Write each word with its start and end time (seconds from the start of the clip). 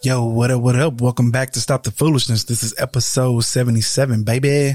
Yo, 0.00 0.24
what 0.24 0.52
up, 0.52 0.60
what 0.60 0.76
up? 0.76 1.00
Welcome 1.00 1.32
back 1.32 1.50
to 1.52 1.60
Stop 1.60 1.82
the 1.82 1.90
Foolishness. 1.90 2.44
This 2.44 2.62
is 2.62 2.72
episode 2.78 3.40
77, 3.40 4.22
baby. 4.22 4.74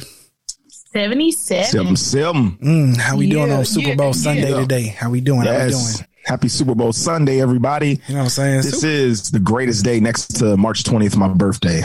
77. 0.68 1.64
77. 1.66 2.58
Mm, 2.58 2.98
how 2.98 3.16
we 3.16 3.28
yeah, 3.28 3.34
doing 3.34 3.52
on 3.54 3.64
Super 3.64 3.96
Bowl 3.96 4.08
yeah, 4.08 4.12
Sunday 4.12 4.50
yeah. 4.50 4.60
today? 4.60 4.88
How 4.88 5.10
we 5.10 5.22
doing? 5.22 5.46
Yes. 5.46 5.72
How 5.72 5.80
we 5.80 5.94
doing? 5.94 6.10
Happy 6.26 6.50
Super 6.50 6.76
Bowl 6.76 6.92
Sunday, 6.92 7.42
everybody. 7.42 7.90
You 7.90 7.96
know 8.10 8.16
what 8.16 8.24
I'm 8.24 8.30
saying? 8.30 8.62
This 8.64 8.82
Super- 8.82 8.92
is 8.92 9.32
the 9.32 9.40
greatest 9.40 9.86
day 9.86 10.02
next 10.02 10.40
to 10.40 10.58
March 10.58 10.84
20th, 10.84 11.16
my 11.16 11.30
birthday. 11.30 11.82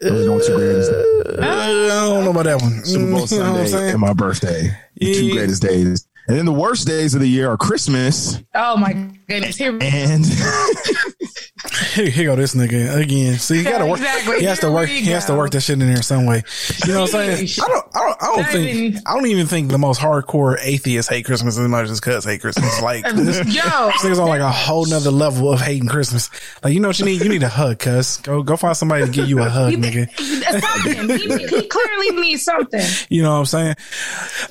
Those 0.00 0.26
are 0.26 0.46
two 0.48 0.56
greatest. 0.56 0.90
Uh, 0.90 1.42
I 1.42 1.66
don't 1.68 2.24
know 2.24 2.30
about 2.30 2.46
that 2.46 2.60
one. 2.60 2.84
Super 2.84 3.12
Bowl 3.12 3.26
Sunday 3.28 3.66
you 3.66 3.72
know 3.72 3.78
and 3.78 4.00
my 4.00 4.12
birthday. 4.12 4.76
The 4.96 5.14
two 5.14 5.32
greatest 5.32 5.62
days. 5.62 6.04
And 6.30 6.38
then 6.38 6.46
the 6.46 6.52
worst 6.52 6.86
days 6.86 7.16
of 7.16 7.20
the 7.20 7.28
year 7.28 7.50
are 7.50 7.56
Christmas. 7.56 8.40
Oh 8.54 8.76
my 8.76 8.92
goodness. 9.28 9.56
Here 9.56 9.76
and 9.80 10.24
here, 11.94 12.08
here 12.08 12.24
go 12.26 12.36
this 12.36 12.54
nigga 12.54 12.96
again. 13.02 13.34
See, 13.34 13.58
he 13.58 13.64
gotta 13.64 13.84
work. 13.84 13.98
Exactly. 13.98 14.38
He 14.38 14.44
has 14.44 14.60
to 14.60 14.70
work. 14.70 14.88
He 14.88 15.04
has 15.06 15.24
to 15.26 15.34
work 15.34 15.50
that 15.50 15.60
shit 15.60 15.80
in 15.82 15.88
there 15.92 16.02
some 16.02 16.26
way. 16.26 16.44
You 16.86 16.92
know 16.92 17.00
what 17.00 17.14
I'm 17.16 17.36
saying? 17.36 17.48
I 17.60 17.66
don't. 17.66 17.86
I 17.96 17.98
don't. 17.98 18.22
I 18.22 18.26
don't 18.26 18.44
think. 18.46 18.96
I 19.08 19.14
don't 19.14 19.26
even 19.26 19.48
think 19.48 19.72
the 19.72 19.78
most 19.78 20.00
hardcore 20.00 20.56
atheists 20.62 21.10
hate 21.10 21.24
Christmas 21.24 21.58
as 21.58 21.66
much 21.68 21.88
as 21.88 21.98
cuz 21.98 22.24
hate 22.24 22.40
Christmas. 22.40 22.80
Like, 22.80 23.04
yo, 23.06 23.12
this 23.24 23.40
nigga's 23.40 24.20
on 24.20 24.28
like 24.28 24.40
a 24.40 24.52
whole 24.52 24.86
nother 24.86 25.10
level 25.10 25.52
of 25.52 25.60
hating 25.60 25.88
Christmas. 25.88 26.30
Like, 26.62 26.74
you 26.74 26.78
know 26.78 26.88
what 26.88 26.98
you 27.00 27.06
need? 27.06 27.22
You 27.22 27.28
need 27.28 27.42
a 27.42 27.48
hug, 27.48 27.80
cuz. 27.80 28.18
Go, 28.18 28.44
go 28.44 28.56
find 28.56 28.76
somebody 28.76 29.04
to 29.04 29.10
give 29.10 29.28
you 29.28 29.40
a 29.40 29.48
hug, 29.48 29.72
nigga. 29.72 30.08
He, 30.16 31.46
he 31.46 31.66
clearly 31.66 32.10
needs 32.20 32.44
something. 32.44 32.82
You 33.08 33.22
know 33.22 33.32
what 33.32 33.38
I'm 33.38 33.46
saying? 33.46 33.74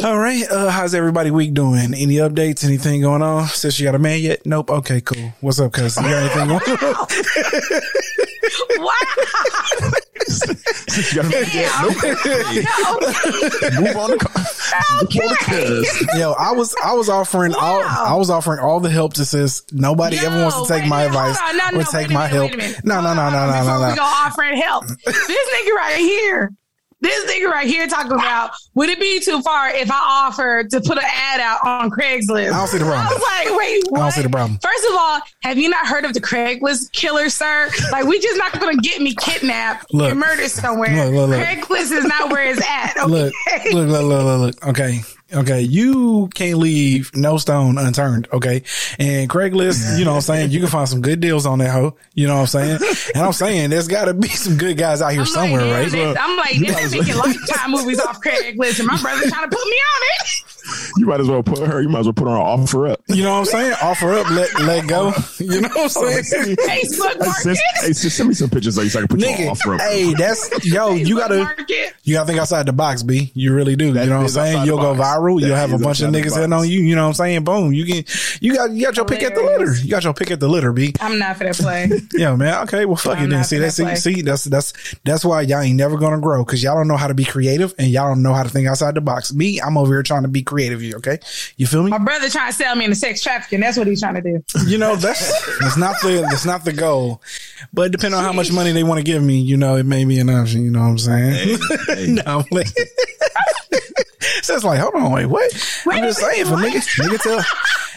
All 0.03 0.19
right. 0.19 0.43
Uh, 0.49 0.69
how's 0.69 0.93
everybody 0.93 1.31
week 1.31 1.53
doing? 1.53 1.68
Doing? 1.69 1.93
Any 1.93 2.15
updates? 2.15 2.63
Anything 2.63 3.01
going 3.01 3.21
on? 3.21 3.47
Since 3.47 3.79
you 3.79 3.85
got 3.85 3.95
a 3.95 3.99
man 3.99 4.19
yet? 4.19 4.45
Nope. 4.45 4.69
Okay, 4.69 5.01
cool. 5.01 5.33
What's 5.41 5.59
up, 5.59 5.71
cuz? 5.71 5.97
You 5.97 6.03
got 6.03 6.23
anything 6.23 6.47
going 6.47 6.61
on? 6.61 7.07
wow. 8.79 8.93
you 10.97 11.03
got 11.15 11.25
a 11.25 11.29
man 11.29 11.45
yet? 11.53 11.71
Nope. 11.81 11.95
Move 13.79 13.95
on 13.97 14.09
to 14.17 14.29
Yo, 16.17 16.31
I 16.33 16.51
was 16.51 16.75
I 16.83 16.93
was 16.93 17.09
offering 17.09 17.53
wow. 17.53 17.59
all 17.59 17.81
I 17.81 18.15
was 18.15 18.29
offering 18.29 18.59
all 18.59 18.79
the 18.79 18.89
help 18.89 19.13
that 19.15 19.25
says 19.25 19.63
nobody 19.71 20.17
Yo, 20.17 20.23
ever 20.23 20.43
wants 20.43 20.67
to 20.67 20.73
take 20.73 20.87
my 20.87 21.03
advice 21.03 21.37
no, 21.71 21.79
or 21.79 21.83
take 21.83 22.09
my 22.11 22.27
help. 22.27 22.51
No, 22.83 23.01
no, 23.01 23.13
no, 23.13 23.29
no, 23.29 23.47
no, 23.47 23.63
no, 23.63 23.79
no. 23.81 23.89
We 23.89 23.95
go 23.95 24.03
offering 24.03 24.57
help. 24.57 24.85
this 24.87 24.97
nigga 25.07 25.75
right 25.75 25.97
here 25.97 26.53
this 27.01 27.31
nigga 27.31 27.49
right 27.49 27.67
here 27.67 27.87
talking 27.87 28.11
about 28.11 28.51
would 28.73 28.89
it 28.89 28.99
be 28.99 29.19
too 29.19 29.41
far 29.41 29.69
if 29.69 29.89
I 29.91 30.27
offered 30.27 30.69
to 30.71 30.81
put 30.81 30.97
an 30.97 31.05
ad 31.05 31.39
out 31.39 31.59
on 31.65 31.89
Craigslist? 31.89 32.51
I 32.51 32.57
don't 32.57 32.67
see 32.67 32.77
the 32.77 32.85
problem. 32.85 33.07
I 33.07 33.13
was 33.13 33.21
like, 33.21 33.57
wait, 33.57 33.83
what? 33.89 33.99
I 33.99 34.03
don't 34.03 34.11
see 34.11 34.21
the 34.23 34.29
problem. 34.29 34.59
First 34.61 34.85
of 34.89 34.95
all, 34.97 35.19
have 35.43 35.57
you 35.57 35.69
not 35.69 35.87
heard 35.87 36.05
of 36.05 36.13
the 36.13 36.21
Craigslist 36.21 36.91
killer, 36.91 37.29
sir? 37.29 37.69
Like, 37.91 38.05
we 38.05 38.19
just 38.19 38.37
not 38.37 38.59
gonna 38.59 38.77
get 38.77 39.01
me 39.01 39.15
kidnapped 39.15 39.93
look, 39.93 40.11
and 40.11 40.19
murdered 40.19 40.49
somewhere. 40.49 41.09
Look, 41.09 41.29
look. 41.29 41.39
Craigslist 41.39 41.91
is 41.91 42.05
not 42.05 42.31
where 42.31 42.51
it's 42.51 42.61
at. 42.61 42.97
Okay? 42.97 43.31
Look, 43.73 43.87
look, 43.87 43.87
look, 43.89 44.03
look, 44.03 44.23
look, 44.23 44.39
look. 44.39 44.67
Okay. 44.67 45.01
Okay. 45.33 45.61
You 45.61 46.29
can't 46.33 46.57
leave 46.57 47.15
no 47.15 47.37
stone 47.37 47.77
unturned. 47.77 48.27
Okay. 48.33 48.63
And 48.97 49.29
Craigslist, 49.29 49.97
you 49.97 50.05
know 50.05 50.11
what 50.11 50.17
I'm 50.17 50.21
saying? 50.21 50.51
You 50.51 50.59
can 50.59 50.69
find 50.69 50.87
some 50.87 51.01
good 51.01 51.19
deals 51.19 51.45
on 51.45 51.59
that 51.59 51.69
hoe. 51.69 51.95
You 52.13 52.27
know 52.27 52.35
what 52.35 52.55
I'm 52.55 52.79
saying? 52.79 52.79
And 53.13 53.23
I'm 53.23 53.33
saying 53.33 53.69
there's 53.69 53.87
got 53.87 54.05
to 54.05 54.13
be 54.13 54.29
some 54.29 54.57
good 54.57 54.77
guys 54.77 55.01
out 55.01 55.11
here 55.11 55.21
I'm 55.21 55.27
somewhere, 55.27 55.65
like, 55.65 55.93
right? 55.93 56.17
I'm 56.19 56.37
like, 56.37 56.59
they're 56.59 56.89
making 56.89 57.15
lifetime 57.15 57.71
movies 57.71 57.99
off 57.99 58.21
Craigslist 58.21 58.79
and 58.79 58.87
my 58.87 58.99
brother's 59.01 59.31
trying 59.31 59.49
to 59.49 59.55
put 59.55 59.65
me 59.65 59.75
on 59.75 60.01
it 60.21 60.48
you 60.97 61.05
might 61.05 61.19
as 61.19 61.27
well 61.27 61.43
put 61.43 61.59
her. 61.59 61.81
You 61.81 61.89
might 61.89 61.99
as 61.99 62.05
well 62.05 62.13
put 62.13 62.25
her 62.25 62.35
on 62.35 62.61
offer 62.61 62.87
up. 62.87 63.01
You 63.07 63.23
know 63.23 63.31
what 63.31 63.39
I'm 63.39 63.45
saying? 63.45 63.75
Offer 63.81 64.13
up, 64.13 64.29
let 64.31 64.59
let 64.61 64.87
go. 64.87 65.13
You 65.39 65.61
know 65.61 65.69
what 65.69 65.77
I'm 65.77 66.03
oh, 66.03 66.21
saying? 66.21 66.55
Facebook 66.57 67.19
market. 67.19 67.57
Hey, 67.81 67.93
send 67.93 68.29
me 68.29 68.35
some 68.35 68.49
pictures 68.49 68.75
so 68.75 68.81
you 68.81 68.89
can 68.89 69.07
put 69.07 69.19
Nigga, 69.19 69.39
you 69.39 69.45
on 69.45 69.51
offer 69.51 69.75
up. 69.75 69.81
Hey, 69.81 70.13
that's 70.13 70.65
yo. 70.65 70.93
You 70.93 71.17
gotta 71.17 71.37
market. 71.43 71.93
you 72.03 72.15
gotta 72.15 72.27
think 72.27 72.39
outside 72.39 72.65
the 72.65 72.73
box, 72.73 73.03
b. 73.03 73.31
You 73.33 73.53
really 73.55 73.75
do. 73.75 73.93
That 73.93 74.03
you 74.03 74.09
know 74.09 74.17
what 74.17 74.23
I'm 74.23 74.29
saying? 74.29 74.65
You'll 74.65 74.79
go 74.79 74.93
viral. 74.93 75.39
That 75.39 75.47
You'll 75.47 75.55
have 75.55 75.73
a 75.73 75.77
bunch 75.77 76.01
of 76.01 76.11
niggas 76.11 76.35
hitting 76.35 76.53
on 76.53 76.67
you. 76.67 76.81
You 76.81 76.95
know 76.95 77.03
what 77.03 77.09
I'm 77.09 77.13
saying? 77.13 77.43
Boom. 77.43 77.73
You 77.73 77.85
can. 77.85 78.03
You 78.41 78.53
got 78.53 78.71
you 78.71 78.85
got 78.85 78.97
your 78.97 79.05
pick 79.05 79.23
at 79.23 79.33
the 79.33 79.41
litter. 79.41 79.75
You 79.75 79.89
got 79.89 80.03
your 80.03 80.13
pick 80.13 80.31
at 80.31 80.39
the 80.39 80.47
litter, 80.47 80.73
b. 80.73 80.93
I'm 80.99 81.17
not 81.17 81.37
for 81.37 81.45
that 81.45 81.55
play. 81.55 81.89
yeah, 82.13 82.35
man. 82.35 82.63
Okay, 82.63 82.85
well, 82.85 82.95
fuck 82.95 83.17
I'm 83.17 83.25
it 83.25 83.29
then. 83.29 83.43
See 83.43 83.57
that? 83.59 83.71
See, 83.71 83.95
see, 83.95 84.21
that's 84.21 84.43
that's 84.43 84.73
that's 85.03 85.23
why 85.23 85.41
y'all 85.41 85.61
ain't 85.61 85.77
never 85.77 85.97
gonna 85.97 86.19
grow 86.19 86.43
because 86.43 86.61
y'all 86.61 86.75
don't 86.75 86.87
know 86.87 86.97
how 86.97 87.07
to 87.07 87.13
be 87.13 87.25
creative 87.25 87.73
and 87.77 87.89
y'all 87.89 88.09
don't 88.09 88.21
know 88.21 88.33
how 88.33 88.43
to 88.43 88.49
think 88.49 88.67
outside 88.67 88.95
the 88.95 89.01
box. 89.01 89.33
Me, 89.33 89.59
I'm 89.61 89.77
over 89.77 89.93
here 89.93 90.03
trying 90.03 90.23
to 90.23 90.27
be 90.27 90.43
creative. 90.43 90.58
You 90.59 90.97
okay? 90.97 91.19
You 91.57 91.67
feel 91.67 91.83
me? 91.83 91.91
My 91.91 91.97
brother 91.97 92.29
trying 92.29 92.51
to 92.51 92.57
sell 92.57 92.75
me 92.75 92.85
into 92.85 92.95
sex 92.95 93.21
trafficking. 93.21 93.59
That's 93.59 93.77
what 93.77 93.87
he's 93.87 94.01
trying 94.01 94.15
to 94.15 94.21
do. 94.21 94.43
You 94.67 94.77
know, 94.77 94.95
that's 94.95 95.59
that's 95.59 95.77
not 95.77 95.95
the 96.01 96.25
that's 96.29 96.45
not 96.45 96.65
the 96.65 96.73
goal. 96.73 97.21
But 97.73 97.91
depending 97.91 98.17
on 98.17 98.23
how 98.23 98.33
much 98.33 98.51
money 98.51 98.71
they 98.71 98.83
want 98.83 98.99
to 98.99 99.03
give 99.03 99.23
me, 99.23 99.39
you 99.39 99.57
know, 99.57 99.75
it 99.75 99.85
may 99.85 100.05
be 100.05 100.19
an 100.19 100.29
option. 100.29 100.63
You 100.63 100.71
know 100.71 100.81
what 100.81 100.87
I'm 100.87 100.97
saying? 100.97 101.33
Hey, 101.33 101.57
hey. 101.87 102.07
no, 102.09 102.21
I'm 102.25 102.45
like, 102.51 102.67
so 104.49 104.55
it's 104.55 104.63
like, 104.63 104.79
hold 104.79 104.95
on, 104.95 105.11
wait, 105.11 105.27
what? 105.27 105.83
Wait 105.85 105.97
I'm 105.97 106.03
just 106.05 106.19
saying, 106.19 106.45
for 106.45 106.55
niggas, 106.55 106.87
nigga 106.99 107.21
tell. 107.21 107.43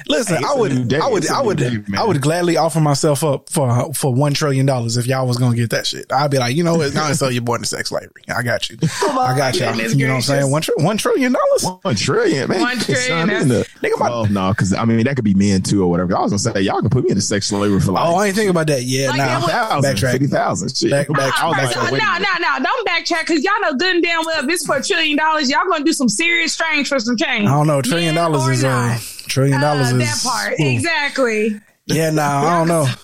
Listen, 0.09 0.37
hey, 0.39 0.45
I 0.47 0.55
would, 0.55 0.93
I 0.95 1.09
would, 1.09 1.31
I 1.31 1.43
would, 1.43 1.59
day, 1.59 1.79
I 1.97 2.05
would 2.05 2.21
gladly 2.21 2.57
offer 2.57 2.81
myself 2.81 3.23
up 3.23 3.49
for 3.49 3.93
for 3.95 4.13
one 4.13 4.35
trillion 4.35 4.67
dollars 4.67 4.97
if 4.97 5.07
y'all 5.07 5.27
was 5.27 5.39
gonna 5.39 5.57
get 5.57 5.71
that 5.71 5.87
shit. 5.87 6.13
I'd 6.13 6.31
be 6.31 6.39
like, 6.39 6.57
you 6.57 6.65
know 6.65 6.75
what? 6.75 6.93
Now 6.93 7.13
sell 7.13 7.31
your 7.31 7.43
boy 7.43 7.57
into 7.57 7.67
sex 7.67 7.91
slavery. 7.91 8.23
I 8.29 8.43
got 8.43 8.69
you. 8.69 8.79
Oh 8.83 9.21
I 9.21 9.37
got 9.37 9.57
y'all. 9.57 9.77
You 9.77 10.07
know 10.07 10.15
what 10.15 10.17
I'm 10.17 10.23
saying? 10.23 10.51
One, 10.51 10.63
tr- 10.63 10.73
one 10.77 10.97
trillion 10.97 11.33
dollars. 11.33 11.83
One 11.83 11.95
trillion, 11.95 12.49
man. 12.49 12.61
One 12.61 12.79
trillion. 12.79 13.49
The, 13.49 13.69
nigga, 13.81 13.99
my, 13.99 14.11
oh 14.11 14.25
no, 14.25 14.51
because 14.51 14.73
I 14.73 14.85
mean 14.85 15.05
that 15.05 15.15
could 15.15 15.25
be 15.25 15.35
men 15.35 15.63
too 15.63 15.83
or 15.83 15.91
whatever. 15.91 16.17
I 16.17 16.21
was 16.21 16.33
gonna 16.33 16.55
say 16.55 16.63
y'all 16.63 16.81
can 16.81 16.91
put 16.91 17.05
me 17.05 17.11
into 17.11 17.23
sex 17.23 17.47
slavery 17.47 17.81
for 17.81 17.93
like. 17.93 18.05
Oh, 18.05 18.17
I 18.17 18.27
ain't 18.27 18.35
thinking 18.35 18.51
about 18.51 18.67
that. 18.69 18.83
Yeah, 18.83 19.11
like, 19.11 19.19
nah. 19.19 19.81
backtrack. 19.81 20.13
Fifty 20.13 20.27
thousand. 20.27 20.77
Shit. 20.77 20.91
Back, 20.91 21.09
back, 21.09 21.33
ah, 21.37 21.53
back, 21.53 21.77
no, 21.77 21.99
no, 21.99 22.59
no, 22.59 22.65
don't 22.65 22.89
backtrack 22.89 23.21
because 23.21 23.45
y'all 23.45 23.61
know 23.63 23.75
good 23.75 23.97
and 23.97 24.03
damn 24.03 24.25
well 24.25 24.43
if 24.43 24.51
it's 24.51 24.67
for 24.67 24.77
a 24.77 24.83
trillion 24.83 25.17
dollars, 25.17 25.49
y'all 25.49 25.69
gonna 25.69 25.85
do 25.85 25.93
some 25.93 26.09
serious 26.09 26.42
strange 26.49 26.89
for 26.89 26.99
some 26.99 27.17
change. 27.17 27.49
I 27.49 27.53
don't 27.53 27.67
know. 27.67 27.83
Trillion 27.83 28.15
dollars 28.15 28.47
is 28.49 28.65
uh, 28.65 28.99
trillion 29.29 29.61
dollars 29.61 29.93
uh, 29.93 29.97
is 29.97 30.23
that 30.23 30.31
part 30.31 30.61
ooh. 30.61 30.65
exactly. 30.65 31.61
Yeah, 31.87 32.11
nah, 32.11 32.23
I 32.23 32.59
don't 32.59 32.69
know. 32.69 32.87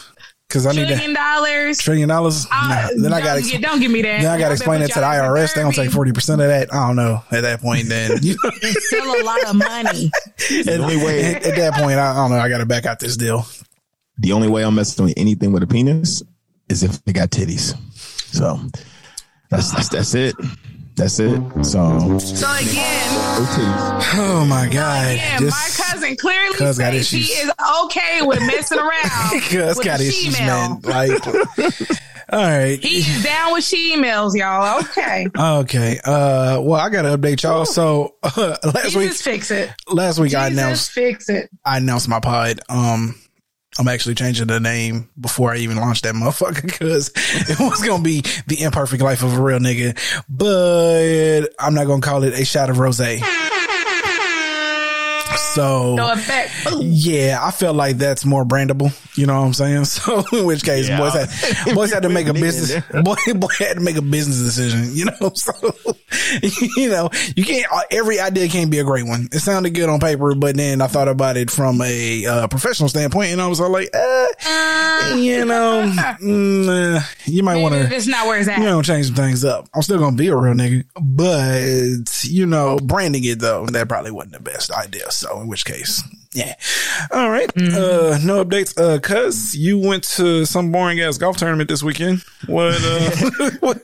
Cause 0.50 0.64
I 0.64 0.72
need 0.72 0.86
trillion 0.86 1.12
dollars. 1.12 1.76
Trillion 1.76 2.08
dollars. 2.08 2.46
Uh, 2.50 2.68
nah, 2.68 3.02
then 3.02 3.12
I 3.12 3.20
got 3.20 3.42
to 3.42 3.58
don't 3.58 3.80
give 3.80 3.90
me 3.90 4.00
that. 4.00 4.22
Then 4.22 4.30
I 4.30 4.38
got 4.38 4.48
to 4.48 4.54
explain 4.54 4.80
that 4.80 4.88
to 4.92 5.00
the 5.00 5.04
IRS. 5.04 5.54
They 5.54 5.60
don't 5.60 5.74
take 5.74 5.90
forty 5.90 6.12
percent 6.12 6.40
of 6.40 6.48
that. 6.48 6.72
I 6.72 6.86
don't 6.86 6.96
know. 6.96 7.22
At 7.30 7.42
that 7.42 7.60
point, 7.60 7.88
then 7.88 8.12
it's 8.14 8.86
still 8.86 9.20
a 9.20 9.24
lot 9.24 9.46
of 9.46 9.56
money. 9.56 10.10
the 10.38 10.78
only 10.80 10.96
way 10.96 11.34
at, 11.34 11.44
at 11.44 11.56
that 11.56 11.74
point, 11.74 11.98
I, 11.98 12.12
I 12.12 12.14
don't 12.14 12.30
know. 12.30 12.38
I 12.38 12.48
got 12.48 12.58
to 12.58 12.66
back 12.66 12.86
out 12.86 12.98
this 12.98 13.18
deal. 13.18 13.46
The 14.16 14.32
only 14.32 14.48
way 14.48 14.64
I'm 14.64 14.74
messing 14.74 15.04
with 15.04 15.14
anything 15.18 15.52
with 15.52 15.62
a 15.64 15.66
penis 15.66 16.22
is 16.70 16.82
if 16.82 17.04
they 17.04 17.12
got 17.12 17.28
titties. 17.28 17.76
So 18.32 18.58
that's 19.50 19.70
that's 19.72 19.90
that's 19.90 20.14
it. 20.14 20.34
That's 20.98 21.20
it. 21.20 21.40
So, 21.62 22.18
so 22.18 22.52
again, 22.58 22.97
oh 23.40 24.46
my 24.48 24.68
god, 24.68 25.12
again, 25.12 25.44
my 25.46 25.68
cousin 25.76 26.16
clearly 26.16 26.56
cuz 26.56 26.78
got 26.78 26.94
issues. 26.94 27.26
she 27.26 27.32
is 27.34 27.50
okay 27.84 28.22
with 28.22 28.40
messing 28.40 28.78
around. 28.78 29.42
cuz 29.48 29.78
got 29.78 30.00
issues, 30.00 30.38
man. 30.40 30.80
Like, 30.82 31.26
all 32.30 32.40
right, 32.40 32.78
he's 32.82 33.22
down 33.22 33.52
with 33.52 33.64
she 33.64 33.96
emails, 33.96 34.34
y'all. 34.34 34.80
Okay, 34.80 35.26
okay. 35.38 36.00
Uh, 36.04 36.60
well, 36.60 36.80
I 36.80 36.88
got 36.90 37.02
to 37.02 37.16
update 37.16 37.42
y'all. 37.42 37.64
So 37.64 38.16
uh, 38.22 38.56
last 38.64 38.92
Jesus 38.92 38.96
week, 38.96 39.12
fix 39.12 39.50
it. 39.50 39.70
Last 39.88 40.18
week, 40.18 40.30
Jesus 40.30 40.42
I 40.42 40.46
announced 40.48 40.90
fix 40.90 41.28
it. 41.28 41.48
I 41.64 41.76
announced 41.78 42.08
my 42.08 42.20
pod. 42.20 42.60
Um, 42.68 43.14
I'm 43.78 43.86
actually 43.86 44.16
changing 44.16 44.48
the 44.48 44.58
name 44.58 45.08
before 45.20 45.52
I 45.52 45.58
even 45.58 45.76
launch 45.76 46.02
that 46.02 46.14
motherfucker 46.14 46.62
because 46.66 47.12
it 47.48 47.60
was 47.60 47.82
gonna 47.82 48.02
be 48.02 48.22
the 48.46 48.62
imperfect 48.62 49.02
life 49.02 49.22
of 49.22 49.38
a 49.38 49.40
real 49.40 49.60
nigga. 49.60 49.96
But 50.28 51.50
I'm 51.58 51.74
not 51.74 51.86
gonna 51.86 52.02
call 52.02 52.24
it 52.24 52.34
a 52.34 52.44
shot 52.44 52.70
of 52.70 52.78
rose. 52.78 52.98
So 55.54 55.94
No 55.94 56.12
effect. 56.12 56.50
Yeah, 56.78 57.38
I 57.42 57.50
felt 57.50 57.76
like 57.76 57.98
that's 57.98 58.24
more 58.24 58.44
brandable. 58.44 58.92
You 59.16 59.26
know 59.26 59.40
what 59.40 59.46
I'm 59.46 59.52
saying? 59.54 59.84
So 59.86 60.22
in 60.32 60.44
which 60.46 60.62
case, 60.64 60.88
Yeah. 60.88 60.98
boys 60.98 61.14
had 61.14 61.74
boys 61.74 61.92
had 61.92 62.02
to 62.04 62.08
make 62.08 62.26
a 62.28 62.32
business 62.34 62.84
boy, 63.02 63.16
boy 63.34 63.48
had 63.58 63.74
to 63.74 63.80
make 63.80 63.96
a 63.96 64.02
business 64.02 64.38
decision. 64.38 64.94
You 64.94 65.06
know, 65.06 65.30
so 65.34 65.52
you 66.76 66.88
know 66.90 67.10
you 67.36 67.44
can't 67.44 67.66
every 67.90 68.20
idea 68.20 68.48
can't 68.48 68.70
be 68.70 68.78
a 68.78 68.84
great 68.84 69.06
one. 69.06 69.28
It 69.32 69.40
sounded 69.40 69.70
good 69.70 69.88
on 69.88 69.98
paper, 70.00 70.34
but 70.34 70.56
then 70.56 70.80
I 70.80 70.86
thought 70.86 71.08
about 71.08 71.36
it 71.36 71.50
from 71.50 71.80
a 71.82 72.26
uh, 72.26 72.48
professional 72.48 72.88
standpoint, 72.88 73.32
and 73.32 73.40
I 73.40 73.46
was 73.48 73.60
all 73.60 73.70
like, 73.70 73.90
uh, 73.94 74.26
you 75.16 75.44
know, 75.44 75.90
mm, 76.20 76.98
uh, 76.98 77.00
you 77.24 77.42
might 77.42 77.56
want 77.60 77.74
to 77.74 77.94
It's 77.94 78.06
not 78.06 78.26
where 78.26 78.38
it's 78.38 78.48
at. 78.48 78.58
you 78.58 78.64
know, 78.64 78.82
change 78.82 79.06
some 79.06 79.14
things 79.16 79.44
up. 79.44 79.68
I'm 79.74 79.82
still 79.82 79.98
gonna 79.98 80.16
be 80.16 80.28
a 80.28 80.36
real 80.36 80.54
nigga, 80.54 80.84
but 81.00 82.24
you 82.30 82.46
know, 82.46 82.78
branding 82.78 83.24
it 83.24 83.40
though, 83.40 83.66
that 83.66 83.88
probably 83.88 84.10
wasn't 84.10 84.34
the 84.34 84.40
best 84.40 84.70
idea. 84.72 85.10
So 85.10 85.40
in 85.40 85.47
which 85.48 85.64
case, 85.64 86.02
yeah. 86.32 86.54
All 87.10 87.30
right. 87.30 87.50
Uh, 87.56 88.18
no 88.22 88.44
updates. 88.44 88.78
Uh, 88.78 88.98
cuz 89.00 89.54
you 89.56 89.78
went 89.78 90.04
to 90.16 90.44
some 90.44 90.70
boring 90.70 91.00
ass 91.00 91.18
golf 91.18 91.36
tournament 91.36 91.68
this 91.68 91.82
weekend. 91.82 92.22
What, 92.46 92.76
uh, 92.80 93.50
what, 93.60 93.80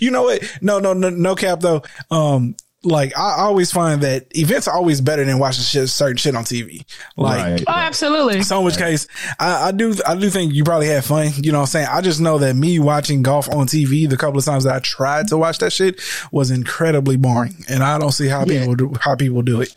you 0.00 0.10
know 0.10 0.22
what? 0.24 0.42
No, 0.60 0.78
no, 0.80 0.92
no, 0.92 1.10
no 1.10 1.34
cap 1.34 1.60
though. 1.60 1.82
Um, 2.10 2.56
like 2.86 3.16
I 3.16 3.36
always 3.38 3.72
find 3.72 4.02
that 4.02 4.26
events 4.36 4.68
are 4.68 4.74
always 4.76 5.00
better 5.00 5.24
than 5.24 5.38
watching 5.38 5.62
shit, 5.62 5.88
certain 5.88 6.18
shit 6.18 6.34
on 6.36 6.44
TV. 6.44 6.84
Like, 7.16 7.38
Right. 7.42 7.64
Oh, 7.66 7.72
absolutely. 7.72 8.42
so 8.42 8.58
in 8.58 8.64
which 8.66 8.76
case, 8.76 9.06
I, 9.40 9.68
I 9.68 9.72
do, 9.72 9.94
I 10.06 10.14
do 10.14 10.28
think 10.28 10.52
you 10.52 10.64
probably 10.64 10.88
had 10.88 11.02
fun. 11.02 11.30
You 11.36 11.50
know 11.52 11.60
what 11.60 11.62
I'm 11.62 11.68
saying? 11.68 11.88
I 11.90 12.02
just 12.02 12.20
know 12.20 12.36
that 12.38 12.54
me 12.56 12.78
watching 12.78 13.22
golf 13.22 13.48
on 13.48 13.66
TV 13.66 14.06
the 14.06 14.18
couple 14.18 14.38
of 14.38 14.44
times 14.44 14.64
that 14.64 14.74
I 14.74 14.80
tried 14.80 15.28
to 15.28 15.38
watch 15.38 15.58
that 15.60 15.72
shit 15.72 15.98
was 16.30 16.50
incredibly 16.50 17.16
boring. 17.16 17.56
And 17.70 17.82
I 17.82 17.98
don't 17.98 18.12
see 18.12 18.28
how 18.28 18.40
Yeah. 18.44 18.60
people 18.60 18.74
do, 18.74 18.92
how 19.00 19.14
people 19.16 19.40
do 19.40 19.62
it. 19.62 19.74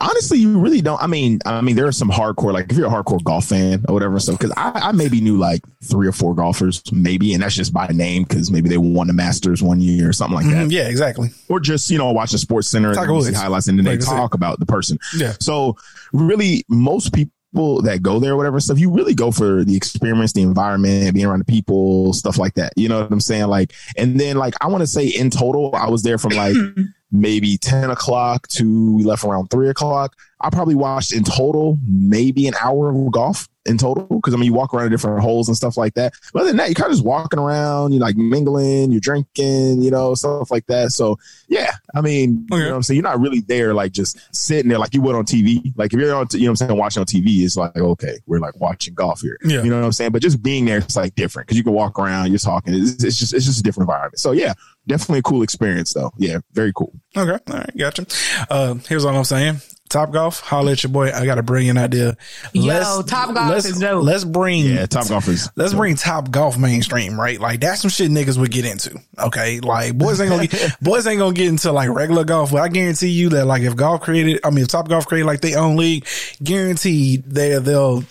Honestly, 0.00 0.38
you 0.38 0.58
really 0.58 0.80
don't. 0.80 1.00
I 1.02 1.06
mean, 1.06 1.40
I 1.46 1.60
mean, 1.60 1.76
there 1.76 1.86
are 1.86 1.92
some 1.92 2.10
hardcore, 2.10 2.52
like 2.52 2.70
if 2.70 2.76
you're 2.76 2.86
a 2.86 2.90
hardcore 2.90 3.22
golf 3.22 3.46
fan 3.46 3.84
or 3.88 3.94
whatever 3.94 4.18
stuff, 4.18 4.38
because 4.38 4.52
I, 4.56 4.72
I 4.74 4.92
maybe 4.92 5.20
knew 5.20 5.36
like 5.36 5.60
three 5.84 6.08
or 6.08 6.12
four 6.12 6.34
golfers, 6.34 6.82
maybe, 6.92 7.34
and 7.34 7.42
that's 7.42 7.54
just 7.54 7.72
by 7.72 7.86
name 7.88 8.24
because 8.24 8.50
maybe 8.50 8.68
they 8.68 8.78
won 8.78 9.06
the 9.06 9.12
Masters 9.12 9.62
one 9.62 9.80
year 9.80 10.08
or 10.08 10.12
something 10.12 10.34
like 10.36 10.46
that, 10.46 10.66
Mhm, 10.66 10.72
Yeah, 10.72 10.88
exactly. 10.88 11.30
or 11.48 11.60
just 11.60 11.90
you 11.90 11.98
know 11.98 12.10
watch 12.12 12.32
the 12.32 12.38
Sports 12.38 12.68
Center 12.68 12.94
Tiger 12.94 13.12
and 13.12 13.36
highlights 13.36 13.68
and 13.68 13.78
then 13.78 13.84
they 13.84 13.96
Like 13.96 14.00
talk 14.04 14.34
about 14.34 14.58
the 14.60 14.66
person. 14.66 14.98
Yeah. 15.16 15.34
So 15.40 15.76
really, 16.12 16.64
most 16.68 17.12
people 17.12 17.82
that 17.82 18.00
go 18.02 18.20
there, 18.20 18.34
or 18.34 18.36
whatever 18.36 18.60
stuff, 18.60 18.78
you 18.78 18.90
really 18.92 19.12
go 19.14 19.30
for 19.32 19.64
the 19.64 19.76
experience, 19.76 20.32
the 20.32 20.42
environment, 20.42 21.14
being 21.14 21.26
around 21.26 21.40
the 21.40 21.44
people, 21.44 22.12
stuff 22.12 22.38
like 22.38 22.54
that. 22.54 22.72
You 22.76 22.88
know 22.88 23.00
what 23.02 23.10
I'm 23.10 23.20
saying? 23.20 23.48
Like, 23.48 23.72
and 23.96 24.20
then 24.20 24.36
like 24.36 24.54
I 24.60 24.68
want 24.68 24.82
to 24.82 24.86
say 24.86 25.06
in 25.08 25.30
total, 25.30 25.74
I 25.74 25.88
was 25.88 26.02
there 26.04 26.16
from 26.16 26.30
like 26.32 26.54
maybe 27.12 27.56
10 27.56 27.90
o'clock 27.90 28.46
to 28.48 28.94
we 28.94 29.04
left 29.04 29.24
around 29.24 29.48
three 29.48 29.68
o'clock. 29.68 30.16
I 30.40 30.50
probably 30.50 30.74
watched 30.74 31.12
in 31.12 31.24
total 31.24 31.78
maybe 31.86 32.46
an 32.46 32.54
hour 32.60 32.88
of 32.90 33.12
golf 33.12 33.48
in 33.66 33.76
total 33.76 34.04
because 34.06 34.32
I 34.32 34.38
mean 34.38 34.46
you 34.46 34.54
walk 34.54 34.72
around 34.72 34.88
different 34.90 35.20
holes 35.20 35.46
and 35.46 35.54
stuff 35.56 35.76
like 35.76 35.92
that. 35.94 36.14
But 36.32 36.40
other 36.40 36.48
than 36.50 36.56
that, 36.56 36.68
you're 36.68 36.74
kind 36.74 36.86
of 36.86 36.92
just 36.92 37.04
walking 37.04 37.38
around, 37.38 37.92
you're 37.92 38.00
like 38.00 38.16
mingling, 38.16 38.90
you're 38.90 39.00
drinking, 39.02 39.82
you 39.82 39.90
know, 39.90 40.14
stuff 40.14 40.50
like 40.50 40.66
that. 40.68 40.92
So 40.92 41.18
yeah, 41.48 41.72
I 41.94 42.00
mean, 42.00 42.46
Okay. 42.50 42.58
you 42.58 42.64
know 42.64 42.70
what 42.70 42.76
I'm 42.76 42.82
saying? 42.84 42.96
You're 42.96 43.02
not 43.10 43.20
really 43.20 43.40
there 43.40 43.74
like 43.74 43.92
just 43.92 44.18
sitting 44.34 44.70
there 44.70 44.78
like 44.78 44.94
you 44.94 45.02
would 45.02 45.14
on 45.14 45.26
TV. 45.26 45.74
Like 45.76 45.92
if 45.92 46.00
you're 46.00 46.14
on, 46.14 46.26
you 46.32 46.40
know 46.40 46.44
what 46.46 46.50
I'm 46.62 46.68
saying, 46.68 46.76
watching 46.78 47.00
on 47.02 47.06
TV, 47.06 47.42
it's 47.44 47.56
like, 47.58 47.76
okay, 47.76 48.18
we're 48.26 48.38
like 48.40 48.58
watching 48.58 48.94
golf 48.94 49.20
here. 49.20 49.36
Yeah. 49.44 49.62
You 49.62 49.68
know 49.68 49.78
what 49.78 49.84
I'm 49.84 49.92
saying? 49.92 50.12
But 50.12 50.22
just 50.22 50.42
being 50.42 50.64
there, 50.64 50.78
it's 50.78 50.96
like 50.96 51.14
different 51.14 51.46
because 51.48 51.58
you 51.58 51.64
can 51.64 51.74
walk 51.74 51.98
around, 51.98 52.30
you're 52.30 52.38
talking. 52.38 52.72
It's, 52.74 53.04
it's 53.04 53.18
just, 53.18 53.34
it's 53.34 53.44
just 53.44 53.60
a 53.60 53.62
different 53.62 53.90
environment. 53.90 54.20
So 54.20 54.32
yeah, 54.32 54.54
definitely 54.86 55.18
a 55.18 55.22
cool 55.22 55.42
experience 55.42 55.92
though. 55.92 56.12
Yeah, 56.16 56.38
very 56.52 56.72
cool. 56.74 56.92
Okay. 57.14 57.32
All 57.52 57.58
right. 57.58 57.76
Gotcha. 57.76 58.06
Uh, 58.48 58.74
here's 58.88 59.04
all 59.04 59.14
I'm 59.14 59.24
saying. 59.24 59.60
Top 59.90 60.12
golf, 60.12 60.38
holla 60.38 60.70
at 60.70 60.84
your 60.84 60.92
boy. 60.92 61.10
I 61.10 61.26
got 61.26 61.38
a 61.38 61.42
brilliant 61.42 61.76
idea. 61.76 62.16
Yo, 62.52 63.02
Top 63.02 63.34
Golf 63.34 63.50
let's, 63.50 63.66
is 63.66 63.80
dope. 63.80 64.04
Let's 64.04 64.22
bring 64.22 64.64
Yeah, 64.64 64.86
top 64.86 65.08
golfers. 65.08 65.50
Let's 65.56 65.74
bring 65.74 65.96
top 65.96 66.30
golf 66.30 66.56
mainstream, 66.56 67.18
right? 67.18 67.40
Like 67.40 67.58
that's 67.58 67.82
some 67.82 67.90
shit 67.90 68.08
niggas 68.08 68.38
would 68.38 68.52
get 68.52 68.64
into. 68.64 69.00
Okay. 69.18 69.58
Like 69.58 69.98
boys 69.98 70.20
ain't 70.20 70.30
gonna 70.30 70.46
get, 70.46 70.76
boys 70.80 71.08
ain't 71.08 71.18
gonna 71.18 71.34
get 71.34 71.48
into 71.48 71.72
like 71.72 71.90
regular 71.90 72.22
golf, 72.22 72.52
but 72.52 72.60
I 72.62 72.68
guarantee 72.68 73.08
you 73.08 73.30
that 73.30 73.46
like 73.46 73.62
if 73.62 73.74
golf 73.74 74.02
created, 74.02 74.38
I 74.44 74.50
mean, 74.50 74.62
if 74.62 74.68
top 74.68 74.88
golf 74.88 75.08
created 75.08 75.26
like 75.26 75.40
their 75.40 75.58
own 75.58 75.76
league, 75.76 76.06
guaranteed 76.40 77.24
they, 77.24 77.58
they'll, 77.58 78.04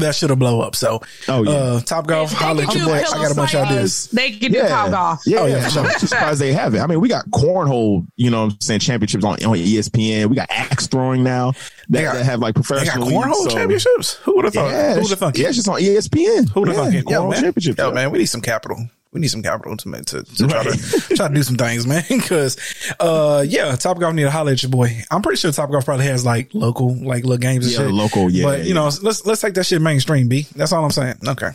that 0.00 0.14
should 0.14 0.30
have 0.30 0.38
blow 0.38 0.60
up. 0.60 0.74
So, 0.74 1.00
Oh, 1.28 1.42
yeah. 1.44 1.50
uh, 1.50 1.80
top 1.80 2.06
golf, 2.06 2.30
They 2.30 2.36
holla 2.36 2.62
at 2.62 2.74
your 2.74 2.86
boy. 2.86 2.94
I 2.94 3.02
got 3.02 3.30
a 3.30 3.34
bunch 3.34 3.54
of 3.54 3.68
ideas. 3.68 4.08
They 4.08 4.30
can 4.32 4.52
do 4.52 4.60
top 4.66 4.90
golf. 4.90 5.20
Yeah, 5.26 5.38
Oh, 5.40 5.46
yeah, 5.46 5.56
yeah. 5.58 5.80
I'm 5.82 5.98
surprised 5.98 6.40
they 6.40 6.52
have 6.52 6.74
it. 6.74 6.80
I 6.80 6.86
mean, 6.86 7.00
we 7.00 7.08
got 7.08 7.26
cornhole, 7.30 8.06
you 8.16 8.30
know 8.30 8.44
what 8.46 8.52
I'm 8.54 8.60
saying, 8.60 8.80
championships 8.80 9.24
on, 9.24 9.32
on 9.44 9.56
ESPN. 9.56 10.26
We 10.30 10.36
got 10.36 10.48
axe 10.50 10.86
throwing 10.86 11.22
now 11.22 11.52
that, 11.52 11.62
They 11.90 12.02
got- 12.02 12.14
that 12.14 12.24
have 12.24 12.40
like 12.40 12.54
They 12.54 12.60
got 12.60 12.66
professional 12.66 13.08
cornhole 13.08 13.26
leagues, 13.26 13.38
so- 13.52 13.56
championships. 13.58 14.14
Who 14.22 14.36
would 14.36 14.44
have 14.46 14.54
thought? 14.54 14.70
Yeah, 14.70 14.94
Who 14.94 15.00
would 15.02 15.10
have 15.10 15.18
thought? 15.18 15.38
yeah, 15.38 15.48
it's 15.48 15.56
just 15.56 15.68
on 15.68 15.80
ESPN. 15.80 16.48
Who 16.50 16.60
would 16.60 16.68
have 16.70 16.92
yeah, 16.92 17.00
thought? 17.02 17.10
Yo, 17.10 17.20
cornhole 17.22 17.30
man. 17.30 17.42
championship. 17.42 17.78
Yo, 17.78 17.88
yeah. 17.88 17.94
man, 17.94 18.10
we 18.10 18.18
need 18.18 18.26
some 18.26 18.40
capital. 18.40 18.88
We 19.12 19.20
need 19.20 19.28
some 19.28 19.42
capital 19.42 19.76
to 19.76 19.88
make 19.88 20.06
to, 20.06 20.22
to 20.22 20.48
try 20.48 20.62
to 20.64 20.70
try 21.16 21.28
to 21.28 21.34
do 21.34 21.42
some 21.42 21.56
things, 21.56 21.86
man. 21.86 22.02
Because, 22.08 22.56
uh, 22.98 23.44
yeah, 23.46 23.76
Top 23.76 23.98
Golf 24.00 24.14
need 24.14 24.22
to 24.22 24.30
holler 24.30 24.52
at 24.52 24.62
your 24.62 24.70
boy. 24.70 25.02
I'm 25.10 25.20
pretty 25.20 25.36
sure 25.36 25.52
Top 25.52 25.70
Golf 25.70 25.84
probably 25.84 26.06
has 26.06 26.24
like 26.24 26.54
local, 26.54 26.94
like 26.94 27.24
little 27.24 27.36
games 27.36 27.66
and 27.66 27.72
Yeah, 27.74 27.78
shit. 27.88 27.90
local, 27.94 28.30
yeah, 28.30 28.44
But 28.44 28.64
you 28.64 28.72
know, 28.72 28.84
let's 29.02 29.26
let's 29.26 29.42
take 29.42 29.52
that 29.54 29.64
shit 29.64 29.82
mainstream, 29.82 30.28
b. 30.28 30.46
That's 30.56 30.72
all 30.72 30.82
I'm 30.82 30.90
saying. 30.90 31.16
Okay. 31.28 31.50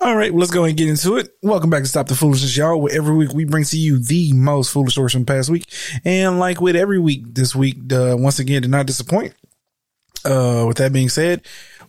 All 0.00 0.16
right, 0.16 0.32
well, 0.32 0.40
let's 0.40 0.50
go 0.50 0.64
and 0.64 0.76
get 0.76 0.88
into 0.88 1.16
it. 1.16 1.28
Welcome 1.42 1.70
back 1.70 1.82
to 1.84 1.88
Stop 1.88 2.08
the 2.08 2.16
Foolishness, 2.16 2.56
y'all. 2.56 2.80
Where 2.80 2.92
every 2.92 3.14
week 3.14 3.32
we 3.34 3.44
bring 3.44 3.62
to 3.64 3.78
you 3.78 4.00
the 4.02 4.32
most 4.32 4.72
foolish 4.72 4.92
stories 4.94 5.12
from 5.12 5.22
the 5.22 5.32
past 5.32 5.48
week, 5.48 5.66
and 6.04 6.40
like 6.40 6.60
with 6.60 6.74
every 6.74 6.98
week 6.98 7.22
this 7.34 7.54
week, 7.54 7.76
uh, 7.92 8.16
once 8.18 8.40
again, 8.40 8.62
did 8.62 8.70
not 8.70 8.86
disappoint. 8.86 9.34
Uh, 10.24 10.64
with 10.68 10.76
that 10.78 10.92
being 10.92 11.08
said, 11.08 11.40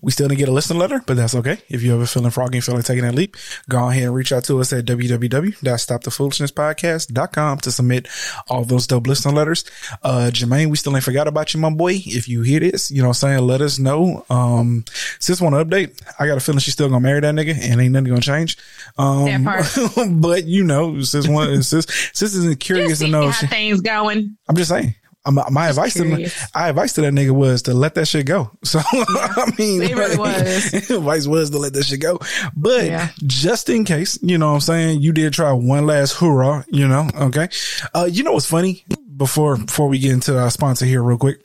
we 0.02 0.12
still 0.12 0.28
didn't 0.28 0.40
get 0.40 0.50
a 0.50 0.52
listener 0.52 0.80
letter, 0.80 1.02
but 1.06 1.16
that's 1.16 1.36
okay. 1.36 1.60
If 1.70 1.84
you 1.84 1.94
ever 1.94 2.06
feeling 2.06 2.32
froggy 2.32 2.58
and 2.58 2.66
feel 2.66 2.76
like 2.76 2.86
taking 2.86 3.04
that 3.04 3.16
leap, 3.16 3.36
go 3.70 3.90
ahead 3.90 4.04
and 4.04 4.14
reach 4.16 4.32
out 4.32 4.44
to 4.46 4.60
us 4.60 4.74
at 4.74 4.86
www.stopthefoolishness.podcast.com 4.86 7.58
to 7.60 7.72
submit 7.72 8.08
all 8.48 8.64
those 8.66 8.88
dope 8.88 9.08
listener 9.08 9.32
letters. 9.34 9.64
Uh, 10.04 10.30
Jermaine, 10.34 10.70
we 10.70 10.78
still 10.78 10.96
ain't 10.96 11.04
forgot 11.04 11.28
about 11.28 11.54
you, 11.54 11.60
my 11.60 11.70
boy. 11.70 11.94
If 12.06 12.28
you 12.28 12.42
hear 12.42 12.60
this, 12.60 12.90
you 12.92 13.02
know 13.02 13.10
what 13.10 13.24
I'm 13.24 13.38
saying? 13.38 13.48
Let 13.48 13.62
us 13.62 13.80
know. 13.80 14.26
Um, 14.30 14.86
sis 15.20 15.42
want 15.42 15.56
to 15.56 15.64
update. 15.64 16.02
I 16.20 16.28
got 16.28 16.38
a 16.38 16.40
feeling 16.40 16.60
she's 16.60 16.74
still 16.74 16.90
gonna 16.90 17.02
marry 17.02 17.20
that 17.20 17.36
nigga 17.36 17.56
and 17.58 17.82
ain't 17.82 17.94
nothing 17.94 18.10
gonna 18.10 18.22
change. 18.22 18.58
Um, 18.98 19.44
but 20.20 20.46
you 20.46 20.64
know, 20.64 21.02
sis 21.02 21.28
one, 21.28 21.62
sis, 21.64 21.86
sis 22.14 22.36
isn't 22.36 22.60
curious 22.60 23.00
to 23.00 23.08
know. 23.08 23.30
how 23.30 23.32
she- 23.32 23.48
things 23.48 23.82
going. 23.82 24.38
I'm 24.50 24.56
just 24.56 24.70
saying. 24.70 24.96
My 25.30 25.70
advice 25.70 25.94
to 25.96 26.04
my 26.04 26.68
advice 26.70 26.94
to 26.94 27.02
that 27.02 27.14
nigga 27.14 27.30
was 27.32 27.62
to 27.64 27.74
let 27.76 27.94
that 27.96 28.08
shit 28.08 28.26
go. 28.26 28.52
So 28.64 28.80
I 28.94 29.52
mean, 29.60 29.84
It 29.84 29.96
really 29.96 30.18
was. 30.18 30.74
advice 30.90 31.28
was 31.28 31.52
to 31.52 31.60
let 31.60 31.74
that 31.74 31.84
shit 31.86 32.02
go. 32.02 32.20
But 32.56 32.86
Yeah. 32.86 33.10
just 33.28 33.70
in 33.70 33.86
case, 33.86 34.18
you 34.24 34.38
know 34.40 34.48
what 34.50 34.54
I'm 34.56 34.62
saying, 34.62 35.02
you 35.02 35.12
did 35.14 35.34
try 35.34 35.52
one 35.52 35.86
last 35.86 36.14
hoorah, 36.14 36.66
you 36.70 36.88
know, 36.88 37.08
okay. 37.16 37.50
Uh, 37.94 38.08
you 38.12 38.24
know 38.24 38.32
what's 38.34 38.48
funny? 38.48 38.84
Before 39.16 39.58
before 39.58 39.88
we 39.90 40.00
get 40.00 40.12
into 40.14 40.40
our 40.40 40.50
sponsor 40.50 40.86
here 40.86 41.04
real 41.04 41.20
quick. 41.20 41.44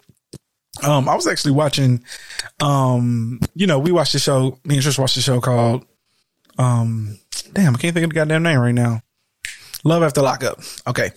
Um, 0.83 1.09
I 1.09 1.15
was 1.15 1.27
actually 1.27 1.53
watching 1.53 2.03
um, 2.61 3.41
you 3.55 3.67
know, 3.67 3.79
we 3.79 3.93
watched 3.93 4.15
the 4.15 4.19
show, 4.19 4.59
me 4.65 4.77
and 4.77 4.85
Trish 4.85 4.99
watched 4.99 5.17
the 5.17 5.21
show 5.21 5.41
called 5.43 5.85
um 6.59 7.19
damn, 7.53 7.75
I 7.75 7.79
can't 7.79 7.93
think 7.93 8.05
of 8.05 8.11
the 8.11 8.15
goddamn 8.15 8.43
name 8.43 8.59
right 8.59 8.73
now. 8.75 9.03
Love 9.85 10.03
After 10.03 10.23
Lockup. 10.23 10.61
Okay. 10.87 11.11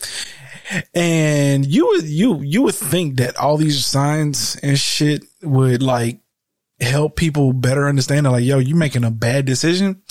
And 0.94 1.66
you 1.66 1.88
would 1.88 2.06
you 2.06 2.42
you 2.42 2.62
would 2.64 2.76
think 2.76 3.18
that 3.18 3.38
all 3.38 3.58
these 3.58 3.86
signs 3.86 4.56
and 4.62 4.78
shit 4.78 5.24
would 5.42 5.82
like 5.82 6.20
help 6.80 7.16
people 7.16 7.54
better 7.54 7.88
understand 7.88 8.26
that 8.26 8.32
like, 8.32 8.44
yo, 8.44 8.60
you're 8.60 8.78
making 8.78 9.04
a 9.04 9.12
bad 9.12 9.46
decision. 9.46 10.02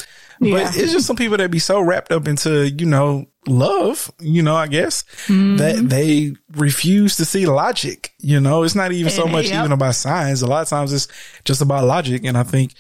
Yeah. 0.41 0.53
But 0.53 0.77
it's 0.77 0.93
just 0.93 1.07
some 1.07 1.17
people 1.17 1.37
that 1.39 1.51
be 1.51 1.59
so 1.59 1.81
wrapped 1.81 2.13
up 2.13 2.29
into, 2.29 2.69
you 2.69 2.87
know, 2.87 3.27
love, 3.47 4.11
you 4.21 4.43
know, 4.43 4.55
I 4.55 4.69
guess, 4.69 5.03
that 5.03 5.33
mm-hmm. 5.33 5.89
they 5.89 6.35
refuse 6.53 7.17
to 7.17 7.25
see 7.25 7.47
logic. 7.47 8.13
You 8.19 8.41
know, 8.41 8.63
it's 8.63 8.75
not 8.75 8.93
even 8.93 9.11
so 9.11 9.27
much 9.27 9.47
yep. 9.47 9.61
even 9.61 9.73
about 9.73 9.97
signs. 9.97 10.43
A 10.43 10.47
lot 10.47 10.63
of 10.63 10.69
times 10.69 10.93
it's 10.93 11.09
just 11.45 11.61
about 11.61 11.85
logic. 11.85 12.25
And 12.25 12.39
I 12.39 12.45
think 12.45 12.75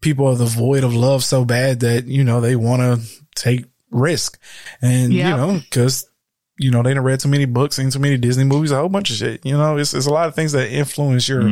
people 0.00 0.26
are 0.26 0.34
the 0.34 0.46
void 0.46 0.82
of 0.82 0.94
love 0.94 1.22
so 1.22 1.44
bad 1.44 1.80
that, 1.80 2.06
you 2.06 2.24
know, 2.24 2.40
they 2.40 2.56
want 2.56 2.82
to 2.82 3.06
take 3.36 3.66
risk. 3.90 4.40
And, 4.82 5.12
you 5.12 5.22
know, 5.22 5.60
cause 5.70 6.08
you 6.58 6.70
know, 6.70 6.82
they 6.82 6.94
done 6.94 7.04
read 7.04 7.20
too 7.20 7.28
many 7.28 7.44
books, 7.44 7.76
seen 7.76 7.90
too 7.90 7.98
many 7.98 8.16
Disney 8.16 8.44
movies, 8.44 8.70
a 8.70 8.76
whole 8.76 8.88
bunch 8.88 9.10
of 9.10 9.16
shit. 9.16 9.44
You 9.44 9.56
know, 9.56 9.76
it's, 9.76 9.92
it's 9.92 10.06
a 10.06 10.12
lot 10.12 10.28
of 10.28 10.34
things 10.34 10.52
that 10.52 10.70
influence 10.70 11.28
your 11.28 11.42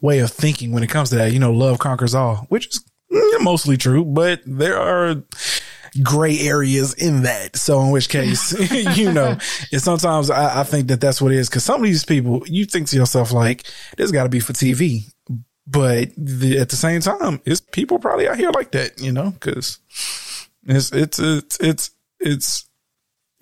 way 0.00 0.20
of 0.20 0.30
thinking 0.30 0.72
when 0.72 0.82
it 0.82 0.90
comes 0.90 1.10
to 1.10 1.16
that. 1.16 1.32
You 1.32 1.40
know, 1.40 1.52
love 1.52 1.78
conquers 1.78 2.14
all, 2.14 2.46
which 2.48 2.68
is 2.68 2.84
mm, 3.12 3.40
mostly 3.42 3.76
true, 3.76 4.04
but 4.04 4.40
there 4.46 4.78
are 4.78 5.22
gray 6.02 6.38
areas 6.40 6.94
in 6.94 7.22
that. 7.22 7.56
So 7.56 7.80
in 7.80 7.90
which 7.90 8.08
case, 8.08 8.52
you 8.96 9.12
know, 9.12 9.38
and 9.72 9.82
sometimes 9.82 10.30
I, 10.30 10.60
I 10.60 10.64
think 10.64 10.88
that 10.88 11.00
that's 11.00 11.20
what 11.20 11.32
it 11.32 11.38
is. 11.38 11.48
Cause 11.48 11.64
some 11.64 11.80
of 11.80 11.84
these 11.84 12.04
people, 12.04 12.42
you 12.46 12.64
think 12.64 12.88
to 12.88 12.96
yourself 12.96 13.32
like, 13.32 13.64
this 13.96 14.10
gotta 14.10 14.28
be 14.28 14.40
for 14.40 14.52
TV. 14.52 15.12
But 15.66 16.10
the, 16.16 16.58
at 16.58 16.68
the 16.68 16.76
same 16.76 17.00
time, 17.00 17.40
it's 17.46 17.60
people 17.60 17.98
probably 17.98 18.28
out 18.28 18.36
here 18.36 18.50
like 18.50 18.72
that, 18.72 19.00
you 19.00 19.12
know, 19.12 19.32
cause 19.40 19.78
it's, 20.66 20.92
it's, 20.92 21.18
it's, 21.18 21.58
it's, 21.60 21.90
it's, 22.20 22.68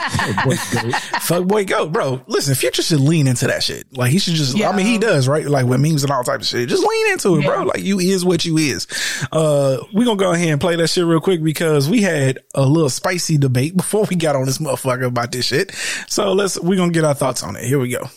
Fuck 1.23 1.47
boy 1.47 1.65
goat, 1.67 1.93
bro. 1.93 2.21
Listen, 2.27 2.55
Future 2.55 2.83
should 2.83 3.01
lean 3.01 3.27
into 3.27 3.47
that 3.47 3.63
shit. 3.63 3.87
Like 3.97 4.11
he 4.11 4.19
should 4.19 4.35
just. 4.35 4.61
I 4.61 4.75
mean, 4.77 4.87
he 4.87 4.99
does, 4.99 5.29
right? 5.29 5.47
Like 5.47 5.67
with 5.67 5.81
memes 5.81 6.03
and 6.03 6.13
all 6.13 6.25
type 6.25 6.41
of 6.41 6.47
shit. 6.47 6.69
Just 6.69 6.85
lean 6.85 7.13
into 7.13 7.39
it, 7.39 7.45
bro. 7.45 7.65
Like 7.65 7.83
you 7.83 7.99
is 7.99 8.25
what 8.25 8.45
you 8.45 8.59
is. 8.59 8.87
Uh, 9.33 9.79
we 9.95 10.05
gonna 10.05 10.17
go 10.17 10.33
ahead 10.33 10.49
and 10.49 10.61
play 10.61 10.77
that 10.77 10.89
shit 10.89 11.05
real 11.05 11.21
quick 11.21 11.43
because 11.43 11.89
we 11.89 12.03
had 12.03 12.41
a 12.55 12.67
little 12.67 12.91
spicy 12.91 13.39
debate 13.39 13.77
before 13.77 14.05
we 14.05 14.17
got 14.17 14.37
on 14.37 14.47
this 14.47 14.59
motherfucker 14.59 15.07
about 15.07 15.33
this 15.33 15.47
shit. 15.47 15.73
So 16.09 16.33
let's 16.33 16.59
we 16.61 16.77
gonna 16.77 16.93
get 16.93 17.05
our 17.05 17.15
thoughts 17.15 17.43
on 17.43 17.57
it. 17.57 17.65
Here 17.65 17.79
we 17.79 17.91
go. 17.91 18.09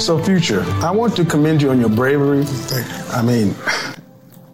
So, 0.00 0.18
Future, 0.18 0.62
I 0.82 0.90
want 0.90 1.14
to 1.16 1.26
commend 1.26 1.60
you 1.60 1.68
on 1.70 1.78
your 1.78 1.90
bravery. 1.90 2.46
I 3.12 3.20
mean, 3.20 3.54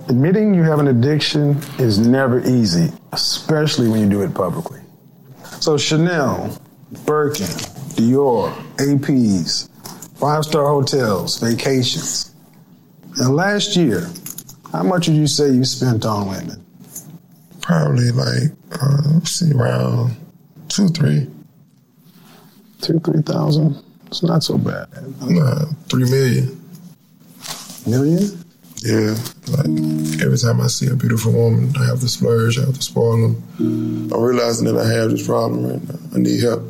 admitting 0.09 0.53
you 0.53 0.65
have 0.65 0.81
an 0.81 0.89
addiction 0.89 1.57
is 1.79 2.01
never 2.01 2.41
easy, 2.41 2.93
especially 3.13 3.89
when 3.89 4.01
you 4.01 4.09
do 4.11 4.23
it 4.23 4.35
publicly. 4.35 4.81
So, 5.61 5.79
Chanel, 5.79 6.61
Birkin, 7.07 7.47
Dior, 7.95 8.53
APs, 8.79 9.71
five 10.19 10.45
star 10.45 10.67
hotels, 10.67 11.39
vacations. 11.39 12.35
And 13.19 13.37
last 13.37 13.77
year, 13.77 14.11
how 14.73 14.83
much 14.83 15.07
would 15.07 15.17
you 15.17 15.29
say 15.29 15.53
you 15.53 15.65
spent 15.65 16.05
on 16.05 16.29
women? 16.29 16.67
Probably 17.63 18.11
like, 18.11 18.51
uh, 18.83 19.03
let's 19.15 19.31
see, 19.31 19.53
around 19.53 20.17
two, 20.69 20.89
three, 20.89 21.29
Two, 22.83 22.99
three 22.99 23.23
thousand? 23.23 23.83
It's 24.07 24.23
not 24.23 24.43
so 24.43 24.59
bad. 24.59 24.89
uh, 25.23 25.67
three 25.89 26.05
million. 26.11 26.63
Million? 27.87 28.45
Yeah, 28.83 29.17
like 29.49 30.21
every 30.23 30.39
time 30.39 30.61
I 30.61 30.67
see 30.67 30.87
a 30.89 30.95
beautiful 30.95 31.33
woman, 31.33 31.73
I 31.79 31.87
have 31.87 32.01
to 32.01 32.09
splurge, 32.09 32.59
I 32.59 32.67
have 32.67 32.75
to 32.75 32.83
spoil 32.83 33.21
them. 33.21 33.43
I'm 33.59 34.21
realizing 34.21 34.67
that 34.67 34.77
I 34.77 34.89
have 34.93 35.11
this 35.11 35.27
problem 35.27 35.67
right 35.67 35.89
now. 35.89 35.99
I 36.15 36.19
need 36.19 36.41
help. 36.43 36.63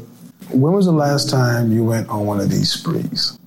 When 0.51 0.73
was 0.73 0.87
the 0.87 0.93
last 0.93 1.29
time 1.29 1.73
you 1.73 1.85
went 1.85 2.09
on 2.09 2.25
one 2.25 2.41
of 2.41 2.49
these 2.49 2.73
sprees? 2.73 3.39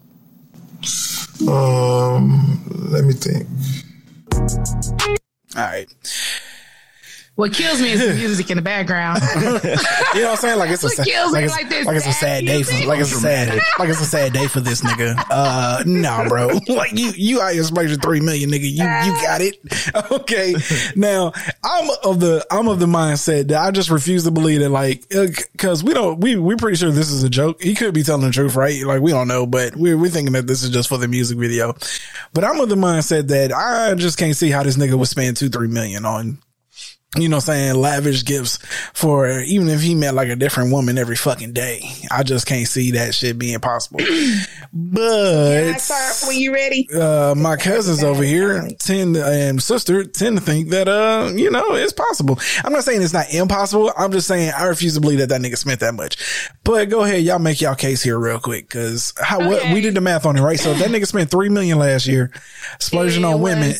Um, 1.47 2.61
let 2.91 3.05
me 3.05 3.13
think. 3.13 3.47
All 5.55 5.63
right. 5.63 5.87
What 7.39 7.53
kills 7.53 7.81
me 7.81 7.93
is 7.93 8.05
the 8.05 8.13
music 8.15 8.49
in 8.49 8.57
the 8.57 8.61
background. 8.61 9.21
You 10.15 10.21
know 10.21 10.29
what 10.29 10.31
I'm 10.31 10.37
saying? 10.37 10.59
Like 10.59 10.71
it's 10.71 10.83
a 10.83 10.89
sad, 10.89 11.07
like, 11.31 11.45
it's, 11.45 11.53
like 11.53 11.85
like 11.85 11.95
it's 11.95 12.07
a 12.07 12.11
sad 12.11 12.45
day 12.45 12.63
for 12.63 12.87
like 12.87 12.99
it's 12.99 13.11
a 13.11 13.19
sad 13.19 13.59
like 13.77 13.89
it's 13.89 14.01
a 14.01 14.05
sad 14.05 14.33
day 14.33 14.47
for 14.47 14.59
this 14.59 14.81
nigga. 14.81 15.23
Uh, 15.29 15.83
nah, 15.85 16.27
bro. 16.27 16.49
Like 16.67 16.93
you 16.93 17.11
you 17.15 17.39
out 17.39 17.53
here 17.53 17.63
splurging 17.63 17.99
three 17.99 18.21
million, 18.21 18.49
nigga. 18.49 18.63
You 18.63 18.83
you 18.83 19.21
got 19.21 19.41
it. 19.41 19.57
Okay. 20.11 20.55
Now 20.95 21.31
I'm 21.63 21.89
of 22.03 22.19
the 22.19 22.45
I'm 22.49 22.67
of 22.67 22.79
the 22.79 22.87
mindset 22.87 23.49
that 23.49 23.63
I 23.63 23.69
just 23.69 23.91
refuse 23.91 24.23
to 24.23 24.31
believe 24.31 24.61
that 24.61 24.69
like 24.69 25.07
because 25.07 25.83
we 25.83 25.93
don't 25.93 26.19
we 26.19 26.35
we're 26.35 26.57
pretty 26.57 26.77
sure 26.77 26.91
this 26.91 27.11
is 27.11 27.23
a 27.23 27.29
joke. 27.29 27.61
He 27.61 27.75
could 27.75 27.93
be 27.93 28.03
telling 28.03 28.25
the 28.25 28.31
truth, 28.31 28.55
right? 28.55 28.83
Like 28.83 29.01
we 29.01 29.11
don't 29.11 29.27
know, 29.27 29.45
but 29.45 29.75
we're 29.75 29.97
we're 29.97 30.09
thinking 30.09 30.33
that 30.33 30.47
this 30.47 30.63
is 30.63 30.71
just 30.71 30.89
for 30.89 30.97
the 30.97 31.07
music 31.07 31.37
video. 31.37 31.75
But 32.33 32.43
I'm 32.43 32.59
of 32.59 32.69
the 32.69 32.75
mindset 32.75 33.27
that 33.27 33.53
I 33.53 33.93
just 33.93 34.17
can't 34.17 34.35
see 34.35 34.49
how 34.49 34.63
this 34.63 34.75
nigga 34.75 34.97
would 34.97 35.07
spend 35.07 35.37
two 35.37 35.49
three 35.49 35.67
million 35.67 36.03
on 36.05 36.39
you 37.17 37.27
know 37.27 37.37
what 37.37 37.49
I'm 37.49 37.55
saying, 37.55 37.75
lavish 37.75 38.23
gifts 38.23 38.57
for 38.93 39.27
even 39.39 39.67
if 39.67 39.81
he 39.81 39.95
met 39.95 40.13
like 40.13 40.29
a 40.29 40.35
different 40.35 40.71
woman 40.71 40.99
every 40.99 41.15
fucking 41.15 41.53
day. 41.53 41.81
I 42.11 42.21
just 42.21 42.45
can't 42.45 42.67
see 42.67 42.91
that 42.91 43.15
shit 43.15 43.39
being 43.39 43.59
possible. 43.59 44.01
But 44.71 45.81
when 46.27 46.37
you 46.37 46.53
ready. 46.53 46.87
uh, 46.93 47.33
my 47.35 47.55
cousins 47.55 48.03
over 48.03 48.21
here 48.21 48.69
tend 48.77 49.15
to, 49.15 49.25
and 49.25 49.61
sister 49.61 50.03
tend 50.03 50.37
to 50.37 50.43
think 50.43 50.69
that 50.69 50.87
uh, 50.87 51.31
you 51.33 51.49
know, 51.49 51.73
it's 51.73 51.91
possible. 51.91 52.37
I'm 52.63 52.71
not 52.71 52.83
saying 52.83 53.01
it's 53.01 53.13
not 53.13 53.33
impossible. 53.33 53.91
I'm 53.97 54.11
just 54.11 54.27
saying 54.27 54.51
I 54.55 54.65
refuse 54.65 54.93
to 54.93 55.01
believe 55.01 55.17
that 55.19 55.29
that 55.29 55.41
nigga 55.41 55.57
spent 55.57 55.79
that 55.79 55.95
much. 55.95 56.51
But 56.63 56.89
go 56.89 57.03
ahead, 57.03 57.23
y'all 57.23 57.39
make 57.39 57.61
y'all 57.61 57.73
case 57.73 58.03
here 58.03 58.19
real 58.19 58.39
quick, 58.39 58.67
because 58.67 59.11
how 59.19 59.39
what 59.39 59.73
we 59.73 59.81
did 59.81 59.95
the 59.95 60.01
math 60.01 60.27
on 60.27 60.37
it, 60.37 60.41
right? 60.41 60.59
So 60.59 60.71
that 60.75 60.91
nigga 60.91 61.07
spent 61.07 61.31
three 61.31 61.49
million 61.49 61.79
last 61.79 62.05
year, 62.05 62.31
splurging 62.79 63.25
on 63.25 63.41
women. 63.41 63.73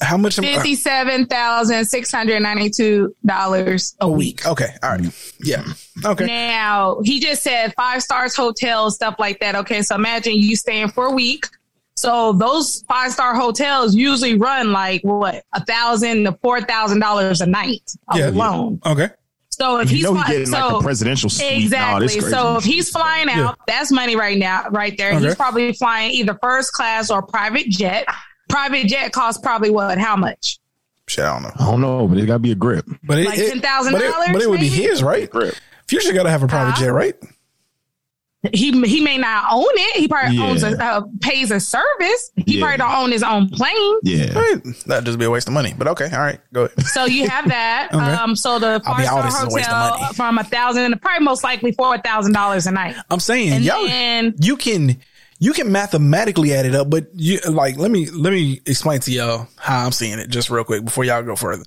How 0.00 0.16
much? 0.16 0.36
Fifty-seven 0.36 1.26
thousand 1.26 1.84
six 1.86 2.10
hundred 2.12 2.40
ninety-two 2.42 3.14
dollars 3.24 3.96
a 4.00 4.06
a 4.06 4.08
week. 4.08 4.18
week. 4.18 4.46
Okay. 4.46 4.74
All 4.82 4.90
right. 4.90 5.34
Yeah. 5.40 5.62
Mm. 5.62 6.04
Okay. 6.12 6.26
Now 6.26 7.00
he 7.04 7.20
just 7.20 7.42
said 7.42 7.72
five 7.76 8.02
stars 8.02 8.34
hotels, 8.36 8.94
stuff 8.96 9.16
like 9.18 9.40
that. 9.40 9.54
Okay, 9.56 9.82
so 9.82 9.94
imagine 9.94 10.34
you 10.34 10.56
staying 10.56 10.88
for 10.88 11.06
a 11.06 11.12
week. 11.12 11.46
So 11.96 12.32
those 12.34 12.82
five 12.88 13.12
star 13.12 13.34
hotels 13.34 13.94
usually 13.94 14.36
run 14.36 14.70
like 14.72 15.00
what 15.02 15.44
a 15.54 15.64
thousand 15.64 16.24
to 16.24 16.32
four 16.42 16.60
thousand 16.60 17.00
dollars 17.00 17.40
a 17.40 17.46
night 17.46 17.90
Yeah. 18.14 18.28
alone. 18.28 18.80
Okay. 18.84 19.08
So 19.48 19.78
if 19.80 19.90
You 19.90 19.96
he's 19.96 20.04
know 20.04 20.14
he 20.22 20.44
so 20.44 20.52
like 20.52 20.72
the 20.72 20.80
presidential 20.80 21.30
suite. 21.30 21.62
Exactly. 21.64 22.08
this 22.08 22.30
so 22.30 22.58
if 22.58 22.64
he's 22.64 22.90
flying 22.90 23.30
out, 23.30 23.36
Yeah. 23.36 23.52
that's 23.66 23.90
money 23.90 24.14
right 24.14 24.36
now, 24.36 24.66
right 24.70 24.94
there. 24.98 25.14
Okay. 25.14 25.24
He's 25.24 25.34
probably 25.34 25.72
flying 25.72 26.10
either 26.10 26.38
first 26.42 26.74
class 26.74 27.10
or 27.10 27.22
private 27.22 27.66
jet. 27.70 28.06
Private 28.56 28.86
jet 28.86 29.12
costs 29.12 29.38
probably 29.42 29.68
what? 29.70 29.98
How 29.98 30.16
much? 30.16 30.58
Shit, 31.06 31.24
I 31.26 31.32
don't 31.34 31.42
know. 31.42 31.52
I 31.58 31.70
don't 31.70 31.80
know, 31.82 32.08
but 32.08 32.16
it 32.16 32.24
gotta 32.26 32.38
be 32.38 32.52
a 32.52 32.54
grip. 32.54 32.86
But 33.04 33.18
it, 33.18 33.26
Like 33.26 33.38
$10,000 33.38 33.92
but 33.92 34.00
it- 34.02 34.32
But 34.32 34.40
it 34.42 34.48
would 34.48 34.60
be 34.60 34.68
his, 34.68 35.02
right? 35.02 35.28
Grip. 35.30 35.54
Future 35.86 36.12
got 36.14 36.22
to 36.22 36.30
have 36.30 36.42
a 36.42 36.48
private 36.48 36.72
Huh? 36.72 36.80
jet, 36.86 36.92
right? 36.92 37.14
He 38.52 38.70
he 38.86 39.00
may 39.00 39.18
not 39.18 39.44
own 39.52 39.64
it. 39.72 39.96
He 39.96 40.06
probably 40.08 40.36
Yeah. 40.36 40.44
owns 40.46 40.62
a 40.62 40.82
uh, 40.82 41.02
pays 41.20 41.50
a 41.50 41.58
service. 41.58 42.30
He 42.36 42.58
Yeah. 42.58 42.62
probably 42.62 42.78
don't 42.78 42.94
own 42.94 43.10
his 43.12 43.22
own 43.24 43.48
plane. 43.50 43.98
Yeah. 44.04 44.38
Right. 44.38 44.56
That'd 44.86 45.04
just 45.04 45.18
be 45.18 45.24
a 45.24 45.30
waste 45.30 45.48
of 45.48 45.54
money. 45.54 45.74
But 45.76 45.88
okay, 45.88 46.08
all 46.12 46.20
right, 46.20 46.40
go 46.52 46.64
ahead. 46.64 46.80
So 46.86 47.04
you 47.06 47.28
have 47.28 47.48
that. 47.48 47.88
Okay. 47.92 48.04
Um, 48.04 48.36
so 48.36 48.58
the 48.60 48.80
I'll 48.86 48.96
be 48.96 49.02
five 49.02 49.06
star 49.06 49.20
honest, 49.22 49.42
a 49.42 49.48
waste 49.54 49.68
of 49.68 49.74
hotel 49.76 49.98
money. 50.00 50.14
from 50.14 50.38
a 50.38 50.44
thousand 50.44 50.90
to 50.92 50.96
probably 50.96 51.24
most 51.24 51.42
likely 51.44 51.72
four 51.72 51.98
thousand 51.98 52.32
dollars 52.32 52.66
a 52.66 52.70
night. 52.72 52.94
I'm 53.10 53.20
saying, 53.20 53.52
And 53.52 53.64
yo, 53.64 53.84
then- 53.86 54.34
you 54.40 54.56
can 54.56 54.96
you 55.46 55.52
can 55.52 55.70
mathematically 55.70 56.52
add 56.52 56.66
it 56.66 56.74
up, 56.74 56.90
but 56.90 57.06
you 57.14 57.38
like 57.48 57.76
let 57.76 57.92
me 57.92 58.10
let 58.10 58.32
me 58.32 58.60
explain 58.66 58.98
to 58.98 59.12
y'all 59.12 59.46
how 59.54 59.86
I'm 59.86 59.92
seeing 59.92 60.18
it 60.18 60.28
just 60.28 60.50
real 60.50 60.64
quick 60.64 60.84
before 60.84 61.04
y'all 61.04 61.22
go 61.22 61.36
further. 61.36 61.62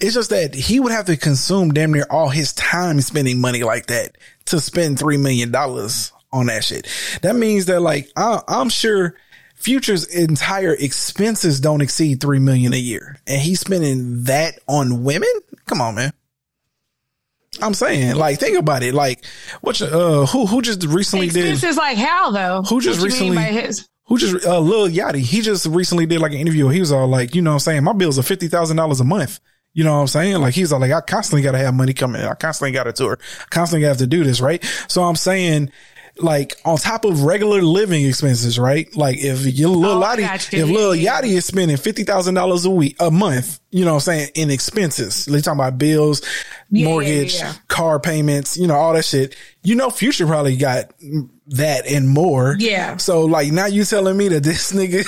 It's 0.00 0.14
just 0.14 0.30
that 0.30 0.56
he 0.56 0.80
would 0.80 0.90
have 0.90 1.04
to 1.04 1.16
consume 1.16 1.72
damn 1.72 1.92
near 1.92 2.04
all 2.10 2.30
his 2.30 2.52
time 2.54 3.00
spending 3.00 3.40
money 3.40 3.62
like 3.62 3.86
that 3.86 4.18
to 4.46 4.58
spend 4.58 4.98
three 4.98 5.18
million 5.18 5.52
dollars 5.52 6.10
on 6.32 6.46
that 6.46 6.64
shit. 6.64 6.88
That 7.22 7.36
means 7.36 7.66
that 7.66 7.80
like 7.80 8.10
I, 8.16 8.40
I'm 8.48 8.68
sure 8.68 9.14
Future's 9.54 10.04
entire 10.04 10.74
expenses 10.74 11.60
don't 11.60 11.80
exceed 11.80 12.20
three 12.20 12.40
million 12.40 12.74
a 12.74 12.76
year, 12.76 13.20
and 13.28 13.40
he's 13.40 13.60
spending 13.60 14.24
that 14.24 14.58
on 14.66 15.04
women. 15.04 15.30
Come 15.66 15.80
on, 15.80 15.94
man. 15.94 16.12
I'm 17.60 17.74
saying, 17.74 18.16
like, 18.16 18.38
think 18.40 18.58
about 18.58 18.82
it. 18.82 18.94
Like, 18.94 19.24
what? 19.60 19.78
you- 19.78 19.86
Uh, 19.86 20.26
who 20.26 20.46
who 20.46 20.62
just 20.62 20.84
recently 20.84 21.28
did? 21.28 21.50
Expenses 21.52 21.76
like 21.76 21.98
how 21.98 22.30
though? 22.30 22.62
Who 22.62 22.80
just 22.80 23.00
What 23.00 23.12
you 23.12 23.20
mean 23.20 23.32
recently- 23.32 23.36
by 23.36 23.60
his- 23.66 23.88
Who 24.06 24.18
just 24.18 24.44
uh, 24.46 24.58
Lil 24.58 24.88
Yachty? 24.88 25.20
He 25.20 25.40
just 25.42 25.66
recently 25.66 26.06
did 26.06 26.20
like 26.20 26.32
an 26.32 26.38
interview. 26.38 26.68
He 26.68 26.80
was 26.80 26.90
all 26.92 27.06
like, 27.06 27.34
you 27.34 27.42
know, 27.42 27.50
what 27.50 27.54
I'm 27.54 27.60
saying 27.60 27.84
my 27.84 27.92
bills 27.92 28.18
are 28.18 28.22
fifty 28.22 28.48
thousand 28.48 28.76
dollars 28.78 29.00
a 29.00 29.04
month. 29.04 29.38
You 29.74 29.84
know 29.84 29.94
what 29.94 30.00
I'm 30.00 30.06
saying? 30.08 30.40
Like 30.40 30.54
he's 30.54 30.72
all 30.72 30.80
like, 30.80 30.92
I 30.92 31.00
constantly 31.00 31.42
got 31.42 31.52
to 31.52 31.58
have 31.58 31.72
money 31.74 31.92
coming. 31.94 32.20
in. 32.20 32.26
I 32.28 32.34
constantly 32.34 32.72
got 32.72 32.84
to 32.84 32.92
tour. 32.92 33.18
I 33.40 33.44
Constantly 33.50 33.86
have 33.88 33.98
to 33.98 34.06
do 34.06 34.22
this, 34.24 34.40
right? 34.40 34.62
So 34.88 35.02
I'm 35.04 35.16
saying. 35.16 35.70
Like 36.22 36.54
on 36.64 36.78
top 36.78 37.04
of 37.04 37.22
regular 37.22 37.60
living 37.62 38.04
expenses, 38.04 38.58
right? 38.58 38.94
Like 38.96 39.18
if 39.18 39.44
your 39.46 39.70
Lil 39.70 40.02
Oh, 40.02 40.16
you. 40.16 40.24
if 40.24 40.68
Yeah. 40.94 41.20
Yachty 41.20 41.36
is 41.36 41.44
spending 41.44 41.76
fifty 41.76 42.04
thousand 42.04 42.34
dollars 42.34 42.64
a 42.64 42.70
week, 42.70 42.96
a 43.00 43.10
month, 43.10 43.60
you 43.70 43.84
know 43.84 43.92
what 43.94 44.08
I'm 44.08 44.14
saying, 44.14 44.28
in 44.34 44.50
expenses. 44.50 45.24
They 45.24 45.40
talking 45.40 45.60
about 45.60 45.78
bills, 45.78 46.22
yeah, 46.70 46.86
mortgage, 46.86 47.34
yeah. 47.34 47.54
car 47.68 47.98
payments, 48.00 48.56
you 48.56 48.66
know, 48.66 48.74
all 48.74 48.92
that 48.94 49.04
shit. 49.04 49.36
You 49.62 49.74
know, 49.74 49.90
Future 49.90 50.26
probably 50.26 50.56
got 50.56 50.92
that 51.48 51.86
and 51.86 52.08
more. 52.08 52.56
Yeah. 52.58 52.96
So 52.96 53.22
like 53.22 53.52
now 53.52 53.66
you 53.66 53.84
telling 53.84 54.16
me 54.16 54.28
that 54.28 54.42
this 54.44 54.72
nigga 54.72 55.04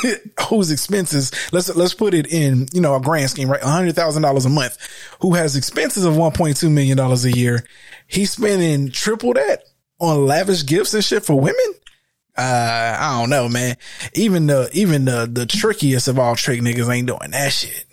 whose 0.49 0.71
expenses, 0.71 1.31
let's 1.53 1.75
let's 1.75 1.95
put 1.95 2.15
it 2.15 2.27
in, 2.33 2.67
you 2.73 2.81
know, 2.81 2.95
a 2.95 3.01
grand 3.01 3.31
scheme, 3.31 3.51
right? 3.51 3.63
hundred 3.63 3.95
thousand 3.95 4.23
dollars 4.23 4.45
a 4.47 4.51
month, 4.51 4.79
who 5.21 5.35
has 5.35 5.57
expenses 5.57 6.05
of 6.05 6.17
one 6.17 6.33
point 6.33 6.57
two 6.57 6.71
million 6.71 6.97
dollars 6.97 7.25
a 7.25 7.31
year, 7.33 7.65
he's 8.07 8.31
spending 8.33 8.91
triple 8.91 9.35
that 9.35 9.65
on 10.05 10.27
lavish 10.27 10.65
gifts 10.67 10.95
and 10.95 11.05
shit 11.05 11.25
for 11.25 11.39
women. 11.39 11.75
Uh, 12.37 12.97
I 12.99 13.21
don't 13.21 13.31
know, 13.31 13.49
man. 13.49 13.77
Even 14.15 14.47
the 14.47 14.69
even 14.73 15.05
the 15.05 15.29
the 15.31 15.47
trickiest 15.47 16.09
of 16.09 16.19
all 16.19 16.35
trick 16.35 16.61
niggas 16.61 16.93
ain't 16.93 17.07
doing 17.07 17.31
that 17.31 17.53
shit. 17.53 17.85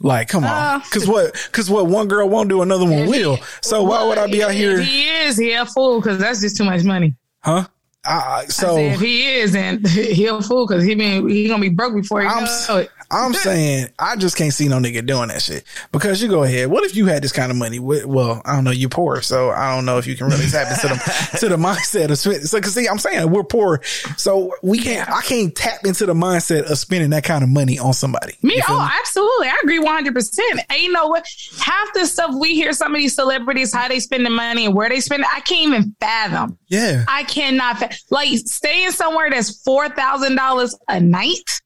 Like, 0.00 0.28
come 0.28 0.44
on, 0.44 0.50
Uh, 0.50 0.80
cause 0.92 1.08
what? 1.08 1.48
Cause 1.52 1.68
what? 1.68 1.86
One 1.86 2.06
girl 2.06 2.28
won't 2.28 2.48
do, 2.48 2.62
another 2.62 2.84
one 2.84 3.08
will. 3.08 3.38
So 3.62 3.82
why 3.82 4.04
would 4.04 4.16
I 4.18 4.28
be 4.28 4.42
out 4.44 4.52
here? 4.52 4.80
He 4.80 5.08
is. 5.08 5.36
He 5.36 5.52
a 5.52 5.66
fool 5.66 6.00
because 6.00 6.18
that's 6.18 6.40
just 6.40 6.56
too 6.56 6.64
much 6.64 6.84
money. 6.84 7.16
Huh? 7.40 7.66
Uh, 8.08 8.42
so 8.46 8.76
said, 8.76 8.94
if 8.94 9.00
he 9.00 9.26
is, 9.36 9.54
and 9.54 9.86
he'll 9.88 10.42
fool 10.42 10.66
because 10.66 10.82
he 10.84 10.94
been 10.94 11.28
he 11.28 11.48
gonna 11.48 11.60
be 11.60 11.68
broke 11.68 11.94
before 11.94 12.22
he 12.22 12.26
I'm, 12.26 12.44
knows 12.44 12.68
it. 12.70 12.90
I'm 13.10 13.34
saying 13.34 13.88
I 13.98 14.16
just 14.16 14.36
can't 14.36 14.52
see 14.52 14.68
no 14.68 14.78
nigga 14.78 15.04
doing 15.06 15.28
that 15.28 15.42
shit 15.42 15.64
because 15.92 16.22
you 16.22 16.28
go 16.28 16.42
ahead. 16.42 16.70
What 16.70 16.84
if 16.84 16.96
you 16.96 17.06
had 17.06 17.22
this 17.22 17.32
kind 17.32 17.50
of 17.50 17.56
money? 17.56 17.78
Well, 17.78 18.42
I 18.44 18.54
don't 18.54 18.64
know. 18.64 18.70
You're 18.70 18.88
poor, 18.88 19.20
so 19.20 19.50
I 19.50 19.74
don't 19.74 19.84
know 19.84 19.98
if 19.98 20.06
you 20.06 20.16
can 20.16 20.26
really 20.26 20.46
tap 20.46 20.70
into 20.70 20.88
the 20.88 21.38
to 21.40 21.48
the 21.48 21.56
mindset 21.68 22.10
of 22.10 22.18
spending. 22.18 22.44
So, 22.44 22.60
cause 22.60 22.74
see, 22.74 22.88
I'm 22.88 22.98
saying 22.98 23.30
we're 23.30 23.44
poor, 23.44 23.82
so 24.16 24.52
we 24.62 24.78
can't. 24.78 25.08
I 25.10 25.20
can't 25.22 25.54
tap 25.54 25.84
into 25.84 26.06
the 26.06 26.14
mindset 26.14 26.70
of 26.70 26.78
spending 26.78 27.10
that 27.10 27.24
kind 27.24 27.42
of 27.42 27.50
money 27.50 27.78
on 27.78 27.92
somebody. 27.92 28.34
Me, 28.42 28.56
You 28.56 28.62
oh, 28.68 28.90
absolutely. 29.00 29.48
I 29.48 29.56
agree 29.62 29.80
100%. 29.80 30.38
And 30.70 30.80
you 30.80 30.92
know 30.92 31.08
what? 31.08 31.26
Half 31.60 31.92
the 31.94 32.06
stuff 32.06 32.34
we 32.38 32.54
hear 32.54 32.72
some 32.72 32.94
of 32.94 32.98
these 32.98 33.14
celebrities, 33.14 33.72
how 33.72 33.88
they 33.88 34.00
spend 34.00 34.24
the 34.24 34.30
money 34.30 34.66
and 34.66 34.74
where 34.74 34.88
they 34.88 35.00
spend 35.00 35.22
it, 35.22 35.28
I 35.32 35.40
can't 35.40 35.68
even 35.68 35.96
fathom. 36.00 36.58
Yeah, 36.68 37.04
I 37.08 37.24
cannot, 37.24 37.78
fa- 37.78 37.90
like, 38.10 38.28
staying 38.46 38.90
somewhere 38.92 39.30
that's 39.30 39.62
$4,000 39.64 40.74
a 40.88 41.00
night. 41.00 41.60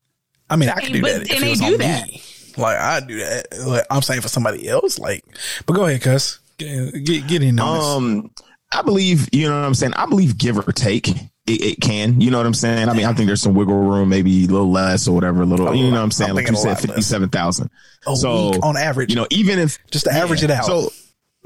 I 0.50 0.56
mean, 0.56 0.68
I 0.68 0.80
could 0.80 0.92
do 0.92 1.00
But- 1.02 1.12
that 1.12 1.22
if 1.22 1.30
and 1.30 1.38
it 1.38 1.40
they 1.40 1.50
was 1.50 1.60
do 1.60 1.66
on 1.66 1.78
that. 1.78 2.06
me. 2.08 2.22
Like 2.58 2.76
I 2.78 3.00
do 3.00 3.16
that. 3.18 3.46
Like, 3.66 3.84
I'm 3.90 4.02
saying 4.02 4.20
for 4.20 4.28
somebody 4.28 4.68
else. 4.68 4.98
Like, 4.98 5.24
but 5.64 5.72
go 5.72 5.86
ahead, 5.86 6.02
cuz 6.02 6.38
get 6.58 6.92
get, 7.04 7.26
get 7.26 7.42
in 7.42 7.58
on 7.58 7.78
this. 7.78 7.86
Um, 7.86 8.30
I 8.72 8.82
believe, 8.82 9.28
you 9.32 9.48
know 9.48 9.58
what 9.58 9.66
I'm 9.66 9.72
saying? 9.74 9.94
I 9.94 10.04
believe 10.06 10.36
give 10.36 10.58
or 10.58 10.70
take, 10.72 11.08
it, 11.08 11.20
it 11.46 11.80
can. 11.80 12.20
You 12.20 12.30
know 12.30 12.36
what 12.36 12.46
I'm 12.46 12.52
saying? 12.54 12.90
I 12.90 12.92
mean, 12.94 13.06
I 13.06 13.14
think 13.14 13.26
there's 13.26 13.40
some 13.40 13.54
wiggle 13.54 13.74
room, 13.74 14.10
maybe 14.10 14.44
a 14.44 14.48
little 14.48 14.70
less 14.70 15.08
or 15.08 15.14
whatever, 15.14 15.42
a 15.42 15.46
little, 15.46 15.74
you 15.74 15.84
know 15.90 15.92
what 15.96 16.02
I'm 16.02 16.10
saying? 16.10 16.30
I'm 16.30 16.36
like 16.36 16.48
you 16.50 16.56
said, 16.56 16.78
57,000. 16.78 17.70
A 18.06 18.16
So, 18.16 18.50
week 18.50 18.60
on 18.62 18.76
average. 18.76 19.08
you 19.10 19.16
know, 19.16 19.26
even 19.30 19.58
if 19.58 19.78
just 19.90 20.04
to 20.06 20.12
average 20.12 20.42
it 20.42 20.50
out. 20.50 20.64
So, 20.66 20.92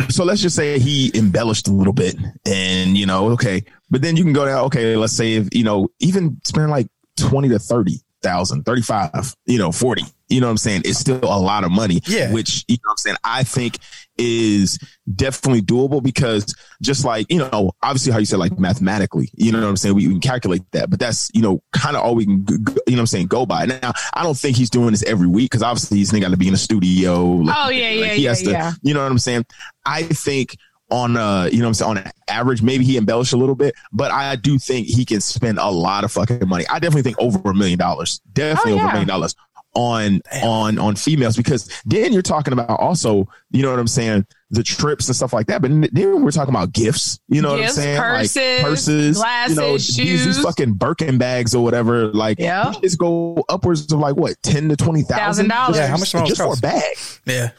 so 0.08 0.24
let's 0.24 0.40
just 0.42 0.54
say 0.56 0.78
he 0.80 1.10
embellished 1.14 1.68
a 1.68 1.72
little 1.72 1.92
bit 1.92 2.16
and, 2.44 2.96
you 2.98 3.06
know, 3.06 3.30
okay, 3.30 3.64
but 3.90 4.02
then 4.02 4.16
you 4.16 4.24
can 4.24 4.32
go 4.32 4.44
down, 4.46 4.64
okay, 4.66 4.96
let's 4.96 5.12
say 5.16 5.34
if, 5.34 5.48
you 5.54 5.64
know, 5.64 5.88
even 6.00 6.40
spend 6.44 6.70
like 6.70 6.88
20 7.18 7.48
to 7.50 7.58
30,000, 7.58 8.64
35, 8.64 9.34
you 9.46 9.58
know, 9.58 9.70
40, 9.72 10.02
you 10.28 10.40
know 10.40 10.48
what 10.48 10.50
I'm 10.52 10.56
saying? 10.58 10.82
It's 10.84 10.98
still 10.98 11.20
a 11.22 11.38
lot 11.40 11.62
of 11.64 11.70
money, 11.70 12.00
Yeah. 12.08 12.32
which, 12.32 12.64
you 12.68 12.74
know 12.76 12.80
what 12.88 12.92
I'm 12.92 12.96
saying? 12.98 13.16
I 13.24 13.42
think 13.44 13.78
is 14.18 14.78
definitely 15.14 15.60
doable 15.62 16.02
because 16.02 16.54
just 16.82 17.04
like, 17.04 17.30
you 17.30 17.38
know, 17.38 17.70
obviously 17.82 18.12
how 18.12 18.18
you 18.18 18.24
said 18.24 18.38
like 18.38 18.58
mathematically, 18.58 19.28
you 19.34 19.52
know 19.52 19.60
what 19.60 19.68
I'm 19.68 19.76
saying? 19.76 19.94
We, 19.94 20.06
we 20.08 20.14
can 20.14 20.20
calculate 20.20 20.62
that, 20.72 20.90
but 20.90 20.98
that's, 20.98 21.30
you 21.34 21.42
know, 21.42 21.62
kind 21.72 21.96
of 21.96 22.02
all 22.02 22.14
we 22.14 22.24
can, 22.24 22.44
g- 22.46 22.56
g- 22.56 22.74
you 22.88 22.92
know 22.96 22.96
what 22.96 23.00
I'm 23.00 23.06
saying? 23.06 23.26
Go 23.28 23.46
by. 23.46 23.66
Now, 23.66 23.92
I 24.14 24.22
don't 24.22 24.36
think 24.36 24.56
he's 24.56 24.70
doing 24.70 24.90
this 24.90 25.02
every 25.04 25.26
week 25.28 25.50
because 25.50 25.62
obviously 25.62 25.98
he's 25.98 26.10
got 26.10 26.30
to 26.30 26.36
be 26.36 26.46
in 26.48 26.52
the 26.52 26.58
studio. 26.58 27.24
like, 27.24 27.56
Oh, 27.58 27.68
yeah, 27.68 27.88
like, 27.88 27.98
yeah, 27.98 28.14
he 28.14 28.22
yeah, 28.24 28.28
has 28.30 28.42
to, 28.42 28.50
yeah. 28.50 28.72
you 28.82 28.94
know 28.94 29.02
what 29.02 29.12
I'm 29.12 29.18
saying? 29.18 29.44
I 29.84 30.02
think 30.02 30.56
on 30.88 31.16
uh 31.16 31.48
you 31.50 31.58
know 31.58 31.64
what 31.64 31.68
I'm 31.70 31.74
saying 31.74 31.90
on 31.98 32.12
average 32.36 32.62
maybe 32.62 32.84
he 32.84 32.96
embellished 32.96 33.32
a 33.32 33.36
little 33.36 33.54
bit 33.54 33.74
but 33.92 34.10
I 34.10 34.36
do 34.36 34.58
think 34.58 34.86
he 34.86 35.04
can 35.04 35.20
spend 35.20 35.58
a 35.58 35.70
lot 35.70 36.04
of 36.04 36.12
fucking 36.12 36.46
money 36.48 36.66
I 36.68 36.78
definitely 36.78 37.02
think 37.02 37.18
over 37.20 37.50
a 37.50 37.54
million 37.54 37.78
dollars 37.78 38.20
definitely 38.32 38.72
Oh, 38.74 38.76
over 38.76 38.84
a 38.86 38.92
million 38.92 39.08
dollars 39.08 39.34
on 39.74 40.22
on 40.42 40.78
on 40.78 40.96
females 40.96 41.36
because 41.36 41.68
then 41.84 42.10
you're 42.12 42.22
talking 42.22 42.54
about 42.54 42.80
also 42.80 43.28
you 43.50 43.62
know 43.62 43.70
what 43.70 43.78
I'm 43.78 43.86
saying 43.86 44.26
the 44.50 44.62
trips 44.62 45.06
and 45.08 45.14
stuff 45.16 45.32
like 45.34 45.48
that 45.48 45.60
but 45.60 45.70
then 45.92 46.22
we're 46.22 46.30
talking 46.30 46.54
about 46.54 46.72
gifts 46.72 47.18
you 47.28 47.42
know 47.42 47.56
Gifts, 47.58 47.76
what 47.76 47.86
I'm 47.86 48.26
saying 48.26 48.62
purses, 48.62 48.62
like 48.62 48.64
purses 48.64 49.16
glasses, 49.18 49.56
you 49.98 50.04
know 50.04 50.12
these, 50.12 50.24
these 50.26 50.42
fucking 50.42 50.74
Birkin 50.74 51.18
bags 51.18 51.54
or 51.54 51.62
whatever 51.62 52.06
like 52.08 52.38
Yeah. 52.38 52.72
these 52.80 52.96
go 52.96 53.44
upwards 53.50 53.92
of 53.92 53.98
like 53.98 54.16
what 54.16 54.40
ten 54.42 54.68
to 54.70 54.76
twenty 54.76 55.02
thousand 55.02 55.50
$1,000. 55.50 55.74
Yeah, 55.74 55.86
how 55.88 55.98
much 55.98 56.10
do 56.12 56.18
those 56.20 56.28
just 56.28 56.40
for 56.40 56.54
a 56.54 56.60
bag 56.60 56.96
yeah. 57.26 57.50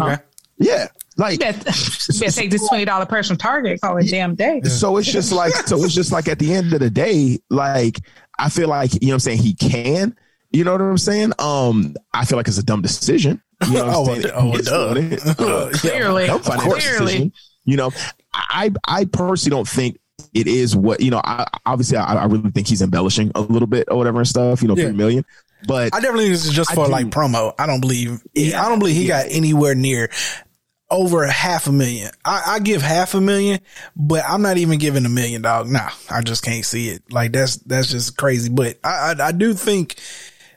Okay. 0.00 0.22
yeah 0.58 0.86
like 1.16 1.32
You 1.32 1.38
better, 1.38 1.58
you 2.12 2.20
better 2.20 2.32
take 2.32 2.50
this 2.50 2.68
$20 2.68 3.08
purse 3.08 3.28
from 3.28 3.36
Target, 3.36 3.80
call 3.80 3.96
it 3.98 4.08
damn 4.08 4.34
day. 4.34 4.60
So 4.62 4.96
it's 4.98 5.10
just 5.10 5.32
like, 5.32 5.52
so 5.54 5.82
it's 5.84 5.94
just 5.94 6.12
like 6.12 6.28
at 6.28 6.38
the 6.38 6.52
end 6.54 6.72
of 6.72 6.80
the 6.80 6.90
day, 6.90 7.38
like 7.50 8.00
I 8.38 8.48
feel 8.50 8.68
like 8.68 8.92
you 8.94 9.00
know 9.02 9.06
what 9.08 9.14
I'm 9.14 9.20
saying 9.20 9.38
he 9.38 9.54
can. 9.54 10.16
You 10.52 10.64
know 10.64 10.72
what 10.72 10.80
I'm 10.80 10.98
saying? 10.98 11.32
Um, 11.38 11.96
I 12.14 12.24
feel 12.24 12.36
like 12.38 12.48
it's 12.48 12.58
a 12.58 12.62
dumb 12.62 12.82
decision. 12.82 13.42
You 13.66 13.74
know 13.74 13.86
what 13.86 13.88
I'm 13.88 13.94
Oh, 13.96 14.04
saying? 14.04 14.22
well, 14.22 14.32
oh, 14.36 14.56
It's 14.56 14.68
duh. 14.70 14.94
it. 14.96 15.40
Uh, 15.40 15.70
Clearly. 15.78 16.26
dumb 16.26 16.40
Clearly. 16.40 16.80
decision. 17.06 17.32
You 17.64 17.76
know, 17.76 17.90
I 18.32 18.70
I 18.86 19.06
personally 19.06 19.56
don't 19.56 19.68
think 19.68 19.98
it 20.34 20.46
is 20.46 20.76
what 20.76 21.00
you 21.00 21.10
know. 21.10 21.20
I 21.24 21.46
obviously 21.64 21.96
I, 21.96 22.14
I 22.14 22.24
really 22.26 22.50
think 22.50 22.68
he's 22.68 22.80
embellishing 22.82 23.32
a 23.34 23.40
little 23.40 23.66
bit 23.66 23.88
or 23.90 23.96
whatever 23.96 24.18
and 24.18 24.28
stuff. 24.28 24.62
You 24.62 24.68
know, 24.68 24.76
Yeah. 24.76 24.84
three 24.88 24.92
million. 24.96 25.24
But 25.66 25.94
I 25.94 26.00
definitely 26.00 26.26
think 26.26 26.34
this 26.34 26.46
is 26.46 26.52
just 26.52 26.70
I 26.70 26.74
for 26.74 26.84
do- 26.86 26.92
like 26.92 27.06
promo. 27.06 27.54
I 27.58 27.66
don't 27.66 27.80
believe. 27.80 28.22
I 28.36 28.68
don't 28.68 28.78
believe 28.78 28.94
he 28.96 29.06
got 29.06 29.26
anywhere 29.30 29.74
near 29.74 30.10
over 30.90 31.26
half 31.26 31.66
a 31.66 31.72
million. 31.72 32.10
I, 32.24 32.42
I 32.46 32.58
give 32.60 32.82
half 32.82 33.14
a 33.14 33.20
million, 33.20 33.60
but 33.96 34.24
I'm 34.28 34.42
not 34.42 34.56
even 34.58 34.78
giving 34.78 35.04
a 35.04 35.08
million 35.08 35.42
dollars. 35.42 35.70
Nah, 35.70 35.90
I 36.10 36.22
just 36.22 36.42
can't 36.44 36.64
see 36.64 36.88
it. 36.90 37.02
Like 37.12 37.32
that's 37.32 37.56
that's 37.56 37.88
just 37.88 38.16
crazy. 38.16 38.48
But 38.50 38.78
I 38.84 39.14
I, 39.18 39.26
I 39.28 39.32
do 39.32 39.54
think. 39.54 39.96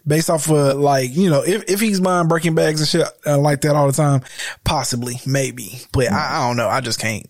Based 0.08 0.30
off 0.30 0.50
of 0.50 0.78
like, 0.78 1.14
you 1.16 1.30
know, 1.30 1.44
if, 1.44 1.70
if 1.70 1.80
he's 1.80 2.00
buying 2.00 2.28
Birkin 2.30 2.56
bags 2.56 2.80
and 2.80 2.88
shit 2.90 3.08
uh, 3.28 3.38
like 3.38 3.62
that 3.62 3.76
all 3.76 3.86
the 3.86 3.94
time, 3.94 4.22
possibly, 4.64 5.16
maybe. 5.28 5.82
But 5.92 6.12
I, 6.12 6.38
I 6.38 6.48
don't 6.48 6.58
know. 6.58 6.68
I 6.68 6.82
just 6.82 7.00
can't 7.00 7.30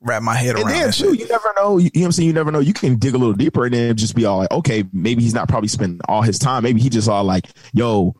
wrap 0.00 0.22
my 0.22 0.34
head 0.36 0.54
And 0.54 0.64
around 0.64 0.72
then 0.72 0.86
that 0.88 0.92
too, 0.94 1.10
shit. 1.16 1.20
you 1.20 1.26
never 1.26 1.52
know. 1.56 1.78
You, 1.78 1.84
you 1.86 1.90
know 1.94 2.00
what 2.02 2.06
I'm 2.06 2.12
saying? 2.12 2.26
You 2.28 2.32
never 2.34 2.52
know. 2.52 2.60
You 2.60 2.74
can 2.74 2.96
dig 2.96 3.14
a 3.14 3.18
little 3.18 3.32
deeper 3.32 3.64
and 3.64 3.74
then 3.74 3.96
just 3.96 4.14
be 4.14 4.24
all 4.24 4.36
like, 4.38 4.50
okay, 4.52 4.84
maybe 4.92 5.22
he's 5.22 5.34
not 5.34 5.48
probably 5.48 5.68
spending 5.68 6.00
all 6.06 6.22
his 6.22 6.38
time. 6.38 6.62
Maybe 6.62 6.80
he 6.80 6.90
just 6.90 7.08
all 7.08 7.24
like, 7.24 7.46
yo, 7.72 8.14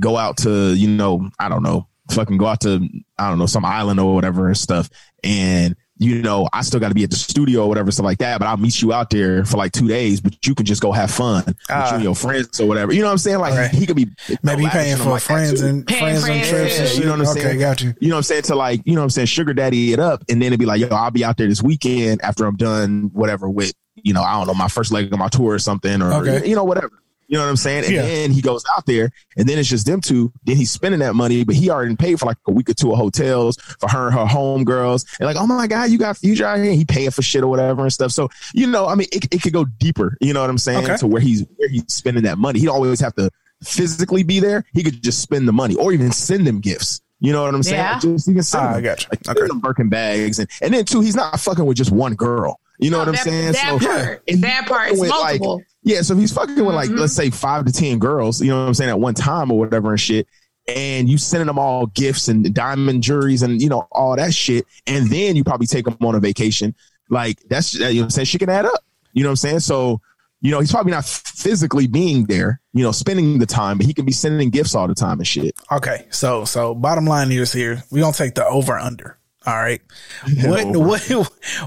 go 0.00 0.18
out 0.18 0.38
to, 0.38 0.74
you 0.74 0.88
know, 0.88 1.30
I 1.38 1.48
don't 1.48 1.62
know, 1.62 1.88
fucking 2.10 2.36
go 2.36 2.46
out 2.46 2.60
to, 2.62 2.88
I 3.18 3.28
don't 3.28 3.38
know, 3.38 3.46
some 3.46 3.64
island 3.64 3.98
or 4.00 4.14
whatever 4.14 4.46
and 4.46 4.56
stuff. 4.56 4.88
And, 5.24 5.74
you 5.98 6.20
know, 6.20 6.46
I 6.52 6.60
still 6.62 6.78
got 6.78 6.88
to 6.90 6.94
be 6.94 7.04
at 7.04 7.10
the 7.10 7.16
studio 7.16 7.62
or 7.64 7.68
whatever, 7.68 7.90
stuff 7.90 8.04
like 8.04 8.18
that. 8.18 8.38
But 8.38 8.46
I'll 8.46 8.58
meet 8.58 8.82
you 8.82 8.92
out 8.92 9.08
there 9.10 9.44
for 9.46 9.56
like 9.56 9.72
two 9.72 9.88
days, 9.88 10.20
but 10.20 10.46
you 10.46 10.54
can 10.54 10.66
just 10.66 10.82
go 10.82 10.92
have 10.92 11.10
fun 11.10 11.42
with 11.46 11.56
Ah. 11.70 11.96
you 11.96 12.04
your 12.04 12.14
friends 12.14 12.60
or 12.60 12.68
whatever. 12.68 12.92
You 12.92 13.00
know 13.00 13.06
what 13.06 13.12
I'm 13.12 13.18
saying? 13.18 13.38
Like 13.38 13.54
Right. 13.54 13.70
he 13.70 13.86
could 13.86 13.96
be 13.96 14.10
Maybe 14.42 14.60
he 14.60 14.66
lavishing 14.66 14.70
paying 14.70 14.96
for 14.98 15.10
like 15.10 15.22
friends 15.22 15.62
and 15.62 15.86
Paying 15.86 16.00
friends 16.00 16.18
and 16.18 16.24
friends, 16.26 16.48
trips 16.50 16.78
and 16.78 16.82
Yeah, 16.84 16.86
shit. 16.90 16.98
you 16.98 17.04
know 17.06 17.10
what 17.12 17.20
I'm 17.22 17.28
okay, 17.28 17.40
saying? 17.40 17.58
got 17.60 17.82
you. 17.82 17.94
You 17.98 18.08
know 18.10 18.14
what 18.14 18.18
I'm 18.18 18.22
saying? 18.24 18.42
To 18.42 18.54
like, 18.54 18.82
you 18.84 18.94
know 18.94 19.00
what 19.00 19.04
I'm 19.04 19.10
saying? 19.10 19.26
Sugar 19.28 19.54
daddy 19.54 19.92
it 19.94 19.98
up. 19.98 20.22
And 20.28 20.42
then 20.42 20.48
it'd 20.48 20.60
be 20.60 20.66
like, 20.66 20.80
yo, 20.80 20.88
I'll 20.88 21.10
be 21.10 21.24
out 21.24 21.38
there 21.38 21.48
this 21.48 21.62
weekend 21.62 22.20
after 22.22 22.44
I'm 22.44 22.56
done 22.56 23.10
whatever 23.14 23.48
with, 23.48 23.72
you 23.94 24.12
know, 24.12 24.22
I 24.22 24.34
don't 24.34 24.46
know, 24.46 24.54
my 24.54 24.68
first 24.68 24.92
leg 24.92 25.10
of 25.10 25.18
my 25.18 25.28
tour 25.28 25.54
or 25.54 25.58
something 25.58 26.02
or, 26.02 26.12
Okay. 26.12 26.46
you 26.46 26.54
know, 26.54 26.64
whatever. 26.64 26.90
You 27.28 27.36
know 27.36 27.42
what 27.44 27.48
I'm 27.50 27.56
saying? 27.56 27.84
And 27.86 27.92
Yeah. 27.94 28.02
then 28.02 28.30
he 28.30 28.40
goes 28.40 28.64
out 28.76 28.86
there 28.86 29.10
and 29.36 29.48
then 29.48 29.58
it's 29.58 29.68
just 29.68 29.84
them 29.86 30.00
two. 30.00 30.32
Then 30.44 30.56
he's 30.56 30.70
spending 30.70 31.00
that 31.00 31.14
money, 31.16 31.42
but 31.44 31.56
he 31.56 31.70
already 31.70 31.96
paid 31.96 32.20
for 32.20 32.26
like 32.26 32.36
a 32.46 32.52
week 32.52 32.70
or 32.70 32.74
two 32.74 32.92
of 32.92 32.98
hotels 32.98 33.56
for 33.80 33.88
her 33.88 34.06
and 34.08 34.14
her 34.16 34.24
homegirls. 34.26 35.04
And 35.18 35.26
like, 35.26 35.36
oh 35.36 35.46
my 35.46 35.66
God, 35.66 35.90
you 35.90 35.98
got 35.98 36.16
future 36.16 36.46
out 36.46 36.58
here. 36.58 36.72
He 36.72 36.84
paying 36.84 37.10
for 37.10 37.22
shit 37.22 37.42
or 37.42 37.48
whatever 37.48 37.82
and 37.82 37.92
stuff. 37.92 38.12
So, 38.12 38.28
you 38.54 38.66
know, 38.68 38.86
I 38.86 38.94
mean, 38.94 39.08
it, 39.12 39.24
it 39.34 39.42
could 39.42 39.52
go 39.52 39.64
deeper, 39.64 40.16
you 40.20 40.32
know 40.32 40.40
what 40.40 40.50
I'm 40.50 40.58
saying? 40.58 40.84
Okay. 40.84 40.96
To 40.98 41.06
where 41.08 41.20
he's, 41.20 41.44
where 41.56 41.68
he's 41.68 41.84
spending 41.88 42.22
that 42.24 42.38
money. 42.38 42.60
He 42.60 42.66
don't 42.66 42.76
always 42.76 43.00
have 43.00 43.14
to 43.16 43.30
physically 43.64 44.22
be 44.22 44.38
there. 44.40 44.64
He 44.72 44.82
could 44.82 45.02
just 45.02 45.20
spend 45.20 45.48
the 45.48 45.52
money 45.52 45.74
or 45.74 45.92
even 45.92 46.12
send 46.12 46.46
them 46.46 46.60
gifts. 46.60 47.00
You 47.18 47.32
know 47.32 47.42
what 47.42 47.54
I'm 47.54 47.62
saying? 47.62 47.78
Yeah. 47.78 47.98
Just, 47.98 48.28
he 48.28 48.34
can 48.34 48.42
send 48.42 48.64
Ah, 48.66 48.74
I 48.74 48.80
got 48.82 49.02
you. 49.02 49.08
Like, 49.10 49.28
Okay. 49.28 49.38
send 49.40 49.50
them 49.50 49.58
Birkin 49.60 49.88
bags. 49.88 50.38
And, 50.38 50.48
and 50.60 50.74
then, 50.74 50.84
too, 50.84 51.00
he's 51.00 51.16
not 51.16 51.40
fucking 51.40 51.64
with 51.64 51.76
just 51.76 51.90
one 51.90 52.14
girl. 52.14 52.60
You 52.78 52.90
know 52.90 52.98
what 52.98 53.08
I'm 53.08 53.14
that, 53.14 53.24
saying? 53.24 53.52
That 53.52 53.80
So- 53.80 53.86
part. 53.88 54.22
and 54.28 54.44
that 54.44 54.66
part 54.68 54.80
fucking 54.90 54.94
is 54.96 55.00
with, 55.00 55.08
like, 55.10 55.40
multiple. 55.40 55.62
Yeah, 55.86 56.02
so 56.02 56.14
if 56.14 56.18
he's 56.20 56.32
fucking 56.32 56.56
with 56.64 56.74
like 56.74 56.90
Mhm. 56.90 56.98
let's 56.98 57.12
say 57.14 57.30
five 57.30 57.64
to 57.64 57.72
ten 57.72 58.00
girls, 58.00 58.40
you 58.42 58.48
know 58.48 58.60
what 58.60 58.66
I'm 58.66 58.74
saying, 58.74 58.90
at 58.90 58.98
one 58.98 59.14
time 59.14 59.52
or 59.52 59.58
whatever 59.58 59.92
and 59.92 60.00
shit, 60.00 60.26
and 60.66 61.08
you 61.08 61.16
sending 61.16 61.46
them 61.46 61.60
all 61.60 61.86
gifts 61.86 62.26
and 62.26 62.52
diamond 62.52 63.04
juries 63.04 63.42
and 63.42 63.62
you 63.62 63.68
know 63.68 63.86
all 63.92 64.16
that 64.16 64.34
shit, 64.34 64.66
and 64.88 65.08
then 65.08 65.36
you 65.36 65.44
probably 65.44 65.68
take 65.68 65.84
them 65.84 65.96
on 66.00 66.16
a 66.16 66.20
vacation, 66.20 66.74
like 67.08 67.38
that's 67.48 67.72
you 67.74 67.80
know 67.80 67.86
what 67.86 68.02
I'm 68.02 68.10
saying, 68.10 68.26
shit 68.26 68.40
can 68.40 68.50
add 68.50 68.66
up. 68.66 68.84
You 69.12 69.22
know 69.22 69.28
what 69.28 69.34
I'm 69.34 69.36
saying? 69.36 69.60
So 69.60 70.00
you 70.40 70.50
know 70.50 70.58
he's 70.58 70.72
probably 70.72 70.90
not 70.90 71.04
physically 71.06 71.86
being 71.86 72.24
there, 72.24 72.60
you 72.74 72.82
know, 72.82 72.90
spending 72.90 73.38
the 73.38 73.46
time, 73.46 73.78
but 73.78 73.86
he 73.86 73.94
can 73.94 74.04
be 74.04 74.12
sending 74.12 74.50
gifts 74.50 74.74
all 74.74 74.88
the 74.88 74.94
time 74.94 75.18
and 75.18 75.26
shit. 75.26 75.54
Okay, 75.70 76.06
so 76.10 76.44
so 76.44 76.74
bottom 76.74 77.06
line 77.06 77.30
is 77.30 77.52
here 77.52 77.84
we're 77.92 78.00
gonna 78.00 78.12
take 78.12 78.34
the 78.34 78.44
over 78.44 78.76
under. 78.76 79.18
All 79.46 79.54
right, 79.54 79.80
what 80.42 80.64
Over. 80.64 80.78
what 80.80 81.02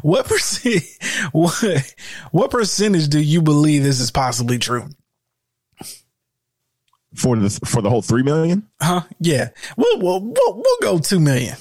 what 0.04 0.26
percent 0.28 0.84
what 1.32 1.94
what 2.32 2.52
percentage 2.52 3.08
do 3.08 3.20
you 3.20 3.42
believe 3.42 3.84
this 3.84 4.00
is 4.02 4.12
possibly 4.12 4.58
true? 4.60 4.90
For 7.16 7.36
the 7.36 7.50
for 7.66 7.82
the 7.82 7.90
whole 7.90 8.04
three 8.04 8.22
million, 8.22 8.68
Huh? 8.82 9.02
Yeah, 9.20 9.50
we'll 9.78 10.00
we'll 10.00 10.20
we'll, 10.22 10.56
we'll 10.56 10.78
go 10.82 11.00
two 11.00 11.20
million. 11.20 11.56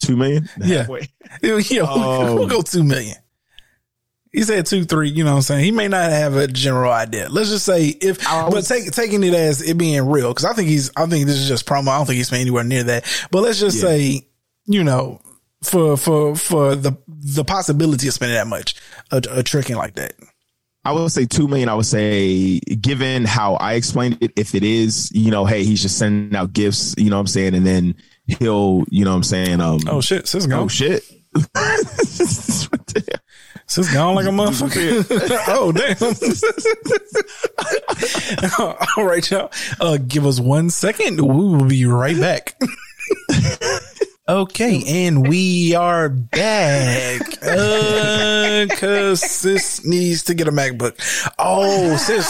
two 0.00 0.16
million, 0.16 0.48
Yeah. 0.62 0.78
Halfway. 0.78 1.08
Yeah, 1.42 1.54
we'll, 1.54 1.88
Oh. 1.88 2.34
we'll 2.36 2.46
go 2.46 2.62
two 2.62 2.84
million. 2.84 3.16
He 4.32 4.42
said 4.42 4.66
two, 4.66 4.84
three. 4.84 5.08
You 5.10 5.24
know 5.24 5.30
what 5.30 5.36
I'm 5.36 5.42
saying? 5.42 5.64
He 5.64 5.70
may 5.72 5.88
not 5.88 6.10
have 6.10 6.36
a 6.36 6.46
general 6.46 6.92
idea. 6.92 7.28
Let's 7.28 7.50
just 7.50 7.64
say 7.64 7.86
if, 7.86 8.26
I 8.28 8.48
but 8.50 8.64
take, 8.64 8.90
taking 8.92 9.22
it 9.24 9.32
as 9.34 9.60
it 9.62 9.78
being 9.78 10.08
real, 10.08 10.30
because 10.30 10.44
I 10.44 10.52
think 10.54 10.68
he's, 10.68 10.90
I 10.96 11.06
think 11.06 11.26
this 11.26 11.36
is 11.36 11.46
just 11.48 11.66
promo. 11.66 11.88
I 11.88 11.98
don't 11.98 12.06
think 12.06 12.16
he's 12.16 12.26
spent 12.26 12.40
anywhere 12.40 12.64
near 12.64 12.82
that. 12.84 13.04
But 13.30 13.42
let's 13.42 13.60
just 13.60 13.76
Yeah. 13.76 13.82
say, 13.90 14.26
you 14.66 14.84
know, 14.84 15.20
for 15.62 15.96
for 15.96 16.36
for 16.36 16.74
the 16.74 16.96
the 17.06 17.44
possibility 17.44 18.08
of 18.08 18.14
spending 18.14 18.36
that 18.36 18.46
much, 18.46 18.74
a, 19.10 19.22
a 19.30 19.42
tricking 19.42 19.76
like 19.76 19.94
that. 19.94 20.14
I 20.86 20.92
would 20.92 21.10
say 21.12 21.24
two 21.24 21.48
million. 21.48 21.68
I 21.70 21.74
would 21.74 21.86
say, 21.86 22.58
given 22.60 23.24
how 23.24 23.54
I 23.54 23.74
explained 23.74 24.18
it, 24.20 24.32
if 24.36 24.54
it 24.54 24.62
is, 24.62 25.10
you 25.12 25.30
know, 25.30 25.46
hey, 25.46 25.64
he's 25.64 25.80
just 25.80 25.96
sending 25.96 26.36
out 26.36 26.52
gifts, 26.52 26.94
you 26.98 27.08
know 27.08 27.16
what 27.16 27.20
I'm 27.20 27.26
saying, 27.28 27.54
and 27.54 27.66
then 27.66 27.94
he'll, 28.26 28.84
you 28.90 29.04
know 29.04 29.12
what 29.12 29.16
I'm 29.16 29.22
saying, 29.22 29.60
um, 29.62 29.80
Oh 29.88 30.02
shit, 30.02 30.28
sis 30.28 30.46
gone. 30.46 30.64
oh 30.64 30.68
shit. 30.68 31.02
Sis 33.66 33.92
gone 33.92 34.14
like 34.14 34.26
a 34.26 34.28
motherfucker. 34.28 35.04
oh 35.48 35.72
damn. 35.72 35.96
All 38.96 39.04
right, 39.04 39.28
y'all. 39.30 39.50
Uh, 39.80 39.96
give 39.96 40.26
us 40.26 40.38
one 40.38 40.68
second. 40.70 41.20
We 41.20 41.26
will 41.34 41.64
be 41.64 41.86
right 41.86 42.18
back. 42.20 42.54
Okay, 44.26 44.82
and 45.06 45.28
we 45.28 45.74
are 45.74 46.08
back. 46.08 47.20
Uh, 47.42 48.66
cause 48.74 49.20
sis 49.20 49.84
needs 49.84 50.22
to 50.22 50.32
get 50.34 50.48
a 50.48 50.50
MacBook. 50.50 50.94
Oh, 51.38 51.94
sis, 51.98 52.26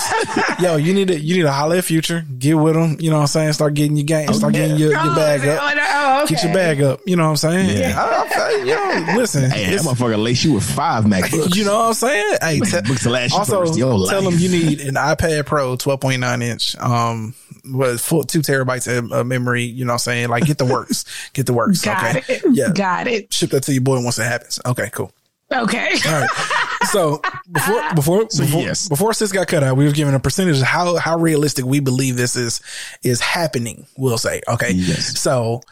yo, 0.61 0.75
you 0.75 0.93
need 0.93 1.07
to 1.07 1.21
you 1.21 1.37
need 1.37 1.43
to 1.43 1.53
holler 1.53 1.77
at 1.77 1.85
Future. 1.85 2.25
Get 2.37 2.55
with 2.55 2.75
them. 2.75 2.97
You 2.99 3.11
know 3.11 3.17
what 3.19 3.23
I'm 3.23 3.27
saying? 3.29 3.53
Start 3.53 3.75
getting 3.75 3.97
your 3.97 4.07
game. 4.07 4.27
Start 4.33 4.55
getting 4.55 4.77
your, 4.77 4.91
your 4.91 5.15
bag 5.15 5.47
up. 5.47 5.61
Oh, 5.63 6.23
okay. 6.25 6.35
Get 6.35 6.43
your 6.43 6.53
bag 6.53 6.83
up. 6.83 6.99
You 7.07 7.15
know 7.15 7.25
what 7.27 7.31
I'm 7.31 7.37
saying? 7.37 7.79
Yeah. 7.79 7.95
I, 7.97 8.41
I, 8.43 8.51
you 8.57 8.75
know, 8.75 9.15
listen. 9.17 9.49
Hey, 9.49 9.71
that 9.77 9.83
motherfucker 9.83 10.21
lace 10.21 10.43
you 10.43 10.55
with 10.55 10.65
five 10.69 11.05
MacBooks. 11.05 11.55
you 11.55 11.65
know 11.65 11.79
what 11.79 11.87
I'm 11.87 11.95
saying? 11.95 12.39
Hey, 12.41 12.59
te- 12.59 12.81
Books 12.89 13.05
to 13.05 13.11
last 13.11 13.31
you 13.35 13.39
also 13.39 13.53
for 13.53 13.57
the 13.57 13.61
rest 13.61 13.73
of 13.75 13.79
your 13.79 14.09
tell 14.09 14.21
life. 14.23 14.33
them 14.33 14.41
you 14.41 14.49
need 14.49 14.81
an 14.81 14.95
iPad 14.95 15.47
Pro 15.47 15.77
12.9 15.77 16.43
inch, 16.43 16.77
um, 16.79 17.35
with 17.65 18.01
full 18.01 18.25
two 18.25 18.41
terabytes 18.41 18.87
of 18.87 19.13
uh, 19.13 19.25
memory. 19.25 19.65
You 19.65 19.85
know 19.85 19.93
what 19.93 19.95
I'm 19.95 19.99
saying? 20.01 20.29
Like 20.29 20.45
get 20.45 20.59
the 20.59 20.65
works, 20.65 21.05
get 21.33 21.47
the 21.47 21.53
works. 21.53 21.81
Got 21.85 22.17
okay. 22.17 22.35
it. 22.35 22.43
Yeah. 22.51 22.73
Got 22.73 23.07
it. 23.07 23.33
Ship 23.33 23.51
that 23.51 23.63
to 23.65 23.73
your 23.73 23.83
boy 23.83 24.03
once 24.03 24.19
it 24.19 24.25
happens. 24.25 24.61
Okay, 24.65 24.91
cool. 24.91 25.13
Okay. 25.53 25.91
All 26.07 26.21
right. 26.21 26.31
So 26.85 27.23
before 27.51 27.95
before 27.95 28.27
before, 28.27 28.61
yes. 28.61 28.89
before 28.91 29.15
sis 29.15 29.33
got 29.33 29.49
cut 29.49 29.65
out, 29.65 29.77
we 29.77 29.87
were 29.87 29.93
given 29.93 30.15
a 30.15 30.21
percentage 30.21 30.59
of 30.59 30.65
how 30.65 30.97
how 30.97 31.19
realistic 31.19 31.65
we 31.65 31.81
believe 31.81 32.17
this 32.17 32.37
is 32.37 32.61
is 33.03 33.21
happening. 33.21 33.87
We'll 33.97 34.19
say 34.19 34.43
okay. 34.47 34.71
Yes. 34.73 35.19
So 35.19 35.63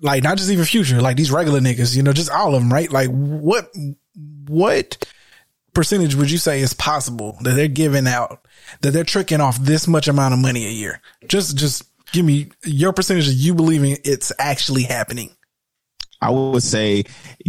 like 0.00 0.24
not 0.24 0.38
just 0.38 0.50
even 0.50 0.64
future, 0.64 1.00
like 1.00 1.16
these 1.16 1.30
regular 1.30 1.60
niggas, 1.60 1.96
you 1.96 2.02
know, 2.02 2.12
just 2.12 2.30
all 2.30 2.54
of 2.54 2.60
them, 2.60 2.72
right? 2.72 2.90
Like 2.90 3.08
what 3.10 3.70
what 4.48 5.06
percentage 5.76 6.14
would 6.14 6.30
you 6.30 6.38
say 6.38 6.60
is 6.60 6.72
possible 6.72 7.36
that 7.42 7.54
they're 7.54 7.68
giving 7.68 8.08
out 8.08 8.40
that 8.80 8.92
they're 8.92 9.04
tricking 9.04 9.42
off 9.42 9.58
this 9.58 9.86
much 9.86 10.08
amount 10.08 10.32
of 10.32 10.40
money 10.40 10.66
a 10.66 10.70
year? 10.70 11.02
Just 11.28 11.56
just 11.56 11.84
give 12.12 12.24
me 12.24 12.50
your 12.64 12.94
percentage 12.94 13.28
of 13.28 13.34
you 13.34 13.54
believing 13.54 13.98
it's 14.02 14.32
actually 14.38 14.84
happening. 14.84 15.35
I 16.26 16.30
would 16.30 16.62
say, 16.62 17.04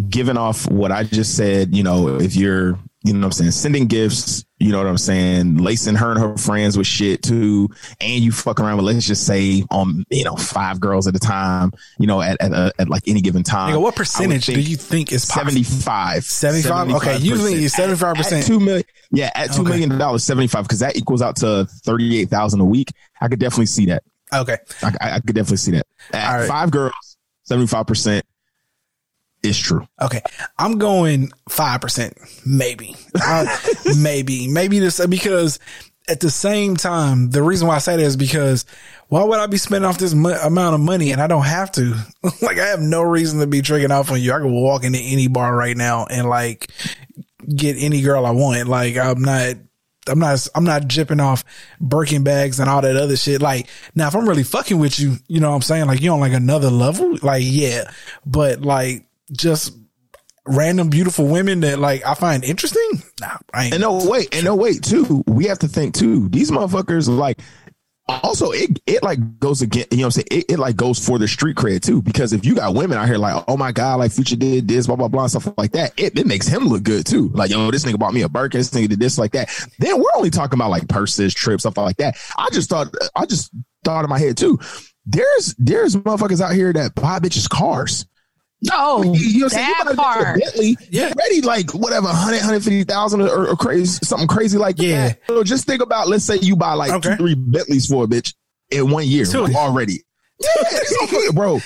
giving 0.07 0.37
off 0.37 0.69
what 0.69 0.91
I 0.91 1.03
just 1.03 1.35
said, 1.35 1.75
you 1.75 1.81
know, 1.81 2.19
if 2.19 2.35
you're, 2.35 2.77
you 3.03 3.13
know 3.13 3.19
what 3.19 3.25
I'm 3.25 3.31
saying, 3.31 3.51
sending 3.51 3.87
gifts, 3.87 4.45
you 4.59 4.71
know 4.71 4.77
what 4.77 4.85
I'm 4.85 4.99
saying, 4.99 5.57
lacing 5.57 5.95
her 5.95 6.11
and 6.11 6.19
her 6.19 6.37
friends 6.37 6.77
with 6.77 6.85
shit 6.85 7.23
too, 7.23 7.69
and 7.99 8.23
you 8.23 8.31
fuck 8.31 8.59
around 8.59 8.77
with, 8.77 8.85
let's 8.85 9.07
just 9.07 9.25
say, 9.25 9.63
um, 9.71 10.03
you 10.11 10.23
know, 10.23 10.35
five 10.35 10.79
girls 10.79 11.07
at 11.07 11.15
a 11.15 11.19
time, 11.19 11.71
you 11.97 12.05
know, 12.05 12.21
at, 12.21 12.39
at, 12.39 12.53
uh, 12.53 12.71
at 12.77 12.87
like 12.87 13.07
any 13.07 13.21
given 13.21 13.41
time. 13.41 13.73
Nigga, 13.73 13.81
what 13.81 13.95
percentage 13.95 14.45
do 14.45 14.59
you 14.59 14.75
think 14.75 15.11
is 15.11 15.25
possible? 15.25 15.63
75. 15.63 16.23
75? 16.23 16.91
Okay, 16.97 17.17
you 17.17 17.37
think 17.37 17.57
75%. 17.59 18.31
At 18.41 18.45
two 18.45 18.59
million, 18.59 18.83
yeah, 19.09 19.31
at 19.33 19.53
two 19.53 19.61
Okay. 19.61 19.71
million 19.71 19.97
dollars, 19.97 20.23
75, 20.23 20.65
because 20.65 20.79
that 20.79 20.95
equals 20.95 21.23
out 21.23 21.35
to 21.37 21.65
38,000 21.83 22.59
a 22.59 22.65
week. 22.65 22.91
I 23.21 23.27
could 23.27 23.39
definitely 23.39 23.65
see 23.67 23.87
that. 23.87 24.03
Okay. 24.31 24.57
I, 24.83 24.93
I, 25.01 25.19
could 25.19 25.35
definitely 25.35 25.57
see 25.57 25.71
that. 25.71 25.87
At 26.13 26.39
right. 26.39 26.47
five 26.47 26.69
girls, 26.69 27.17
75% 27.49 28.21
is 29.43 29.57
true. 29.57 29.87
Okay, 30.01 30.21
I'm 30.57 30.77
going 30.77 31.31
five 31.49 31.81
percent, 31.81 32.17
maybe, 32.45 32.95
Uh, 33.21 33.45
maybe, 33.97 34.47
maybe 34.47 34.79
this 34.79 35.05
because 35.07 35.59
at 36.09 36.21
the 36.21 36.29
same 36.29 36.77
time, 36.77 37.29
the 37.31 37.43
reason 37.43 37.67
why 37.67 37.75
I 37.75 37.79
say 37.79 37.97
that 37.97 38.01
is 38.03 38.15
because 38.15 38.65
why 39.09 39.23
would 39.23 39.39
I 39.39 39.47
be 39.47 39.57
spending 39.57 39.87
off 39.87 39.97
this 39.97 40.13
mo- 40.13 40.39
amount 40.41 40.75
of 40.75 40.81
money 40.81 41.11
and 41.11 41.21
I 41.21 41.27
don't 41.27 41.45
have 41.45 41.71
to? 41.73 41.95
like, 42.41 42.57
I 42.59 42.67
have 42.67 42.79
no 42.79 43.01
reason 43.01 43.39
to 43.39 43.47
be 43.47 43.61
tricking 43.61 43.91
off 43.91 44.11
on 44.11 44.21
you. 44.21 44.31
I 44.33 44.39
could 44.39 44.51
walk 44.51 44.83
into 44.83 44.99
any 44.99 45.27
bar 45.27 45.55
right 45.55 45.75
now 45.75 46.05
and 46.05 46.29
like 46.29 46.71
get 47.53 47.75
any 47.77 48.01
girl 48.01 48.25
I 48.25 48.31
want. 48.31 48.67
Like, 48.67 48.97
I'm 48.97 49.21
not. 49.21 49.55
I'm 50.09 50.19
not, 50.19 50.47
I'm 50.55 50.63
not 50.63 50.83
jipping 50.83 51.21
off 51.21 51.43
Birkin 51.81 52.23
bags 52.23 52.61
and 52.61 52.69
all 52.69 52.79
that 52.79 52.95
other 52.95 53.17
shit. 53.17 53.41
Like, 53.41 53.67
now 53.93 54.07
if 54.07 54.15
I'm 54.15 54.25
really 54.29 54.43
fucking 54.43 54.79
with 54.79 54.97
you, 55.01 55.17
you 55.27 55.41
know 55.41 55.49
what 55.49 55.57
I'm 55.57 55.61
saying? 55.61 55.87
Like, 55.87 55.99
you 55.99 56.09
on 56.13 56.21
like 56.21 56.31
another 56.31 56.69
level? 56.69 57.17
Like, 57.21 57.43
yeah. 57.45 57.91
But 58.25 58.61
like, 58.61 59.05
just 59.31 59.77
random 60.45 60.89
beautiful 60.89 61.27
women 61.27 61.59
that 61.61 61.79
like 61.79 62.05
I 62.05 62.13
find 62.13 62.43
interesting. 62.43 63.03
Nah. 63.19 63.37
And 63.53 63.81
no 63.81 64.01
wait, 64.09 64.33
and 64.33 64.45
no 64.45 64.55
wait 64.55 64.83
too. 64.83 65.23
We 65.27 65.45
have 65.45 65.59
to 65.59 65.67
think 65.67 65.93
too. 65.93 66.29
These 66.29 66.51
motherfuckers 66.51 67.07
like 67.07 67.39
also 68.07 68.51
it 68.51 68.79
it 68.85 69.03
like 69.03 69.39
goes 69.39 69.61
again, 69.61 69.85
you 69.91 69.97
know 69.97 70.03
what 70.03 70.05
I'm 70.05 70.11
saying? 70.11 70.27
It, 70.31 70.45
it 70.53 70.59
like 70.59 70.75
goes 70.75 71.03
for 71.03 71.19
the 71.19 71.27
street 71.27 71.57
cred 71.57 71.81
too. 71.81 72.01
Because 72.01 72.33
if 72.33 72.45
you 72.45 72.55
got 72.55 72.73
women 72.73 72.97
out 72.97 73.07
here 73.07 73.17
like, 73.17 73.43
oh 73.47 73.57
my 73.57 73.71
God, 73.71 73.99
like 73.99 74.11
Future 74.11 74.35
did 74.35 74.67
this, 74.67 74.87
blah 74.87 74.95
blah 74.95 75.07
blah, 75.07 75.27
stuff 75.27 75.51
like 75.57 75.71
that, 75.73 75.93
it, 75.97 76.17
it 76.17 76.25
makes 76.25 76.47
him 76.47 76.65
look 76.65 76.83
good 76.83 77.05
too. 77.05 77.29
Like, 77.29 77.51
yo, 77.51 77.69
this 77.71 77.83
nigga 77.85 77.99
bought 77.99 78.13
me 78.13 78.21
a 78.21 78.29
Birkin, 78.29 78.59
this 78.59 78.71
nigga 78.71 78.89
did 78.89 78.99
this 78.99 79.17
like 79.17 79.31
that. 79.31 79.49
Then 79.79 79.97
we're 79.97 80.15
only 80.15 80.29
talking 80.29 80.57
about 80.57 80.71
like 80.71 80.87
purses, 80.87 81.33
trips, 81.33 81.63
stuff 81.63 81.77
like 81.77 81.97
that. 81.97 82.17
I 82.37 82.49
just 82.51 82.69
thought 82.69 82.93
I 83.15 83.25
just 83.25 83.51
thought 83.83 84.03
in 84.03 84.09
my 84.09 84.19
head 84.19 84.37
too. 84.37 84.59
There's 85.05 85.55
there's 85.57 85.95
motherfuckers 85.95 86.41
out 86.41 86.53
here 86.53 86.71
that 86.73 86.95
buy 86.95 87.19
bitches 87.19 87.49
cars. 87.49 88.05
Oh, 88.71 89.03
You 89.13 89.39
know 89.41 89.45
what 89.45 89.53
I'm 89.53 89.57
saying? 89.57 89.67
You 89.67 89.83
that 89.85 89.95
buy 89.95 90.13
a 90.15 90.17
bitch 90.17 90.21
a 90.21 90.23
part. 90.25 90.39
Bentley, 90.39 90.77
Yeah. 90.89 91.13
ready 91.17 91.41
like 91.41 91.73
whatever, 91.75 92.07
100, 92.07 92.37
150,000 92.37 93.21
or, 93.21 93.49
or 93.49 93.55
crazy, 93.55 93.99
something 94.03 94.27
crazy 94.27 94.57
like 94.57 94.81
Yeah. 94.81 95.09
that. 95.09 95.19
So 95.27 95.43
just 95.43 95.65
think 95.65 95.81
about, 95.81 96.07
let's 96.07 96.25
say 96.25 96.37
you 96.37 96.55
buy 96.55 96.73
like 96.73 96.91
Okay. 96.91 97.09
two, 97.11 97.15
three 97.17 97.35
Bentleys 97.35 97.85
for 97.87 98.05
a 98.05 98.07
bitch 98.07 98.33
in 98.71 98.89
one 98.89 99.05
year 99.05 99.25
Two. 99.25 99.45
already. 99.55 100.03
Yeah, 100.39 100.47
it's 100.71 100.89
so 100.99 101.07
fucking- 101.07 101.31
bro. 101.35 101.61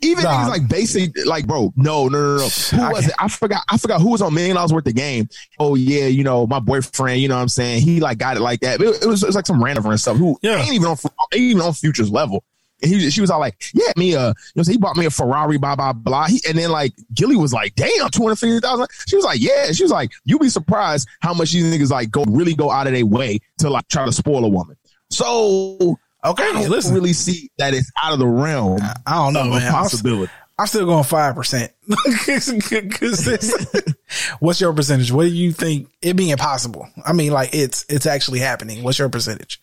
Even 0.00 0.22
Nah. 0.22 0.38
things 0.46 0.48
like 0.60 0.68
basic, 0.68 1.10
like 1.26 1.44
bro, 1.48 1.72
no, 1.74 2.06
no, 2.06 2.18
no, 2.20 2.36
no. 2.36 2.48
Who 2.48 2.90
was 2.92 3.08
it? 3.08 3.14
I 3.18 3.26
forgot. 3.26 3.62
I 3.68 3.76
forgot 3.78 4.00
who 4.00 4.10
was 4.10 4.22
on 4.22 4.32
million 4.32 4.54
dollars 4.54 4.72
worth 4.72 4.86
of 4.86 4.94
game. 4.94 5.28
Oh 5.58 5.74
yeah, 5.74 6.06
you 6.06 6.22
know 6.22 6.46
my 6.46 6.60
boyfriend. 6.60 7.20
You 7.20 7.26
know 7.26 7.34
what 7.34 7.42
I'm 7.42 7.48
saying 7.48 7.82
he 7.82 7.98
like 7.98 8.16
got 8.18 8.36
it 8.36 8.40
like 8.40 8.60
that. 8.60 8.80
It, 8.80 9.02
it 9.02 9.06
was 9.06 9.24
it 9.24 9.26
was 9.26 9.34
like 9.34 9.46
some 9.46 9.62
random 9.62 9.84
and 9.86 10.00
stuff 10.00 10.16
who 10.16 10.38
Yeah. 10.40 10.62
ain't 10.62 10.72
even 10.72 10.86
on 10.86 10.96
ain't 11.32 11.42
even 11.42 11.62
on 11.62 11.72
futures 11.72 12.10
level. 12.12 12.44
And 12.82 12.92
he, 12.92 13.10
she 13.10 13.20
was 13.20 13.30
all 13.30 13.40
like, 13.40 13.60
"Yeah, 13.74 13.92
me, 13.96 14.14
uh, 14.14 14.28
you 14.28 14.34
know, 14.56 14.62
so 14.62 14.72
he 14.72 14.78
bought 14.78 14.96
me 14.96 15.06
a 15.06 15.10
Ferrari, 15.10 15.58
blah 15.58 15.76
blah 15.76 15.92
blah." 15.92 16.26
He, 16.26 16.40
and 16.48 16.56
then 16.56 16.70
like 16.70 16.92
Gillie 17.14 17.36
was 17.36 17.52
like, 17.52 17.74
"Damn, 17.74 18.10
two 18.10 18.22
hundred 18.22 18.36
fifty 18.36 18.60
thousand. 18.60 18.88
She 19.06 19.16
was 19.16 19.24
like, 19.24 19.40
"Yeah." 19.40 19.72
She 19.72 19.82
was 19.82 19.92
like, 19.92 20.10
"You'd 20.24 20.40
be 20.40 20.48
surprised 20.48 21.08
how 21.20 21.34
much 21.34 21.52
these 21.52 21.64
niggas 21.64 21.90
like 21.90 22.10
go 22.10 22.24
really 22.28 22.54
go 22.54 22.70
out 22.70 22.86
of 22.86 22.92
their 22.92 23.06
way 23.06 23.38
to 23.58 23.70
like 23.70 23.88
try 23.88 24.04
to 24.04 24.12
spoil 24.12 24.44
a 24.44 24.48
woman." 24.48 24.76
So 25.10 25.98
Okay, 26.24 26.42
I 26.42 26.52
don't 26.52 26.68
listen. 26.68 26.94
really 26.94 27.12
see 27.12 27.50
that 27.58 27.74
it's 27.74 27.90
out 28.02 28.12
of 28.12 28.18
the 28.18 28.26
realm 28.26 28.80
I 29.06 29.14
don't 29.14 29.34
know, 29.34 29.44
man. 29.44 29.68
I'm, 29.68 29.72
possibility. 29.72 30.32
I'm 30.58 30.66
still 30.66 30.84
going 30.84 31.04
five 31.04 31.36
percent. 31.36 31.72
What's 34.40 34.60
your 34.60 34.72
percentage? 34.72 35.12
What 35.12 35.24
do 35.24 35.28
you 35.28 35.52
think 35.52 35.88
it 36.02 36.16
being 36.16 36.36
possible? 36.36 36.88
I 37.06 37.12
mean, 37.12 37.32
like 37.32 37.50
it's 37.52 37.86
it's 37.88 38.06
actually 38.06 38.40
happening. 38.40 38.82
What's 38.82 38.98
your 38.98 39.08
percentage? 39.08 39.60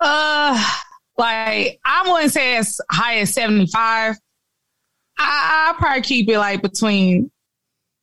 Uh, 0.00 0.60
like 1.16 1.78
I 1.84 2.10
wouldn't 2.10 2.32
say 2.32 2.56
as 2.56 2.80
high 2.90 3.18
as 3.18 3.32
seventy 3.32 3.66
five. 3.66 4.16
I 5.18 5.74
I 5.74 5.78
probably 5.78 6.02
keep 6.02 6.28
it 6.28 6.38
like 6.38 6.62
between 6.62 7.30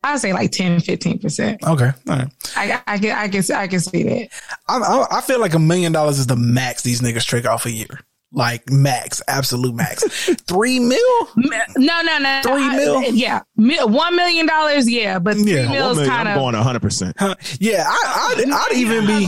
I 0.04 0.14
would 0.14 0.22
say 0.22 0.34
like 0.34 0.52
10, 0.52 0.80
15 0.80 1.20
percent. 1.20 1.64
Okay, 1.64 1.92
all 2.10 2.16
right. 2.16 2.28
I, 2.56 2.82
I 2.88 2.98
can, 2.98 3.18
I 3.18 3.28
can, 3.28 3.44
I 3.56 3.68
can 3.68 3.80
see 3.80 4.04
that. 4.04 4.30
I, 4.68 4.78
I, 4.78 5.18
I 5.18 5.22
feel 5.22 5.40
like 5.40 5.54
a 5.54 5.60
million 5.60 5.92
dollars 5.92 6.18
is 6.18 6.28
the 6.28 6.36
max 6.36 6.82
these 6.82 7.02
niggas 7.02 7.26
trick 7.26 7.46
off 7.46 7.66
a 7.66 7.72
year. 7.72 8.00
Like 8.34 8.70
max, 8.70 9.22
absolute 9.28 9.76
max. 9.76 10.04
Three 10.48 10.80
mil? 10.80 10.98
No, 11.36 12.02
no, 12.02 12.18
no. 12.18 12.42
Three 12.44 12.70
mil? 12.78 13.04
Yeah, 13.14 13.42
one 13.56 14.16
million 14.16 14.46
dollars. 14.46 14.90
Yeah, 14.90 15.20
but 15.20 15.36
three 15.36 15.52
Yeah, 15.54 15.70
mils 15.70 16.00
I'm 16.00 16.08
kind 16.08 16.30
of. 16.30 16.36
going 16.36 16.56
100%. 16.56 17.14
Huh. 17.20 17.36
Yeah, 17.60 17.84
I, 17.86 18.36
I'd, 18.38 18.50
I'd 18.50 18.78
even 18.78 19.06
be, 19.06 19.28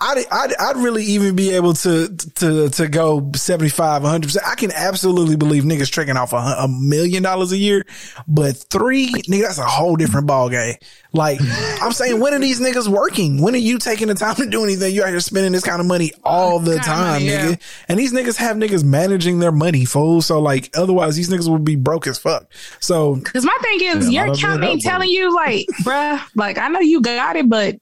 I'd, 0.00 0.24
I'd, 0.30 0.54
I'd 0.56 0.76
really 0.76 1.02
even 1.02 1.34
be 1.34 1.50
able 1.50 1.74
to, 1.74 2.14
to, 2.36 2.68
to 2.68 2.88
go 2.88 3.32
75, 3.34 4.02
100%. 4.02 4.36
I 4.46 4.54
can 4.54 4.70
absolutely 4.72 5.34
believe 5.36 5.64
niggas 5.64 5.90
tricking 5.90 6.16
off 6.16 6.32
a, 6.32 6.36
a 6.36 6.68
million 6.68 7.24
dollars 7.24 7.50
a 7.50 7.56
year, 7.56 7.84
but 8.28 8.56
three, 8.70 9.08
nigga, 9.28 9.42
that's 9.42 9.58
a 9.58 9.66
whole 9.66 9.96
different 9.96 10.28
ball 10.28 10.48
game. 10.48 10.76
Like, 11.14 11.40
I'm 11.80 11.92
saying, 11.92 12.20
when 12.20 12.34
are 12.34 12.40
these 12.40 12.60
niggas 12.60 12.88
working? 12.88 13.40
When 13.40 13.54
are 13.54 13.58
you 13.58 13.78
taking 13.78 14.08
the 14.08 14.14
time 14.14 14.34
to 14.36 14.46
do 14.46 14.64
anything? 14.64 14.94
You're 14.94 15.04
out 15.06 15.10
here 15.10 15.20
spending 15.20 15.52
this 15.52 15.62
kind 15.62 15.80
of 15.80 15.86
money 15.86 16.12
all 16.24 16.58
the 16.58 16.76
time, 16.78 17.22
nigga. 17.22 17.60
And 17.88 17.98
these 17.98 18.12
niggas 18.12 18.36
have 18.36 18.56
niggas 18.56 18.82
managing 18.84 19.38
their 19.38 19.52
money, 19.52 19.84
fool. 19.84 20.22
So 20.22 20.40
like, 20.40 20.70
otherwise 20.76 21.16
these 21.16 21.30
niggas 21.30 21.48
would 21.48 21.64
be 21.64 21.76
broke 21.76 22.06
as 22.06 22.18
fuck. 22.18 22.52
So 22.80 23.20
Cause 23.20 23.44
my 23.44 23.56
thing 23.62 23.78
is, 23.82 24.10
Yeah, 24.10 24.24
your 24.24 24.34
account 24.34 24.64
ain't 24.64 24.82
telling 24.82 25.08
you, 25.08 25.34
like, 25.34 25.66
bruh, 25.82 26.20
like 26.34 26.58
I 26.58 26.68
know 26.68 26.80
you 26.80 27.00
got 27.00 27.36
it, 27.36 27.48
but 27.48 27.76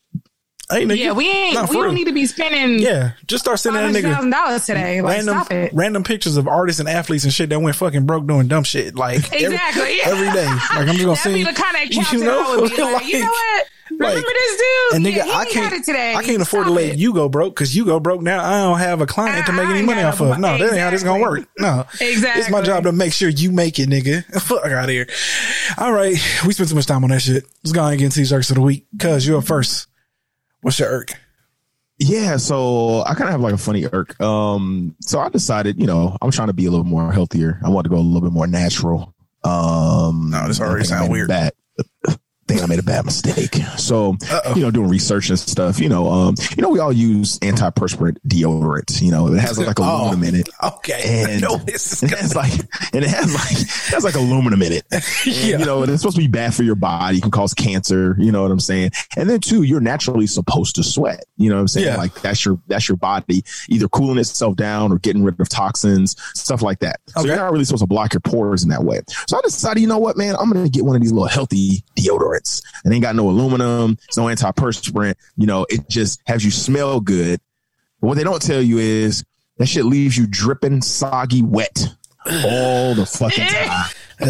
hey, 0.72 0.84
nigga, 0.84 0.96
yeah, 0.98 1.12
we 1.12 1.28
ain't, 1.28 1.68
we 1.68 1.76
don't 1.76 1.94
need 1.94 2.06
to 2.06 2.12
be 2.12 2.26
spending 2.26 2.78
Yeah, 2.80 3.12
just 3.26 3.44
start 3.44 3.58
sending 3.60 3.92
that 3.92 4.02
nigga 4.02 4.12
thousand 4.14 4.30
dollars 4.30 4.66
today. 4.66 5.00
Like, 5.02 5.16
random 5.18 5.34
stop 5.36 5.52
it. 5.52 5.72
random 5.74 6.04
pictures 6.04 6.36
of 6.36 6.48
artists 6.48 6.80
and 6.80 6.88
athletes 6.88 7.24
and 7.24 7.32
shit 7.32 7.50
that 7.50 7.60
went 7.60 7.76
fucking 7.76 8.06
broke 8.06 8.26
doing 8.26 8.48
dumb 8.48 8.64
shit. 8.64 8.94
Like 8.96 9.24
every- 9.32 9.54
Exactly. 9.54 10.00
every, 10.04 10.30
day. 10.32 10.46
Like 10.46 10.88
I'm 10.88 10.96
just 10.96 11.04
gonna 11.04 11.16
see 11.16 11.42
the 11.44 11.52
kind 11.52 11.76
of 11.76 11.82
account 11.90 12.22
I 12.24 12.56
would 12.56 12.70
be 12.70 12.82
like, 12.82 13.06
you 13.06 13.20
know 13.20 13.26
what? 13.30 13.66
Remember 13.90 14.20
this 14.20 14.56
dude? 14.58 14.94
And 14.96 15.06
nigga, 15.06 15.26
yeah, 15.26 15.36
I 15.36 15.44
can't 15.44 15.84
today. 15.84 16.14
I 16.14 16.22
can't 16.22 16.40
afford 16.40 16.64
to 16.64 16.72
let 16.72 16.84
it. 16.84 16.98
you 16.98 17.12
go 17.12 17.28
broke 17.28 17.54
because 17.54 17.76
you 17.76 17.84
go 17.84 18.00
broke 18.00 18.22
now. 18.22 18.42
I 18.42 18.62
don't 18.62 18.78
have 18.78 19.00
a 19.02 19.06
client 19.06 19.44
to 19.46 19.52
make 19.52 19.68
any 19.68 19.82
money 19.82 20.02
off 20.02 20.20
of. 20.20 20.38
No, 20.38 20.56
that 20.56 20.62
ain't 20.72 20.78
how 20.78 20.90
this 20.90 21.02
gonna 21.02 21.20
work. 21.22 21.46
No, 21.58 21.84
Exactly. 22.00 22.40
It's 22.40 22.50
my 22.50 22.62
job 22.62 22.84
to 22.84 22.92
make 22.92 23.12
sure 23.12 23.28
you 23.28 23.52
make 23.52 23.78
it, 23.78 23.88
nigga. 23.90 24.24
Fuck 24.42 24.64
out 24.64 24.84
of 24.84 24.90
here. 24.90 25.06
All 25.76 25.92
right, 25.92 26.16
we 26.46 26.52
spent 26.54 26.70
too 26.70 26.74
much 26.74 26.86
time 26.86 27.04
on 27.04 27.10
that 27.10 27.20
shit. 27.20 27.44
Let's 27.62 27.72
go 27.72 27.80
ahead 27.80 27.92
and 27.92 27.98
get 27.98 28.04
into 28.06 28.18
these 28.20 28.32
irks 28.32 28.50
of 28.50 28.56
the 28.56 28.62
week. 28.62 28.86
Cause 28.98 29.26
you're 29.26 29.38
up 29.38 29.44
first. 29.44 29.88
What's 30.62 30.78
your 30.78 30.88
irk? 30.88 31.12
Yeah, 31.98 32.36
so 32.36 33.02
I 33.04 33.14
kind 33.14 33.24
of 33.28 33.30
have 33.30 33.40
like 33.40 33.54
a 33.54 33.58
funny 33.58 33.86
irk. 33.92 34.20
Um, 34.20 34.96
so 35.00 35.20
I 35.20 35.28
decided, 35.28 35.78
you 35.78 35.86
know, 35.86 36.16
I'm 36.20 36.30
trying 36.30 36.48
to 36.48 36.52
be 36.54 36.66
a 36.66 36.70
little 36.70 36.84
more 36.86 37.12
healthier. 37.12 37.60
I 37.64 37.68
want 37.68 37.84
to 37.84 37.90
go 37.90 37.96
a 37.96 38.00
little 38.00 38.20
bit 38.22 38.32
more 38.32 38.46
natural. 38.46 39.14
Um, 39.44 40.30
No, 40.30 40.48
this 40.48 40.60
already 40.60 40.80
I 40.80 40.84
think 40.84 40.92
I 40.92 40.98
sound 40.98 41.00
made 41.02 41.08
a 41.08 41.12
weird. 41.12 41.28
Bad, 41.28 41.52
think 42.52 42.62
I 42.62 42.66
made 42.66 42.78
a 42.78 42.82
bad 42.82 43.04
mistake. 43.04 43.54
So, 43.78 44.16
you 44.54 44.62
know, 44.62 44.70
doing 44.70 44.88
research 44.88 45.28
and 45.30 45.38
stuff. 45.38 45.78
You 45.80 45.88
know, 45.88 46.08
um, 46.10 46.34
you 46.56 46.62
know, 46.62 46.68
we 46.70 46.78
all 46.78 46.92
use 46.92 47.38
antiperspirant 47.40 48.18
deodorant. 48.26 49.00
You 49.02 49.10
know, 49.10 49.28
it 49.32 49.38
has 49.40 49.58
like 49.58 49.76
Oh. 49.80 50.08
aluminum 50.10 50.34
in 50.34 50.40
it. 50.40 50.48
Okay, 50.62 51.26
And 51.32 51.42
no, 51.42 51.56
this 51.56 51.92
is 51.94 52.02
it 52.12 52.18
has 52.18 52.34
like, 52.36 52.52
and 52.92 53.04
it 53.04 53.10
has 53.10 53.34
like, 53.34 53.60
it 53.60 53.94
has 53.94 54.04
like 54.04 54.14
aluminum 54.14 54.62
in 54.62 54.72
it. 54.72 54.84
And, 54.92 55.02
Yeah. 55.26 55.58
You 55.58 55.64
know, 55.64 55.82
and 55.82 55.90
it's 55.90 56.02
supposed 56.02 56.16
to 56.16 56.22
be 56.22 56.28
bad 56.28 56.54
for 56.54 56.62
your 56.62 56.74
body. 56.74 57.18
It 57.18 57.22
can 57.22 57.30
cause 57.30 57.54
cancer. 57.54 58.16
You 58.18 58.32
know 58.32 58.42
what 58.42 58.50
I'm 58.50 58.60
saying? 58.60 58.90
And 59.16 59.28
then 59.28 59.40
too, 59.40 59.62
you're 59.62 59.80
naturally 59.80 60.26
supposed 60.26 60.76
to 60.76 60.82
sweat. 60.84 61.24
You 61.36 61.48
know 61.50 61.56
what 61.56 61.62
I'm 61.62 61.68
saying? 61.68 61.86
Yeah. 61.86 61.96
Like 61.96 62.14
that's 62.22 62.44
your, 62.44 62.60
that's 62.68 62.88
your 62.88 62.96
body 62.96 63.44
either 63.68 63.88
cooling 63.88 64.18
itself 64.18 64.56
down 64.56 64.92
or 64.92 64.98
getting 64.98 65.22
rid 65.24 65.38
of 65.40 65.48
toxins, 65.48 66.16
stuff 66.34 66.62
like 66.62 66.80
that. 66.80 67.00
So 67.08 67.20
Okay. 67.20 67.28
you're 67.28 67.36
not 67.36 67.52
really 67.52 67.64
supposed 67.64 67.82
to 67.82 67.86
block 67.86 68.12
your 68.14 68.20
pores 68.20 68.62
in 68.62 68.68
that 68.70 68.84
way. 68.84 69.00
So 69.28 69.36
I 69.38 69.40
decided, 69.42 69.80
you 69.80 69.86
know 69.86 69.98
what, 69.98 70.16
man, 70.16 70.34
I'm 70.38 70.50
going 70.50 70.64
to 70.64 70.70
get 70.70 70.84
one 70.84 70.96
of 70.96 71.02
these 71.02 71.12
little 71.12 71.28
healthy 71.28 71.84
deodorants. 72.42 72.62
It 72.84 72.92
ain't 72.92 73.02
got 73.02 73.16
no 73.16 73.28
aluminum. 73.28 73.98
It's 74.08 74.16
no 74.16 74.24
antiperspirant. 74.24 75.14
You 75.36 75.46
know, 75.46 75.66
it 75.68 75.88
just 75.88 76.20
has 76.26 76.44
you 76.44 76.50
smell 76.50 77.00
good. 77.00 77.40
But 78.00 78.08
what 78.08 78.16
they 78.16 78.24
don't 78.24 78.42
tell 78.42 78.62
you 78.62 78.78
is 78.78 79.24
that 79.58 79.66
shit 79.66 79.84
leaves 79.84 80.16
you 80.16 80.26
dripping, 80.26 80.82
soggy, 80.82 81.42
wet 81.42 81.88
all 82.26 82.94
the 82.94 83.06
fucking 83.06 83.46
time. 83.48 83.90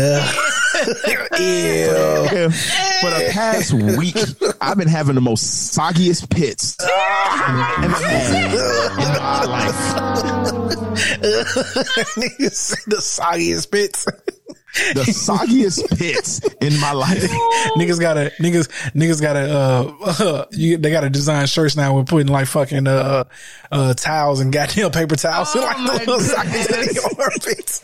Ew. 1.39 2.51
For 2.51 3.11
the 3.11 3.29
past 3.31 3.73
week, 3.75 4.17
I've 4.61 4.79
been 4.79 4.89
having 4.89 5.15
the 5.15 5.21
most 5.21 5.77
soggiest 5.77 6.31
pits 6.31 6.79
I've 6.81 7.85
ever 7.85 7.95
had 8.07 8.55
in 8.99 9.23
my 9.23 9.45
life. 9.45 10.79
The 12.33 12.99
soggiest 13.01 13.71
bits. 13.71 14.07
The 14.95 15.03
soggiest 15.07 15.99
pits 15.99 16.41
in 16.61 16.79
my 16.81 16.93
life. 16.93 17.23
niggas 17.77 18.01
gotta 18.01 18.33
niggas 18.41 18.69
niggas 18.93 19.21
gotta 19.21 19.41
uh, 19.51 20.45
you, 20.51 20.79
they 20.79 20.91
gotta 20.91 21.11
design 21.11 21.47
shirts 21.47 21.77
now 21.77 21.97
with 21.99 22.09
putting 22.09 22.29
like 22.29 22.47
fucking 22.47 22.87
uh 22.87 23.25
uh 23.71 23.95
towels 23.95 24.41
and 24.41 24.53
goddamn 24.53 24.91
paper 24.91 25.17
towels 25.17 25.55
in 25.55 25.63
Oh 25.63 25.65
like 25.65 25.77
the 25.77 25.93
little 25.93 26.21
sockets 26.21 26.71
in 26.71 26.95
your 26.95 27.23
armpits. 27.23 27.83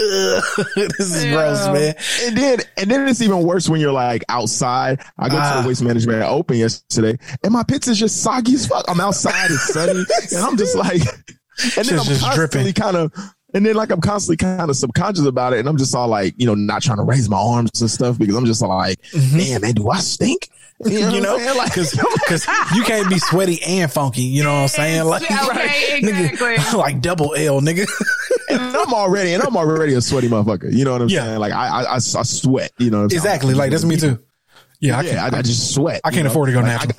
Ugh, 0.00 0.66
this 0.76 1.14
is 1.14 1.24
gross, 1.32 1.66
man. 1.68 1.94
And 2.22 2.36
then, 2.36 2.58
and 2.76 2.90
then 2.90 3.08
it's 3.08 3.20
even 3.22 3.42
worse 3.42 3.68
when 3.68 3.80
you're 3.80 3.92
like 3.92 4.24
outside. 4.28 5.00
I 5.18 5.28
go 5.28 5.36
to 5.36 5.42
Ah. 5.42 5.62
the 5.62 5.68
waste 5.68 5.82
management 5.82 6.22
open 6.22 6.56
yesterday, 6.58 7.18
and 7.42 7.52
my 7.52 7.62
pits 7.62 7.88
is 7.88 7.98
just 7.98 8.22
soggy 8.22 8.54
as 8.54 8.66
fuck. 8.66 8.84
I'm 8.88 9.00
outside, 9.00 9.50
it's 9.50 9.72
sunny, 9.72 10.04
and 10.34 10.44
I'm 10.44 10.56
just 10.56 10.76
like, 10.76 11.00
and 11.02 11.70
then 11.76 11.84
Shit's 11.84 11.90
I'm 11.92 12.04
just 12.04 12.20
constantly 12.22 12.72
dripping. 12.72 12.72
kind 12.74 12.96
of. 12.96 13.12
And 13.56 13.64
then, 13.64 13.74
like, 13.74 13.90
I'm 13.90 14.02
constantly 14.02 14.36
kind 14.36 14.68
of 14.68 14.76
subconscious 14.76 15.24
about 15.24 15.54
it, 15.54 15.60
and 15.60 15.68
I'm 15.68 15.78
just 15.78 15.94
all 15.94 16.08
like, 16.08 16.34
you 16.36 16.44
know, 16.46 16.54
not 16.54 16.82
trying 16.82 16.98
to 16.98 17.04
raise 17.04 17.26
my 17.30 17.38
arms 17.38 17.80
and 17.80 17.90
stuff 17.90 18.18
because 18.18 18.36
I'm 18.36 18.44
just 18.44 18.62
all 18.62 18.68
like, 18.68 18.98
man, 19.32 19.62
man, 19.62 19.72
do 19.72 19.88
I 19.88 19.98
stink? 20.00 20.50
You 20.84 21.00
know, 21.00 21.06
Mm-hmm. 21.06 21.14
You 21.14 21.20
know, 21.22 21.54
like, 21.56 21.72
because 21.74 22.46
you 22.76 22.82
can't 22.84 23.08
be 23.08 23.18
sweaty 23.18 23.62
and 23.62 23.90
funky. 23.90 24.24
You 24.24 24.42
know 24.42 24.52
what 24.52 24.60
I'm 24.60 24.68
saying? 24.68 25.04
Like, 25.06 25.22
Yeah, 25.30 25.46
okay, 25.50 26.00
nigga, 26.02 26.28
exactly. 26.34 26.78
like 26.78 27.00
double 27.00 27.34
L, 27.34 27.62
nigga. 27.62 27.86
and 28.50 28.60
I'm 28.60 28.92
already, 28.92 29.32
and 29.32 29.42
I'm 29.42 29.56
already 29.56 29.94
a 29.94 30.02
sweaty 30.02 30.28
motherfucker. 30.28 30.70
You 30.70 30.84
know 30.84 30.92
what 30.92 31.00
I'm 31.00 31.08
Yeah. 31.08 31.24
saying? 31.24 31.38
Like, 31.38 31.54
I, 31.54 31.66
I, 31.68 31.82
I, 31.84 31.94
I 31.94 31.98
sweat. 31.98 32.72
You 32.78 32.90
know, 32.90 32.98
what 32.98 33.02
I'm 33.04 33.08
saying? 33.08 33.18
exactly. 33.20 33.54
Like 33.54 33.70
that's 33.70 33.84
me 33.84 33.96
too. 33.96 34.18
Yeah, 34.78 34.98
I 34.98 35.02
Yeah, 35.02 35.10
can't. 35.12 35.34
I, 35.34 35.38
I 35.38 35.42
just 35.42 35.72
sweat. 35.74 36.02
I 36.04 36.10
can't 36.10 36.24
know? 36.24 36.30
afford 36.30 36.48
to 36.48 36.52
go 36.52 36.60
Like, 36.60 36.68
I 36.68 36.72
natural. 36.74 36.92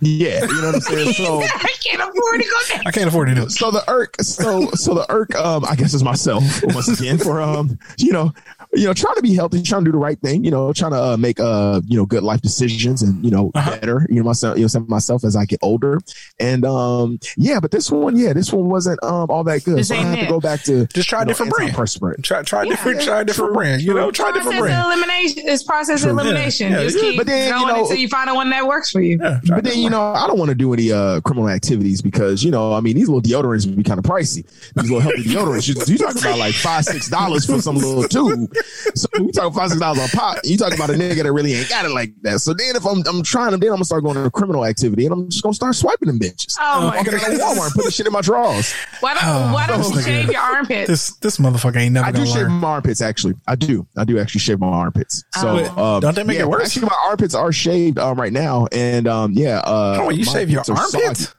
Got- 0.00 0.08
yeah, 0.08 0.40
you 0.44 0.60
know 0.60 0.66
what 0.66 0.74
I'm 0.76 0.80
saying. 0.80 1.12
So. 1.20 1.40
I 1.42 1.74
can't 1.84 2.00
afford 2.00 2.40
to 2.40 2.46
go 2.46 2.56
there. 2.68 2.82
I 2.86 2.90
can't 2.90 3.08
afford 3.08 3.28
to 3.28 3.34
do 3.34 3.42
it. 3.42 3.50
so 3.50 3.70
the 3.70 3.82
irk 3.88 4.16
so 4.20 4.70
so 4.72 4.94
the 4.94 5.04
irk 5.10 5.34
um 5.34 5.64
i 5.64 5.74
guess 5.74 5.92
is 5.94 6.02
myself 6.04 6.42
once 6.64 6.88
again 6.88 7.18
for 7.18 7.40
um 7.40 7.78
you 7.98 8.12
know 8.12 8.32
you 8.72 8.84
know 8.86 8.94
trying 8.94 9.16
to 9.16 9.22
be 9.22 9.34
healthy 9.34 9.62
trying 9.62 9.82
to 9.84 9.86
do 9.88 9.92
the 9.92 9.98
right 9.98 10.20
thing 10.20 10.44
you 10.44 10.50
know 10.50 10.72
trying 10.72 10.92
to 10.92 10.96
uh, 11.02 11.16
make 11.16 11.40
uh 11.40 11.80
you 11.86 11.96
know 11.96 12.06
good 12.06 12.22
life 12.22 12.40
decisions 12.40 13.02
and 13.02 13.22
you 13.24 13.30
know 13.30 13.50
Uh-huh. 13.54 13.70
better 13.80 14.06
you 14.08 14.16
know 14.16 14.22
myself 14.22 14.56
you 14.58 14.66
know 14.72 14.80
myself 14.88 15.24
as 15.24 15.34
i 15.34 15.44
get 15.44 15.58
older 15.62 15.98
and 16.38 16.64
um 16.64 17.18
yeah 17.36 17.58
but 17.58 17.72
this 17.72 17.90
one 17.90 18.16
yeah 18.16 18.32
this 18.32 18.52
one 18.52 18.68
wasn't 18.68 19.02
um 19.02 19.28
all 19.28 19.42
that 19.44 19.64
good 19.64 19.78
This 19.78 19.88
so 19.88 19.94
i 19.96 19.98
ain't 19.98 20.06
have 20.08 20.20
to 20.20 20.26
go 20.26 20.38
back 20.40 20.62
to 20.64 20.86
Just 20.86 21.08
try 21.08 21.18
a 21.18 21.22
you 21.22 21.26
know, 21.26 21.30
different 21.32 21.52
brand. 21.52 21.72
antiperspirant. 21.72 22.22
Try 22.22 22.42
try 22.42 22.64
different 22.64 23.00
try 23.00 23.20
a 23.20 23.24
different 23.24 23.54
brand. 23.54 23.82
You 23.82 23.94
know, 23.94 24.10
try 24.12 24.30
a 24.30 24.32
different 24.34 24.58
Process 24.58 24.60
brand. 24.60 24.86
elimination. 24.92 25.42
It's 25.46 25.62
process 25.64 26.00
True. 26.02 26.10
elimination. 26.10 26.70
Yeah, 26.72 26.78
yeah, 26.78 26.84
Just 26.84 26.98
keep 27.00 27.16
But 27.16 27.26
then, 27.26 27.48
you 27.48 27.52
going 27.54 27.74
know- 27.74 27.82
until 27.82 27.96
you 27.96 28.08
find 28.08 28.30
a 28.30 28.34
one 28.34 28.50
that 28.50 28.66
works 28.66 28.90
for 28.90 29.00
you. 29.00 29.18
Yeah, 29.20 29.40
But 29.48 29.64
then, 29.64 29.78
you 29.78 29.90
know, 29.90 30.00
I 30.12 30.26
don't 30.26 30.38
want 30.38 30.48
to 30.50 30.54
do 30.54 30.72
any 30.72 30.92
uh, 30.92 31.20
criminal 31.22 31.48
activities 31.48 32.02
because, 32.02 32.42
you 32.44 32.50
know, 32.50 32.72
I 32.72 32.80
mean, 32.80 32.94
these 32.96 33.08
little 33.08 33.22
deodorants 33.22 33.66
would 33.66 33.76
be 33.76 33.82
kind 33.82 33.98
of 33.98 34.04
pricey. 34.04 34.44
These 34.76 34.90
little 34.90 35.00
healthy 35.00 35.24
deodorants, 35.24 35.68
you, 35.68 35.74
you 35.92 35.98
talking 35.98 36.22
about 36.22 36.38
like 36.38 36.54
five, 36.54 36.84
six 36.84 37.08
dollars 37.08 37.46
for 37.46 37.60
some 37.60 37.76
little 37.76 38.04
tube. 38.04 38.52
So 38.94 39.08
we 39.20 39.30
talking 39.30 39.52
five, 39.52 39.68
six 39.68 39.80
dollars 39.80 40.00
on 40.00 40.08
pop. 40.08 40.38
You 40.44 40.56
talking 40.56 40.74
about 40.74 40.90
a 40.90 40.94
nigga 40.94 41.22
that 41.22 41.32
really 41.32 41.54
ain't 41.54 41.68
got 41.68 41.84
it 41.84 41.90
like 41.90 42.12
that. 42.22 42.40
So 42.40 42.52
then 42.54 42.74
if 42.76 42.84
I'm, 42.84 43.02
I'm 43.06 43.22
trying 43.22 43.52
to, 43.52 43.56
then 43.56 43.68
I'm 43.68 43.74
gonna 43.76 43.84
start 43.84 44.02
going 44.02 44.16
to 44.22 44.30
criminal 44.30 44.64
activity 44.64 45.04
and 45.06 45.12
I'm 45.12 45.28
just 45.30 45.42
gonna 45.42 45.54
start 45.54 45.74
swiping 45.76 46.08
them 46.08 46.18
bitches. 46.18 46.56
Oh 46.60 46.88
my 46.88 46.96
Walking 46.96 47.14
out 47.14 47.22
of 47.32 47.38
Walmart 47.38 47.66
and 47.66 47.74
put 47.74 47.84
the 47.84 47.90
shit 47.90 48.06
in 48.06 48.12
my 48.12 48.20
drawers. 48.20 48.72
Why 49.00 49.14
don't 49.14 49.22
Oh, 49.24 49.52
Why 49.54 49.66
don't 49.66 49.82
you 49.84 49.90
nigga. 49.90 50.04
shave 50.04 50.30
your 50.32 50.40
armpits? 50.40 50.88
This 50.88 51.16
this 51.18 51.36
motherfucker 51.38 51.76
ain't 51.76 51.92
never 51.94 52.06
I 52.06 52.10
do 52.10 52.18
gonna 52.18 52.26
shave 52.30 52.42
learn. 52.42 52.52
my 52.52 52.68
armpits 52.68 53.00
actually. 53.00 53.34
I 53.46 53.54
do. 53.54 53.86
I 53.96 54.04
do 54.04 54.18
actually 54.18 54.40
shave 54.40 54.58
my 54.60 54.66
armpits. 54.68 55.22
So 55.34 55.48
Oh. 55.76 55.96
um, 55.96 56.00
Don't 56.00 56.14
that 56.16 56.26
make 56.26 56.36
yeah, 56.36 56.42
it 56.42 56.48
worse? 56.48 56.66
Actually, 56.66 56.86
my 56.88 56.98
armpits 57.06 57.34
are 57.34 57.52
shaved 57.52 57.98
um, 57.98 58.18
right 58.20 58.32
now, 58.32 58.66
and 58.72 59.06
um, 59.06 59.32
yeah. 59.34 59.58
Uh, 59.60 59.98
Oh, 60.00 60.10
you 60.10 60.24
shave 60.24 60.50
your 60.50 60.60
are 60.60 60.64
soggy. 60.64 61.04
armpits? 61.04 61.34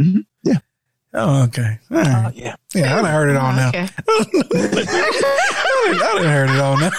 Mhm. 0.00 0.24
Yeah. 0.42 0.54
Oh, 1.14 1.44
okay. 1.44 1.78
All 1.90 1.96
right. 1.96 2.32
Yeah. 2.34 2.56
Yeah, 2.74 3.00
I 3.02 3.08
heard 3.08 3.30
it 3.30 3.36
all 3.36 3.52
now. 3.52 3.68
Okay. 3.70 3.88
I 5.86 6.14
done 6.18 6.24
heard 6.24 6.50
it 6.50 6.60
all 6.60 6.76
now. 6.78 6.90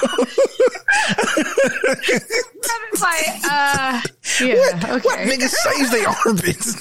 It's 2.91 3.01
like, 3.01 3.51
uh, 3.51 4.01
yeah, 4.41 4.95
okay. 4.95 5.07
What 5.07 5.19
nigga 5.19 5.49
shaves 5.63 5.91
their 5.91 6.07
armpits? 6.07 6.75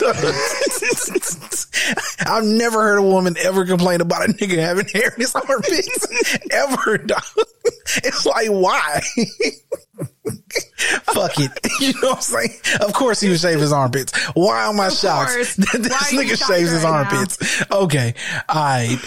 I've 2.26 2.44
never 2.44 2.82
heard 2.82 2.98
a 2.98 3.02
woman 3.02 3.36
ever 3.38 3.64
complain 3.66 4.00
about 4.00 4.28
a 4.28 4.32
nigga 4.32 4.58
having 4.58 4.86
hair 4.88 5.12
in 5.14 5.20
his 5.20 5.34
armpits. 5.34 6.06
ever, 6.50 6.98
dog. 6.98 7.22
It's 8.04 8.26
like, 8.26 8.48
why? 8.48 9.00
Fuck 11.04 11.38
it. 11.38 11.52
You 11.80 11.92
know 12.02 12.08
what 12.08 12.16
I'm 12.16 12.22
saying? 12.22 12.50
Of 12.80 12.92
course 12.92 13.20
he 13.20 13.28
would 13.28 13.38
shave 13.38 13.60
his 13.60 13.72
armpits. 13.72 14.12
Why 14.34 14.68
am 14.68 14.80
I 14.80 14.88
shocked 14.88 15.30
course. 15.30 15.54
that 15.56 15.78
this 15.80 15.92
Why 16.12 16.24
nigga 16.24 16.36
shocked 16.36 16.50
shaves 16.52 16.70
his 16.72 16.82
right 16.82 16.90
now? 17.08 17.16
armpits? 17.16 17.62
Okay. 17.70 18.14
All 18.48 18.64
right. 18.64 18.98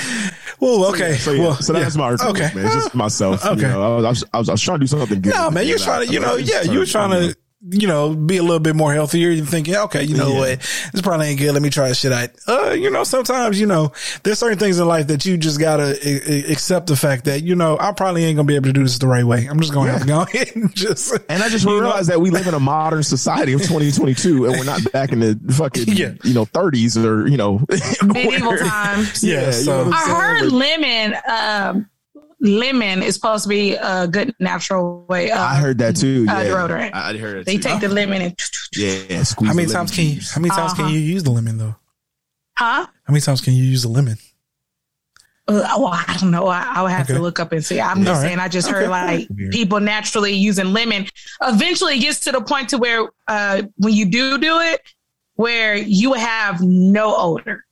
Well, 0.61 0.85
okay. 0.91 1.15
So, 1.15 1.31
yeah, 1.33 1.41
well, 1.43 1.55
so 1.55 1.73
that's 1.73 1.95
yeah. 1.95 1.99
my 2.01 2.05
argument, 2.11 2.37
Okay. 2.37 2.55
man. 2.55 2.65
It's 2.67 2.75
just 2.75 2.90
myself. 2.95 3.45
Okay. 3.45 3.61
You 3.61 3.67
know, 3.67 3.97
I, 3.97 4.09
was, 4.09 4.23
I, 4.33 4.37
was, 4.39 4.49
I 4.49 4.51
was 4.53 4.61
trying 4.61 4.77
to 4.79 4.83
do 4.83 4.87
something 4.87 5.21
good. 5.21 5.33
No, 5.33 5.49
man, 5.51 5.67
you're 5.67 5.77
trying 5.79 6.07
to, 6.07 6.13
you 6.13 6.19
know, 6.19 6.35
yeah, 6.35 6.61
you 6.63 6.79
were 6.79 6.85
trying 6.85 7.11
to, 7.11 7.35
you 7.69 7.87
know, 7.87 8.15
be 8.15 8.37
a 8.37 8.41
little 8.41 8.59
bit 8.59 8.75
more 8.75 8.91
healthier. 8.91 9.29
You're 9.29 9.45
thinking, 9.45 9.75
okay, 9.75 10.01
you 10.03 10.17
know 10.17 10.29
Yeah. 10.29 10.39
what? 10.39 10.59
This 10.93 11.01
probably 11.03 11.27
ain't 11.27 11.39
good. 11.39 11.53
Let 11.53 11.61
me 11.61 11.69
try 11.69 11.89
this 11.89 11.99
shit 11.99 12.11
out. 12.11 12.29
Uh, 12.47 12.71
you 12.71 12.89
know, 12.89 13.03
sometimes, 13.03 13.59
you 13.59 13.67
know, 13.67 13.91
there's 14.23 14.39
certain 14.39 14.57
things 14.57 14.79
in 14.79 14.87
life 14.87 15.05
that 15.09 15.25
you 15.27 15.37
just 15.37 15.59
gotta 15.59 15.95
a- 16.03 16.31
a- 16.49 16.51
accept 16.51 16.87
the 16.87 16.95
fact 16.95 17.25
that, 17.25 17.43
you 17.43 17.53
know, 17.55 17.77
I 17.79 17.91
probably 17.91 18.23
ain't 18.25 18.37
gonna 18.37 18.47
be 18.47 18.55
able 18.55 18.65
to 18.69 18.73
do 18.73 18.81
this 18.81 18.97
the 18.97 19.07
right 19.07 19.23
way. 19.23 19.45
I'm 19.45 19.59
just 19.59 19.73
gonna 19.73 19.91
have 19.91 20.01
to 20.01 20.07
go 20.07 20.21
ahead 20.33 20.49
and 20.55 20.73
just, 20.75 21.13
And 21.29 21.43
I 21.43 21.49
just 21.49 21.63
you 21.63 21.69
know, 21.69 21.79
realized 21.79 22.09
that 22.09 22.19
we 22.19 22.31
live 22.31 22.47
in 22.47 22.55
a 22.55 22.59
modern 22.59 23.03
society 23.03 23.53
of 23.53 23.61
2022 23.61 24.45
and 24.45 24.57
we're 24.57 24.63
not 24.63 24.91
back 24.91 25.11
in 25.11 25.19
the 25.19 25.39
fucking, 25.53 25.83
Yeah. 25.89 26.13
you 26.23 26.33
know, 26.33 26.47
30s 26.47 26.97
or, 27.05 27.27
you 27.27 27.37
know, 27.37 27.63
Medieval 28.03 28.57
times. 28.57 29.23
Yeah, 29.23 29.39
you 29.41 29.45
know 29.45 29.51
so- 29.51 29.77
what 29.85 29.93
I'm 29.95 30.15
I 30.15 30.19
heard 30.39 30.51
lemon, 30.51 31.15
um, 31.29 31.87
lemon 32.41 33.03
is 33.03 33.13
supposed 33.15 33.43
to 33.43 33.49
be 33.49 33.75
a 33.75 34.07
good 34.07 34.33
natural 34.39 35.05
way 35.07 35.31
of 35.31 35.37
I 35.39 35.55
heard 35.55 35.77
that 35.77 35.95
too. 35.95 36.25
uh, 36.29 36.33
Yeah. 36.33 36.43
deodorant. 36.45 36.91
I 36.93 37.15
heard 37.17 37.37
that 37.39 37.45
They 37.45 37.55
too. 37.57 37.61
take 37.63 37.79
the 37.81 37.89
lemon 37.89 38.21
and 38.21 38.35
yeah, 38.75 39.23
squeeze 39.23 39.47
how 39.49 39.53
many 39.53 39.67
the 39.67 39.73
lemon 39.73 39.87
times 39.87 39.91
can 39.91 40.05
you, 40.07 40.21
how 40.33 40.41
many 40.41 40.49
times 40.55 40.71
Uh-huh. 40.73 40.87
you 40.89 40.99
use 40.99 41.23
the 41.23 41.31
lemon 41.31 41.57
though? 41.57 41.75
huh? 42.57 42.85
How 42.85 43.11
many 43.13 43.21
times 43.21 43.41
can 43.41 43.53
you 43.53 43.63
use 43.63 43.83
the 43.83 43.89
lemon? 43.89 44.17
Uh, 45.47 45.67
well, 45.77 45.87
I 45.91 46.17
don't 46.19 46.31
know. 46.31 46.47
I, 46.47 46.61
I 46.75 46.81
would 46.83 46.91
have 46.91 47.07
Okay. 47.09 47.15
to 47.15 47.21
look 47.21 47.39
up 47.39 47.51
and 47.51 47.65
see. 47.65 47.81
I'm 47.81 47.97
just 48.03 48.07
All 48.09 48.15
right. 48.15 48.21
saying. 48.27 48.39
I 48.39 48.47
just 48.47 48.69
heard 48.69 48.89
like 48.89 49.27
people 49.51 49.79
naturally 49.79 50.33
using 50.33 50.71
lemon. 50.71 51.07
Eventually, 51.41 51.95
it 51.95 51.99
gets 51.99 52.19
to 52.21 52.31
the 52.31 52.41
point 52.41 52.69
to 52.69 52.77
where 52.77 53.09
uh, 53.27 53.63
when 53.77 53.93
you 53.93 54.05
do 54.05 54.37
do 54.37 54.59
it, 54.59 54.81
where 55.35 55.75
you 55.75 56.13
have 56.13 56.61
no 56.61 57.15
odor, 57.17 57.65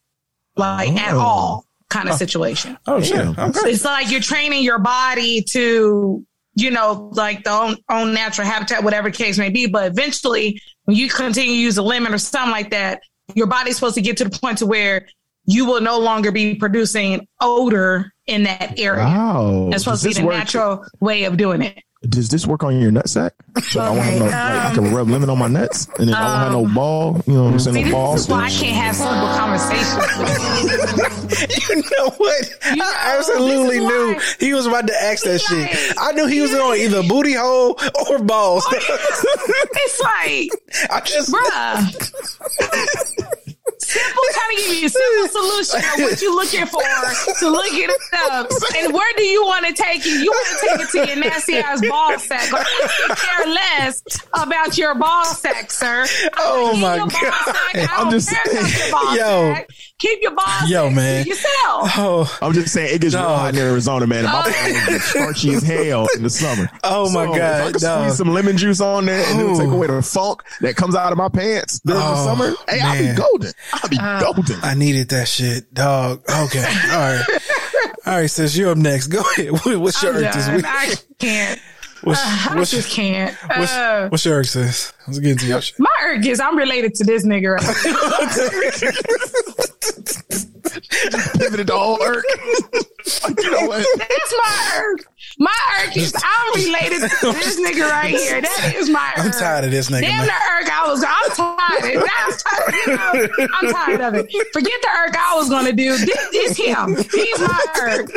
like 0.56 0.90
at 0.90 1.14
Oh. 1.14 1.20
all, 1.20 1.64
kind 1.90 2.08
of 2.08 2.14
oh. 2.14 2.18
situation. 2.18 2.78
Oh 2.86 3.02
shit. 3.02 3.16
Damn. 3.16 3.38
Okay. 3.38 3.70
It's 3.70 3.84
like 3.84 4.10
you're 4.10 4.20
training 4.20 4.62
your 4.62 4.78
body 4.78 5.42
to, 5.50 6.24
you 6.54 6.70
know, 6.70 7.10
like 7.14 7.44
the 7.44 7.50
own, 7.50 7.76
own 7.90 8.14
natural 8.14 8.46
habitat, 8.46 8.82
whatever 8.82 9.10
the 9.10 9.16
case 9.16 9.38
may 9.38 9.50
be. 9.50 9.66
But 9.66 9.92
eventually, 9.92 10.60
when 10.84 10.96
you 10.96 11.10
continue 11.10 11.52
to 11.52 11.58
use 11.58 11.76
a 11.76 11.82
lemon 11.82 12.14
or 12.14 12.18
something 12.18 12.50
like 12.50 12.70
that, 12.70 13.02
your 13.34 13.46
body's 13.46 13.76
supposed 13.76 13.96
to 13.96 14.00
get 14.00 14.16
to 14.16 14.24
the 14.24 14.30
point 14.30 14.58
to 14.58 14.66
where 14.66 15.06
you 15.44 15.66
will 15.66 15.80
no 15.80 15.98
longer 15.98 16.32
be 16.32 16.54
producing 16.54 17.26
odor 17.40 18.12
in 18.26 18.44
that 18.44 18.78
area. 18.78 19.04
Wow. 19.04 19.68
That's 19.70 19.84
supposed 19.84 20.02
to 20.02 20.08
be 20.08 20.14
the 20.14 20.24
work- 20.24 20.36
natural 20.36 20.84
way 21.00 21.24
of 21.24 21.36
doing 21.36 21.62
it. 21.62 21.82
Does 22.08 22.30
this 22.30 22.46
work 22.46 22.64
on 22.64 22.80
your 22.80 22.90
nutsack? 22.90 23.32
So 23.62 23.78
I 23.78 23.90
want 23.90 24.08
to 24.08 24.18
know, 24.20 24.24
like, 24.24 24.34
I 24.34 24.72
can 24.74 24.94
rub 24.94 25.08
lemon 25.10 25.28
on 25.28 25.38
my 25.38 25.48
nuts 25.48 25.86
and 25.98 26.08
then 26.08 26.14
I 26.14 26.24
won't 26.24 26.38
have 26.44 26.52
no 26.52 26.64
um, 26.64 26.74
ball. 26.74 27.20
You 27.26 27.34
know 27.34 27.44
what 27.44 27.52
I'm 27.52 27.58
saying? 27.60 27.74
See, 27.74 27.80
No 27.82 27.86
this 27.88 27.92
balls. 27.92 28.20
is 28.22 28.28
why 28.28 28.44
I 28.44 28.50
can't 28.50 28.76
have 28.76 28.96
simple 28.96 29.28
conversations. 29.36 31.16
You 31.70 31.76
know 31.96 32.10
what? 32.10 32.50
You 32.50 32.56
I 32.72 32.74
know, 32.74 32.92
absolutely 32.96 33.78
this 33.78 33.88
knew 33.88 34.14
why- 34.14 34.22
he 34.40 34.52
was 34.52 34.66
about 34.66 34.86
to 34.88 34.94
ask 35.02 35.22
that 35.24 35.40
Right. 35.50 35.70
shit. 35.70 35.94
I 35.98 36.12
knew 36.12 36.26
he 36.26 36.40
was 36.40 36.52
on 36.54 36.76
either 36.76 37.02
booty 37.04 37.34
hole 37.34 37.78
or 38.10 38.18
balls. 38.18 38.64
it's 38.72 40.00
like, 40.00 40.50
I 40.90 41.00
just 41.00 41.32
bruh. 41.32 41.80
Simple 43.90 44.22
trying 44.32 44.56
to 44.56 44.62
give 44.62 44.74
you 44.80 44.86
a 44.86 44.88
simple 44.88 45.28
solution 45.42 45.78
of 45.78 46.00
what 46.00 46.22
you're 46.22 46.34
looking 46.34 46.66
for 46.66 46.80
to 47.40 47.50
look 47.50 47.72
at 47.72 47.90
it 47.90 48.00
up. 48.30 48.50
And 48.76 48.92
where 48.94 49.12
do 49.16 49.24
you 49.24 49.44
want 49.44 49.66
to 49.66 49.72
take 49.72 50.02
it? 50.06 50.22
You 50.22 50.30
want 50.30 50.48
to 50.60 50.66
take 50.66 50.80
it 50.80 50.90
to 50.90 51.06
your 51.12 51.16
nasty 51.30 51.56
ass 51.56 51.80
ball 51.88 52.18
sack. 52.18 52.52
Or 52.52 52.58
I 52.58 52.88
could 53.08 53.16
care 53.16 53.46
less 53.52 54.02
about 54.34 54.78
your 54.78 54.94
ball 54.94 55.24
sack, 55.24 55.70
sir. 55.72 56.06
Oh 56.38 56.76
my 56.76 56.96
your 56.96 57.06
ball 57.06 57.20
God. 57.20 57.44
sack. 57.44 57.74
I 57.74 57.88
I'm 57.98 58.10
just 58.10 58.30
care 58.30 58.42
about 58.52 58.62
saying. 58.68 58.78
your 58.82 58.90
ball 58.92 59.16
Yo. 59.16 59.54
sack. 59.54 59.68
Keep 59.98 60.22
your 60.22 60.34
ball 60.34 60.66
Yo, 60.68 60.88
man. 60.90 61.24
to 61.24 61.28
yourself. 61.28 61.90
oh 61.98 62.38
I'm 62.40 62.52
just 62.54 62.72
saying 62.72 62.94
it 62.94 63.00
gets 63.02 63.14
real 63.14 63.24
hot 63.24 63.54
in 63.54 63.60
Arizona, 63.60 64.06
man. 64.06 64.24
And 64.24 64.32
my 64.32 64.40
Oh. 64.40 64.50
balls 64.50 64.86
get 64.86 65.00
starchy 65.02 65.54
as 65.54 65.62
hell 65.62 66.06
in 66.16 66.22
the 66.22 66.30
summer. 66.30 66.70
Oh, 66.84 67.10
my 67.10 67.26
So, 67.26 67.32
if 67.34 67.38
God, 67.38 67.60
I 67.68 67.72
could 67.72 67.80
dog. 67.82 68.02
squeeze 68.04 68.16
some 68.16 68.28
lemon 68.32 68.56
juice 68.56 68.80
on 68.80 69.04
there 69.06 69.24
and 69.26 69.40
it'll 69.40 69.58
take 69.58 69.68
away 69.68 69.88
the 69.88 70.00
funk 70.02 70.42
that 70.62 70.74
comes 70.76 70.94
out 70.94 71.12
of 71.12 71.18
my 71.18 71.28
pants 71.28 71.80
during 71.84 72.00
the 72.00 72.06
Oh, 72.08 72.24
summer. 72.24 72.54
Hey, 72.68 72.80
I'll 72.80 72.98
be 72.98 73.14
golden. 73.20 73.52
I'll 73.82 73.88
be 73.90 73.98
Uh, 73.98 74.20
golden. 74.20 74.58
I 74.62 74.74
needed 74.74 75.08
that 75.10 75.28
shit, 75.28 75.72
dog. 75.74 76.22
Okay, 76.28 76.64
all 76.64 76.98
right, 76.98 77.24
all 78.06 78.14
right. 78.16 78.30
Sis, 78.30 78.56
you're 78.56 78.70
up 78.72 78.78
next. 78.78 79.08
Go 79.08 79.20
ahead. 79.20 79.50
What's 79.80 80.02
your 80.02 80.16
I'm 80.16 80.24
irk 80.24 80.32
this 80.34 80.48
week? 80.48 80.64
I 80.66 80.94
can't. 81.18 81.60
What's, 82.02 82.20
I 82.24 82.54
what's, 82.56 82.70
just 82.70 82.90
can't. 82.90 83.34
what's, 83.56 83.72
Uh, 83.72 84.08
what's 84.08 84.24
your 84.24 84.36
irk, 84.38 84.46
sis? 84.46 84.92
Let's 85.06 85.18
get 85.18 85.32
into 85.32 85.46
your 85.46 85.60
shit. 85.60 85.76
my 85.78 85.90
irk 86.04 86.24
is 86.24 86.40
I'm 86.40 86.56
related 86.56 86.94
to 86.94 87.04
this 87.04 87.26
nigga. 87.26 87.56
Right? 87.56 87.66
Pivoted 91.38 91.66
to 91.68 91.74
all 91.74 92.02
irk. 92.02 92.24
You 93.38 93.50
know 93.50 93.66
what? 93.66 93.86
That's 93.98 94.34
my 94.44 94.72
irk. 94.78 95.06
My 95.38 95.56
irk 95.84 95.96
is 95.96 96.14
I'm 96.16 96.54
related 96.64 97.00
to 97.00 97.32
this 97.32 97.60
nigga 97.60 97.88
right 97.90 98.10
here. 98.14 98.40
That 98.40 98.72
is 98.76 98.88
my 98.90 99.12
irk. 99.16 99.24
I'm 99.26 99.30
tired 99.32 99.64
of 99.64 99.70
this 99.70 99.90
nigga, 99.90 100.00
Damn 100.02 100.18
man. 100.18 100.26
the 100.26 100.32
irk 100.32 100.70
I 100.70 100.88
was. 100.88 101.04
I'm 101.06 101.30
tired. 101.36 101.96
I'm 101.96 102.32
tired. 102.32 102.74
You 102.86 102.96
know, 102.96 103.46
I'm 103.54 103.72
tired 103.72 104.00
of 104.00 104.14
it. 104.14 104.30
Forget 104.52 104.80
the 104.82 104.88
irk 105.06 105.16
I 105.18 105.34
was 105.36 105.48
gonna 105.48 105.72
do. 105.72 105.96
This 105.96 106.34
is 106.34 106.56
him. 106.56 106.96
He's 106.96 107.40
my 107.40 107.64
irk. 107.80 108.10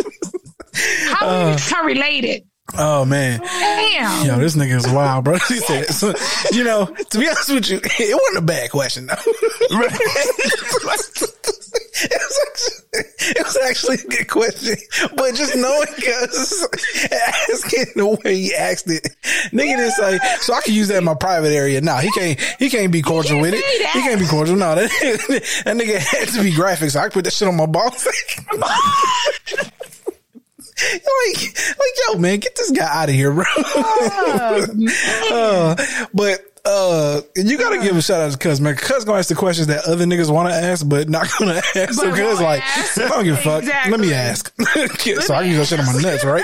How 1.11 1.27
Uh. 1.27 1.49
we 1.51 1.55
become 1.55 1.85
related? 1.85 2.43
Oh 2.75 3.05
man, 3.05 3.39
Damn. 3.41 4.25
yo, 4.25 4.39
this 4.39 4.55
nigga 4.55 4.75
is 4.75 4.87
wild, 4.87 5.25
bro. 5.25 5.37
He 5.47 5.57
said, 5.57 5.89
so, 5.89 6.13
you 6.51 6.63
know, 6.63 6.85
to 6.85 7.19
be 7.19 7.27
honest 7.27 7.49
with 7.49 7.69
you, 7.69 7.79
it 7.83 8.15
wasn't 8.15 8.37
a 8.37 8.45
bad 8.45 8.71
question 8.71 9.05
though. 9.05 9.13
it, 9.15 9.71
was 10.83 11.29
actually, 12.47 13.03
it 13.19 13.45
was 13.45 13.57
actually 13.57 13.95
a 13.97 14.07
good 14.07 14.27
question, 14.29 14.75
but 15.15 15.35
just 15.35 15.55
knowing 15.55 15.87
because 15.95 16.67
asking 17.51 17.85
the 17.95 18.19
way 18.23 18.35
he 18.37 18.55
asked 18.55 18.89
it, 18.89 19.03
nigga 19.51 19.77
didn't 19.77 19.91
say, 19.91 20.19
so 20.39 20.53
I 20.53 20.61
can 20.61 20.73
use 20.73 20.87
that 20.87 20.97
in 20.97 21.03
my 21.03 21.15
private 21.15 21.51
area. 21.51 21.81
Nah, 21.81 21.99
he 21.99 22.09
can't. 22.11 22.39
He 22.59 22.69
can't 22.69 22.91
be 22.91 23.01
cordial 23.01 23.41
can't 23.41 23.41
with 23.41 23.53
it. 23.55 23.83
that. 23.83 23.91
He 23.93 24.01
can't 24.01 24.19
be 24.19 24.25
cordial. 24.25 24.55
No, 24.55 24.73
that, 24.73 24.89
that 25.65 25.77
nigga 25.77 25.97
had 25.97 26.29
to 26.29 26.41
be 26.41 26.53
graphic, 26.55 26.89
so 26.91 27.01
I 27.01 27.09
put 27.09 27.25
that 27.25 27.33
shit 27.33 27.47
on 27.47 27.57
my 27.57 27.65
balls. 27.67 28.07
Like, 30.81 31.57
like, 31.57 31.95
yo, 32.07 32.17
man, 32.19 32.39
get 32.39 32.55
this 32.55 32.71
guy 32.71 32.87
out 33.03 33.09
of 33.09 33.15
here, 33.15 33.31
bro. 33.31 33.43
Uh, 35.31 35.75
but 36.13 36.39
uh, 36.65 37.21
you 37.35 37.57
gotta 37.57 37.79
give 37.79 37.95
a 37.97 38.01
shout 38.01 38.21
out 38.21 38.31
to 38.31 38.37
Cuz, 38.37 38.61
man. 38.61 38.75
Cuz 38.75 39.03
gonna 39.05 39.19
ask 39.19 39.29
the 39.29 39.35
questions 39.35 39.67
that 39.67 39.85
other 39.85 40.05
niggas 40.05 40.29
want 40.33 40.49
to 40.49 40.55
ask, 40.55 40.87
but 40.87 41.09
not 41.09 41.27
gonna 41.37 41.55
ask. 41.75 41.93
So 41.93 42.09
Cuz 42.11 42.39
like, 42.39 42.61
ask. 42.63 42.97
I 43.01 43.07
don't 43.09 43.23
give 43.25 43.35
a 43.35 43.37
fuck. 43.37 43.63
Let 43.63 43.99
me 43.99 44.07
Exactly. 44.13 44.65
ask. 44.65 45.21
so 45.25 45.33
I 45.33 45.43
can 45.43 45.51
use 45.51 45.69
that 45.69 45.77
shit 45.77 45.79
on 45.79 45.93
my 45.93 46.01
nuts, 46.01 46.23
right? 46.23 46.43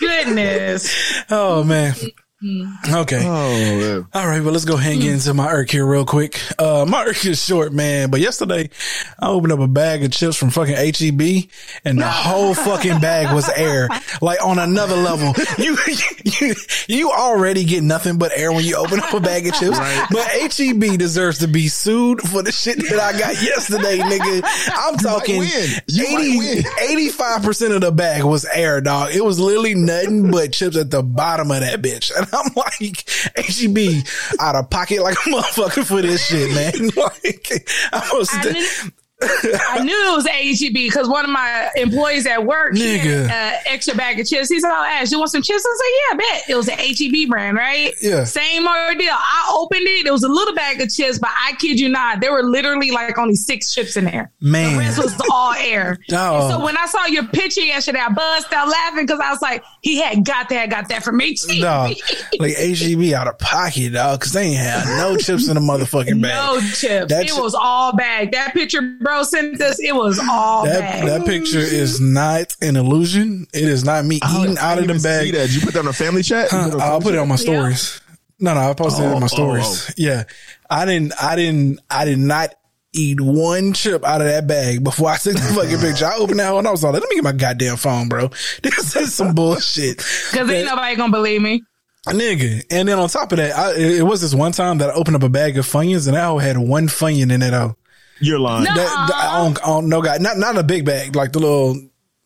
Goodness. 0.00 1.22
Oh 1.30 1.64
man. 1.64 1.94
Okay. 2.40 3.20
Oh. 3.24 4.06
All 4.14 4.26
right, 4.28 4.40
well, 4.40 4.52
let's 4.52 4.64
go 4.64 4.74
ahead 4.74 4.92
and 4.92 5.02
get 5.02 5.12
into 5.12 5.34
my 5.34 5.48
irk 5.50 5.70
here 5.70 5.84
real 5.84 6.04
quick. 6.04 6.40
Uh, 6.56 6.86
my 6.88 7.04
irk 7.04 7.26
is 7.26 7.44
short, 7.44 7.72
man. 7.72 8.10
But 8.10 8.20
yesterday, 8.20 8.70
I 9.18 9.26
opened 9.28 9.52
up 9.52 9.58
a 9.58 9.66
bag 9.66 10.04
of 10.04 10.12
chips 10.12 10.36
from 10.36 10.50
fucking 10.50 10.76
HEB, 10.76 11.48
and 11.84 11.98
the 11.98 12.08
whole 12.08 12.54
fucking 12.54 13.00
bag 13.00 13.34
was 13.34 13.48
air. 13.48 13.88
Like 14.20 14.44
on 14.44 14.58
another 14.58 14.96
level, 14.96 15.32
you 15.58 15.76
you 16.24 16.54
you 16.88 17.10
already 17.12 17.64
get 17.64 17.84
nothing 17.84 18.18
but 18.18 18.32
air 18.36 18.50
when 18.50 18.64
you 18.64 18.74
open 18.74 18.98
up 18.98 19.12
a 19.12 19.20
bag 19.20 19.46
of 19.46 19.54
chips. 19.54 19.78
But 20.10 20.26
HEB 20.26 20.98
deserves 20.98 21.38
to 21.38 21.46
be 21.46 21.68
sued 21.68 22.20
for 22.22 22.42
the 22.42 22.50
shit 22.50 22.78
that 22.78 22.98
I 22.98 23.16
got 23.16 23.40
yesterday, 23.40 23.98
nigga. 23.98 24.42
I'm 24.74 24.96
talking 24.96 25.38
win. 25.38 25.68
You 25.86 26.14
might 26.14 26.38
win. 26.38 26.64
85 26.90 27.42
percent 27.44 27.72
of 27.74 27.80
the 27.82 27.92
bag 27.92 28.24
was 28.24 28.44
air, 28.46 28.80
dog. 28.80 29.14
It 29.14 29.24
was 29.24 29.38
literally 29.38 29.74
nothing 29.74 30.32
but 30.32 30.52
chips 30.52 30.76
at 30.76 30.90
the 30.90 31.02
bottom 31.02 31.52
of 31.52 31.60
that 31.60 31.80
bitch. 31.80 32.10
And 32.16 32.26
I'm 32.32 32.52
like, 32.54 33.08
HEB 33.36 34.04
out 34.40 34.56
of 34.56 34.70
pocket 34.70 35.02
like 35.02 35.14
a 35.14 35.30
motherfucker 35.30 35.84
for 35.84 36.02
this 36.02 36.26
shit, 36.26 36.54
man. 36.54 36.90
Like, 36.98 37.68
I 37.92 38.10
was, 38.12 38.28
I 38.32 38.90
I 39.20 39.82
knew 39.82 40.12
it 40.12 40.14
was 40.14 40.26
HEB 40.28 40.74
because 40.74 41.08
one 41.08 41.24
of 41.24 41.30
my 41.30 41.70
employees 41.74 42.24
at 42.26 42.44
work 42.46 42.74
Nigga. 42.74 43.26
had 43.26 43.54
uh, 43.54 43.58
extra 43.66 43.94
bag 43.96 44.20
of 44.20 44.28
chips. 44.28 44.48
He 44.48 44.60
said, 44.60 44.70
"Oh, 44.70 44.84
Ash, 44.84 45.10
you 45.10 45.18
want 45.18 45.30
some 45.32 45.42
chips?" 45.42 45.64
I 45.66 45.76
said, 45.76 45.88
"Yeah, 45.90 46.14
I 46.14 46.16
bet." 46.38 46.50
It 46.50 46.54
was 46.54 46.68
an 46.68 46.78
HEB 46.78 47.28
brand, 47.28 47.56
right? 47.56 47.92
Yeah. 48.00 48.22
Same 48.24 48.66
ordeal. 48.66 49.10
I 49.10 49.56
opened 49.58 49.82
it. 49.88 50.06
It 50.06 50.12
was 50.12 50.22
a 50.22 50.28
little 50.28 50.54
bag 50.54 50.80
of 50.80 50.88
chips, 50.94 51.18
but 51.18 51.30
I 51.30 51.54
kid 51.58 51.80
you 51.80 51.88
not, 51.88 52.20
there 52.20 52.30
were 52.32 52.44
literally 52.44 52.92
like 52.92 53.18
only 53.18 53.34
six 53.34 53.74
chips 53.74 53.96
in 53.96 54.04
there. 54.04 54.30
Man. 54.40 54.74
the 54.74 54.78
rest 54.78 54.98
was 54.98 55.20
all 55.32 55.52
air. 55.54 55.98
So 56.08 56.64
when 56.64 56.76
I 56.76 56.86
saw 56.86 57.06
your 57.06 57.24
picture 57.26 57.60
yesterday, 57.60 57.98
I 58.00 58.10
bust 58.10 58.52
out 58.52 58.68
laughing 58.68 59.04
because 59.06 59.20
I 59.20 59.30
was 59.30 59.42
like, 59.42 59.64
"He 59.82 60.00
had 60.00 60.24
got 60.24 60.48
that, 60.50 60.70
got 60.70 60.88
that 60.90 61.02
from 61.02 61.18
HEB." 61.18 61.36
dog, 61.60 61.94
like 62.38 62.54
HEB 62.56 63.12
out 63.14 63.26
of 63.26 63.38
pocket, 63.38 63.90
dog, 63.94 64.20
because 64.20 64.32
they 64.32 64.42
ain't 64.44 64.58
had 64.58 64.84
no 64.98 65.16
chips 65.16 65.48
in 65.48 65.54
the 65.54 65.60
motherfucking 65.60 66.20
bag. 66.22 66.34
No 66.34 66.60
chips. 66.60 67.08
That 67.12 67.24
it 67.24 67.30
chi- 67.32 67.40
was 67.40 67.54
all 67.54 67.94
bag. 67.96 68.32
That 68.32 68.52
picture 68.54 68.80
bro 69.08 69.22
sent 69.22 69.60
us, 69.62 69.80
it 69.80 69.94
was 69.94 70.18
all 70.30 70.64
That, 70.64 70.80
bag. 70.80 71.06
that 71.06 71.26
picture 71.26 71.58
is 71.58 71.98
not 72.00 72.54
an 72.60 72.76
illusion. 72.76 73.46
It 73.54 73.64
is 73.64 73.82
not 73.84 74.04
me 74.04 74.20
oh, 74.22 74.26
I 74.26 74.30
eating 74.32 74.54
didn't 74.54 74.58
out 74.58 74.78
of 74.78 74.86
the 74.86 75.00
bag. 75.00 75.32
that. 75.32 75.46
Did 75.46 75.54
you 75.54 75.60
put 75.62 75.72
that 75.74 75.80
on 75.80 75.88
a 75.88 75.92
family 75.94 76.22
chat? 76.22 76.48
Huh, 76.50 76.70
put 76.72 76.80
I'll 76.80 77.00
put 77.00 77.14
it 77.14 77.18
on 77.18 77.28
my 77.28 77.36
stories. 77.36 78.00
No, 78.38 78.52
no, 78.54 78.60
I 78.60 78.74
posted 78.74 79.04
it 79.04 79.08
in 79.08 79.14
Oh, 79.14 79.20
my 79.20 79.22
oh, 79.22 79.24
oh 79.24 79.26
stories. 79.28 79.86
Oh. 79.90 79.94
Yeah. 79.96 80.24
I 80.68 80.84
didn't, 80.84 81.12
I 81.20 81.36
didn't, 81.36 81.80
I 81.90 82.04
did 82.04 82.18
not 82.18 82.54
eat 82.92 83.20
one 83.20 83.72
chip 83.72 84.04
out 84.04 84.20
of 84.20 84.26
that 84.26 84.46
bag 84.46 84.84
before 84.84 85.08
I 85.08 85.16
took 85.16 85.34
the 85.34 85.40
fucking 85.40 85.78
picture. 85.78 86.04
I 86.04 86.16
opened 86.16 86.38
that 86.40 86.48
hole 86.48 86.58
and 86.58 86.68
I 86.68 86.70
was 86.70 86.84
like, 86.84 86.92
let 86.92 87.02
me 87.02 87.16
get 87.16 87.24
my 87.24 87.32
goddamn 87.32 87.76
phone, 87.78 88.08
bro. 88.08 88.28
This 88.62 88.94
is 88.94 89.14
some 89.14 89.34
bullshit. 89.34 89.98
Because 90.30 90.50
ain't 90.50 90.66
nobody 90.66 90.96
gonna 90.96 91.12
believe 91.12 91.40
me. 91.40 91.62
Nigga. 92.06 92.62
And 92.70 92.88
then 92.88 92.98
on 92.98 93.08
top 93.08 93.32
of 93.32 93.38
that, 93.38 93.56
I, 93.56 93.72
it, 93.74 94.00
it 94.00 94.02
was 94.02 94.20
this 94.20 94.34
one 94.34 94.52
time 94.52 94.78
that 94.78 94.90
I 94.90 94.92
opened 94.92 95.16
up 95.16 95.22
a 95.22 95.28
bag 95.28 95.58
of 95.58 95.66
Funyuns 95.66 96.06
and 96.06 96.16
that 96.16 96.24
hoe 96.24 96.38
had 96.38 96.58
one 96.58 96.88
Funyun 96.88 97.32
in 97.32 97.42
it. 97.42 97.52
Oh, 97.54 97.76
You're 98.20 98.38
lying. 98.38 98.64
No. 98.64 98.74
that, 98.74 99.06
that- 99.08 99.14
I, 99.14 99.44
don't, 99.44 99.58
I 99.62 99.66
don't 99.66 99.88
know, 99.88 100.02
guy. 100.02 100.18
Not 100.18 100.36
not 100.38 100.56
a 100.58 100.62
big 100.62 100.84
bag, 100.84 101.14
like 101.16 101.32
the 101.32 101.38
little 101.40 101.76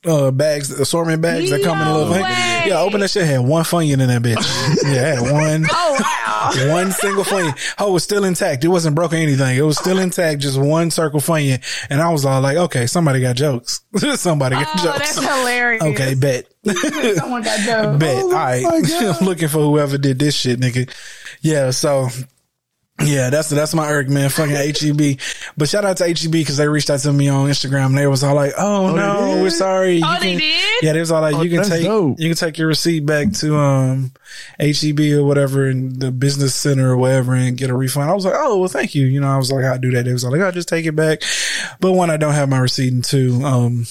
uh 0.04 0.30
bags, 0.32 0.68
the 0.68 0.82
assortment 0.82 1.22
bags 1.22 1.50
that 1.50 1.62
come 1.62 1.80
in 1.80 1.86
a 1.86 1.96
little 1.96 2.12
thing. 2.12 2.22
Yeah, 2.22 2.80
open 2.80 3.00
that 3.00 3.10
shit 3.10 3.24
had 3.26 3.40
one 3.40 3.62
Funyun 3.64 4.00
in 4.00 4.08
that 4.08 4.22
bitch. 4.22 4.82
yeah, 4.84 5.14
had 5.16 5.20
one. 5.32 5.66
Oh 5.70 5.98
wow. 6.00 6.72
One 6.74 6.90
single 6.90 7.22
Funyun. 7.22 7.56
Oh, 7.78 7.90
it 7.90 7.92
was 7.92 8.02
still 8.04 8.24
intact. 8.24 8.64
It 8.64 8.68
wasn't 8.68 8.96
broken 8.96 9.18
anything. 9.18 9.56
It 9.56 9.62
was 9.62 9.78
still 9.78 9.98
intact. 10.00 10.40
Just 10.40 10.58
one 10.58 10.90
circle 10.90 11.20
Funyun. 11.20 11.62
And 11.88 12.00
I 12.02 12.10
was 12.10 12.24
all 12.24 12.40
like, 12.40 12.56
okay, 12.56 12.86
somebody 12.88 13.20
got 13.20 13.36
jokes. 13.36 13.82
somebody 14.16 14.56
got 14.56 14.66
Oh, 14.80 14.84
jokes. 14.84 15.14
that's 15.14 15.24
hilarious. 15.38 15.82
Okay, 15.84 16.14
bet. 16.14 16.46
Someone 17.16 17.42
got 17.42 17.60
jokes. 17.60 17.98
Bet. 17.98 18.22
All 18.24 18.30
right. 18.32 18.64
I'm 18.66 19.24
looking 19.24 19.48
for 19.48 19.58
whoever 19.60 19.98
did 19.98 20.18
this 20.18 20.34
shit, 20.34 20.58
nigga. 20.58 20.92
Yeah. 21.42 21.70
So 21.70 22.08
yeah, 23.04 23.30
that's 23.30 23.48
that's 23.50 23.74
my 23.74 23.88
irk, 23.90 24.08
man. 24.08 24.28
Fucking 24.30 24.54
HEB. 24.54 25.18
But 25.56 25.68
shout 25.68 25.84
out 25.84 25.96
to 25.98 26.04
HEB 26.06 26.32
because 26.32 26.56
they 26.56 26.68
reached 26.68 26.90
out 26.90 27.00
to 27.00 27.12
me 27.12 27.28
on 27.28 27.48
Instagram. 27.48 27.86
And 27.86 27.98
they 27.98 28.06
was 28.06 28.22
all 28.24 28.34
like, 28.34 28.52
"Oh, 28.58 28.94
no, 28.94 29.42
we're 29.42 29.50
sorry." 29.50 29.96
You 29.98 30.04
Oh, 30.06 30.18
they 30.20 30.30
can- 30.32 30.38
did? 30.38 30.82
Yeah, 30.82 30.92
they 30.92 31.00
was 31.00 31.10
all 31.12 31.20
like, 31.20 31.34
Oh, 31.34 31.42
"You 31.42 31.50
can 31.50 31.68
take 31.68 31.84
dope. 31.84 32.18
you 32.20 32.28
can 32.28 32.36
take 32.36 32.58
your 32.58 32.68
receipt 32.68 33.04
back 33.06 33.32
to 33.34 33.56
um 33.56 34.12
HEB 34.58 35.00
or 35.14 35.24
whatever 35.24 35.68
in 35.68 35.98
the 35.98 36.10
business 36.10 36.54
center 36.54 36.90
or 36.92 36.96
whatever 36.96 37.34
and 37.34 37.56
get 37.56 37.70
a 37.70 37.74
refund." 37.76 38.10
I 38.10 38.14
was 38.14 38.24
like, 38.24 38.34
"Oh, 38.36 38.58
well, 38.58 38.68
thank 38.68 38.94
you." 38.94 39.06
You 39.06 39.20
know, 39.20 39.28
I 39.28 39.36
was 39.36 39.50
like, 39.52 39.64
"How 39.64 39.76
do 39.76 39.90
that?" 39.92 40.04
They 40.04 40.12
was 40.12 40.24
all 40.24 40.32
like, 40.32 40.40
"I'll 40.40 40.52
just 40.52 40.68
take 40.68 40.86
it 40.86 40.96
back." 40.96 41.22
But 41.80 41.92
one, 41.92 42.10
I 42.10 42.16
don't 42.16 42.34
have 42.34 42.48
my 42.48 42.58
receipt, 42.58 42.92
and 42.92 43.04
two, 43.04 43.42
um, 43.44 43.86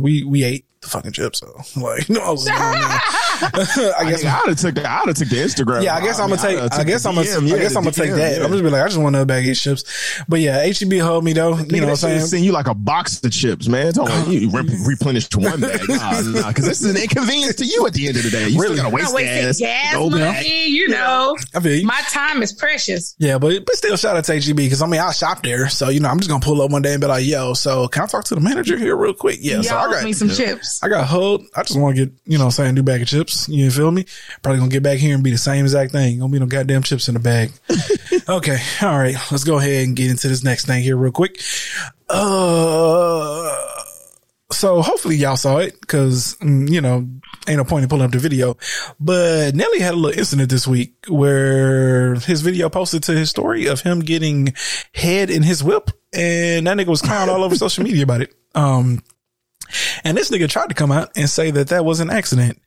we 0.00 0.22
we 0.24 0.44
ate 0.44 0.64
the 0.80 0.88
fucking 0.88 1.12
chips, 1.12 1.40
so 1.40 1.60
like, 1.80 2.08
no, 2.08 2.20
I 2.20 2.30
was 2.30 2.46
like, 2.46 2.58
oh, 2.58 2.72
no. 2.74 2.98
I 3.98 4.10
guess. 4.10 4.24
I 4.24 4.40
would 4.40 4.48
have 4.50 4.58
took 4.58 4.74
the 4.74 4.88
I 4.88 5.00
would 5.00 5.08
have 5.08 5.16
took 5.16 5.28
the 5.28 5.36
Instagram. 5.36 5.82
Yeah, 5.82 5.94
I 5.96 6.00
guess 6.00 6.18
I'm 6.20 6.28
gonna 6.30 6.40
take. 6.40 6.58
I'd've 6.58 6.72
I 6.72 6.84
guess 6.84 7.04
I'm 7.06 7.14
gonna. 7.14 7.26
DM, 7.26 7.52
I 7.54 7.58
guess 7.58 7.76
I'm 7.76 7.82
gonna 7.84 7.92
take 7.92 8.10
that. 8.12 8.38
yeah. 8.38 8.44
I'm 8.44 8.50
just 8.50 8.62
be 8.62 8.70
like, 8.70 8.82
I 8.82 8.86
just 8.86 8.96
want 8.98 9.08
another 9.14 9.24
bag 9.26 9.40
of 9.44 9.46
these 9.46 9.60
chips. 9.60 10.22
But 10.28 10.40
yeah, 10.40 10.64
HEB 10.66 10.94
hold 11.00 11.24
me 11.24 11.32
though. 11.32 11.56
You 11.56 11.56
know 11.56 11.58
what 11.58 11.64
I'm 11.64 11.66
they 11.66 11.76
should 11.76 11.88
have 11.90 11.98
saying? 11.98 12.20
sent 12.26 12.42
you 12.44 12.52
like 12.52 12.66
a 12.66 12.74
box 12.74 13.22
of 13.24 13.32
chips, 13.32 13.68
man. 13.68 13.92
Talking 13.92 14.14
about 14.14 14.28
you 14.28 14.50
re- 14.50 14.78
replenish 14.86 15.28
one 15.34 15.60
bag. 15.60 15.80
Nah, 15.88 16.20
nah, 16.24 16.48
because 16.48 16.66
this 16.66 16.82
is 16.82 16.94
an 16.94 17.00
inconvenience 17.00 17.56
to 17.56 17.64
you 17.64 17.86
at 17.86 17.92
the 17.94 18.08
end 18.08 18.16
of 18.16 18.22
the 18.22 18.30
day. 18.30 18.48
You 18.48 18.60
Really? 18.60 18.76
still 18.76 18.90
gotta 18.90 19.02
Not 19.04 19.12
waste 19.14 19.58
gas. 19.58 19.58
gas 19.58 19.94
go 19.94 20.10
back. 20.10 20.34
money, 20.36 20.66
you 20.68 20.88
know. 20.88 21.36
I 21.54 21.60
feel. 21.60 21.84
My 21.86 22.00
time 22.10 22.42
is 22.42 22.52
precious. 22.52 23.14
Yeah, 23.18 23.38
but 23.38 23.64
but 23.64 23.74
still, 23.76 23.96
shout 23.96 24.16
out 24.16 24.24
to 24.24 24.40
HEB 24.40 24.56
because 24.56 24.82
I 24.82 24.86
mean 24.86 25.00
I 25.00 25.12
shop 25.12 25.42
there, 25.42 25.68
so 25.68 25.88
you 25.88 26.00
know 26.00 26.08
I'm 26.08 26.18
just 26.18 26.30
gonna 26.30 26.40
pull 26.44 26.62
up 26.62 26.70
one 26.70 26.82
day 26.82 26.92
and 26.92 27.00
be 27.00 27.06
like, 27.06 27.24
"Yo, 27.26 27.54
so 27.54 27.88
can 27.88 28.02
I 28.04 28.06
talk 28.06 28.24
to 28.24 28.34
the 28.34 28.40
manager 28.40 28.76
here 28.76 28.96
real 28.96 29.14
quick?" 29.14 29.38
Yeah, 29.40 29.60
so 29.62 29.76
I 29.76 29.90
got 29.92 30.04
me 30.04 30.12
some 30.12 30.28
chips. 30.30 30.82
I 30.82 30.88
got 30.88 31.06
hold. 31.06 31.44
I 31.54 31.62
just 31.62 31.78
want 31.78 31.96
to 31.96 32.06
get 32.06 32.14
you 32.26 32.38
know 32.38 32.44
what 32.44 32.58
I'm 32.58 32.64
saying 32.64 32.74
new 32.74 32.82
bag 32.82 33.02
of 33.02 33.08
chips. 33.08 33.25
You 33.48 33.70
feel 33.70 33.90
me? 33.90 34.06
Probably 34.42 34.58
gonna 34.58 34.70
get 34.70 34.82
back 34.82 34.98
here 34.98 35.14
and 35.14 35.24
be 35.24 35.30
the 35.30 35.38
same 35.38 35.64
exact 35.64 35.92
thing. 35.92 36.18
Gonna 36.18 36.32
be 36.32 36.38
no 36.38 36.46
goddamn 36.46 36.82
chips 36.82 37.08
in 37.08 37.14
the 37.14 37.20
bag. 37.20 37.52
okay, 38.28 38.58
all 38.82 38.98
right. 38.98 39.16
Let's 39.30 39.44
go 39.44 39.58
ahead 39.58 39.86
and 39.86 39.96
get 39.96 40.10
into 40.10 40.28
this 40.28 40.44
next 40.44 40.66
thing 40.66 40.82
here 40.82 40.96
real 40.96 41.12
quick. 41.12 41.40
Uh. 42.08 43.66
So 44.52 44.80
hopefully 44.80 45.16
y'all 45.16 45.36
saw 45.36 45.58
it 45.58 45.78
because, 45.80 46.36
you 46.40 46.80
know, 46.80 47.06
ain't 47.48 47.58
no 47.58 47.64
point 47.64 47.82
in 47.82 47.88
pulling 47.88 48.04
up 48.04 48.12
the 48.12 48.18
video. 48.18 48.56
But 49.00 49.54
Nelly 49.54 49.80
had 49.80 49.94
a 49.94 49.96
little 49.96 50.18
incident 50.18 50.50
this 50.50 50.68
week 50.68 50.94
where 51.08 52.14
his 52.14 52.42
video 52.42 52.68
posted 52.68 53.02
to 53.04 53.12
his 53.12 53.28
story 53.28 53.66
of 53.66 53.80
him 53.80 54.00
getting 54.00 54.54
head 54.94 55.30
in 55.30 55.42
his 55.42 55.64
whip 55.64 55.90
and 56.12 56.66
that 56.66 56.76
nigga 56.76 56.86
was 56.86 57.02
clowned 57.02 57.28
all 57.28 57.44
over 57.44 57.56
social 57.56 57.84
media 57.84 58.04
about 58.04 58.22
it. 58.22 58.34
Um, 58.54 59.02
and 60.04 60.16
this 60.16 60.30
nigga 60.30 60.48
tried 60.48 60.68
to 60.68 60.74
come 60.74 60.92
out 60.92 61.10
and 61.16 61.28
say 61.28 61.50
that 61.50 61.68
that 61.68 61.84
was 61.84 62.00
an 62.00 62.10
accident. 62.10 62.60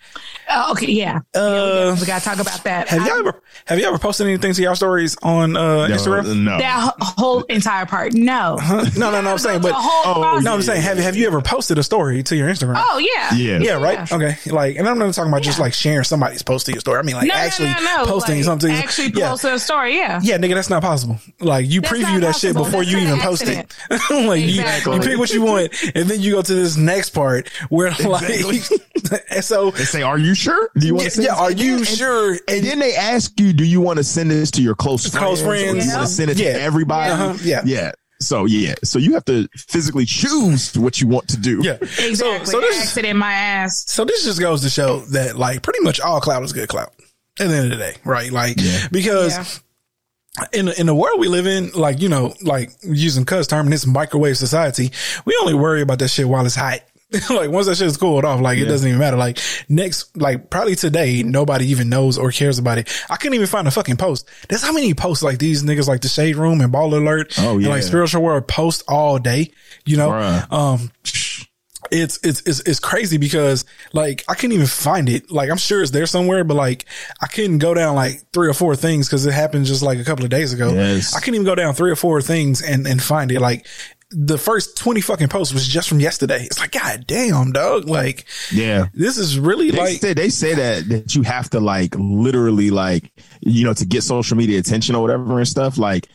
Oh, 0.49 0.71
okay, 0.71 0.87
yeah. 0.91 1.19
Uh, 1.35 1.95
we 1.99 2.05
gotta 2.07 2.23
talk 2.23 2.39
about 2.39 2.63
that. 2.63 2.87
have 2.89 3.01
I- 3.01 3.07
y'all 3.07 3.19
ever, 3.19 3.41
have 3.65 3.79
you 3.79 3.85
ever 3.85 3.97
posted 3.99 4.27
anything 4.27 4.53
to 4.53 4.61
y'all 4.63 4.75
stories 4.75 5.15
on, 5.21 5.55
uh, 5.55 5.87
No, 5.87 5.95
Instagram? 5.95 6.43
No. 6.43 6.57
that 6.57 6.93
whole 6.99 7.41
entire 7.43 7.85
part? 7.85 8.13
No. 8.13 8.57
No, 8.97 9.11
no, 9.11 9.21
no, 9.21 9.31
I'm 9.31 9.37
saying, 9.37 9.61
but, 9.61 9.69
The 9.73 9.73
whole 9.75 10.41
no, 10.41 10.53
I'm 10.53 10.61
saying, 10.61 10.81
have, 10.81 10.97
have 10.97 11.15
you 11.15 11.27
ever 11.27 11.41
posted 11.41 11.77
a 11.77 11.83
story 11.83 12.23
to 12.23 12.35
your 12.35 12.49
Instagram? 12.49 12.75
Oh 12.77 12.97
yeah. 12.97 13.33
Yeah. 13.35 13.59
Yeah, 13.59 13.73
right. 13.81 14.11
Okay, 14.11 14.35
like, 14.47 14.75
and 14.77 14.87
I'm 14.87 14.97
not 14.97 15.13
talking 15.13 15.31
about 15.31 15.43
just 15.43 15.59
like 15.59 15.73
sharing 15.73 16.03
somebody's 16.03 16.41
post 16.41 16.65
to 16.65 16.71
your 16.71 16.81
story. 16.81 16.99
I 16.99 17.03
mean, 17.03 17.15
like 17.15 17.27
No, 17.27 17.33
actually 17.35 17.69
no, 17.69 17.79
no, 17.81 17.95
no. 17.97 18.05
posting 18.05 18.35
like, 18.37 18.45
something. 18.45 18.71
Actually 18.71 19.11
yeah, 19.15 19.29
post 19.29 19.43
a 19.45 19.59
story. 19.59 19.95
Yeah. 19.97 20.19
yeah, 20.23 20.37
nigga, 20.37 20.55
that's 20.55 20.69
not 20.69 20.81
possible. 20.81 21.19
Like 21.39 21.69
you 21.69 21.81
That's 21.81 21.93
preview 21.93 22.13
not 22.13 22.21
that 22.21 22.35
shit 22.37 22.53
before 22.55 22.81
That's 22.83 22.91
you 22.91 22.97
an 22.97 23.03
even 23.07 23.19
post 23.19 23.43
it. 23.43 23.57
accident. 23.89 24.11
like 24.27 24.41
you, 24.41 24.63
you 24.93 24.99
pick 25.01 25.17
what 25.19 25.31
you 25.31 25.41
want, 25.43 25.73
and 25.95 26.09
then 26.09 26.19
you 26.19 26.31
go 26.33 26.41
to 26.41 26.53
this 26.55 26.75
next 26.89 27.11
part 27.11 27.47
where 27.69 27.91
like, 28.05 28.29
and 29.31 29.43
so 29.43 29.71
They 29.71 29.83
say, 29.85 30.01
"Are 30.01 30.17
you 30.17 30.33
sure? 30.35 30.69
Do 30.77 30.85
you 30.87 30.93
want 30.95 31.03
yeah, 31.05 31.09
to 31.09 31.15
send 31.15 31.25
yeah, 31.25 31.31
this?" 31.33 31.41
are 31.41 31.51
you 31.63 31.75
then- 31.77 31.85
sure? 31.85 32.39
And 32.47 32.65
then 32.65 32.79
they 32.79 32.95
ask 32.95 33.39
you, 33.39 33.53
"Do 33.53 33.63
you 33.65 33.81
want 33.81 33.97
to 33.97 34.03
send 34.03 34.31
this 34.31 34.51
to 34.51 34.61
your 34.61 34.75
close 34.75 35.07
friends? 35.07 35.17
Close 35.23 35.41
or 35.41 35.55
do 35.55 35.61
friends. 35.71 35.85
you 35.85 35.91
want 35.93 36.07
to 36.07 36.13
send 36.13 36.31
it 36.31 36.37
Yeah. 36.39 36.53
to 36.53 36.61
everybody?" 36.61 37.11
Uh-huh. 37.11 37.37
Yeah. 37.43 37.61
yeah. 37.65 37.91
So 38.21 38.43
yeah, 38.45 38.75
so 38.83 38.99
you 38.99 39.13
have 39.13 39.23
to 39.25 39.47
physically 39.55 40.05
choose 40.05 40.77
what 40.77 40.99
you 40.99 41.07
want 41.07 41.29
to 41.29 41.37
do. 41.37 41.61
yeah, 41.63 41.73
Exactly. 41.81 42.15
So, 42.15 42.43
so 42.45 42.59
this 42.59 42.81
Accident 42.81 43.17
my 43.17 43.31
ass. 43.31 43.85
So 43.87 44.03
this 44.03 44.25
just 44.25 44.41
goes 44.41 44.61
to 44.63 44.69
show 44.69 44.99
that 45.11 45.37
like 45.37 45.61
pretty 45.61 45.79
much 45.79 46.01
all 46.01 46.19
cloud 46.19 46.43
is 46.43 46.51
good 46.51 46.67
cloud 46.67 46.89
at 47.39 47.47
the 47.47 47.55
end 47.55 47.71
of 47.71 47.77
the 47.79 47.85
day, 47.85 47.95
right? 48.03 48.29
Like 48.29 48.57
because 48.91 49.37
Yeah. 49.37 49.45
In 50.53 50.67
in 50.69 50.85
the 50.85 50.95
world 50.95 51.19
we 51.19 51.27
live 51.27 51.47
in, 51.47 51.71
like 51.71 52.01
you 52.01 52.09
know, 52.09 52.33
like 52.41 52.71
using 52.83 53.25
cuz 53.25 53.47
term 53.47 53.67
in 53.67 53.71
this 53.71 53.85
microwave 53.85 54.37
society, 54.37 54.91
we 55.25 55.37
only 55.41 55.53
worry 55.53 55.81
about 55.81 55.99
that 55.99 56.09
shit 56.09 56.27
while 56.27 56.45
it's 56.45 56.55
hot. 56.55 56.79
like 57.31 57.49
once 57.49 57.65
that 57.65 57.75
shit's 57.75 57.97
cooled 57.97 58.23
off, 58.23 58.39
like 58.39 58.59
it 58.59 58.65
doesn't 58.65 58.87
even 58.87 58.99
matter. 58.99 59.17
Like 59.17 59.39
next, 59.67 60.15
like 60.15 60.51
probably 60.51 60.75
today, 60.75 61.23
nobody 61.23 61.65
even 61.69 61.89
knows 61.89 62.19
or 62.19 62.31
cares 62.31 62.59
about 62.59 62.77
it. 62.77 62.87
I 63.09 63.15
couldn't 63.15 63.33
even 63.33 63.47
find 63.47 63.67
a 63.67 63.71
fucking 63.71 63.97
post. 63.97 64.29
There's 64.47 64.61
how 64.61 64.71
many 64.71 64.93
posts 64.93 65.23
like 65.23 65.39
these 65.39 65.63
niggas 65.63 65.87
like 65.87 66.01
the 66.01 66.07
Shade 66.07 66.35
Room 66.35 66.61
and 66.61 66.71
Baller 66.71 67.01
Alert 67.01 67.33
Oh, 67.39 67.53
and 67.53 67.63
yeah. 67.63 67.69
like 67.69 67.81
Spiritual 67.81 68.21
World 68.21 68.47
post 68.47 68.83
all 68.87 69.17
day. 69.17 69.49
You 69.85 69.97
know, 69.97 70.09
Bruh. 70.09 70.51
um, 70.53 70.91
it's, 71.91 72.19
it's, 72.23 72.41
it's, 72.41 72.59
it's 72.61 72.79
crazy 72.79 73.17
because 73.17 73.65
like 73.93 74.23
I 74.27 74.35
couldn't 74.35 74.53
even 74.53 74.67
find 74.67 75.09
it. 75.09 75.31
Like 75.31 75.49
I'm 75.49 75.57
sure 75.57 75.81
it's 75.81 75.91
there 75.91 76.05
somewhere, 76.05 76.43
but 76.43 76.55
like 76.55 76.85
I 77.21 77.27
couldn't 77.27 77.59
go 77.59 77.73
down 77.73 77.95
like 77.95 78.21
three 78.33 78.49
or 78.49 78.53
four 78.53 78.75
things 78.75 79.07
because 79.07 79.25
it 79.25 79.33
happened 79.33 79.65
just 79.65 79.81
like 79.81 79.99
a 79.99 80.03
couple 80.03 80.23
of 80.23 80.29
days 80.29 80.53
ago. 80.53 80.71
Yes. 80.73 81.15
I 81.15 81.19
couldn't 81.19 81.35
even 81.35 81.45
go 81.45 81.55
down 81.55 81.73
three 81.73 81.91
or 81.91 81.95
four 81.95 82.21
things 82.21 82.61
and, 82.61 82.85
and 82.87 83.01
find 83.01 83.31
it. 83.31 83.39
Like 83.39 83.65
the 84.11 84.37
first 84.37 84.75
20 84.77 85.01
fucking 85.01 85.27
posts 85.27 85.53
was 85.53 85.67
just 85.67 85.87
from 85.87 85.99
yesterday. 85.99 86.43
It's 86.43 86.59
like, 86.59 86.71
God 86.71 87.05
damn, 87.05 87.51
dog. 87.51 87.87
Like 87.87 88.25
yeah. 88.51 88.87
this 88.93 89.17
is 89.17 89.37
really 89.37 89.71
They 89.71 89.77
like, 89.77 90.01
say 90.01 90.13
they 90.13 90.29
say 90.29 90.55
that 90.55 90.89
that 90.89 91.15
you 91.15 91.21
have 91.23 91.49
to 91.51 91.59
like 91.59 91.95
literally 91.95 92.71
like 92.71 93.11
you 93.41 93.65
know 93.65 93.73
to 93.73 93.85
get 93.85 94.03
social 94.03 94.35
media 94.35 94.59
attention 94.59 94.95
or 94.95 95.01
whatever 95.01 95.37
and 95.37 95.47
stuff 95.47 95.77
like 95.77 96.07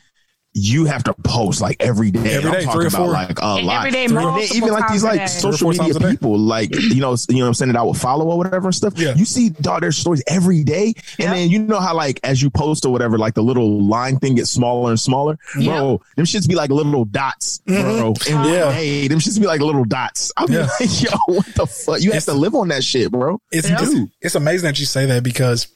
you 0.56 0.84
have 0.84 1.02
to 1.04 1.12
post 1.24 1.60
like 1.60 1.76
every 1.80 2.12
day. 2.12 2.34
Every 2.36 2.50
day, 2.52 2.58
I'm 2.58 2.64
talking 2.64 2.80
three 2.82 2.86
about 2.86 2.98
four. 2.98 3.08
like 3.08 3.38
a 3.40 3.44
And 3.44 3.66
lot. 3.66 3.78
every 3.78 3.90
day, 3.90 4.04
And 4.04 4.16
then 4.16 4.38
even 4.54 4.68
like 4.70 4.88
these 4.88 5.02
like 5.02 5.28
social 5.28 5.50
Three 5.50 5.54
or 5.54 5.58
four 5.58 5.70
media 5.72 5.82
times 5.94 5.96
a 5.96 6.00
day. 6.00 6.10
people, 6.12 6.38
like 6.38 6.74
you 6.74 7.00
know, 7.00 7.16
you 7.28 7.38
know, 7.40 7.48
I'm 7.48 7.54
sending 7.54 7.76
out 7.76 7.88
with 7.88 8.00
follow 8.00 8.24
or 8.26 8.38
whatever 8.38 8.66
and 8.68 8.74
stuff. 8.74 8.94
Yeah. 8.96 9.14
You 9.16 9.24
see 9.24 9.48
dog 9.50 9.82
their 9.82 9.90
stories 9.92 10.22
every 10.28 10.62
day, 10.62 10.94
and 11.18 11.32
then 11.32 11.50
you 11.50 11.58
know 11.58 11.80
how 11.80 11.94
like 11.96 12.20
as 12.22 12.40
you 12.40 12.50
post 12.50 12.86
or 12.86 12.92
whatever, 12.92 13.18
like 13.18 13.34
the 13.34 13.42
little 13.42 13.84
line 13.84 14.18
thing 14.20 14.36
gets 14.36 14.50
smaller 14.50 14.90
and 14.90 15.00
smaller. 15.00 15.36
Bro, 15.54 16.00
them 16.16 16.24
shits 16.24 16.48
be 16.48 16.54
like 16.54 16.70
little 16.70 17.04
dots, 17.04 17.58
bro. 17.66 18.08
And 18.08 18.16
Mm-hmm. 18.16 18.44
Yeah. 18.54 18.70
hey, 18.72 19.08
them 19.08 19.18
shits 19.18 19.40
be 19.40 19.46
like 19.46 19.60
little 19.60 19.84
dots. 19.84 20.30
I'm 20.36 20.50
Yeah. 20.52 20.68
like, 20.80 21.02
yo, 21.02 21.10
what 21.26 21.46
the 21.56 21.66
fuck? 21.66 22.00
You 22.00 22.12
have 22.12 22.24
to 22.26 22.32
live 22.34 22.54
on 22.54 22.68
that 22.68 22.84
shit, 22.84 23.10
bro. 23.10 23.40
it's, 23.50 23.68
Yeah. 23.68 23.78
it's, 23.80 24.12
it's 24.20 24.34
amazing 24.36 24.66
that 24.68 24.78
you 24.78 24.86
say 24.86 25.06
that 25.06 25.22
because 25.24 25.66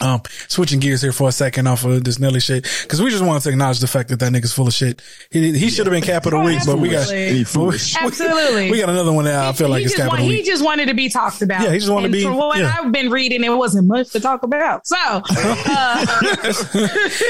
um, 0.00 0.22
switching 0.48 0.80
gears 0.80 1.02
here 1.02 1.12
for 1.12 1.28
a 1.28 1.32
second 1.32 1.66
off 1.66 1.84
of 1.84 2.04
this 2.04 2.18
Nelly 2.18 2.40
shit, 2.40 2.64
because 2.82 3.00
we 3.02 3.10
just 3.10 3.24
want 3.24 3.42
to 3.42 3.50
acknowledge 3.50 3.80
the 3.80 3.86
fact 3.86 4.08
that 4.10 4.18
that 4.20 4.32
nigga's 4.32 4.52
full 4.52 4.66
of 4.66 4.72
shit. 4.72 5.02
He 5.30 5.56
he 5.58 5.70
should 5.70 5.86
have 5.86 5.92
been 5.92 6.02
capital 6.02 6.40
Oh, 6.40 6.44
week, 6.44 6.60
but 6.64 6.78
we 6.78 6.88
got 6.88 7.10
absolutely. 7.12 7.28
Any. 7.28 7.40
Absolutely. 8.00 8.70
we 8.70 8.78
got 8.78 8.88
another 8.88 9.12
one 9.12 9.24
that 9.26 9.34
I 9.44 9.52
feel 9.52 9.68
like 9.68 9.80
he 9.80 9.86
is 9.86 9.94
capital 9.94 10.24
want, 10.24 10.32
he 10.32 10.42
just 10.42 10.64
wanted 10.64 10.86
to 10.86 10.94
be 10.94 11.08
talked 11.08 11.42
about. 11.42 11.62
Yeah, 11.62 11.72
he 11.72 11.78
just 11.78 11.90
wanted 11.90 12.06
and 12.06 12.14
to 12.14 12.18
be- 12.18 12.24
From 12.24 12.36
what 12.36 12.58
yeah. 12.58 12.76
I've 12.78 12.92
been 12.92 13.10
reading, 13.10 13.44
it 13.44 13.50
wasn't 13.50 13.86
much 13.88 14.10
to 14.10 14.20
talk 14.20 14.42
about. 14.42 14.86
So, 14.86 14.96
uh, 15.00 16.06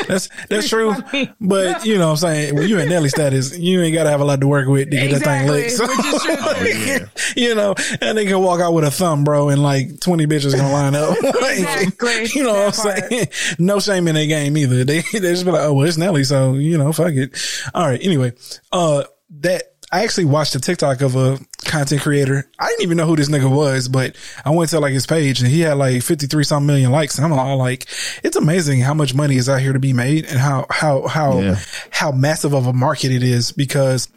That's 0.08 0.28
that's 0.48 0.68
true. 0.68 0.94
But 1.40 1.84
you 1.84 1.98
know 1.98 2.06
what 2.06 2.10
I'm 2.12 2.16
saying, 2.18 2.54
when 2.54 2.68
you 2.68 2.78
in 2.78 2.88
Nelly 2.88 3.08
status, 3.08 3.58
you 3.58 3.80
ain't 3.82 3.94
gotta 3.94 4.10
have 4.10 4.20
a 4.20 4.24
lot 4.24 4.40
to 4.40 4.46
work 4.46 4.68
with 4.68 4.90
to 4.90 4.96
get 4.96 5.10
that 5.20 5.22
thing 5.22 5.48
lit. 5.48 5.70
So, 5.72 5.86
which 5.86 5.98
is 6.06 6.22
true. 6.22 6.36
Oh, 6.38 7.06
you 7.36 7.54
know, 7.54 7.74
and 8.00 8.16
they 8.16 8.26
can 8.26 8.40
walk 8.40 8.60
out 8.60 8.72
with 8.74 8.84
a 8.84 8.90
thumb, 8.90 9.24
bro, 9.24 9.48
and 9.48 9.62
like 9.62 10.00
20 10.00 10.26
bitches 10.26 10.54
gonna 10.54 10.72
line 10.72 10.94
up. 10.94 11.16
Like, 11.22 11.58
Exactly. 11.58 12.26
You 12.34 12.44
know 12.44 12.52
what 12.66 12.78
I'm 12.86 13.08
saying? 13.10 13.26
No 13.58 13.80
shame 13.80 14.08
in 14.08 14.14
their 14.14 14.26
game 14.26 14.56
either. 14.56 14.84
They 14.84 15.00
they 15.12 15.18
just 15.20 15.44
be 15.44 15.50
like, 15.50 15.62
oh 15.62 15.72
well, 15.74 15.86
it's 15.86 15.96
Nelly, 15.96 16.24
so 16.24 16.54
you 16.54 16.78
know, 16.78 16.92
fuck 16.92 17.12
it. 17.12 17.36
All 17.74 17.86
right. 17.86 18.00
Anyway, 18.02 18.32
uh, 18.72 19.04
that 19.40 19.62
I 19.92 20.04
actually 20.04 20.26
watched 20.26 20.54
a 20.54 20.60
TikTok 20.60 21.00
of 21.00 21.16
a 21.16 21.38
content 21.64 22.02
creator. 22.02 22.48
I 22.58 22.68
didn't 22.68 22.82
even 22.82 22.96
know 22.96 23.06
who 23.06 23.16
this 23.16 23.28
nigga 23.28 23.50
was, 23.50 23.88
but 23.88 24.14
I 24.44 24.50
went 24.50 24.70
to 24.70 24.78
like 24.80 24.92
his 24.92 25.06
page 25.06 25.40
and 25.40 25.48
he 25.50 25.60
had 25.62 25.74
like 25.78 26.02
53 26.02 26.44
some 26.44 26.64
million 26.64 26.92
likes. 26.92 27.18
And 27.18 27.24
I'm 27.26 27.32
all 27.32 27.56
like, 27.56 27.86
it's 28.22 28.36
amazing 28.36 28.80
how 28.80 28.94
much 28.94 29.14
money 29.14 29.36
is 29.36 29.48
out 29.48 29.60
here 29.60 29.72
to 29.72 29.80
be 29.80 29.92
made 29.92 30.26
and 30.26 30.38
how, 30.38 30.66
how, 30.70 31.08
how, 31.08 31.40
Yeah. 31.40 31.56
how 31.90 32.12
massive 32.12 32.54
of 32.54 32.66
a 32.66 32.72
market 32.72 33.10
it 33.10 33.24
is 33.24 33.50
because 33.50 34.08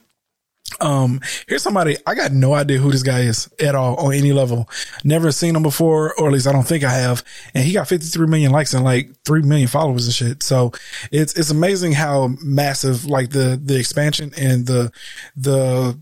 Um, 0.80 1.22
here's 1.47 1.61
somebody 1.61 1.97
I 2.05 2.16
got 2.16 2.32
no 2.32 2.53
idea 2.53 2.78
who 2.78 2.91
this 2.91 3.03
guy 3.03 3.22
is 3.22 3.49
at 3.59 3.76
all 3.76 3.95
on 3.95 4.14
any 4.14 4.34
level. 4.34 4.70
Never 5.03 5.32
seen 5.32 5.55
him 5.55 5.64
before, 5.64 6.14
or 6.16 6.28
at 6.28 6.34
least 6.34 6.47
I 6.47 6.51
don't 6.51 6.68
think 6.68 6.84
I 6.84 6.91
have. 6.91 7.24
And 7.53 7.64
he 7.64 7.74
got 7.74 7.88
53 7.88 8.28
million 8.28 8.51
likes 8.51 8.74
and 8.74 8.84
like 8.84 9.11
3 9.26 9.43
million 9.43 9.68
followers 9.68 10.05
and 10.05 10.14
shit. 10.14 10.43
So 10.43 10.72
it's 11.11 11.34
it's 11.36 11.49
amazing 11.51 11.93
how 11.93 12.30
massive 12.41 13.05
like 13.05 13.30
the 13.30 13.59
the 13.64 13.78
expansion 13.78 14.32
and 14.38 14.66
the 14.66 14.91
the 15.36 15.99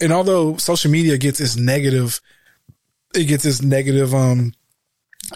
and 0.00 0.12
although 0.12 0.56
social 0.56 0.90
media 0.90 1.18
gets 1.18 1.40
its 1.40 1.56
negative 1.56 2.20
it 3.14 3.24
gets 3.24 3.44
its 3.44 3.60
negative 3.60 4.14
um 4.14 4.52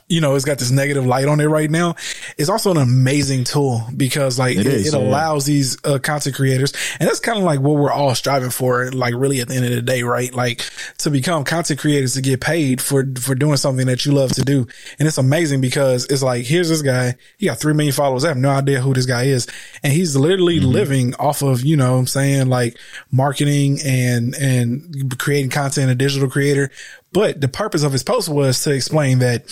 you 0.08 0.20
know, 0.20 0.34
it's 0.34 0.44
got 0.44 0.58
this 0.58 0.70
negative 0.70 1.06
light 1.06 1.28
on 1.28 1.40
it 1.40 1.46
right 1.46 1.70
now. 1.70 1.94
It's 2.38 2.48
also 2.48 2.70
an 2.70 2.76
amazing 2.76 3.44
tool 3.44 3.82
because 3.96 4.38
like 4.38 4.56
it, 4.56 4.66
it, 4.66 4.86
it 4.86 4.94
allows 4.94 5.46
these 5.46 5.76
uh, 5.84 5.98
content 5.98 6.36
creators, 6.36 6.72
and 6.98 7.08
that's 7.08 7.20
kind 7.20 7.38
of 7.38 7.44
like 7.44 7.60
what 7.60 7.76
we're 7.76 7.92
all 7.92 8.14
striving 8.14 8.50
for. 8.50 8.90
Like 8.90 9.14
really 9.14 9.40
at 9.40 9.48
the 9.48 9.54
end 9.54 9.64
of 9.64 9.70
the 9.70 9.82
day, 9.82 10.02
right? 10.02 10.32
Like 10.32 10.62
to 10.98 11.10
become 11.10 11.44
content 11.44 11.80
creators 11.80 12.14
to 12.14 12.22
get 12.22 12.40
paid 12.40 12.80
for, 12.80 13.04
for 13.18 13.34
doing 13.34 13.56
something 13.56 13.86
that 13.86 14.04
you 14.04 14.12
love 14.12 14.32
to 14.32 14.42
do. 14.42 14.66
And 14.98 15.08
it's 15.08 15.18
amazing 15.18 15.60
because 15.60 16.06
it's 16.06 16.22
like, 16.22 16.44
here's 16.44 16.68
this 16.68 16.82
guy. 16.82 17.16
He 17.38 17.46
got 17.46 17.58
3 17.58 17.74
million 17.74 17.92
followers. 17.92 18.24
I 18.24 18.28
have 18.28 18.36
no 18.36 18.50
idea 18.50 18.80
who 18.80 18.94
this 18.94 19.06
guy 19.06 19.24
is. 19.24 19.46
And 19.82 19.92
he's 19.92 20.16
literally 20.16 20.60
mm-hmm. 20.60 20.70
living 20.70 21.14
off 21.16 21.42
of, 21.42 21.64
you 21.64 21.76
know, 21.76 21.98
I'm 21.98 22.06
saying 22.06 22.48
like 22.48 22.78
marketing 23.10 23.78
and, 23.84 24.34
and 24.34 25.18
creating 25.18 25.50
content, 25.50 25.90
a 25.90 25.94
digital 25.94 26.28
creator, 26.28 26.70
but 27.14 27.40
the 27.40 27.48
purpose 27.48 27.84
of 27.84 27.92
his 27.92 28.02
post 28.02 28.28
was 28.28 28.62
to 28.64 28.74
explain 28.74 29.20
that, 29.20 29.44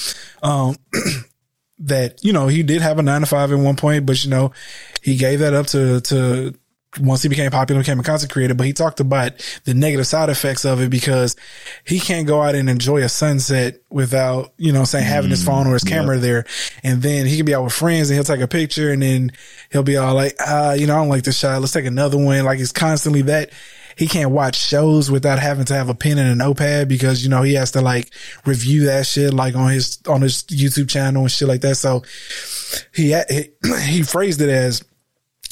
um, 0.43 0.77
that, 1.79 2.23
you 2.23 2.33
know, 2.33 2.49
he 2.49 2.65
did 2.65 2.83
have 2.83 2.99
a 2.99 3.03
nine 3.03 3.21
to 3.21 3.27
five 3.27 3.53
at 3.53 3.59
one 3.59 3.77
point, 3.77 4.05
but 4.05 4.23
you 4.25 4.31
know, 4.31 4.53
he 5.01 5.17
gave 5.17 5.39
that 5.39 5.55
up 5.55 5.69
to, 5.69 6.01
to, 6.03 6.55
once 7.01 7.23
he 7.23 7.29
became 7.29 7.51
popular, 7.51 7.81
became 7.81 8.01
a 8.01 8.03
content 8.03 8.31
creator, 8.31 8.53
but 8.53 8.67
he 8.67 8.73
talked 8.73 8.99
about 8.99 9.33
the 9.65 9.75
negative 9.75 10.07
side 10.07 10.29
effects 10.29 10.65
of 10.65 10.81
it 10.81 10.91
because 10.91 11.37
he 11.87 12.01
can't 12.01 12.27
go 12.27 12.43
out 12.43 12.55
and 12.57 12.69
enjoy 12.69 12.99
a 13.03 13.09
sunset 13.09 13.81
without, 13.89 14.53
you 14.59 14.73
know, 14.73 14.85
saying 14.85 15.07
having 15.07 15.31
his 15.31 15.45
phone 15.45 15.67
or 15.69 15.73
his 15.73 15.85
camera 15.85 16.17
yep. 16.17 16.23
there. 16.23 16.45
And 16.83 17.01
then 17.01 17.27
he 17.27 17.37
can 17.37 17.47
be 17.47 17.55
out 17.55 17.65
with 17.65 17.73
friends 17.73 18.11
and 18.11 18.17
he'll 18.17 18.25
take 18.25 18.43
a 18.43 18.49
picture 18.49 18.93
and 18.93 19.01
then 19.01 19.33
he'll 19.71 19.85
be 19.85 19.97
all 19.97 20.15
like, 20.15 20.37
ah, 20.41 20.73
you 20.73 20.87
know, 20.87 20.97
I 20.97 20.99
don't 20.99 21.09
like 21.09 21.23
this 21.23 21.39
shot. 21.39 21.61
Let's 21.61 21.73
take 21.73 21.87
another 21.87 22.19
one. 22.19 22.45
Like 22.45 22.59
it's 22.59 22.73
constantly 22.73 23.23
that 23.23 23.51
he 23.97 24.07
can't 24.07 24.31
watch 24.31 24.57
shows 24.57 25.11
without 25.11 25.39
having 25.39 25.65
to 25.67 25.75
have 25.75 25.89
a 25.89 25.95
pen 25.95 26.19
and 26.19 26.31
a 26.31 26.35
notepad 26.35 26.89
because, 26.89 27.23
you 27.23 27.29
know, 27.29 27.43
he 27.43 27.55
has 27.55 27.73
to 27.73 27.81
like 27.81 28.13
review 28.45 28.87
that 28.87 29.07
shit 29.07 29.35
like 29.35 29.55
on 29.55 29.71
his, 29.71 30.01
on 30.09 30.23
his 30.23 30.43
YouTube 30.45 30.89
channel 30.89 31.23
and 31.23 31.31
shit 31.31 31.49
like 31.49 31.61
that. 31.63 31.77
So 31.77 32.03
he, 32.95 33.15
he, 33.29 33.51
he 33.87 34.03
phrased 34.03 34.41
it 34.41 34.49
as, 34.49 34.85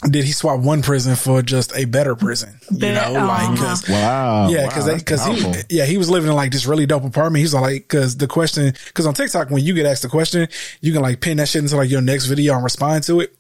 did 0.08 0.24
he 0.24 0.32
swap 0.32 0.60
one 0.60 0.80
prison 0.80 1.14
for 1.14 1.42
just 1.42 1.76
a 1.76 1.84
better 1.84 2.16
prison? 2.16 2.58
You 2.70 2.92
know, 2.94 3.12
like, 3.12 3.58
cause, 3.58 3.86
wow. 3.86 4.48
Yeah, 4.48 4.70
cause, 4.70 4.88
wow, 4.88 4.98
cause 5.04 5.26
he, 5.26 5.76
yeah, 5.76 5.84
he 5.84 5.98
was 5.98 6.08
living 6.08 6.30
in 6.30 6.36
like 6.36 6.52
this 6.52 6.64
really 6.64 6.86
dope 6.86 7.04
apartment. 7.04 7.40
He's 7.40 7.52
like, 7.52 7.86
cause 7.88 8.16
the 8.16 8.26
question, 8.26 8.72
cause 8.94 9.04
on 9.04 9.12
TikTok, 9.12 9.50
when 9.50 9.62
you 9.62 9.74
get 9.74 9.84
asked 9.84 10.02
a 10.06 10.08
question, 10.08 10.48
you 10.80 10.94
can 10.94 11.02
like 11.02 11.20
pin 11.20 11.36
that 11.36 11.48
shit 11.48 11.62
into 11.62 11.76
like 11.76 11.90
your 11.90 12.00
next 12.00 12.26
video 12.26 12.54
and 12.54 12.64
respond 12.64 13.04
to 13.04 13.20
it. 13.20 13.36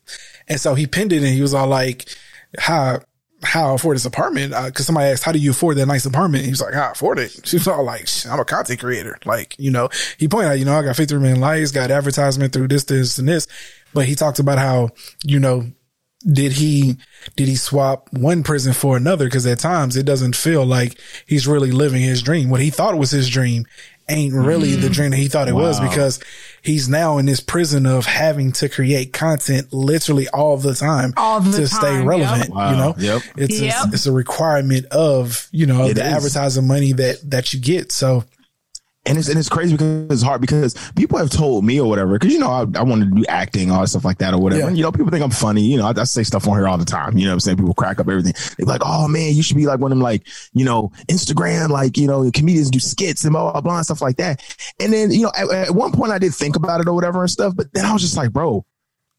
And 0.48 0.60
so 0.60 0.74
he 0.74 0.86
pinned 0.86 1.14
it 1.14 1.22
and 1.22 1.34
he 1.34 1.40
was 1.40 1.54
all 1.54 1.66
like, 1.66 2.14
how, 2.58 3.00
how 3.42 3.72
I 3.72 3.74
afford 3.74 3.96
this 3.96 4.04
apartment. 4.04 4.52
Uh, 4.52 4.70
cause 4.70 4.86
somebody 4.86 5.10
asked, 5.10 5.24
how 5.24 5.32
do 5.32 5.38
you 5.38 5.50
afford 5.50 5.76
that 5.76 5.86
nice 5.86 6.04
apartment? 6.06 6.44
He 6.44 6.50
was 6.50 6.60
like, 6.60 6.74
I 6.74 6.90
afford 6.90 7.18
it. 7.18 7.40
She 7.50 7.56
was 7.56 7.66
all 7.66 7.82
like, 7.82 8.06
I'm 8.28 8.38
a 8.38 8.44
content 8.44 8.80
creator. 8.80 9.18
Like, 9.24 9.56
you 9.58 9.70
know, 9.70 9.88
he 10.18 10.28
pointed 10.28 10.50
out, 10.50 10.58
you 10.58 10.64
know, 10.64 10.78
I 10.78 10.82
got 10.82 10.96
53 10.96 11.20
million 11.20 11.40
likes, 11.40 11.72
got 11.72 11.90
advertisement 11.90 12.52
through 12.52 12.68
this, 12.68 12.84
this 12.84 13.18
and 13.18 13.28
this. 13.28 13.48
But 13.92 14.06
he 14.06 14.14
talked 14.14 14.38
about 14.38 14.58
how, 14.58 14.90
you 15.24 15.40
know, 15.40 15.64
did 16.30 16.52
he, 16.52 16.98
did 17.34 17.48
he 17.48 17.56
swap 17.56 18.12
one 18.12 18.42
prison 18.42 18.72
for 18.72 18.96
another? 18.96 19.28
Cause 19.30 19.46
at 19.46 19.58
times 19.58 19.96
it 19.96 20.04
doesn't 20.04 20.36
feel 20.36 20.64
like 20.64 21.00
he's 21.26 21.48
really 21.48 21.72
living 21.72 22.02
his 22.02 22.22
dream. 22.22 22.50
What 22.50 22.60
he 22.60 22.70
thought 22.70 22.98
was 22.98 23.10
his 23.10 23.28
dream 23.28 23.64
ain't 24.10 24.34
really 24.34 24.72
mm. 24.72 24.80
the 24.80 24.90
dream 24.90 25.10
that 25.10 25.16
he 25.16 25.28
thought 25.28 25.48
it 25.48 25.54
wow. 25.54 25.62
was 25.62 25.80
because 25.80 26.20
he's 26.62 26.88
now 26.88 27.18
in 27.18 27.26
this 27.26 27.40
prison 27.40 27.86
of 27.86 28.06
having 28.06 28.52
to 28.52 28.68
create 28.68 29.12
content 29.12 29.72
literally 29.72 30.28
all 30.28 30.56
the 30.56 30.74
time 30.74 31.12
all 31.16 31.40
the 31.40 31.52
to 31.52 31.56
time. 31.58 31.66
stay 31.66 32.02
relevant. 32.02 32.48
Yep. 32.48 32.50
Wow. 32.50 32.70
You 32.70 32.76
know, 32.76 32.94
yep. 32.98 33.22
it's, 33.36 33.60
yep. 33.60 33.74
A, 33.86 33.88
it's 33.92 34.06
a 34.06 34.12
requirement 34.12 34.86
of, 34.86 35.48
you 35.52 35.66
know, 35.66 35.86
it 35.86 35.94
the 35.94 36.04
is. 36.04 36.12
advertising 36.12 36.66
money 36.66 36.92
that, 36.92 37.30
that 37.30 37.52
you 37.52 37.60
get. 37.60 37.92
So 37.92 38.24
and 39.06 39.16
it's 39.16 39.28
and 39.28 39.38
it's 39.38 39.48
crazy 39.48 39.72
because 39.72 40.06
it's 40.10 40.22
hard 40.22 40.40
because 40.40 40.74
people 40.94 41.16
have 41.16 41.30
told 41.30 41.64
me 41.64 41.80
or 41.80 41.88
whatever 41.88 42.18
because 42.18 42.32
you 42.32 42.38
know 42.38 42.50
I, 42.50 42.60
I 42.78 42.82
want 42.82 43.02
to 43.02 43.06
do 43.06 43.24
acting 43.28 43.70
all 43.70 43.86
stuff 43.86 44.04
like 44.04 44.18
that 44.18 44.34
or 44.34 44.38
whatever. 44.38 44.60
Yeah. 44.60 44.68
And, 44.68 44.76
you 44.76 44.82
know, 44.82 44.92
people 44.92 45.10
think 45.10 45.24
I'm 45.24 45.30
funny. 45.30 45.62
You 45.62 45.78
know, 45.78 45.86
I, 45.86 45.94
I, 45.96 46.04
say 46.04 46.22
stuff 46.22 46.46
on 46.46 46.56
here 46.56 46.68
all 46.68 46.76
the 46.76 46.84
time. 46.84 47.16
You 47.16 47.26
know, 47.26 47.32
I'm 47.32 47.40
saying 47.40 47.56
people 47.56 47.72
crack 47.72 47.98
up 47.98 48.08
everything. 48.08 48.34
They're 48.58 48.66
like, 48.66 48.82
"Oh 48.84 49.08
man, 49.08 49.34
you 49.34 49.42
should 49.42 49.56
be 49.56 49.66
like 49.66 49.80
one 49.80 49.90
of 49.90 49.96
them 49.96 50.02
like 50.02 50.26
you 50.52 50.64
know 50.64 50.92
Instagram 51.08 51.70
like 51.70 51.96
you 51.96 52.06
know 52.06 52.30
comedians 52.32 52.70
do 52.70 52.78
skits 52.78 53.24
and 53.24 53.32
blah 53.32 53.52
blah 53.52 53.60
blah 53.62 53.76
and 53.76 53.84
stuff 53.84 54.02
like 54.02 54.16
that." 54.16 54.42
And 54.78 54.92
then 54.92 55.10
you 55.10 55.22
know 55.22 55.32
at, 55.36 55.50
at 55.50 55.74
one 55.74 55.92
point 55.92 56.12
I 56.12 56.18
did 56.18 56.34
think 56.34 56.56
about 56.56 56.80
it 56.80 56.88
or 56.88 56.92
whatever 56.92 57.22
and 57.22 57.30
stuff, 57.30 57.56
but 57.56 57.72
then 57.72 57.86
I 57.86 57.92
was 57.92 58.02
just 58.02 58.16
like, 58.16 58.32
bro, 58.32 58.66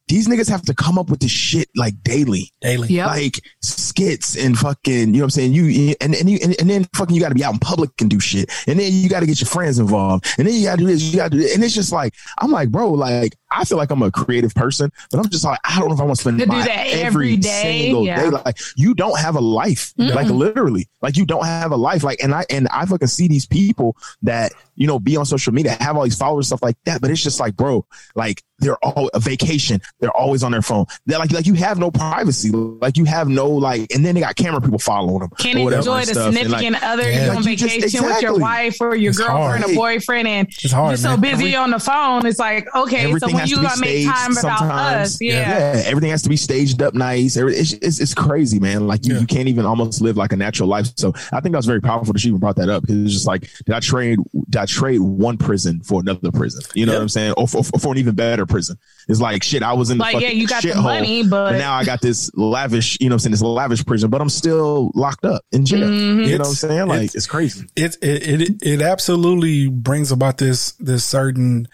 these 0.08 0.28
niggas 0.28 0.50
have 0.50 0.64
to 0.64 0.74
come 0.74 0.98
up 0.98 1.10
with 1.10 1.20
this 1.20 1.32
shit 1.32 1.70
like 1.76 1.94
daily, 2.04 2.52
daily, 2.62 2.90
yep. 2.90 3.08
like 3.08 3.40
skits 3.62 4.36
and 4.36 4.58
fucking, 4.58 5.14
you 5.14 5.20
know 5.20 5.20
what 5.20 5.24
I'm 5.24 5.30
saying? 5.30 5.54
You, 5.54 5.96
and, 6.02 6.16
and 6.16 6.30
you, 6.30 6.40
and, 6.44 6.60
and 6.60 6.70
then 6.70 6.86
fucking, 6.96 7.16
you 7.16 7.22
got 7.22 7.30
to 7.30 7.36
be 7.36 7.44
out 7.44 7.54
in 7.54 7.60
public 7.60 7.92
and 8.02 8.10
do 8.10 8.20
shit. 8.20 8.52
And 8.68 8.80
then 8.80 8.92
you 8.92 9.10
got 9.10 9.22
to 9.22 9.26
get 9.26 9.40
your 9.40 9.48
friends 9.48 9.80
involved. 9.80 10.26
And 10.38 10.48
then 10.48 10.54
you 10.54 10.64
got 10.64 10.80
to 10.80 10.84
do 10.84 10.88
this, 10.88 11.02
you 11.02 11.18
got 11.18 11.32
to 11.32 11.38
do 11.38 11.44
this. 11.44 11.56
And 11.56 11.64
it's 11.64 11.74
just 11.74 11.92
like, 11.92 12.14
I'm 12.40 12.52
like, 12.52 12.70
bro, 12.70 12.92
like, 12.92 13.36
I 13.52 13.66
feel 13.66 13.78
like 13.78 13.92
I'm 13.92 14.02
a 14.02 14.12
creative 14.12 14.54
person, 14.54 14.92
but 15.10 15.20
I'm 15.20 15.30
just 15.30 15.44
like, 15.44 15.60
I 15.64 15.80
don't 15.80 15.90
know 15.90 15.96
if 15.96 16.00
I 16.00 16.04
want 16.04 16.18
to 16.18 16.22
spend 16.22 16.40
to 16.40 16.46
my 16.46 16.68
every, 16.68 17.02
every 17.02 17.38
day. 17.38 17.82
single 17.82 18.06
yeah. 18.06 18.22
day. 18.22 18.30
Like, 18.30 18.58
you 18.76 18.94
don't 18.94 19.20
have 19.20 19.36
a 19.36 19.42
life, 19.42 19.94
mm 19.98 20.12
like 20.12 20.28
literally, 20.28 20.90
like 21.02 21.16
you 21.16 21.26
don't 21.26 21.46
have 21.46 21.72
a 21.72 21.78
life. 21.78 22.04
Like, 22.04 22.22
and 22.22 22.34
I, 22.36 22.46
and 22.50 22.68
I 22.70 22.86
fucking 22.86 23.08
see 23.08 23.30
these 23.30 23.46
people 23.46 23.96
that, 24.24 24.52
you 24.76 24.88
know, 24.88 25.00
be 25.00 25.16
on 25.16 25.26
social 25.26 25.54
media, 25.54 25.78
have 25.80 25.96
all 25.96 26.04
these 26.04 26.18
followers, 26.18 26.48
stuff 26.48 26.62
like 26.62 26.76
that. 26.86 27.02
But 27.02 27.12
it's 27.12 27.24
just 27.24 27.40
like, 27.40 27.56
bro, 27.56 27.86
like 28.14 28.44
they're 28.60 28.78
all 28.84 29.10
a 29.14 29.20
vacation. 29.20 29.82
They're 30.00 30.16
always 30.16 30.44
on 30.44 30.52
their 30.52 30.62
phone. 30.62 30.86
They're 31.06 31.20
like, 31.20 31.32
like 31.32 31.46
you 31.46 31.54
have 31.56 31.80
no 31.80 31.92
privacy. 31.92 32.52
Like 32.52 32.98
you 32.98 33.06
have 33.06 33.28
no 33.28 33.50
like, 33.50 33.94
and 33.94 34.06
then 34.06 34.16
they 34.16 34.22
got 34.22 34.36
camera 34.36 34.62
people 34.62 34.80
following 34.80 35.20
them. 35.20 35.30
Can't 35.38 35.60
enjoy 35.60 36.06
the 36.06 36.14
significant 36.14 36.74
like, 36.74 36.84
other. 36.84 37.10
Yeah. 37.10 37.26
You're 37.26 37.36
on 37.36 37.44
vacation 37.44 37.82
just, 37.82 37.96
exactly. 37.96 38.14
with 38.14 38.22
your 38.22 38.40
wife 38.40 38.78
or 38.80 38.96
your 38.96 39.10
it's 39.12 39.20
girlfriend 39.20 39.64
hard. 39.64 39.72
or 39.72 39.76
boyfriend, 39.76 40.28
and 40.28 40.48
it's 40.48 40.72
hard, 40.72 40.92
you're 40.92 40.98
so 40.98 41.18
man. 41.18 41.22
busy 41.22 41.56
on 41.56 41.72
the 41.72 41.80
phone. 41.80 42.26
It's 42.26 42.40
like, 42.40 42.68
okay, 42.76 43.08
everything 43.08 43.38
so 43.38 43.41
when 43.42 43.50
you 43.50 43.62
gotta 43.62 43.82
make 43.82 44.08
time 44.08 44.38
about 44.38 44.62
us, 44.96 45.22
yeah. 45.22 45.76
yeah. 45.76 45.84
everything 45.86 46.10
has 46.12 46.22
to 46.24 46.30
be 46.30 46.38
staged 46.38 46.82
up 46.82 46.94
nice. 46.94 47.36
It's, 47.36 47.74
it's, 47.74 48.00
it's 48.00 48.14
crazy, 48.14 48.60
man. 48.60 48.88
Like 48.88 49.06
you, 49.06 49.16
yeah. 49.16 49.22
you 49.22 49.28
can't 49.28 49.48
even 49.48 49.66
almost 49.66 50.02
live 50.02 50.18
like 50.18 50.32
a 50.32 50.38
natural 50.38 50.70
life. 50.70 50.88
So 50.98 51.14
I 51.32 51.40
think 51.40 51.54
that 51.54 51.60
was 51.60 51.66
very 51.66 51.82
powerful 51.82 52.14
that 52.14 52.20
she 52.20 52.30
even 52.30 52.40
brought 52.40 52.56
that 52.58 52.70
up 52.70 52.82
because 52.82 53.04
it's 53.04 53.14
just 53.14 53.28
like, 53.28 53.50
did 53.66 53.74
I 53.74 53.80
trade, 53.80 54.20
did 54.50 54.58
I 54.58 54.66
trade 54.66 55.00
one 55.00 55.38
prison 55.38 55.82
for 55.82 56.02
another 56.02 56.32
prison? 56.32 56.62
You 56.74 56.86
know 56.86 56.94
yep. 56.94 57.00
what 57.00 57.04
I'm 57.04 57.10
saying? 57.10 57.34
Or 57.38 57.48
for, 57.48 57.64
for, 57.64 57.92
an 57.92 57.98
even 57.98 58.16
better 58.16 58.46
prison. 58.46 58.78
It's 59.08 59.20
like, 59.20 59.44
shit, 59.44 59.64
I 59.64 59.74
was 59.74 59.90
in 59.90 59.98
the 59.98 60.04
like, 60.04 60.20
yeah, 60.20 60.30
you 60.30 60.48
got 60.48 60.64
the 60.64 60.76
money, 60.76 61.24
but... 61.24 61.52
but... 61.52 61.58
now 61.58 61.74
I 61.74 61.84
got 61.84 62.02
this 62.02 62.32
lavish, 62.36 62.98
you 63.02 63.10
know 63.10 63.14
what 63.14 63.16
I'm 63.16 63.20
saying, 63.20 63.32
this 63.32 63.42
lavish 63.42 63.86
prison, 63.86 64.10
but 64.10 64.22
I'm 64.22 64.30
still 64.30 64.92
locked 64.96 65.26
up 65.26 65.44
in 65.52 65.66
jail. 65.66 65.88
Mm-hmm. 65.88 66.22
You 66.22 66.38
know 66.38 66.38
what 66.40 66.48
I'm 66.48 66.54
saying? 66.54 66.88
Like, 66.88 67.04
it's, 67.04 67.16
it's 67.16 67.28
crazy. 67.28 67.68
It, 67.76 67.98
it, 68.02 68.42
it, 68.42 68.64
it 68.64 68.82
absolutely 68.82 69.68
brings 69.68 70.12
about 70.12 70.38
this, 70.38 70.72
this 70.74 71.04
certain, 71.04 71.68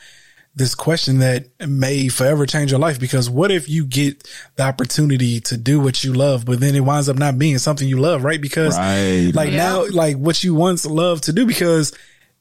this 0.57 0.73
question 0.73 1.19
that 1.19 1.47
may 1.67 2.07
forever 2.07 2.47
change 2.47 2.71
your 2.71 2.79
life 2.79 2.99
because 2.99 3.29
what 3.29 3.51
if 3.51 3.69
you 3.69 3.85
get 3.85 4.27
the 4.55 4.63
opportunity 4.63 5.39
to 5.39 5.55
do 5.55 5.79
what 5.79 6.03
you 6.03 6.13
love, 6.13 6.45
but 6.45 6.59
then 6.59 6.73
it 6.73 6.79
winds 6.79 7.07
up 7.07 7.15
not 7.15 7.37
being 7.37 7.59
something 7.59 7.87
you 7.87 7.99
love, 7.99 8.23
right? 8.23 8.41
Because 8.41 8.75
right. 8.75 9.31
like 9.35 9.51
yeah. 9.51 9.57
now, 9.57 9.85
like 9.91 10.17
what 10.17 10.43
you 10.43 10.55
once 10.55 10.83
loved 10.83 11.25
to 11.25 11.33
do 11.33 11.45
because, 11.45 11.95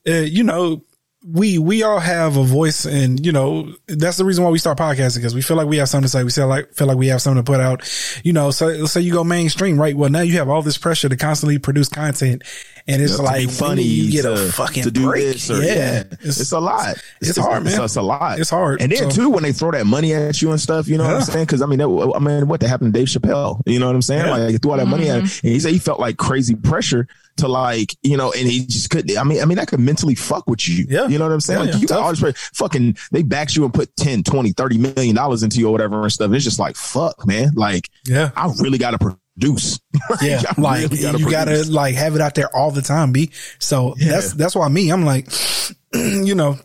uh, 0.08 0.12
you 0.12 0.44
know, 0.44 0.82
we 1.28 1.58
we 1.58 1.82
all 1.82 1.98
have 1.98 2.36
a 2.36 2.44
voice 2.44 2.84
and 2.84 3.24
you 3.26 3.32
know 3.32 3.74
that's 3.88 4.16
the 4.16 4.24
reason 4.24 4.44
why 4.44 4.50
we 4.50 4.58
start 4.58 4.78
podcasting 4.78 5.16
because 5.16 5.34
we 5.34 5.42
feel 5.42 5.56
like 5.56 5.66
we 5.66 5.78
have 5.78 5.88
something 5.88 6.04
to 6.04 6.08
say 6.08 6.22
we 6.22 6.30
feel 6.30 6.46
like 6.46 6.72
feel 6.72 6.86
like 6.86 6.96
we 6.96 7.08
have 7.08 7.20
something 7.20 7.42
to 7.42 7.50
put 7.50 7.58
out 7.58 7.82
you 8.22 8.32
know 8.32 8.52
so 8.52 8.66
let's 8.66 8.92
say 8.92 9.00
you 9.00 9.12
go 9.12 9.24
mainstream 9.24 9.80
right 9.80 9.96
well 9.96 10.08
now 10.08 10.20
you 10.20 10.38
have 10.38 10.48
all 10.48 10.62
this 10.62 10.78
pressure 10.78 11.08
to 11.08 11.16
constantly 11.16 11.58
produce 11.58 11.88
content 11.88 12.42
and 12.88 13.02
it's 13.02 13.18
yep, 13.18 13.26
like 13.26 13.50
funny 13.50 13.82
you 13.82 14.10
get 14.10 14.22
to, 14.22 14.32
a 14.32 14.36
fucking 14.52 14.84
to 14.84 14.90
do 14.90 15.04
break. 15.04 15.24
This 15.24 15.50
or, 15.50 15.62
yeah, 15.62 15.74
yeah. 15.74 16.02
It's, 16.20 16.40
it's, 16.40 16.52
a 16.52 16.60
lot 16.60 16.96
it's, 17.20 17.30
it's 17.30 17.38
hard 17.38 17.64
man 17.64 17.80
it's, 17.80 17.96
a 17.96 18.02
lot 18.02 18.38
it's 18.38 18.50
hard 18.50 18.80
and 18.80 18.92
then 18.92 19.10
so, 19.10 19.22
too 19.22 19.30
when 19.30 19.42
they 19.42 19.52
throw 19.52 19.70
that 19.72 19.86
money 19.86 20.14
at 20.14 20.40
you 20.40 20.50
and 20.50 20.60
stuff 20.60 20.88
you 20.88 20.96
know 20.96 21.04
yeah. 21.04 21.12
what 21.12 21.20
I'm 21.20 21.24
saying 21.24 21.46
because 21.46 21.62
I 21.62 21.66
mean 21.66 21.78
that, 21.78 22.12
I 22.14 22.18
mean 22.18 22.48
what 22.48 22.60
that 22.60 22.68
happened 22.68 22.92
to 22.94 22.98
Dave 22.98 23.08
Chappelle 23.08 23.62
you 23.66 23.78
know 23.78 23.86
what 23.86 23.94
I'm 23.94 24.02
saying 24.02 24.26
yeah. 24.26 24.30
like 24.30 24.52
they 24.52 24.58
threw 24.58 24.72
all 24.72 24.76
that 24.76 24.84
mm-hmm. 24.84 24.90
money 24.90 25.10
at 25.10 25.16
him 25.16 25.22
and 25.22 25.52
he 25.52 25.60
said 25.60 25.72
he 25.72 25.78
felt 25.78 26.00
like 26.00 26.16
crazy 26.16 26.54
pressure 26.54 27.08
to 27.36 27.48
like, 27.48 27.96
you 28.02 28.16
know, 28.16 28.32
and 28.32 28.48
he 28.48 28.66
just 28.66 28.90
couldn't. 28.90 29.16
I 29.16 29.24
mean, 29.24 29.40
I 29.40 29.44
mean, 29.44 29.56
that 29.56 29.68
could 29.68 29.80
mentally 29.80 30.14
fuck 30.14 30.46
with 30.46 30.68
you. 30.68 30.86
Yeah. 30.88 31.06
You 31.06 31.18
know 31.18 31.26
what 31.26 31.32
I'm 31.32 31.40
saying? 31.40 31.66
Yeah, 31.66 31.72
like, 31.72 31.82
you 31.82 31.86
got 31.86 32.00
all 32.00 32.14
this 32.14 32.50
fucking, 32.54 32.96
they 33.12 33.22
backed 33.22 33.56
you 33.56 33.64
and 33.64 33.72
put 33.72 33.94
10, 33.96 34.22
20, 34.22 34.52
30 34.52 34.78
million 34.78 35.14
dollars 35.14 35.42
into 35.42 35.58
you 35.58 35.68
or 35.68 35.72
whatever 35.72 36.02
and 36.02 36.12
stuff. 36.12 36.26
And 36.26 36.34
it's 36.34 36.44
just 36.44 36.58
like, 36.58 36.76
fuck, 36.76 37.26
man. 37.26 37.52
Like, 37.54 37.90
yeah, 38.06 38.30
I 38.36 38.50
really 38.58 38.78
got 38.78 38.98
to 38.98 39.18
produce. 39.38 39.80
yeah. 40.22 40.42
like, 40.58 40.90
really 40.90 41.02
gotta 41.02 41.18
you 41.18 41.30
got 41.30 41.44
to 41.46 41.70
like 41.70 41.94
have 41.94 42.14
it 42.14 42.20
out 42.20 42.34
there 42.34 42.54
all 42.54 42.70
the 42.70 42.82
time, 42.82 43.12
B. 43.12 43.30
So 43.58 43.94
yeah. 43.98 44.12
that's, 44.12 44.32
that's 44.32 44.56
why 44.56 44.68
me, 44.68 44.90
I'm 44.90 45.04
like, 45.04 45.28
you 45.94 46.34
know, 46.34 46.58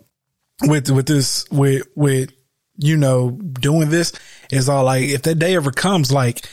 with, 0.61 0.89
with 0.89 1.05
this, 1.05 1.49
with, 1.51 1.87
with, 1.95 2.31
you 2.77 2.97
know, 2.97 3.31
doing 3.31 3.89
this 3.89 4.13
is 4.49 4.69
all 4.69 4.85
like, 4.85 5.03
if 5.03 5.23
that 5.23 5.35
day 5.35 5.55
ever 5.55 5.71
comes, 5.71 6.11
like, 6.11 6.45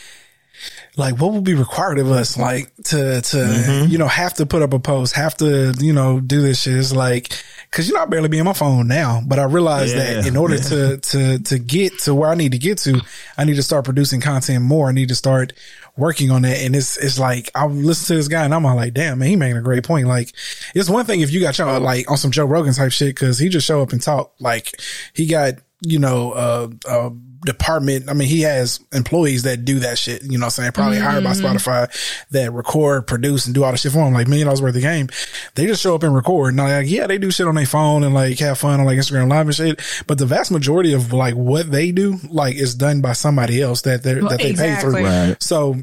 like 0.96 1.18
what 1.18 1.32
will 1.32 1.40
be 1.40 1.54
required 1.54 1.98
of 1.98 2.10
us 2.10 2.36
like 2.36 2.74
to 2.82 3.20
to 3.20 3.36
Mm-hmm. 3.36 3.90
you 3.90 3.98
know 3.98 4.08
have 4.08 4.34
to 4.34 4.46
put 4.46 4.62
up 4.62 4.72
a 4.72 4.80
post 4.80 5.14
have 5.14 5.36
to 5.36 5.72
you 5.78 5.92
know 5.92 6.20
do 6.20 6.42
this 6.42 6.62
shit 6.62 6.76
it's 6.76 6.92
like 6.92 7.32
because 7.70 7.88
you 7.88 7.94
know 7.94 8.02
i 8.02 8.06
barely 8.06 8.28
be 8.28 8.40
on 8.40 8.46
my 8.46 8.52
phone 8.52 8.88
now 8.88 9.22
but 9.24 9.38
i 9.38 9.44
realized 9.44 9.96
Yeah, 9.96 10.14
that 10.14 10.26
in 10.26 10.36
order 10.36 10.56
yeah. 10.56 10.62
to 10.62 10.96
to 10.98 11.38
to 11.38 11.58
get 11.58 11.98
to 12.00 12.14
where 12.14 12.30
i 12.30 12.34
need 12.34 12.52
to 12.52 12.58
get 12.58 12.78
to 12.78 13.00
i 13.36 13.44
need 13.44 13.54
to 13.56 13.62
start 13.62 13.84
producing 13.84 14.20
content 14.20 14.64
more 14.64 14.88
i 14.88 14.92
need 14.92 15.08
to 15.08 15.14
start 15.14 15.52
working 15.98 16.30
on 16.30 16.42
that 16.42 16.58
and 16.58 16.76
it's 16.76 16.96
it's 16.96 17.18
like 17.18 17.50
i 17.56 17.66
listen 17.66 18.06
to 18.06 18.14
this 18.14 18.28
guy 18.28 18.44
and 18.44 18.54
i'm 18.54 18.64
all 18.64 18.76
like 18.76 18.94
damn 18.94 19.18
man 19.18 19.28
he 19.28 19.36
making 19.36 19.56
a 19.56 19.62
great 19.62 19.82
point. 19.84 20.06
Like 20.06 20.32
it's 20.74 20.88
one 20.88 21.04
thing 21.04 21.20
if 21.20 21.32
you 21.32 21.40
got 21.40 21.58
y'all 21.58 21.80
like 21.80 22.08
on 22.10 22.16
some 22.16 22.30
joe 22.30 22.44
rogan 22.44 22.72
type 22.72 22.92
shit 22.92 23.14
because 23.14 23.38
he 23.38 23.48
just 23.48 23.66
show 23.66 23.82
up 23.82 23.92
and 23.92 24.00
talk 24.00 24.32
like 24.38 24.80
he 25.12 25.26
got 25.26 25.54
you 25.82 25.98
know 25.98 26.32
uh 26.32 26.68
uh 26.86 27.10
department. 27.44 28.08
I 28.08 28.12
mean, 28.14 28.28
he 28.28 28.42
has 28.42 28.80
employees 28.92 29.44
that 29.44 29.64
do 29.64 29.78
that 29.80 29.98
shit, 29.98 30.22
you 30.22 30.38
know 30.38 30.44
what 30.44 30.44
I'm 30.46 30.50
saying? 30.50 30.72
Probably 30.72 30.98
hired 30.98 31.24
by 31.24 31.32
Spotify 31.32 31.88
that 32.30 32.52
record, 32.52 33.06
produce 33.06 33.46
and 33.46 33.54
do 33.54 33.64
all 33.64 33.72
the 33.72 33.78
shit 33.78 33.92
for 33.92 34.06
him, 34.06 34.12
like 34.14 34.26
million 34.28 34.46
dollars 34.46 34.62
worth 34.62 34.76
of 34.76 34.82
game. 34.82 35.08
They 35.54 35.66
just 35.66 35.82
show 35.82 35.94
up 35.94 36.02
and 36.02 36.14
record. 36.14 36.48
And 36.54 36.58
like, 36.58 36.88
yeah, 36.88 37.06
they 37.06 37.18
do 37.18 37.30
shit 37.30 37.46
on 37.46 37.54
their 37.54 37.66
phone 37.66 38.04
and 38.04 38.14
like 38.14 38.38
have 38.40 38.58
fun 38.58 38.80
on 38.80 38.86
like 38.86 38.98
Instagram 38.98 39.28
live 39.30 39.46
and 39.46 39.54
shit. 39.54 39.80
But 40.06 40.18
the 40.18 40.26
vast 40.26 40.50
majority 40.50 40.92
of 40.92 41.12
like 41.12 41.34
what 41.34 41.70
they 41.70 41.92
do, 41.92 42.18
like 42.28 42.56
is 42.56 42.74
done 42.74 43.00
by 43.00 43.12
somebody 43.12 43.62
else 43.62 43.82
that 43.82 44.02
they 44.02 44.14
that 44.14 44.38
they 44.38 44.54
pay 44.54 44.76
through. 44.76 45.04
Right. 45.04 45.42
So 45.42 45.76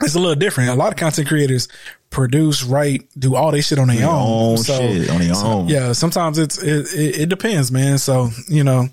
it's 0.00 0.14
a 0.14 0.18
little 0.20 0.36
different. 0.36 0.70
A 0.70 0.74
lot 0.74 0.92
of 0.92 0.96
content 0.96 1.26
creators 1.26 1.66
produce, 2.10 2.62
write, 2.62 3.08
do 3.18 3.34
all 3.34 3.50
this 3.50 3.66
shit 3.66 3.78
on 3.78 3.88
their 3.88 3.96
Their 3.98 4.06
own. 4.08 4.52
own 4.52 4.56
So, 4.58 4.78
shit 4.78 5.10
on 5.10 5.18
their 5.18 5.34
so, 5.34 5.46
own. 5.46 5.68
Yeah, 5.68 5.92
sometimes 5.92 6.38
it's 6.38 6.56
it, 6.62 6.86
it, 6.94 7.20
it 7.22 7.28
depends, 7.28 7.72
man. 7.72 7.98
So 7.98 8.30
you 8.48 8.62
know, 8.64 8.88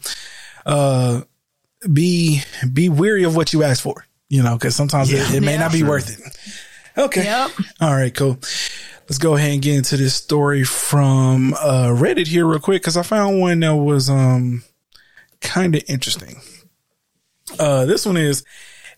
uh, 0.66 1.22
be 1.92 2.42
be 2.72 2.90
weary 2.90 3.24
of 3.24 3.36
what 3.36 3.54
you 3.54 3.64
ask 3.64 3.82
for. 3.84 4.06
You 4.30 4.42
know, 4.44 4.56
because 4.56 4.76
sometimes 4.76 5.12
it, 5.14 5.36
it 5.36 5.42
may 5.42 5.54
Yeah. 5.54 5.60
not 5.60 5.72
be 5.72 5.84
worth 5.84 6.10
it. 6.10 7.00
Okay. 7.00 7.24
Yep. 7.26 7.52
All 7.82 7.94
right. 7.94 8.14
Cool. 8.14 8.38
Let's 9.08 9.18
go 9.20 9.36
ahead 9.36 9.52
and 9.52 9.62
get 9.62 9.76
into 9.76 9.98
this 9.98 10.16
story 10.16 10.64
from 10.64 11.54
uh, 11.54 11.90
Reddit 11.90 12.26
here 12.28 12.48
real 12.48 12.60
quick 12.60 12.82
because 12.82 12.98
I 12.98 13.04
found 13.04 13.40
one 13.40 13.60
that 13.60 13.76
was 13.76 14.10
um 14.10 14.64
kind 15.42 15.76
of 15.76 15.84
interesting. 15.88 16.42
Uh, 17.60 17.86
this 17.86 18.06
one 18.06 18.18
is. 18.18 18.44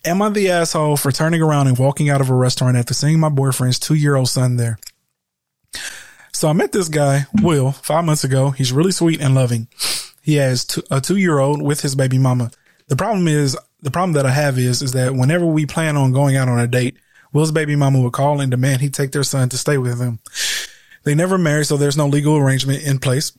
Am 0.05 0.21
I 0.21 0.29
the 0.29 0.51
asshole 0.51 0.95
for 0.95 1.11
turning 1.11 1.41
around 1.41 1.67
and 1.67 1.77
walking 1.77 2.09
out 2.09 2.21
of 2.21 2.29
a 2.29 2.33
restaurant 2.33 2.77
after 2.77 2.93
seeing 2.93 3.19
my 3.19 3.29
boyfriend's 3.29 3.79
two 3.79 3.95
year 3.95 4.15
old 4.15 4.29
son 4.29 4.55
there? 4.55 4.77
So 6.33 6.47
I 6.47 6.53
met 6.53 6.71
this 6.71 6.87
guy, 6.87 7.25
Will, 7.41 7.71
five 7.71 8.05
months 8.05 8.23
ago. 8.23 8.51
He's 8.51 8.71
really 8.71 8.91
sweet 8.91 9.19
and 9.21 9.33
loving. 9.33 9.67
He 10.21 10.35
has 10.35 10.65
two, 10.65 10.83
a 10.91 11.01
two 11.01 11.17
year 11.17 11.39
old 11.39 11.61
with 11.61 11.81
his 11.81 11.95
baby 11.95 12.19
mama. 12.19 12.51
The 12.87 12.95
problem 12.95 13.27
is, 13.27 13.57
the 13.81 13.91
problem 13.91 14.13
that 14.13 14.25
I 14.25 14.31
have 14.31 14.57
is, 14.57 14.81
is 14.81 14.93
that 14.93 15.13
whenever 15.13 15.45
we 15.45 15.65
plan 15.65 15.97
on 15.97 16.11
going 16.11 16.35
out 16.35 16.49
on 16.49 16.59
a 16.59 16.67
date, 16.67 16.97
Will's 17.33 17.51
baby 17.51 17.75
mama 17.75 18.01
would 18.01 18.13
call 18.13 18.39
and 18.41 18.49
demand 18.49 18.81
he 18.81 18.89
take 18.89 19.11
their 19.11 19.23
son 19.23 19.49
to 19.49 19.57
stay 19.57 19.77
with 19.77 19.99
them. 19.99 20.19
They 21.03 21.13
never 21.13 21.37
married, 21.37 21.67
so 21.67 21.77
there's 21.77 21.97
no 21.97 22.07
legal 22.07 22.37
arrangement 22.37 22.83
in 22.83 22.99
place. 22.99 23.37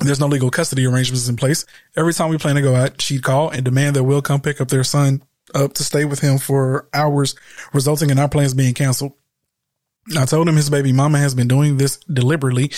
There's 0.00 0.20
no 0.20 0.26
legal 0.26 0.50
custody 0.50 0.86
arrangements 0.86 1.28
in 1.28 1.36
place. 1.36 1.64
Every 1.96 2.12
time 2.12 2.30
we 2.30 2.38
plan 2.38 2.54
to 2.54 2.62
go 2.62 2.74
out, 2.74 3.00
she'd 3.00 3.22
call 3.22 3.50
and 3.50 3.64
demand 3.64 3.96
that 3.96 4.04
Will 4.04 4.22
come 4.22 4.40
pick 4.40 4.60
up 4.60 4.68
their 4.68 4.84
son 4.84 5.22
up 5.54 5.72
to 5.74 5.84
stay 5.84 6.04
with 6.04 6.20
him 6.20 6.38
for 6.38 6.88
hours, 6.92 7.34
resulting 7.72 8.10
in 8.10 8.18
our 8.18 8.28
plans 8.28 8.54
being 8.54 8.74
canceled. 8.74 9.12
I 10.16 10.24
told 10.24 10.48
him 10.48 10.56
his 10.56 10.70
baby 10.70 10.92
mama 10.92 11.18
has 11.18 11.34
been 11.34 11.48
doing 11.48 11.76
this 11.76 11.96
deliberately. 12.12 12.70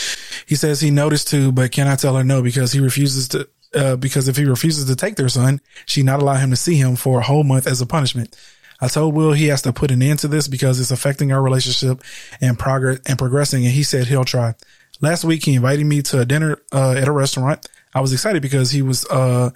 He 0.47 0.55
says 0.57 0.81
he 0.81 0.91
noticed 0.91 1.29
too, 1.29 1.53
but 1.53 1.71
can 1.71 1.87
I 1.87 1.97
tell 1.97 2.17
her 2.17 2.25
no 2.25 2.43
because 2.43 2.73
he 2.73 2.81
refuses 2.81 3.29
to, 3.29 3.49
uh, 3.75 3.97
because 3.97 4.29
if 4.29 4.37
he 4.37 4.45
refuses 4.45 4.87
to 4.87 4.97
take 4.97 5.17
their 5.17 5.29
son, 5.29 5.61
she 5.87 6.03
not 6.03 6.21
allow 6.21 6.35
him 6.35 6.51
to 6.51 6.57
see 6.57 6.77
him 6.77 6.97
for 6.97 7.21
a 7.21 7.25
whole 7.25 7.45
month 7.45 7.67
as 7.67 7.81
a 7.81 7.87
punishment. 7.87 8.37
I 8.81 8.89
told 8.89 9.15
Will 9.15 9.33
he 9.33 9.49
has 9.49 9.63
to 9.63 9.73
put 9.73 9.91
an 9.91 10.03
end 10.03 10.21
to 10.21 10.29
this 10.29 10.49
because 10.49 10.81
it's 10.81 10.91
affecting 10.91 11.33
our 11.33 11.43
relationship 11.43 12.03
and 12.41 12.59
progress 12.59 13.01
and 13.07 13.19
progressing. 13.19 13.65
And 13.65 13.75
he 13.75 13.83
said 13.83 14.07
he'll 14.07 14.25
try. 14.25 14.55
Last 15.03 15.25
week, 15.25 15.45
he 15.45 15.55
invited 15.55 15.87
me 15.87 16.03
to 16.03 16.21
a 16.21 16.25
dinner, 16.27 16.59
uh, 16.73 16.93
at 16.93 17.09
a 17.09 17.13
restaurant. 17.13 17.69
I 17.95 18.01
was 18.01 18.13
excited 18.13 18.41
because 18.41 18.71
he 18.71 18.83
was, 18.83 19.05
uh, 19.07 19.51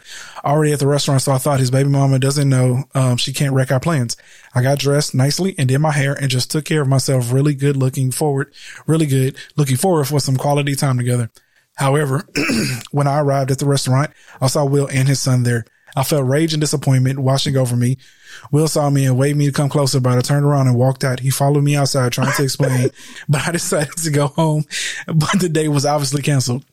already 0.44 0.72
at 0.72 0.80
the 0.80 0.86
restaurant. 0.86 1.22
So 1.22 1.32
I 1.32 1.38
thought 1.38 1.60
his 1.60 1.70
baby 1.70 1.88
mama 1.88 2.18
doesn't 2.18 2.48
know, 2.48 2.84
um, 2.94 3.16
she 3.16 3.32
can't 3.32 3.54
wreck 3.54 3.70
our 3.70 3.80
plans. 3.80 4.16
I 4.54 4.62
got 4.62 4.78
dressed 4.78 5.14
nicely 5.14 5.54
and 5.56 5.68
did 5.68 5.78
my 5.78 5.92
hair 5.92 6.14
and 6.14 6.30
just 6.30 6.50
took 6.50 6.64
care 6.64 6.82
of 6.82 6.88
myself 6.88 7.32
really 7.32 7.54
good 7.54 7.76
looking 7.76 8.10
forward, 8.10 8.52
really 8.86 9.06
good 9.06 9.36
looking 9.56 9.76
forward 9.76 10.06
for 10.06 10.18
some 10.18 10.36
quality 10.36 10.74
time 10.74 10.96
together. 10.96 11.30
However, 11.76 12.26
when 12.92 13.06
I 13.06 13.20
arrived 13.20 13.50
at 13.50 13.58
the 13.58 13.66
restaurant, 13.66 14.10
I 14.40 14.46
saw 14.46 14.64
Will 14.64 14.88
and 14.88 15.08
his 15.08 15.20
son 15.20 15.42
there. 15.42 15.64
I 15.96 16.02
felt 16.02 16.26
rage 16.26 16.52
and 16.52 16.60
disappointment 16.60 17.20
washing 17.20 17.56
over 17.56 17.76
me. 17.76 17.98
Will 18.50 18.66
saw 18.66 18.90
me 18.90 19.06
and 19.06 19.16
waved 19.16 19.38
me 19.38 19.46
to 19.46 19.52
come 19.52 19.68
closer, 19.68 20.00
but 20.00 20.18
I 20.18 20.20
turned 20.20 20.44
around 20.44 20.66
and 20.66 20.76
walked 20.76 21.04
out. 21.04 21.20
He 21.20 21.30
followed 21.30 21.62
me 21.62 21.76
outside 21.76 22.12
trying 22.12 22.32
to 22.32 22.42
explain, 22.42 22.90
but 23.28 23.46
I 23.46 23.52
decided 23.52 23.96
to 23.98 24.10
go 24.10 24.28
home. 24.28 24.64
But 25.06 25.38
the 25.38 25.48
day 25.48 25.68
was 25.68 25.86
obviously 25.86 26.22
canceled. 26.22 26.64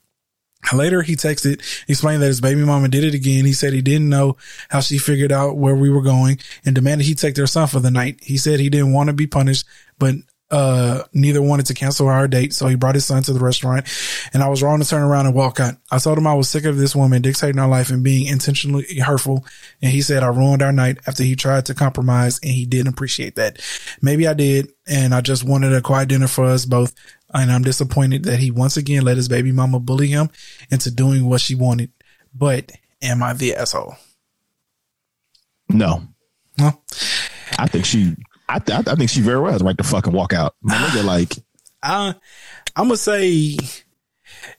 Later, 0.74 1.02
he 1.02 1.16
texted, 1.16 1.60
explained 1.90 2.22
that 2.22 2.28
his 2.28 2.40
baby 2.40 2.62
mama 2.64 2.88
did 2.88 3.04
it 3.04 3.16
again. 3.16 3.46
He 3.46 3.54
said 3.54 3.74
he 3.74 3.82
didn't 3.82 4.10
know 4.10 4.38
how 4.70 4.80
she 4.80 5.00
figured 5.00 5.32
out 5.32 5.58
where 5.58 5.76
we 5.76 5.90
were 5.90 6.04
going 6.04 6.40
and 6.64 6.76
demanded 6.76 7.06
he 7.06 7.16
take 7.16 7.36
their 7.36 7.48
son 7.48 7.68
for 7.68 7.80
the 7.80 7.92
night. 7.92 8.20
He 8.22 8.38
said 8.38 8.60
he 8.60 8.70
didn't 8.70 8.94
want 8.94 9.08
to 9.08 9.14
be 9.14 9.28
punished, 9.28 9.66
but 9.98 10.16
uh, 10.52 11.04
neither 11.14 11.42
wanted 11.42 11.66
to 11.68 11.74
cancel 11.74 12.08
our 12.08 12.28
date. 12.28 12.54
So 12.54 12.68
he 12.68 12.76
brought 12.76 12.96
his 12.96 13.06
son 13.06 13.24
to 13.24 13.34
the 13.34 13.40
restaurant 13.40 13.88
and 14.34 14.44
I 14.44 14.50
was 14.50 14.62
wrong 14.62 14.80
to 14.80 14.88
turn 14.88 15.02
around 15.02 15.26
and 15.26 15.34
walk 15.34 15.60
out. 15.60 15.76
I 15.90 15.98
told 15.98 16.18
him 16.18 16.28
I 16.28 16.34
was 16.34 16.50
sick 16.50 16.66
of 16.66 16.78
this 16.78 16.96
woman 16.96 17.22
dictating 17.22 17.60
our 17.60 17.70
life 17.70 17.90
and 17.90 18.04
being 18.04 18.28
intentionally 18.28 19.00
hurtful. 19.00 19.46
And 19.82 19.92
he 19.92 20.02
said 20.02 20.24
I 20.24 20.28
ruined 20.28 20.62
our 20.62 20.74
night 20.74 21.00
after 21.08 21.24
he 21.24 21.36
tried 21.36 21.66
to 21.68 21.74
compromise 21.74 22.40
and 22.44 22.52
he 22.52 22.66
didn't 22.66 22.94
appreciate 22.94 23.36
that. 23.36 23.60
Maybe 24.02 24.28
I 24.28 24.34
did. 24.34 24.68
And 24.88 25.16
I 25.16 25.22
just 25.22 25.44
wanted 25.44 25.74
a 25.74 25.82
quiet 25.82 26.10
dinner 26.10 26.28
for 26.28 26.46
us 26.46 26.66
both. 26.66 26.94
And 27.34 27.50
I'm 27.50 27.64
disappointed 27.64 28.24
that 28.26 28.40
he 28.40 28.52
once 28.52 28.76
again 28.76 29.04
let 29.04 29.16
his 29.16 29.30
baby 29.30 29.54
mama 29.54 29.80
bully 29.80 30.08
him 30.08 30.30
into 30.70 30.92
doing 30.92 31.26
what 31.26 31.40
she 31.40 31.56
wanted. 31.56 31.92
But 32.36 32.74
am 33.02 33.24
I 33.24 33.34
the 33.34 33.56
asshole? 33.56 33.96
No, 35.70 36.04
No. 36.58 36.82
I 37.58 37.68
think 37.68 37.86
she. 37.86 38.16
I, 38.56 38.60
th- 38.60 38.88
I 38.88 38.96
think 38.96 39.10
she 39.10 39.22
very 39.22 39.40
well 39.40 39.52
has 39.52 39.60
the 39.60 39.66
right 39.66 39.78
to 39.78 39.84
fucking 39.84 40.14
walk 40.14 40.34
out. 40.34 40.56
My 40.62 40.76
nigga, 40.76 41.04
like, 41.06 41.34
I, 41.84 42.16
I'm 42.76 42.86
gonna 42.86 42.98
say 42.98 43.58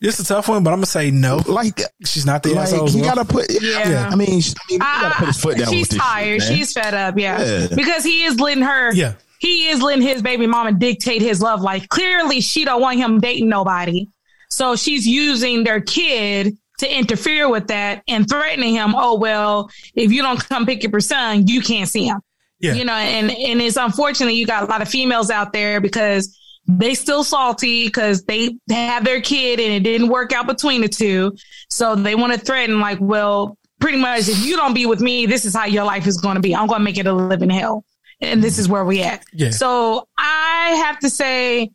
this 0.00 0.18
is 0.18 0.30
a 0.30 0.34
tough 0.34 0.48
one, 0.48 0.62
but 0.64 0.70
I'm 0.70 0.78
gonna 0.78 0.86
say 0.86 1.10
no. 1.10 1.36
like, 1.46 1.80
She's 2.04 2.26
not 2.26 2.42
the 2.42 2.50
like 2.50 2.68
asshole. 2.68 2.86
as 2.86 2.94
he 2.94 3.02
gotta 3.02 3.24
put. 3.24 3.46
Yeah. 3.50 3.88
Yeah, 3.88 4.08
I 4.08 4.16
mean, 4.16 4.40
sh- 4.40 4.54
I 4.56 4.64
mean, 4.68 4.68
he 4.68 4.78
gotta 4.78 5.06
ah, 5.06 5.14
put 5.18 5.28
his 5.28 5.40
foot 5.40 5.58
down. 5.58 5.68
She's 5.72 5.90
with 5.90 5.98
tired. 6.00 6.42
shit. 6.42 6.56
She's 6.56 6.72
fed 6.72 6.94
up. 6.94 7.18
Yeah. 7.18 7.42
Yeah. 7.42 7.66
Because 7.74 8.04
he 8.04 8.24
is 8.24 8.38
letting 8.40 8.62
her. 8.64 8.92
Yeah. 8.92 9.14
He 9.38 9.68
is 9.68 9.82
letting 9.82 10.02
his 10.02 10.22
baby 10.22 10.46
mama 10.46 10.72
dictate 10.72 11.20
his 11.20 11.40
love 11.42 11.60
life. 11.62 11.88
Clearly, 11.88 12.40
she 12.40 12.64
don't 12.64 12.80
want 12.80 12.98
him 12.98 13.18
dating 13.20 13.48
nobody. 13.48 14.08
So 14.50 14.76
she's 14.76 15.06
using 15.06 15.64
their 15.64 15.80
kid 15.80 16.56
to 16.78 16.98
interfere 16.98 17.48
with 17.48 17.68
that 17.68 18.02
and 18.06 18.28
threatening 18.28 18.74
him. 18.74 18.94
Oh 18.96 19.16
well, 19.18 19.70
if 19.94 20.12
you 20.12 20.22
don't 20.22 20.38
come 20.48 20.66
pick 20.66 20.84
up 20.84 20.92
your 20.92 21.00
son, 21.00 21.46
you 21.46 21.60
can't 21.60 21.88
see 21.88 22.06
him. 22.06 22.20
Yeah. 22.62 22.74
You 22.74 22.84
know, 22.84 22.94
and 22.94 23.30
and 23.30 23.60
it's 23.60 23.76
unfortunate 23.76 24.32
you 24.34 24.46
got 24.46 24.62
a 24.62 24.66
lot 24.66 24.80
of 24.80 24.88
females 24.88 25.30
out 25.30 25.52
there 25.52 25.80
because 25.80 26.38
they 26.66 26.94
still 26.94 27.24
salty 27.24 27.86
because 27.86 28.22
they 28.24 28.56
have 28.70 29.04
their 29.04 29.20
kid 29.20 29.58
and 29.58 29.72
it 29.74 29.80
didn't 29.80 30.08
work 30.08 30.32
out 30.32 30.46
between 30.46 30.80
the 30.80 30.88
two. 30.88 31.36
So 31.68 31.96
they 31.96 32.14
want 32.14 32.32
to 32.32 32.38
threaten 32.38 32.78
like, 32.80 32.98
well, 33.00 33.58
pretty 33.80 33.98
much 33.98 34.28
if 34.28 34.46
you 34.46 34.56
don't 34.56 34.72
be 34.72 34.86
with 34.86 35.00
me, 35.00 35.26
this 35.26 35.44
is 35.44 35.54
how 35.56 35.64
your 35.64 35.84
life 35.84 36.06
is 36.06 36.18
going 36.18 36.36
to 36.36 36.40
be. 36.40 36.54
I'm 36.54 36.68
going 36.68 36.78
to 36.78 36.84
make 36.84 36.98
it 36.98 37.06
a 37.06 37.12
living 37.12 37.50
hell. 37.50 37.84
And 38.20 38.40
this 38.40 38.58
is 38.58 38.68
where 38.68 38.84
we 38.84 39.02
at. 39.02 39.24
Yeah. 39.32 39.50
So 39.50 40.06
I 40.16 40.80
have 40.86 41.00
to 41.00 41.10
say 41.10 41.72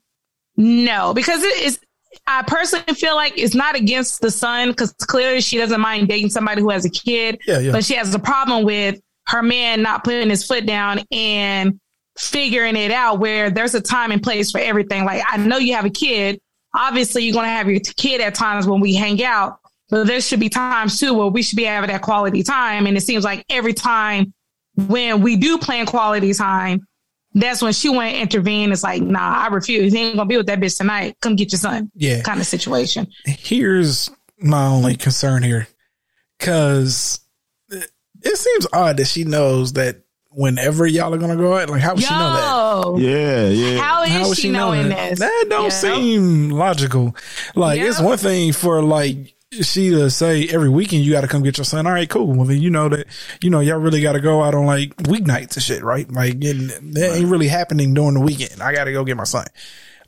no, 0.56 1.14
because 1.14 1.44
it 1.44 1.64
is, 1.64 1.80
I 2.26 2.44
personally 2.44 2.94
feel 2.96 3.16
like 3.16 3.34
it's 3.38 3.54
not 3.54 3.76
against 3.76 4.22
the 4.22 4.32
son 4.32 4.70
because 4.70 4.94
clearly 4.94 5.42
she 5.42 5.58
doesn't 5.58 5.82
mind 5.82 6.08
dating 6.08 6.30
somebody 6.30 6.62
who 6.62 6.70
has 6.70 6.86
a 6.86 6.90
kid, 6.90 7.40
Yeah, 7.46 7.60
yeah. 7.60 7.72
but 7.74 7.84
she 7.84 7.96
has 7.96 8.16
a 8.16 8.20
problem 8.20 8.64
with 8.64 9.02
her 9.28 9.44
man 9.44 9.82
not 9.82 10.04
putting 10.04 10.30
his 10.30 10.46
foot 10.46 10.66
down 10.66 11.02
and 11.12 11.80
figuring 12.18 12.76
it 12.76 12.92
out 12.92 13.20
where 13.20 13.52
there's 13.52 13.76
a 13.76 13.82
time 13.82 14.12
and 14.12 14.24
place 14.24 14.52
for 14.52 14.60
everything. 14.60 15.06
Like 15.06 15.22
I 15.28 15.38
know 15.38 15.58
you 15.58 15.76
have 15.76 15.86
a 15.86 15.90
kid. 15.90 16.40
Obviously 16.74 17.24
you're 17.24 17.34
going 17.34 17.46
to 17.46 17.52
have 17.52 17.70
your 17.70 17.80
kid 17.80 18.22
at 18.22 18.36
times 18.36 18.68
when 18.68 18.80
we 18.80 18.96
hang 18.96 19.24
out, 19.24 19.60
but 19.90 20.08
there 20.08 20.22
should 20.22 20.40
be 20.40 20.50
times 20.50 21.00
too 21.00 21.14
where 21.14 21.28
we 21.28 21.44
should 21.44 21.58
be 21.58 21.64
having 21.64 21.90
that 21.90 22.02
quality 22.02 22.44
time. 22.44 22.88
And 22.88 22.98
it 22.98 23.02
seems 23.02 23.24
like 23.24 23.46
every 23.50 23.74
time 23.74 24.34
when 24.76 25.22
we 25.22 25.36
do 25.36 25.58
plan 25.58 25.86
quality 25.86 26.34
time, 26.34 26.88
that's 27.34 27.62
when 27.62 27.74
she 27.74 27.90
went 27.90 28.16
intervene. 28.18 28.72
It's 28.72 28.84
like, 28.84 29.02
nah, 29.02 29.44
I 29.44 29.48
refuse. 29.48 29.94
He 29.94 30.00
ain't 30.00 30.16
gonna 30.16 30.28
be 30.28 30.38
with 30.38 30.48
that 30.48 30.60
bitch 30.60 30.78
tonight. 30.78 31.18
Come 31.22 31.36
get 31.36 31.52
your 31.52 31.60
son. 31.60 31.92
Yeah. 31.94 32.22
Kind 32.22 32.40
of 32.40 32.48
situation. 32.48 33.08
Here's 33.26 34.10
my 34.40 34.66
only 34.66 34.96
concern 34.96 35.44
here, 35.44 35.68
because 36.40 37.20
it, 38.28 38.34
it 38.34 38.38
seems 38.38 38.68
odd 38.74 38.98
that 38.98 39.06
she 39.06 39.24
knows 39.24 39.74
that 39.74 40.02
whenever 40.30 40.86
y'all 40.86 41.14
are 41.14 41.18
gonna 41.18 41.36
go 41.36 41.58
out, 41.58 41.70
like 41.70 41.82
how 41.82 41.96
would 41.96 42.04
she 42.04 42.10
know 42.14 42.96
that? 42.96 43.02
Yeah, 43.02 43.48
yeah. 43.48 43.80
how 43.82 44.04
is 44.04 44.10
How 44.12 44.28
would 44.28 44.38
she, 44.38 44.52
knowing 44.52 44.90
that? 44.90 45.12
this? 45.12 45.20
That 45.20 45.46
don't 45.50 45.64
Yeah. 45.64 45.70
seem 45.70 46.50
logical. 46.52 47.16
Like 47.56 47.80
it's 47.80 48.00
one 48.00 48.18
thing 48.18 48.54
for 48.54 48.82
like 48.84 49.34
she 49.62 49.90
to 49.92 50.10
say 50.10 50.46
every 50.50 50.68
weekend 50.70 51.06
you 51.06 51.14
got 51.14 51.22
to 51.22 51.28
come 51.28 51.42
get 51.42 51.58
your 51.58 51.64
son. 51.66 51.88
All 51.88 51.94
right, 51.94 52.10
cool. 52.10 52.28
Well, 52.28 52.46
then 52.46 52.62
you 52.62 52.70
know 52.70 52.90
that 52.90 53.08
you 53.42 53.50
know 53.50 53.62
y'all 53.62 53.78
really 53.80 54.02
got 54.02 54.14
to 54.14 54.20
go 54.20 54.44
out 54.44 54.54
on 54.54 54.66
like 54.66 54.96
weeknights 54.98 55.56
and 55.56 55.64
shit, 55.64 55.84
right? 55.84 56.12
Like 56.12 56.36
it, 56.42 56.94
that 56.94 57.16
ain't 57.16 57.30
really 57.30 57.48
happening 57.48 57.94
during 57.94 58.14
the 58.16 58.20
weekend. 58.20 58.62
I 58.62 58.74
got 58.74 58.84
to 58.84 58.92
go 58.92 59.04
get 59.06 59.18
my 59.18 59.24
son. 59.24 59.46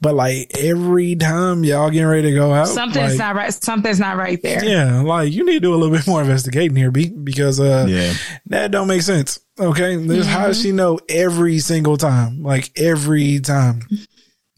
But 0.01 0.15
like 0.15 0.51
every 0.57 1.15
time 1.15 1.63
y'all 1.65 1.89
getting 1.89 2.07
ready 2.07 2.29
to 2.29 2.33
go 2.33 2.53
out, 2.53 2.67
Something's 2.69 3.11
like, 3.13 3.17
not 3.19 3.35
right. 3.35 3.53
Something's 3.53 3.99
not 3.99 4.15
right 4.15 4.41
there. 4.41 4.63
yeah, 4.63 5.01
like 5.01 5.33
you 5.33 5.43
need 5.45 5.55
to 5.55 5.59
do 5.59 5.73
a 5.73 5.77
little 5.77 5.95
bit 5.95 6.07
more 6.07 6.21
investigating 6.21 6.75
here, 6.77 6.89
B, 6.91 7.09
because 7.09 7.59
uh, 7.59 7.85
Yeah. 7.89 8.13
that 8.47 8.71
don't 8.71 8.87
make 8.87 9.01
sense. 9.01 9.39
Okay, 9.59 9.97
this 9.97 10.25
how 10.25 10.47
does 10.47 10.61
she 10.61 10.71
know 10.71 10.99
every 11.09 11.59
single 11.59 11.97
time, 11.97 12.41
like 12.43 12.71
every 12.79 13.41
time? 13.41 13.81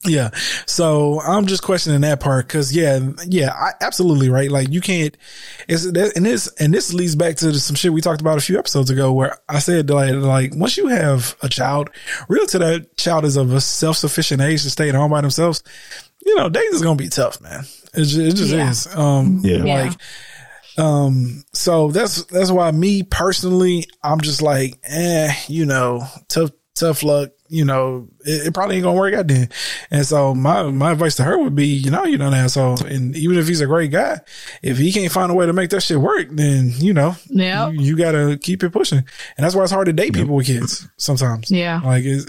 Yeah, 0.03 0.31
so 0.65 1.21
I'm 1.21 1.45
just 1.45 1.61
questioning 1.61 2.01
that 2.01 2.19
part 2.19 2.47
because 2.47 2.75
yeah, 2.75 2.99
yeah, 3.27 3.51
I, 3.53 3.73
absolutely 3.81 4.29
right. 4.29 4.49
Like 4.49 4.69
you 4.71 4.81
can't, 4.81 5.15
it's 5.67 5.85
and 5.85 6.25
this 6.25 6.47
and 6.59 6.73
this 6.73 6.91
leads 6.91 7.15
back 7.15 7.35
to 7.37 7.53
some 7.59 7.75
shit 7.75 7.93
we 7.93 8.01
talked 8.01 8.19
about 8.19 8.39
a 8.39 8.41
few 8.41 8.57
episodes 8.57 8.89
ago 8.89 9.13
where 9.13 9.37
I 9.47 9.59
said 9.59 9.91
like 9.91 10.13
like 10.15 10.55
once 10.55 10.75
you 10.75 10.87
have 10.87 11.35
a 11.43 11.49
child, 11.49 11.91
real 12.29 12.47
to 12.47 12.57
that 12.59 12.97
child 12.97 13.25
is 13.25 13.37
of 13.37 13.53
a 13.53 13.61
self 13.61 13.95
sufficient 13.97 14.41
age 14.41 14.63
to 14.63 14.71
stay 14.71 14.89
at 14.89 14.95
home 14.95 15.11
by 15.11 15.21
themselves, 15.21 15.61
you 16.25 16.35
know, 16.35 16.49
dating 16.49 16.73
is 16.73 16.81
gonna 16.81 16.95
be 16.95 17.09
tough, 17.09 17.39
man. 17.39 17.63
It 17.93 18.05
just, 18.05 18.17
it 18.17 18.35
just 18.35 18.51
Yeah. 18.53 18.69
is. 18.71 18.87
Um, 18.95 19.41
Yeah. 19.43 19.63
Yeah. 19.63 19.83
like 19.83 19.93
um, 20.77 21.43
so 21.53 21.91
that's 21.91 22.23
that's 22.25 22.49
why 22.49 22.71
me 22.71 23.03
personally, 23.03 23.85
I'm 24.03 24.21
just 24.21 24.41
like, 24.41 24.79
eh, 24.83 25.31
you 25.47 25.65
know, 25.65 26.05
tough 26.27 26.51
tough 26.75 27.03
luck. 27.03 27.29
You 27.53 27.65
know, 27.65 28.07
it, 28.21 28.47
it 28.47 28.53
probably 28.53 28.77
ain't 28.77 28.83
gonna 28.85 28.97
work 28.97 29.13
out 29.13 29.27
then. 29.27 29.49
And 29.91 30.05
so 30.05 30.33
my 30.33 30.63
my 30.71 30.91
advice 30.93 31.15
to 31.15 31.23
her 31.23 31.37
would 31.37 31.53
be, 31.53 31.67
you 31.67 31.91
know, 31.91 32.05
you're 32.05 32.17
not 32.17 32.29
an 32.33 32.39
asshole. 32.45 32.81
And 32.85 33.13
even 33.17 33.37
if 33.37 33.45
he's 33.47 33.59
a 33.59 33.65
great 33.67 33.91
guy, 33.91 34.21
if 34.63 34.77
he 34.77 34.93
can't 34.93 35.11
find 35.11 35.29
a 35.29 35.35
way 35.35 35.45
to 35.45 35.51
make 35.53 35.69
that 35.71 35.81
shit 35.81 35.97
work, 35.99 36.27
then 36.31 36.71
you 36.77 36.93
know, 36.93 37.17
Yep. 37.27 37.73
you, 37.73 37.81
you 37.81 37.97
gotta 37.97 38.39
keep 38.41 38.63
it 38.63 38.69
pushing. 38.71 38.99
And 38.99 39.43
that's 39.45 39.53
why 39.53 39.63
it's 39.63 39.71
hard 39.73 39.87
to 39.87 39.93
date 39.93 40.13
people 40.13 40.35
with 40.35 40.45
kids 40.47 40.87
sometimes. 40.95 41.51
Yeah. 41.51 41.81
like 41.83 42.05
it's 42.05 42.25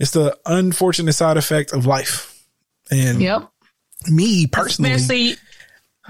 it's 0.00 0.12
the 0.12 0.36
unfortunate 0.46 1.12
side 1.12 1.36
effect 1.36 1.74
of 1.74 1.84
life. 1.84 2.42
And 2.90 3.20
Yep. 3.20 3.50
me 4.08 4.46
personally, 4.46 4.92
Especially 4.92 5.36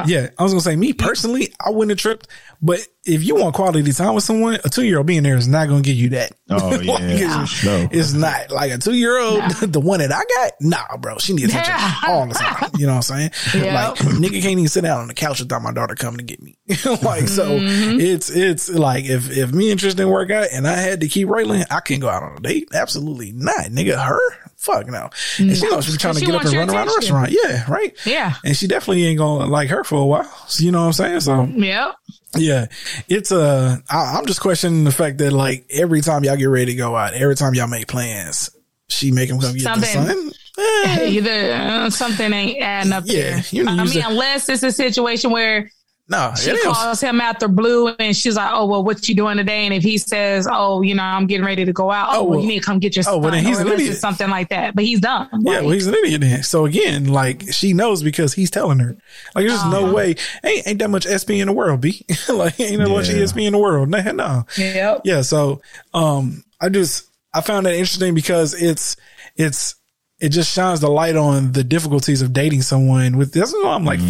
yeah, 0.06 0.28
I 0.38 0.42
was 0.42 0.52
gonna 0.52 0.60
say 0.60 0.76
me 0.76 0.92
personally, 0.92 1.52
I 1.64 1.70
wouldn't 1.70 1.90
have 1.90 1.98
tripped. 1.98 2.28
But 2.62 2.80
if 3.04 3.22
you 3.22 3.36
want 3.36 3.54
quality 3.54 3.92
time 3.92 4.14
with 4.14 4.24
someone, 4.24 4.54
a 4.64 4.68
two 4.68 4.84
year 4.84 4.98
old 4.98 5.06
being 5.06 5.22
there 5.22 5.36
is 5.36 5.46
not 5.48 5.68
gonna 5.68 5.82
give 5.82 5.96
you 5.96 6.08
that. 6.10 6.32
Oh, 6.50 6.80
yeah. 6.80 6.98
It's, 7.42 7.64
No. 7.64 7.88
it's 7.90 8.12
not 8.12 8.50
like 8.50 8.72
a 8.72 8.78
two 8.78 8.94
year 8.94 9.18
old. 9.18 9.42
The 9.66 9.80
one 9.80 10.00
that 10.00 10.12
I 10.12 10.22
got, 10.24 10.52
nah, 10.60 10.96
bro, 10.98 11.18
she 11.18 11.32
needs 11.34 11.50
attention 11.50 11.74
Yeah. 11.76 11.94
all 12.08 12.26
the 12.26 12.34
time. 12.34 12.70
You 12.78 12.86
know 12.86 12.94
what 12.96 13.10
I'm 13.10 13.30
saying? 13.30 13.62
Yep. 13.64 13.74
Like 13.74 13.98
nigga 14.14 14.40
can't 14.42 14.52
even 14.52 14.68
sit 14.68 14.82
down 14.82 15.00
on 15.00 15.08
the 15.08 15.14
couch 15.14 15.40
without 15.40 15.62
my 15.62 15.72
daughter 15.72 15.94
coming 15.94 16.18
to 16.18 16.24
get 16.24 16.42
me. 16.42 16.56
like 17.02 17.28
so, 17.28 17.46
Mm-hmm. 17.58 18.00
it's 18.00 18.30
it's 18.30 18.68
like 18.68 19.04
if 19.04 19.30
if 19.30 19.52
me 19.52 19.70
and 19.70 19.78
Tristan 19.80 20.08
work 20.08 20.30
out 20.30 20.48
and 20.52 20.66
I 20.66 20.74
had 20.74 21.00
to 21.00 21.08
keep 21.08 21.28
Raylan, 21.28 21.64
I 21.70 21.80
can't 21.80 22.00
go 22.00 22.08
out 22.08 22.22
on 22.22 22.36
a 22.36 22.40
date. 22.40 22.68
Absolutely 22.74 23.32
not, 23.32 23.66
nigga. 23.66 24.02
Her. 24.02 24.18
Fuck 24.66 24.88
no. 24.88 25.08
And 25.38 25.56
she 25.56 25.68
knows 25.68 25.84
she's 25.84 25.96
trying 25.96 26.14
to 26.14 26.20
She 26.20 26.26
get 26.26 26.34
up 26.34 26.44
and 26.44 26.52
run 26.52 26.68
around 26.70 26.88
the 26.88 26.94
restaurant. 26.96 27.30
Yeah, 27.30 27.70
right. 27.70 27.96
Yeah. 28.04 28.34
And 28.44 28.56
she 28.56 28.66
definitely 28.66 29.04
ain't 29.06 29.18
gonna 29.18 29.46
like 29.46 29.68
her 29.70 29.84
for 29.84 30.02
a 30.02 30.06
while. 30.06 30.24
So, 30.48 30.64
you 30.64 30.72
know 30.72 30.80
what 30.80 30.86
I'm 30.86 30.92
saying? 30.92 31.20
So 31.20 31.44
yeah, 31.44 31.92
yeah, 32.36 32.66
it's 33.08 33.30
uh, 33.30 33.76
I, 33.88 34.16
I'm 34.18 34.26
just 34.26 34.40
questioning 34.40 34.82
the 34.84 34.90
fact 34.90 35.18
that 35.18 35.32
like 35.32 35.66
every 35.70 36.00
time 36.00 36.24
y'all 36.24 36.36
get 36.36 36.46
ready 36.46 36.72
to 36.72 36.74
go 36.74 36.96
out, 36.96 37.14
every 37.14 37.36
time 37.36 37.54
y'all 37.54 37.68
make 37.68 37.86
plans, 37.86 38.50
she 38.88 39.12
make 39.12 39.30
him 39.30 39.38
come 39.40 39.52
get 39.56 39.62
the 39.62 39.82
Something. 39.86 40.06
son. 40.06 40.32
Eh, 40.58 41.06
Either 41.10 41.52
uh, 41.52 41.90
something 41.90 42.32
ain't 42.32 42.60
adding 42.62 42.92
up 42.92 43.04
Yeah, 43.06 43.22
there. 43.36 43.42
you 43.50 43.62
know, 43.64 43.72
I 43.72 43.84
mean, 43.84 44.02
unless 44.04 44.48
it's 44.48 44.62
a 44.62 44.72
situation 44.72 45.30
where 45.30 45.70
no, 46.08 46.32
she 46.36 46.50
it 46.50 46.54
is. 46.56 46.64
calls 46.64 47.00
him 47.00 47.20
out 47.20 47.40
the 47.40 47.48
blue 47.48 47.88
and 47.88 48.16
she's 48.16 48.36
like, 48.36 48.50
"Oh, 48.52 48.66
well, 48.66 48.84
what 48.84 49.08
you 49.08 49.14
doing 49.14 49.36
today?" 49.38 49.64
And 49.64 49.74
if 49.74 49.82
he 49.82 49.98
says, 49.98 50.46
"Oh, 50.50 50.82
you 50.82 50.94
know, 50.94 51.02
I'm 51.02 51.26
getting 51.26 51.44
ready 51.44 51.64
to 51.64 51.72
go 51.72 51.90
out," 51.90 52.08
oh, 52.10 52.18
Oh, 52.18 52.22
well, 52.22 52.30
well- 52.30 52.40
you 52.42 52.46
need 52.48 52.60
to 52.60 52.64
come 52.66 52.78
get 52.78 52.94
your 52.94 53.02
oh, 53.08 53.12
son. 53.14 53.20
well, 53.22 53.30
then 53.32 53.44
he's 53.44 53.58
or 53.58 53.62
an 53.62 53.72
idiot. 53.72 53.96
something 53.96 54.30
like 54.30 54.48
that. 54.50 54.74
But 54.76 54.84
he's 54.84 55.00
dumb. 55.00 55.28
Yeah, 55.32 55.52
Like, 55.54 55.62
well, 55.62 55.70
he's 55.70 55.86
an 55.86 55.94
idiot 55.94 56.20
then. 56.20 56.42
So 56.44 56.64
again, 56.64 57.06
like 57.08 57.52
she 57.52 57.72
knows 57.72 58.02
because 58.02 58.34
he's 58.34 58.50
telling 58.50 58.78
her. 58.78 58.96
Like 59.34 59.46
there's 59.48 59.64
no 59.66 59.92
way. 59.92 60.14
Ain't 60.44 60.66
ain't 60.68 60.78
that 60.78 60.90
much 60.90 61.06
SP 61.06 61.40
in 61.40 61.46
the 61.48 61.52
world, 61.52 61.80
b. 61.80 62.04
like 62.28 62.58
ain't 62.60 62.78
that 62.78 62.88
much 62.88 63.08
Yeah. 63.08 63.16
ESP 63.16 63.46
in 63.46 63.52
the 63.52 63.58
world. 63.58 63.88
Nah, 63.88 64.02
no. 64.12 64.44
Yep. 64.56 65.02
yeah 65.04 65.22
so 65.22 65.60
um 65.94 66.42
i 66.60 66.68
just 66.68 67.08
i 67.34 67.40
found 67.40 67.66
that 67.66 67.74
interesting 67.74 68.14
because 68.14 68.54
it's 68.54 68.96
it's 69.36 69.74
it 70.18 70.30
just 70.30 70.52
shines 70.52 70.80
the 70.80 70.88
light 70.88 71.16
on 71.16 71.52
the 71.52 71.62
difficulties 71.64 72.22
of 72.22 72.32
dating 72.32 72.62
someone 72.62 73.16
with 73.16 73.32
this 73.32 73.54
i'm 73.64 73.84
like 73.84 74.00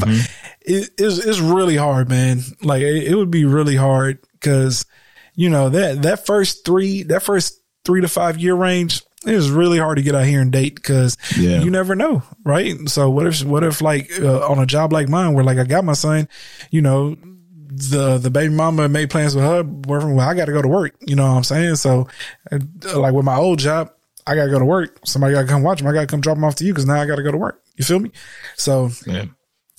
it, 0.63 0.91
it's, 0.99 1.19
it's 1.19 1.41
really 1.41 1.77
hard 1.77 2.09
man 2.09 2.41
like 2.63 2.83
it, 2.83 3.05
it 3.09 3.15
would 3.15 3.31
be 3.31 3.45
really 3.45 3.77
hard 3.77 4.19
because 4.33 4.85
you 5.35 5.49
know 5.51 5.69
that 5.69 6.03
that 6.03 6.27
first 6.27 6.65
three 6.65 7.03
that 7.05 7.23
first 7.23 7.61
three 7.85 8.01
to 8.01 8.09
five 8.09 8.39
year 8.39 8.55
range 8.55 9.03
it 9.27 9.35
is 9.35 9.51
really 9.51 9.79
hard 9.79 9.97
to 9.97 10.03
get 10.03 10.15
out 10.15 10.25
here 10.27 10.41
and 10.41 10.53
date 10.53 10.77
because 10.77 11.17
Yeah. 11.37 11.61
you 11.63 11.69
never 11.71 11.97
know, 11.97 12.23
right? 12.45 12.77
So 12.89 13.11
what 13.11 13.27
if 13.27 13.43
what 13.43 13.65
if 13.65 13.81
like 13.83 14.09
uh, 14.21 14.47
on 14.49 14.61
a 14.61 14.67
job 14.67 14.93
like 14.93 15.09
mine 15.09 15.35
where 15.35 15.43
like 15.43 15.59
I 15.59 15.65
got 15.65 15.85
my 15.85 15.95
son, 15.95 16.29
you 16.71 16.81
know, 16.81 17.17
the 17.69 18.19
the 18.19 18.31
baby 18.31 18.55
mama 18.55 18.89
made 18.89 19.11
plans 19.11 19.35
with 19.35 19.43
her 19.45 19.65
boyfriend. 19.65 20.17
Well, 20.17 20.29
I 20.29 20.35
got 20.35 20.45
to 20.45 20.53
go 20.53 20.63
to 20.63 20.69
work. 20.69 20.95
You 21.01 21.17
know 21.17 21.25
what 21.27 21.37
I'm 21.37 21.43
saying? 21.45 21.75
So, 21.77 22.07
uh, 22.53 22.59
like 22.97 23.15
with 23.15 23.25
my 23.25 23.35
old 23.37 23.59
job, 23.59 23.91
I 24.27 24.35
got 24.35 24.45
to 24.47 24.51
go 24.51 24.59
to 24.59 24.65
work. 24.65 24.99
Somebody 25.05 25.35
got 25.35 25.43
to 25.43 25.47
come 25.49 25.63
watch 25.63 25.81
him. 25.81 25.87
I 25.87 25.93
got 25.93 26.01
to 26.01 26.07
come 26.07 26.21
drop 26.21 26.37
him 26.37 26.45
off 26.45 26.57
to 26.57 26.65
you 26.65 26.73
because 26.73 26.87
now 26.87 27.01
I 27.01 27.07
got 27.07 27.17
to 27.17 27.23
go 27.23 27.31
to 27.33 27.39
work. 27.39 27.63
You 27.77 27.85
feel 27.85 28.01
me? 28.01 28.11
So 28.57 28.91
Yeah. 29.07 29.27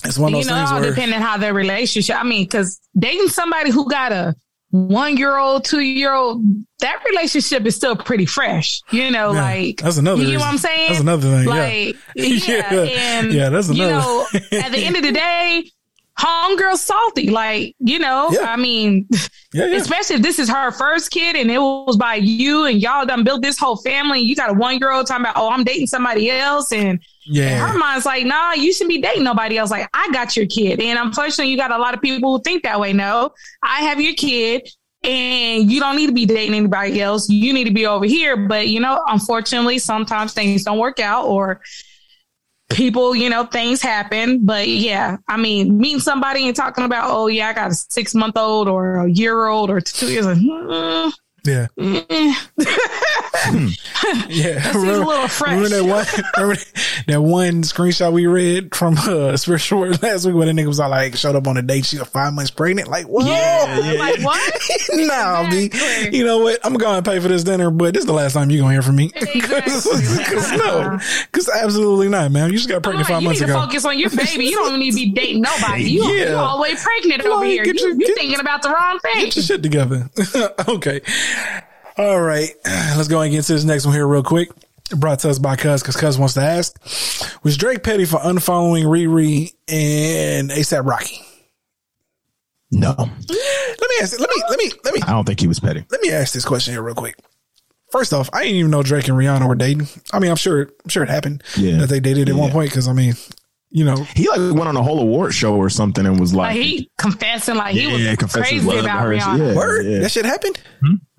it's 0.05 0.17
one 0.17 0.33
of 0.33 0.37
you 0.39 0.43
those 0.45 0.49
know, 0.49 0.55
things 0.57 0.71
all 0.71 0.79
where 0.81 0.89
depending 0.89 1.19
how 1.19 1.37
their 1.37 1.53
relationship. 1.53 2.15
I 2.17 2.23
mean, 2.23 2.43
because 2.45 2.79
dating 2.97 3.27
somebody 3.29 3.71
who 3.71 3.89
got 3.89 4.11
a 4.11 4.35
one 4.71 5.15
year 5.17 5.37
old, 5.37 5.63
two 5.65 5.79
year 5.79 6.13
old, 6.13 6.43
that 6.79 7.01
relationship 7.09 7.65
is 7.65 7.75
still 7.75 7.95
pretty 7.95 8.25
fresh. 8.25 8.81
You 8.91 9.09
know, 9.11 9.31
Yeah, 9.33 9.41
like 9.41 9.81
that's 9.81 9.97
another 9.97 10.21
You 10.23 10.33
know 10.33 10.39
what. 10.39 10.47
I'm 10.47 10.57
saying? 10.57 10.87
That's 10.89 10.99
another 11.01 11.21
thing, 11.37 11.47
yeah. 11.47 11.53
Like, 11.53 11.95
yeah, 12.47 12.73
Yeah. 12.73 12.81
and 13.19 13.33
Yeah, 13.33 13.49
that's 13.49 13.69
You 13.69 13.83
another- 13.85 14.01
know, 14.05 14.25
at 14.33 14.71
the 14.71 14.79
end 14.79 14.95
of 14.97 15.03
the 15.03 15.11
day. 15.13 15.71
Homegirl 16.19 16.77
salty, 16.77 17.29
like 17.29 17.75
you 17.79 17.99
know. 17.99 18.29
Yeah. 18.31 18.51
I 18.51 18.55
mean, 18.55 19.07
yeah, 19.53 19.67
yeah. 19.67 19.77
especially 19.77 20.15
if 20.15 20.23
this 20.23 20.39
is 20.39 20.49
her 20.49 20.71
first 20.71 21.11
kid 21.11 21.35
and 21.35 21.51
it 21.51 21.59
was 21.59 21.95
by 21.95 22.15
you 22.15 22.65
and 22.65 22.81
y'all 22.81 23.05
done 23.05 23.23
built 23.23 23.43
this 23.43 23.59
whole 23.59 23.77
family. 23.77 24.19
You 24.19 24.35
got 24.35 24.49
a 24.49 24.53
one 24.53 24.79
year 24.79 24.91
old 24.91 25.05
talking 25.05 25.25
about, 25.25 25.35
oh, 25.37 25.51
I'm 25.51 25.63
dating 25.63 25.87
somebody 25.87 26.31
else, 26.31 26.71
and 26.71 26.87
and 26.87 26.99
yeah. 27.25 27.67
her 27.67 27.77
mind's 27.77 28.05
like, 28.05 28.25
nah, 28.25 28.53
you 28.53 28.73
shouldn't 28.73 28.89
be 28.89 29.01
dating 29.01 29.23
nobody 29.23 29.57
else. 29.57 29.71
Like, 29.71 29.89
I 29.93 30.09
got 30.11 30.35
your 30.35 30.45
kid. 30.45 30.79
And 30.81 30.97
unfortunately, 30.97 31.51
you 31.51 31.57
got 31.57 31.71
a 31.71 31.77
lot 31.77 31.93
of 31.93 32.01
people 32.01 32.35
who 32.35 32.41
think 32.41 32.63
that 32.63 32.79
way. 32.79 32.93
No, 32.93 33.31
I 33.61 33.81
have 33.81 33.99
your 33.99 34.13
kid 34.13 34.67
and 35.03 35.71
you 35.71 35.79
don't 35.79 35.95
need 35.95 36.07
to 36.07 36.13
be 36.13 36.25
dating 36.25 36.55
anybody 36.55 37.01
else. 37.01 37.29
You 37.29 37.53
need 37.53 37.65
to 37.65 37.73
be 37.73 37.85
over 37.85 38.05
here. 38.05 38.37
But, 38.37 38.69
you 38.69 38.79
know, 38.79 39.03
unfortunately, 39.07 39.79
sometimes 39.79 40.33
things 40.33 40.63
don't 40.63 40.79
work 40.79 40.99
out 40.99 41.25
or 41.25 41.61
people, 42.69 43.15
you 43.15 43.29
know, 43.29 43.45
things 43.45 43.81
happen. 43.81 44.45
But 44.45 44.67
yeah, 44.67 45.17
I 45.27 45.37
mean, 45.37 45.77
meeting 45.77 45.99
somebody 45.99 46.47
and 46.47 46.55
talking 46.55 46.83
about, 46.83 47.09
oh, 47.09 47.27
yeah, 47.27 47.49
I 47.49 47.53
got 47.53 47.71
a 47.71 47.73
six 47.73 48.13
month 48.13 48.37
old 48.37 48.67
or 48.67 49.05
a 49.05 49.09
year 49.09 49.47
old 49.47 49.69
or 49.69 49.81
two 49.81 50.11
years 50.11 50.27
old. 50.27 50.37
mm, 50.37 51.13
yeah. 51.47 51.67
Yeah, 54.29 54.61
seems 54.71 54.75
a 54.75 54.79
little 55.05 55.27
fresh. 55.27 55.53
Remember 55.53 55.69
that 55.69 55.83
one? 55.85 56.05
Remember 56.37 56.61
that 57.07 57.21
one 57.21 57.61
screenshot 57.63 58.11
we 58.11 58.25
read 58.25 58.75
from 58.75 58.97
uh, 58.97 59.37
Spiritual 59.37 59.79
Word 59.81 60.01
last 60.03 60.25
week 60.25 60.35
where 60.35 60.45
the 60.47 60.51
nigga 60.51 60.67
was 60.67 60.79
all 60.79 60.89
like, 60.89 61.15
showed 61.15 61.35
up 61.35 61.47
on 61.47 61.55
a 61.57 61.61
date, 61.61 61.85
she 61.85 61.97
was 61.99 62.07
five 62.09 62.33
months 62.33 62.51
pregnant. 62.51 62.89
Like, 62.89 63.07
what? 63.07 63.25
like, 63.25 64.19
what? 64.23 64.53
nah, 64.93 65.49
B. 65.49 65.65
Exactly. 65.65 66.17
You 66.17 66.25
know 66.25 66.39
what? 66.39 66.59
I'm 66.65 66.73
going 66.73 67.01
to 67.01 67.09
pay 67.09 67.19
for 67.19 67.27
this 67.27 67.43
dinner, 67.43 67.69
but 67.71 67.93
this 67.93 68.01
is 68.01 68.07
the 68.07 68.13
last 68.13 68.33
time 68.33 68.49
you're 68.49 68.61
going 68.61 68.71
to 68.71 68.75
hear 68.75 68.81
from 68.81 68.95
me. 68.97 69.09
Cause, 69.09 70.51
no, 70.57 70.97
cause 71.31 71.49
absolutely 71.49 72.09
not, 72.09 72.31
man. 72.31 72.51
You 72.51 72.57
just 72.57 72.69
got 72.69 72.83
pregnant 72.83 73.07
five 73.07 73.21
you 73.21 73.27
months 73.29 73.41
need 73.41 73.47
to 73.47 73.53
ago. 73.53 73.61
focus 73.65 73.85
on 73.85 73.97
your 73.99 74.09
baby. 74.09 74.45
You 74.45 74.55
don't 74.57 74.79
need 74.79 74.91
to 74.91 74.95
be 74.95 75.11
dating 75.11 75.41
nobody. 75.41 75.83
You, 75.91 76.03
Yeah. 76.15 76.53
you 76.55 76.61
way 76.61 76.75
pregnant 76.75 77.21
over 77.25 77.45
here. 77.45 77.63
You, 77.63 77.73
your- 77.73 77.89
you 77.91 77.97
get- 77.99 78.15
thinking 78.15 78.39
about 78.39 78.61
the 78.63 78.69
wrong 78.69 78.99
thing. 78.99 79.25
Get 79.25 79.35
your 79.35 79.43
shit 79.45 79.63
together. 79.63 80.09
okay. 80.67 81.01
All 81.97 82.19
right. 82.21 82.49
Let's 82.65 83.07
go 83.07 83.21
and 83.21 83.31
get 83.31 83.43
to 83.45 83.53
this 83.53 83.63
next 83.63 83.85
one 83.85 83.95
here 83.95 84.07
real 84.07 84.23
quick. 84.23 84.49
Brought 84.95 85.19
to 85.19 85.29
us 85.29 85.37
by 85.39 85.55
Cuz, 85.57 85.81
because 85.81 85.97
Cuz 85.97 86.17
wants 86.17 86.35
to 86.35 86.41
ask, 86.41 86.73
was 87.43 87.57
Drake 87.57 87.83
petty 87.83 88.05
for 88.05 88.19
unfollowing 88.19 88.85
Riri 88.85 89.51
and 89.67 90.49
ASAP 90.49 90.85
Rocky? 90.85 91.19
No, 92.71 92.93
Let 92.97 93.07
me 93.09 93.95
ask, 94.01 94.19
let 94.19 94.29
me, 94.29 94.43
let 94.49 94.59
me, 94.59 94.71
let 94.83 94.93
me, 94.93 95.01
I 95.03 95.11
don't 95.11 95.25
think 95.25 95.39
he 95.39 95.47
was 95.47 95.59
petty. 95.59 95.85
let 95.89 96.01
me 96.01 96.11
ask 96.11 96.33
this 96.33 96.43
question 96.45 96.73
here 96.73 96.81
real 96.81 96.95
quick. 96.95 97.15
First 97.91 98.13
off, 98.13 98.29
I 98.33 98.43
didn't 98.43 98.57
even 98.57 98.71
know 98.71 98.83
Drake 98.83 99.07
and 99.07 99.17
Rihanna 99.17 99.47
were 99.47 99.55
dating. 99.55 99.87
I 100.11 100.19
mean, 100.19 100.29
I'm 100.29 100.35
sure, 100.37 100.63
I'm 100.83 100.89
sure 100.89 101.01
it 101.03 101.09
happened 101.09 101.43
Yeah. 101.55 101.77
that 101.77 101.87
they 101.89 102.01
dated 102.01 102.27
at 102.29 102.35
one 102.35 102.51
point. 102.51 102.71
Cause 102.71 102.87
I 102.89 102.93
mean, 102.93 103.15
you 103.69 103.83
know, 103.85 103.95
He 104.15 104.27
like 104.29 104.39
went 104.39 104.67
on 104.67 104.77
a 104.77 104.83
whole 104.83 104.99
award 104.99 105.33
show 105.33 105.55
or 105.55 105.69
something 105.69 106.05
and 106.05 106.19
was 106.19 106.33
like, 106.33 106.55
Like 106.55 106.63
he 106.63 106.89
confessing 106.97 107.55
like 107.55 107.75
he 107.75 107.87
was 107.87 108.17
confessing 108.17 108.59
crazy 108.59 108.65
love 108.65 108.85
about 108.85 109.01
her. 109.01 109.09
Rihanna. 109.09 109.49
Yeah. 109.49 109.55
word, 109.55 109.85
that 110.03 110.11
shit 110.11 110.25
happened. 110.25 110.59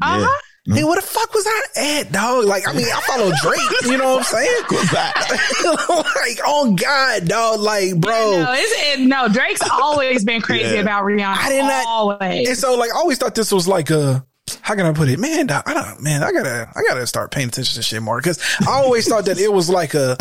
Uh-huh. 0.03 0.27
Hey, 0.71 0.85
what 0.85 0.97
the 1.01 1.07
fuck 1.07 1.33
was 1.33 1.47
I 1.49 1.63
at, 2.01 2.13
dog? 2.13 2.45
Like, 2.45 2.69
I 2.69 2.75
mean, 2.75 2.85
I 2.95 3.01
follow 3.07 3.31
Drake. 3.43 3.61
You 3.91 3.97
know 3.97 4.17
what 4.17 4.19
I'm 4.19 4.25
saying? 4.25 4.63
What's 4.69 4.91
that? 4.93 5.15
like, 6.17 6.39
oh 6.47 6.75
God, 6.75 7.27
dog. 7.27 7.61
Like, 7.61 7.99
bro. 7.99 8.43
No, 8.43 8.53
it's, 8.53 8.99
it, 8.99 9.01
no, 9.01 9.29
Drake's 9.29 9.63
always 9.71 10.27
been 10.27 10.43
crazy 10.43 10.75
Yeah. 10.75 10.83
about 10.83 11.05
Rihanna. 11.05 11.37
I 11.39 11.49
did 11.49 11.63
not- 11.63 11.87
always. 11.87 12.49
And 12.49 12.59
so, 12.59 12.77
like, 12.77 12.91
I 12.95 12.99
always 12.99 13.17
thought 13.17 13.35
this 13.35 13.51
was 13.51 13.67
like 13.67 13.89
a. 13.91 14.27
How 14.61 14.75
can 14.75 14.85
I 14.85 14.93
put 14.93 15.09
it, 15.09 15.19
man? 15.19 15.51
I 15.51 15.63
don't, 15.75 16.03
man. 16.03 16.23
I 16.23 16.33
gotta, 16.33 16.71
I 16.75 16.81
gotta 16.89 17.07
start 17.07 17.31
paying 17.31 17.49
attention 17.49 17.77
to 17.77 17.83
shit 17.83 18.03
more 18.03 18.19
because 18.19 18.39
I 18.67 18.73
always 18.73 19.07
thought 19.09 19.25
that 19.27 19.39
it 19.39 19.53
was 19.53 19.69
like 19.71 19.95
a, 19.95 20.17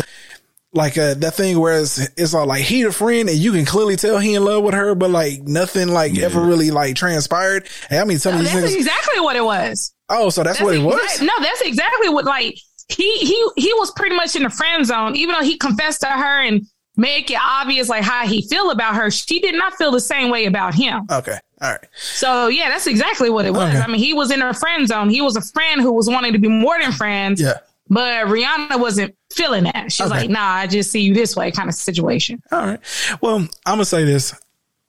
like 0.72 0.96
a 0.96 1.14
that 1.14 1.34
thing 1.34 1.58
where 1.58 1.80
it's, 1.80 1.98
it's 2.16 2.34
all 2.34 2.46
like 2.46 2.62
he 2.62 2.82
a 2.82 2.92
friend 2.92 3.28
and 3.28 3.38
you 3.38 3.52
can 3.52 3.64
clearly 3.64 3.96
tell 3.96 4.18
he 4.18 4.34
in 4.34 4.44
love 4.44 4.62
with 4.62 4.74
her, 4.74 4.94
but 4.94 5.10
like 5.10 5.42
nothing 5.42 5.88
like 5.88 6.18
ever 6.18 6.40
really 6.40 6.70
like 6.70 6.94
transpired. 6.96 7.68
And 7.90 8.00
I 8.00 8.04
mean, 8.04 8.18
some 8.18 8.34
of 8.34 8.40
these 8.40 8.52
That's 8.52 8.66
niggas. 8.72 8.76
exactly 8.76 9.20
what 9.20 9.36
it 9.36 9.44
was. 9.44 9.94
Oh, 10.10 10.30
so 10.30 10.42
that's, 10.42 10.60
what 10.60 10.74
it 10.74 10.82
was. 10.82 11.20
no, 11.20 11.32
that's 11.40 11.60
exactly 11.62 12.08
what 12.08 12.24
like 12.24 12.58
he 12.88 13.18
he 13.18 13.48
he 13.56 13.72
was 13.74 13.90
pretty 13.92 14.16
much 14.16 14.36
in 14.36 14.42
the 14.42 14.50
friend 14.50 14.84
zone, 14.86 15.16
even 15.16 15.34
though 15.34 15.44
he 15.44 15.56
confessed 15.58 16.00
to 16.00 16.06
her 16.06 16.40
and 16.40 16.66
make 16.96 17.30
it 17.30 17.38
obvious 17.42 17.88
like 17.88 18.02
how 18.02 18.26
he 18.26 18.42
feel 18.48 18.70
about 18.70 18.94
her. 18.96 19.10
She 19.10 19.40
did 19.40 19.54
not 19.54 19.74
feel 19.74 19.90
the 19.90 20.00
same 20.00 20.30
way 20.30 20.46
about 20.46 20.74
him. 20.74 21.06
Okay, 21.10 21.38
all 21.60 21.70
right. 21.70 21.86
So 21.94 22.48
yeah, 22.48 22.68
that's 22.68 22.86
exactly 22.86 23.30
what 23.30 23.44
it 23.44 23.52
was. 23.52 23.74
Okay. 23.74 23.78
I 23.78 23.86
mean, 23.86 23.98
he 23.98 24.14
was 24.14 24.30
in 24.30 24.40
her 24.40 24.54
friend 24.54 24.86
zone. 24.88 25.08
He 25.10 25.20
was 25.20 25.36
a 25.36 25.42
friend 25.42 25.80
who 25.80 25.92
was 25.92 26.08
wanting 26.08 26.32
to 26.32 26.38
be 26.38 26.48
more 26.48 26.78
than 26.80 26.92
friends. 26.92 27.40
Yeah. 27.40 27.58
But 27.90 28.26
Rihanna 28.26 28.78
wasn't 28.78 29.14
feeling 29.32 29.64
that. 29.64 29.90
She's 29.92 30.06
Okay. 30.06 30.20
like, 30.20 30.30
nah, 30.30 30.40
I 30.46 30.66
just 30.66 30.90
see 30.90 31.00
you 31.00 31.14
this 31.14 31.34
way 31.36 31.50
kind 31.50 31.68
of 31.68 31.74
situation. 31.74 32.42
All 32.52 32.66
right. 32.66 32.80
Well, 33.20 33.36
I'm 33.38 33.48
gonna 33.66 33.84
say 33.84 34.04
this. 34.04 34.34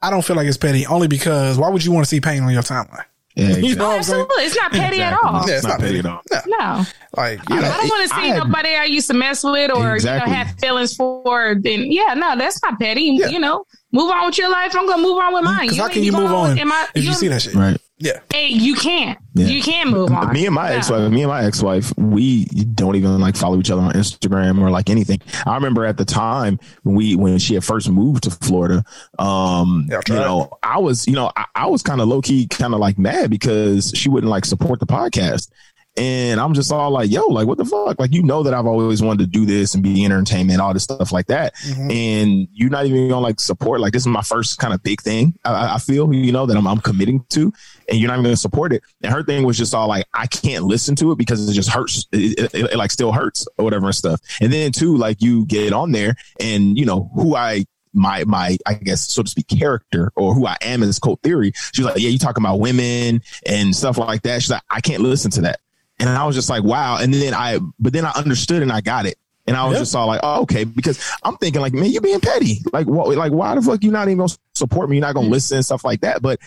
I 0.02 0.10
don't 0.10 0.24
feel 0.24 0.36
like 0.36 0.48
it's 0.48 0.58
petty 0.58 0.86
only 0.86 1.08
because 1.08 1.58
why 1.58 1.70
would 1.70 1.84
you 1.84 1.92
want 1.92 2.06
to 2.06 2.10
see 2.10 2.22
pain 2.22 2.42
on 2.44 2.52
your 2.54 2.62
timeline? 2.64 3.04
Yeah, 3.36 3.50
You 3.58 3.76
know 3.76 3.88
what 3.90 3.98
I'm 3.98 4.04
saying? 4.04 4.22
Absolutely. 4.22 4.44
It's 4.46 4.56
not 4.56 4.72
petty 4.72 5.02
at 5.02 5.14
all. 5.24 5.48
Yeah, 5.48 5.56
It's 5.58 5.66
not 5.66 5.80
petty 5.80 6.00
at 6.00 6.06
all. 6.06 6.22
No, 6.32 6.40
No. 6.60 6.86
like 7.16 7.40
you 7.50 7.56
know, 7.56 7.62
I 7.68 7.78
don't 7.78 7.90
want 7.90 8.10
to 8.10 8.16
see 8.16 8.32
I 8.32 8.38
nobody 8.38 8.70
I 8.76 8.86
used 8.86 9.08
to 9.08 9.14
mess 9.14 9.44
with 9.44 9.72
or 9.72 9.96
Exactly. 9.96 10.30
you 10.32 10.38
know 10.38 10.44
have 10.44 10.60
feelings 10.60 10.96
for. 10.96 11.56
Then 11.60 11.92
yeah, 11.92 12.14
no, 12.16 12.36
that's 12.38 12.62
not 12.64 12.80
petty. 12.80 13.18
Yeah. 13.20 13.28
You 13.28 13.40
know, 13.40 13.66
move 13.92 14.12
on 14.12 14.26
with 14.26 14.38
your 14.38 14.50
life. 14.50 14.76
I'm 14.76 14.88
gonna 14.88 15.02
move 15.02 15.18
on 15.18 15.34
with 15.34 15.44
mine. 15.44 15.58
Mm, 15.58 15.62
because 15.64 15.78
how 15.78 15.88
can 15.90 16.04
you 16.04 16.12
going 16.12 16.24
move 16.24 16.34
on 16.34 16.60
Am 16.60 16.72
I, 16.72 16.88
if 16.96 17.04
you 17.06 17.14
see 17.14 17.28
that 17.30 17.42
shit? 17.42 17.56
Right. 17.56 17.78
Yeah. 18.02 18.20
Hey, 18.32 18.48
you 18.48 18.76
can't. 18.76 19.20
Yeah. 19.34 19.48
You 19.48 19.62
can't 19.62 19.90
move 19.90 20.10
on. 20.12 20.32
Me 20.34 20.46
and 20.46 20.56
my 20.56 20.70
No. 20.70 20.76
ex-wife, 20.78 21.12
me 21.12 21.22
and 21.22 21.30
my 21.30 21.44
ex-wife, 21.44 21.94
we 21.98 22.46
don't 22.46 22.96
even 22.96 23.20
like 23.20 23.36
follow 23.36 23.60
each 23.60 23.70
other 23.70 23.82
on 23.82 23.92
Instagram 23.94 24.62
or 24.62 24.70
like 24.72 24.90
anything. 24.90 25.20
I 25.46 25.56
remember 25.56 25.86
at 25.86 25.98
the 25.98 26.06
time 26.06 26.60
when 26.84 26.96
we 26.96 27.16
when 27.16 27.38
she 27.40 27.56
had 27.56 27.64
first 27.66 27.90
moved 27.90 28.24
to 28.24 28.32
Florida, 28.32 28.84
um, 29.20 29.88
Yeah, 29.92 30.00
you 30.08 30.16
know, 30.16 30.50
I 30.64 30.80
was, 30.80 31.08
you 31.08 31.14
know, 31.14 31.30
I, 31.36 31.46
I 31.56 31.68
was 31.68 31.84
kind 31.84 32.00
of 32.00 32.08
low 32.08 32.22
key, 32.22 32.48
kind 32.48 32.74
of 32.74 32.80
like 32.80 32.98
mad 32.98 33.30
because 33.30 33.92
she 33.96 34.08
wouldn't 34.10 34.32
like 34.32 34.46
support 34.46 34.80
the 34.80 34.88
podcast. 34.88 35.50
And 35.98 36.40
I'm 36.40 36.54
just 36.54 36.72
all 36.72 36.92
like, 36.92 37.12
yo, 37.12 37.26
like, 37.28 37.48
what 37.48 37.58
the 37.58 37.66
fuck? 37.66 38.00
Like, 38.00 38.14
you 38.14 38.24
know 38.24 38.44
that 38.44 38.54
I've 38.54 38.66
always 38.66 39.02
wanted 39.02 39.20
to 39.20 39.26
do 39.26 39.46
this 39.46 39.74
and 39.74 39.84
be 39.84 40.06
entertainment, 40.06 40.62
all 40.62 40.74
this 40.74 40.84
stuff 40.84 41.12
like 41.12 41.28
that. 41.28 41.56
Mm-hmm. 41.56 41.92
And 41.92 42.48
you're 42.54 42.70
not 42.70 42.86
even 42.86 43.10
gonna 43.10 43.22
like 43.22 43.40
support. 43.40 43.82
Like, 43.82 43.92
this 43.92 44.04
is 44.04 44.08
my 44.08 44.22
first 44.22 44.60
kind 44.60 44.74
of 44.74 44.82
big 44.82 45.02
thing. 45.02 45.38
I- 45.44 45.76
I, 45.76 45.78
feel, 45.78 46.14
you 46.14 46.32
know, 46.32 46.46
that 46.46 46.56
I'm, 46.56 46.68
I'm 46.68 46.80
committing 46.80 47.26
to, 47.30 47.52
and 47.90 48.00
you're 48.00 48.08
not 48.08 48.14
even 48.16 48.24
gonna 48.24 48.38
support 48.38 48.72
it. 48.72 48.84
And 49.04 49.12
her 49.12 49.24
thing 49.24 49.46
was 49.46 49.58
just 49.58 49.74
all 49.74 49.88
like, 49.88 50.06
I 50.14 50.28
can't 50.28 50.64
listen 50.64 50.96
to 50.98 51.12
it 51.12 51.18
because 51.18 51.50
it 51.50 51.54
just 51.54 51.70
hurts. 51.70 52.08
It, 52.12 52.40
it, 52.40 52.56
it, 52.56 52.72
it, 52.72 52.78
like 52.78 52.92
still 52.92 53.12
hurts 53.12 53.48
or 53.58 53.66
whatever 53.66 53.88
and 53.88 53.96
stuff. 53.96 54.22
And 54.40 54.54
then 54.54 54.72
too, 54.72 54.96
like, 54.96 55.22
you 55.22 55.46
get 55.48 55.74
on 55.74 55.92
there, 55.92 56.16
and 56.40 56.78
you 56.78 56.86
know 56.86 57.12
who 57.14 57.36
I 57.36 57.66
my 57.94 58.24
my 58.26 58.58
I 58.66 58.76
guess 58.76 59.10
so 59.12 59.24
to 59.24 59.30
speak 59.30 59.48
character 59.48 60.12
or 60.16 60.34
who 60.34 60.46
I 60.46 60.58
am 60.62 60.82
in 60.82 60.90
this 60.90 61.00
cult 61.00 61.22
theory. 61.24 61.52
She's 61.74 61.86
like, 61.86 61.98
yeah, 61.98 62.10
you 62.10 62.20
talking 62.20 62.44
about 62.44 62.60
women 62.60 63.22
and 63.46 63.76
stuff 63.76 63.98
like 63.98 64.22
that. 64.24 64.42
She's 64.42 64.52
like, 64.52 64.62
I 64.70 64.80
can't 64.82 65.02
listen 65.02 65.32
to 65.32 65.42
that. 65.42 65.60
And 66.00 66.10
I 66.10 66.26
was 66.26 66.36
just 66.36 66.50
like, 66.50 66.64
wow. 66.64 66.98
And 66.98 67.14
then 67.14 67.34
I, 67.34 67.60
but 67.80 67.94
then 67.94 68.06
I 68.06 68.12
understood 68.12 68.62
and 68.62 68.72
I 68.72 68.82
got 68.82 69.06
it. 69.06 69.18
And 69.48 69.58
I 69.58 69.66
was 69.66 69.74
Yeah. 69.74 69.80
just 69.80 69.96
all 69.96 70.06
like, 70.06 70.20
oh, 70.22 70.42
okay, 70.44 70.64
because 70.64 71.04
I'm 71.24 71.36
thinking 71.38 71.60
like, 71.62 71.74
man, 71.74 71.86
you're 71.86 72.02
being 72.02 72.20
petty. 72.20 72.62
Like, 72.72 72.88
what? 72.88 73.18
Like, 73.18 73.32
why 73.32 73.56
the 73.56 73.62
fuck 73.62 73.84
you 73.84 73.92
not 73.92 74.08
even 74.08 74.20
gonna 74.20 74.34
support 74.54 74.90
me? 74.90 74.98
You're 74.98 75.06
not 75.06 75.16
gonna 75.16 75.28
mm. 75.28 75.32
listen 75.32 75.58
and 75.58 75.66
stuff 75.66 75.84
like 75.84 76.02
that. 76.02 76.22
But 76.22 76.40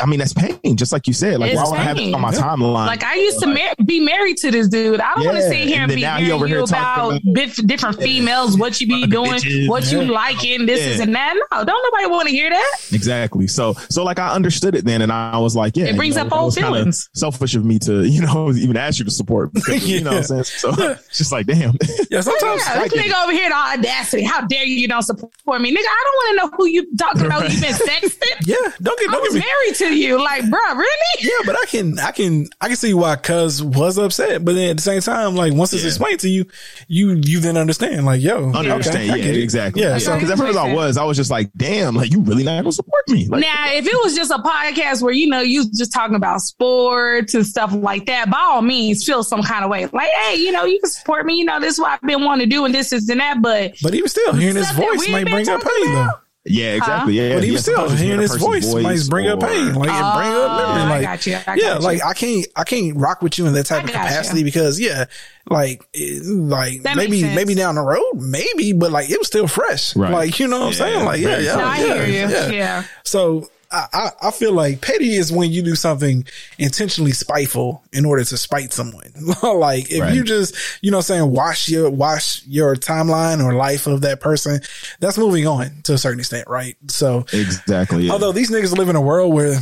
I 0.00 0.06
mean, 0.06 0.18
that's 0.18 0.32
pain, 0.32 0.58
just 0.76 0.92
like 0.92 1.06
you 1.06 1.12
said. 1.12 1.38
Like, 1.40 1.52
It's 1.52 1.60
why 1.62 1.68
would 1.70 1.78
I 1.78 1.82
have 1.82 1.98
it 1.98 2.14
on 2.14 2.20
my 2.20 2.32
timeline? 2.32 2.86
Like 2.86 3.04
I 3.04 3.14
used 3.16 3.38
to 3.40 3.46
mar- 3.46 3.74
be 3.84 4.00
married 4.00 4.38
to 4.38 4.50
this 4.50 4.68
dude. 4.68 4.98
I 5.00 5.14
don't 5.14 5.26
want 5.26 5.36
to 5.36 5.42
Yeah, 5.42 5.48
sit 5.50 5.58
here 5.68 5.82
and 5.82 5.82
and, 5.82 5.90
then 5.90 5.96
be 5.96 6.02
now 6.02 6.16
he 6.16 6.24
hearing 6.24 6.36
over 6.36 6.46
here 6.46 6.60
you 6.60 6.66
talking 6.66 6.82
about 6.82 7.20
about- 7.22 7.34
bif- 7.34 7.66
different 7.66 8.00
females, 8.00 8.56
what 8.56 8.80
you 8.80 8.86
be 8.86 9.06
doing, 9.06 9.32
bitches, 9.32 9.68
what 9.68 9.90
you 9.92 10.02
yeah. 10.02 10.10
liking, 10.10 10.66
this 10.66 10.80
Yeah. 10.80 10.86
is 10.92 11.00
and 11.00 11.14
that. 11.14 11.34
No, 11.52 11.64
don't 11.64 11.82
nobody 11.92 12.06
want 12.10 12.28
to 12.28 12.34
hear 12.34 12.48
that. 12.50 12.76
Exactly. 12.92 13.46
So, 13.46 13.74
so 13.90 14.04
like 14.04 14.18
I 14.18 14.32
understood 14.34 14.74
it 14.74 14.84
then, 14.84 15.02
and 15.02 15.12
I 15.12 15.38
was 15.38 15.54
like, 15.54 15.76
yeah, 15.76 15.86
It 15.86 15.96
brings 15.96 16.16
you 16.16 16.22
know, 16.22 16.28
up 16.28 16.32
old 16.32 16.54
feelings. 16.54 17.10
Selfish 17.14 17.54
of 17.54 17.64
me 17.64 17.78
to, 17.80 18.04
you 18.08 18.22
know, 18.22 18.50
even 18.52 18.76
ask 18.76 18.98
you 18.98 19.04
to 19.04 19.10
support. 19.10 19.52
Because, 19.52 19.86
You 19.88 20.00
know 20.02 20.12
what 20.12 20.30
I'm 20.30 20.44
saying? 20.44 20.44
So, 20.44 20.70
it's 20.78 21.18
just 21.18 21.30
like, 21.32 21.46
damn. 21.46 21.74
Yeah. 22.10 22.20
Sometimes. 22.22 22.62
Yeah, 22.66 22.78
like 22.80 22.90
this 22.90 23.02
nigga 23.02 23.22
over 23.22 23.32
here, 23.32 23.48
the 23.50 23.54
audacity. 23.54 24.22
How 24.22 24.40
dare 24.46 24.64
you? 24.64 24.76
You 24.76 24.88
don't 24.88 25.02
support 25.02 25.60
me, 25.60 25.70
nigga. 25.72 25.78
I 25.78 26.04
don't 26.04 26.16
want 26.16 26.28
to 26.30 26.36
know 26.46 26.56
who 26.56 26.66
you 26.68 26.96
talking 26.96 27.26
about. 27.26 27.52
You 27.52 27.60
been 27.60 27.74
sexting. 27.74 28.46
Yeah. 28.46 28.56
Don't 28.82 28.98
get. 28.98 29.08
I 29.10 29.12
Don't 29.12 29.22
was 29.22 29.34
get 29.34 29.40
me. 29.40 29.46
married 29.46 29.73
to 29.74 29.94
you, 29.96 30.22
like, 30.22 30.48
bro, 30.50 30.60
really? 30.74 30.86
Yeah, 31.20 31.30
but 31.46 31.56
I 31.56 31.64
can, 31.66 31.98
I 31.98 32.10
can, 32.12 32.48
I 32.60 32.68
can 32.68 32.76
see 32.76 32.94
why 32.94 33.16
Cuz 33.16 33.62
was 33.62 33.98
upset. 33.98 34.44
But 34.44 34.54
then 34.54 34.70
at 34.70 34.76
the 34.76 34.82
same 34.82 35.00
time, 35.00 35.34
like 35.36 35.52
once 35.52 35.72
it's 35.72 35.82
Yeah. 35.82 35.88
explained 35.88 36.20
to 36.20 36.28
you, 36.28 36.46
you 36.88 37.12
you 37.24 37.40
then 37.40 37.56
understand. 37.56 38.04
Like, 38.06 38.20
yo, 38.22 38.52
Understand? 38.52 39.12
I 39.12 39.16
yeah, 39.16 39.24
get 39.24 39.36
exactly. 39.36 39.82
Yeah, 39.82 39.90
Yeah. 39.92 39.98
so 39.98 40.14
Because 40.14 40.30
at 40.30 40.38
first 40.38 40.58
I 40.58 40.72
was, 40.72 40.96
I 40.96 41.04
was 41.04 41.16
just 41.16 41.30
like, 41.30 41.50
damn, 41.56 41.94
like 41.96 42.10
you 42.12 42.20
really 42.20 42.44
not 42.44 42.62
gonna 42.62 42.72
support 42.72 43.08
me? 43.08 43.26
Like, 43.28 43.42
Now, 43.42 43.72
if 43.72 43.86
it 43.86 43.96
was 44.02 44.14
just 44.14 44.30
a 44.30 44.38
podcast 44.38 45.02
where 45.02 45.12
you 45.12 45.28
know 45.28 45.40
you 45.40 45.64
just 45.70 45.92
talking 45.92 46.16
about 46.16 46.40
sports 46.40 47.34
and 47.34 47.46
stuff 47.46 47.72
like 47.72 48.06
that, 48.06 48.30
by 48.30 48.38
all 48.40 48.62
means, 48.62 49.04
feel 49.04 49.22
some 49.22 49.42
kind 49.42 49.64
of 49.64 49.70
way. 49.70 49.86
Like, 49.92 50.08
hey, 50.10 50.36
you 50.36 50.52
know, 50.52 50.64
you 50.64 50.78
can 50.80 50.90
support 50.90 51.26
me. 51.26 51.34
You 51.38 51.44
know, 51.44 51.60
this 51.60 51.74
is 51.74 51.80
what 51.80 51.92
I've 51.92 52.00
been 52.02 52.24
wanting 52.24 52.48
to 52.48 52.54
do, 52.54 52.64
and 52.64 52.74
this 52.74 52.92
is 52.92 53.08
and 53.08 53.20
that. 53.20 53.40
But 53.42 53.74
but 53.82 53.94
even 53.94 54.08
still, 54.08 54.32
hearing 54.34 54.56
his 54.56 54.70
voice 54.72 54.98
we 55.06 55.12
might 55.12 55.26
bring 55.26 55.48
up 55.48 55.60
talking 55.60 55.84
pain 55.84 55.94
though. 55.94 56.08
About. 56.46 56.54
yeah, 56.54 56.72
exactly. 56.74 57.14
Yeah, 57.14 57.34
But 57.34 57.42
yeah, 57.42 57.48
even 57.48 57.58
still, 57.62 57.88
hearing 57.90 58.20
his 58.20 58.32
person's 58.32 58.72
voice, 58.72 58.82
might 58.82 59.10
bring 59.10 59.26
up 59.28 59.40
pain. 59.40 59.74
Like 59.74 59.88
it 59.88 60.16
bring 60.16 60.32
up 60.32 60.50
Oh, 60.50 60.74
memory. 60.74 60.82
I 60.82 60.88
Like, 60.90 61.02
got 61.02 61.26
you. 61.26 61.34
I 61.46 61.54
yeah, 61.54 61.62
got 61.74 61.82
like. 61.82 62.04
I 62.04 62.12
can't, 62.14 62.46
I 62.56 62.64
can't 62.64 62.96
rock 62.96 63.22
with 63.22 63.38
you 63.38 63.46
in 63.46 63.52
that 63.54 63.66
type 63.66 63.84
of 63.84 63.90
capacity 63.90 64.40
you. 64.40 64.44
because 64.44 64.78
yeah, 64.78 65.06
like, 65.48 65.86
like 66.24 66.82
That 66.82 66.96
maybe, 66.96 67.22
maybe 67.22 67.54
down 67.54 67.74
the 67.76 67.82
road, 67.82 68.12
maybe, 68.16 68.72
but 68.72 68.90
like 68.92 69.10
it 69.10 69.18
was 69.18 69.26
still 69.26 69.46
fresh. 69.48 69.96
Right. 69.96 70.12
Like 70.12 70.38
you 70.38 70.48
know 70.48 70.60
what 70.60 70.66
I'm 70.68 70.72
saying? 70.74 71.04
Like 71.04 71.20
yeah, 71.20 71.38
yeah, 71.38 71.56
No, 71.56 71.64
I 71.64 71.78
yeah, 71.78 71.94
hear 71.94 72.06
you. 72.06 72.34
yeah. 72.34 72.50
Yeah. 72.50 72.84
So 73.04 73.48
I, 73.92 74.10
I, 74.22 74.30
feel 74.30 74.52
like 74.52 74.80
petty 74.80 75.14
is 75.14 75.32
when 75.32 75.50
you 75.50 75.62
do 75.62 75.74
something 75.74 76.24
intentionally 76.58 77.12
spiteful 77.12 77.82
in 77.92 78.04
order 78.04 78.24
to 78.24 78.36
spite 78.36 78.72
someone. 78.72 79.10
like 79.42 79.90
if 79.90 80.00
Right. 80.00 80.14
you 80.14 80.22
just, 80.24 80.54
you 80.82 80.90
know, 80.90 81.00
saying 81.00 81.30
wash 81.30 81.68
your 81.68 81.90
wash 81.90 82.44
your 82.46 82.76
timeline 82.76 83.44
or 83.44 83.54
life 83.54 83.86
of 83.86 84.02
that 84.02 84.20
person, 84.20 84.60
that's 85.00 85.18
moving 85.18 85.46
on 85.46 85.82
to 85.84 85.94
a 85.94 85.98
certain 85.98 86.20
extent, 86.20 86.48
right? 86.48 86.76
So 86.88 87.24
Exactly. 87.32 88.04
Yeah. 88.06 88.12
although 88.12 88.32
these 88.32 88.50
niggas 88.50 88.76
live 88.76 88.88
in 88.88 88.96
a 88.96 89.00
world 89.02 89.34
where 89.34 89.58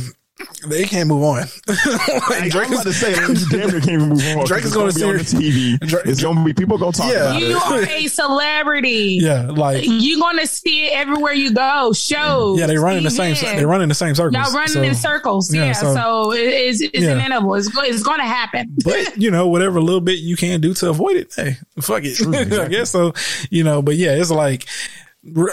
they 0.67 0.83
can't 0.85 1.07
move 1.07 1.23
on. 1.23 1.43
like, 2.29 2.49
Drake 2.51 2.69
is 2.71 2.81
about 2.81 2.83
to 2.85 2.93
say, 2.93 3.15
like, 3.15 3.37
you 3.39 3.49
damn 3.49 3.69
near 3.69 3.79
can't 3.79 3.89
even 3.91 4.09
move 4.09 4.37
on. 4.37 4.45
Drake 4.45 4.63
is 4.65 4.73
gonna 4.73 4.91
be 4.91 5.03
on 5.03 5.17
the 5.17 5.23
TV. 5.23 5.79
Drake- 5.87 6.05
it's 6.07 6.21
gonna 6.23 6.43
be 6.43 6.53
people 6.53 6.77
gonna 6.77 6.91
talk 6.91 7.11
Yeah. 7.11 7.29
about 7.29 7.39
You 7.41 7.55
it. 7.57 7.89
are 7.89 7.89
a 7.89 8.07
celebrity. 8.07 9.19
yeah, 9.21 9.43
like 9.51 9.83
You're 9.85 10.19
gonna 10.19 10.47
see 10.47 10.87
it 10.87 10.93
everywhere 10.93 11.33
you 11.33 11.53
go. 11.53 11.93
Shows. 11.93 12.59
yeah, 12.59 12.65
they 12.65 12.77
run 12.77 12.97
in 12.97 13.03
the 13.03 13.11
same 13.11 13.33
events. 13.33 13.53
they 13.59 13.65
run 13.65 13.81
in 13.81 13.89
the 13.89 13.95
same 13.95 14.15
circles. 14.15 14.33
Y'all 14.43 14.53
running 14.53 14.73
So- 14.73 14.81
in 14.81 14.95
circles. 14.95 15.53
yeah, 15.53 15.65
Yeah. 15.65 15.73
so- 15.73 15.93
So, 15.95 16.31
it's, 16.33 16.81
it's 16.81 16.99
Yeah. 16.99 17.11
inevitable. 17.13 17.55
It's, 17.55 17.69
it's 17.77 18.03
going 18.03 18.19
to 18.19 18.25
happen. 18.25 18.75
but 18.83 19.15
you 19.17 19.29
know, 19.29 19.47
whatever 19.47 19.79
little 19.81 20.01
bit 20.01 20.19
you 20.19 20.35
can 20.35 20.59
do 20.61 20.73
to 20.75 20.89
avoid 20.89 21.15
it, 21.15 21.31
hey, 21.35 21.57
fuck 21.79 22.01
it. 22.03 22.19
I 22.59 22.67
guess 22.67 22.89
so. 22.89 23.13
You 23.51 23.63
know, 23.63 23.81
but 23.83 23.95
yeah, 23.97 24.15
it's 24.15 24.31
like, 24.31 24.65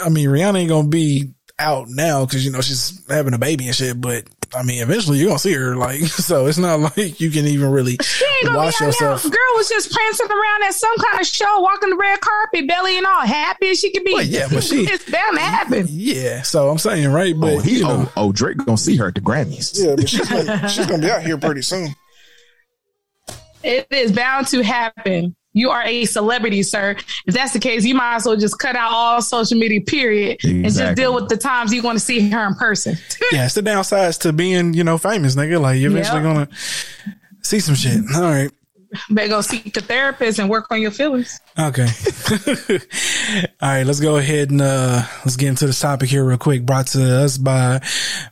I 0.03 0.09
mean, 0.09 0.27
Rihanna 0.29 0.59
ain't 0.59 0.69
gonna 0.69 0.87
be 0.87 1.33
out 1.59 1.87
now 1.89 2.25
because 2.25 2.43
you 2.43 2.51
know 2.51 2.59
she's 2.61 3.01
having 3.07 3.33
a 3.33 3.37
baby 3.37 3.67
and 3.67 3.75
shit. 3.75 4.01
But 4.01 4.23
I 4.53 4.63
mean, 4.63 4.81
eventually 4.83 5.17
you're 5.19 5.27
gonna 5.27 5.39
see 5.39 5.53
her. 5.53 5.75
Like, 5.75 6.01
so 6.05 6.45
it's 6.47 6.57
not 6.57 6.79
like 6.97 7.19
you 7.21 7.31
can 7.31 7.45
even 7.47 7.71
really 7.71 7.97
She 8.01 8.25
ain't 8.25 8.45
gonna 8.47 8.57
wash 8.57 8.77
be 8.79 8.85
out 8.85 8.87
yourself. 8.87 9.23
Girl 9.23 9.53
was 9.55 9.69
just 9.69 9.91
prancing 9.91 10.27
around 10.29 10.63
at 10.63 10.73
some 10.73 10.95
kind 10.97 11.19
of 11.21 11.25
show, 11.27 11.59
walking 11.61 11.89
the 11.91 11.95
red 11.95 12.19
carpet, 12.19 12.67
belly 12.67 12.97
and 12.97 13.05
all, 13.05 13.21
happy 13.21 13.69
as 13.69 13.79
she 13.79 13.91
could 13.91 14.03
be. 14.03 14.13
Well, 14.13 14.23
yeah, 14.23 14.47
but 14.51 14.63
she- 14.63 14.81
it's 14.89 15.09
bound 15.09 15.37
to 15.37 15.41
happen. 15.43 15.85
Yeah, 15.89 16.41
so 16.41 16.69
I'm 16.69 16.77
saying 16.77 17.09
right, 17.11 17.33
but 17.39 17.53
Oh, 17.53 17.59
he, 17.59 17.77
you 17.77 17.83
know, 17.83 18.05
oh, 18.07 18.13
oh, 18.17 18.31
Drake 18.31 18.57
gonna 18.57 18.77
see 18.77 18.97
her 18.97 19.07
at 19.07 19.15
the 19.15 19.21
Grammys. 19.21 19.71
yeah, 19.81 19.95
but 19.95 20.09
she's 20.09 20.27
gonna, 20.29 20.67
she's 20.69 20.85
gonna 20.85 21.01
be 21.01 21.09
out 21.11 21.23
here 21.23 21.37
pretty 21.37 21.61
soon. 21.61 21.95
It 23.63 23.87
is 23.91 24.11
bound 24.11 24.47
to 24.47 24.61
happen. 24.63 25.35
You 25.53 25.69
are 25.69 25.83
a 25.83 26.05
celebrity, 26.05 26.63
sir. 26.63 26.95
If 27.25 27.33
that's 27.35 27.51
the 27.53 27.59
case, 27.59 27.83
you 27.85 27.93
might 27.93 28.15
as 28.15 28.25
well 28.25 28.37
just 28.37 28.57
cut 28.57 28.75
out 28.75 28.91
all 28.91 29.21
social 29.21 29.57
media, 29.57 29.81
period, 29.81 30.39
and 30.43 30.63
just 30.63 30.95
deal 30.95 31.13
with 31.13 31.27
the 31.29 31.35
times 31.37 31.73
you're 31.73 31.81
going 31.83 31.97
to 31.97 31.99
see 31.99 32.29
her 32.29 32.47
in 32.47 32.55
person. 32.55 32.97
Yeah, 33.33 33.45
it's 33.45 33.55
the 33.55 33.61
downsides 33.61 34.19
to 34.21 34.33
being 34.33 34.73
you 34.73 34.83
know 34.83 34.97
famous, 34.97 35.35
nigga. 35.35 35.59
Like 35.61 35.79
you're 35.79 35.91
eventually 35.91 36.21
Yep. 36.21 36.33
gonna 36.33 36.49
see 37.41 37.59
some 37.61 37.75
shit. 37.75 38.01
All 38.15 38.21
right. 38.21 38.51
Better 39.09 39.29
go 39.29 39.39
seek 39.41 39.75
a 39.77 39.81
therapist 39.81 40.37
and 40.39 40.49
work 40.49 40.65
on 40.69 40.81
your 40.81 40.91
feelings. 40.91 41.39
Okay. 41.57 41.87
All 43.61 43.69
right, 43.69 43.83
let's 43.85 44.01
go 44.01 44.17
ahead 44.17 44.51
and 44.51 44.61
uh 44.61 45.03
let's 45.25 45.37
get 45.37 45.47
into 45.49 45.65
this 45.67 45.79
topic 45.79 46.09
here 46.09 46.25
real 46.25 46.37
quick. 46.37 46.65
Brought 46.65 46.87
to 46.87 47.23
us 47.23 47.37
by 47.37 47.79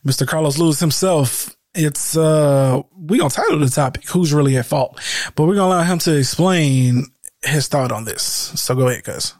Mr. 0.06 0.28
Carlos 0.28 0.58
Lewis 0.58 0.80
himself. 0.82 1.56
It's 1.76 2.18
uh 2.18 2.82
we 2.98 3.18
gonna 3.18 3.30
title 3.30 3.60
the 3.60 3.70
topic 3.70 4.08
who's 4.10 4.34
really 4.34 4.58
at 4.58 4.66
fault? 4.66 5.00
But 5.36 5.46
we're 5.46 5.56
gonna 5.56 5.76
allow 5.76 5.84
him 5.84 6.00
to 6.00 6.18
explain 6.18 7.08
his 7.44 7.68
thought 7.68 7.92
on 7.92 8.06
this. 8.06 8.24
So 8.24 8.76
go 8.76 8.88
ahead 8.88 9.04
cuz 9.04 9.34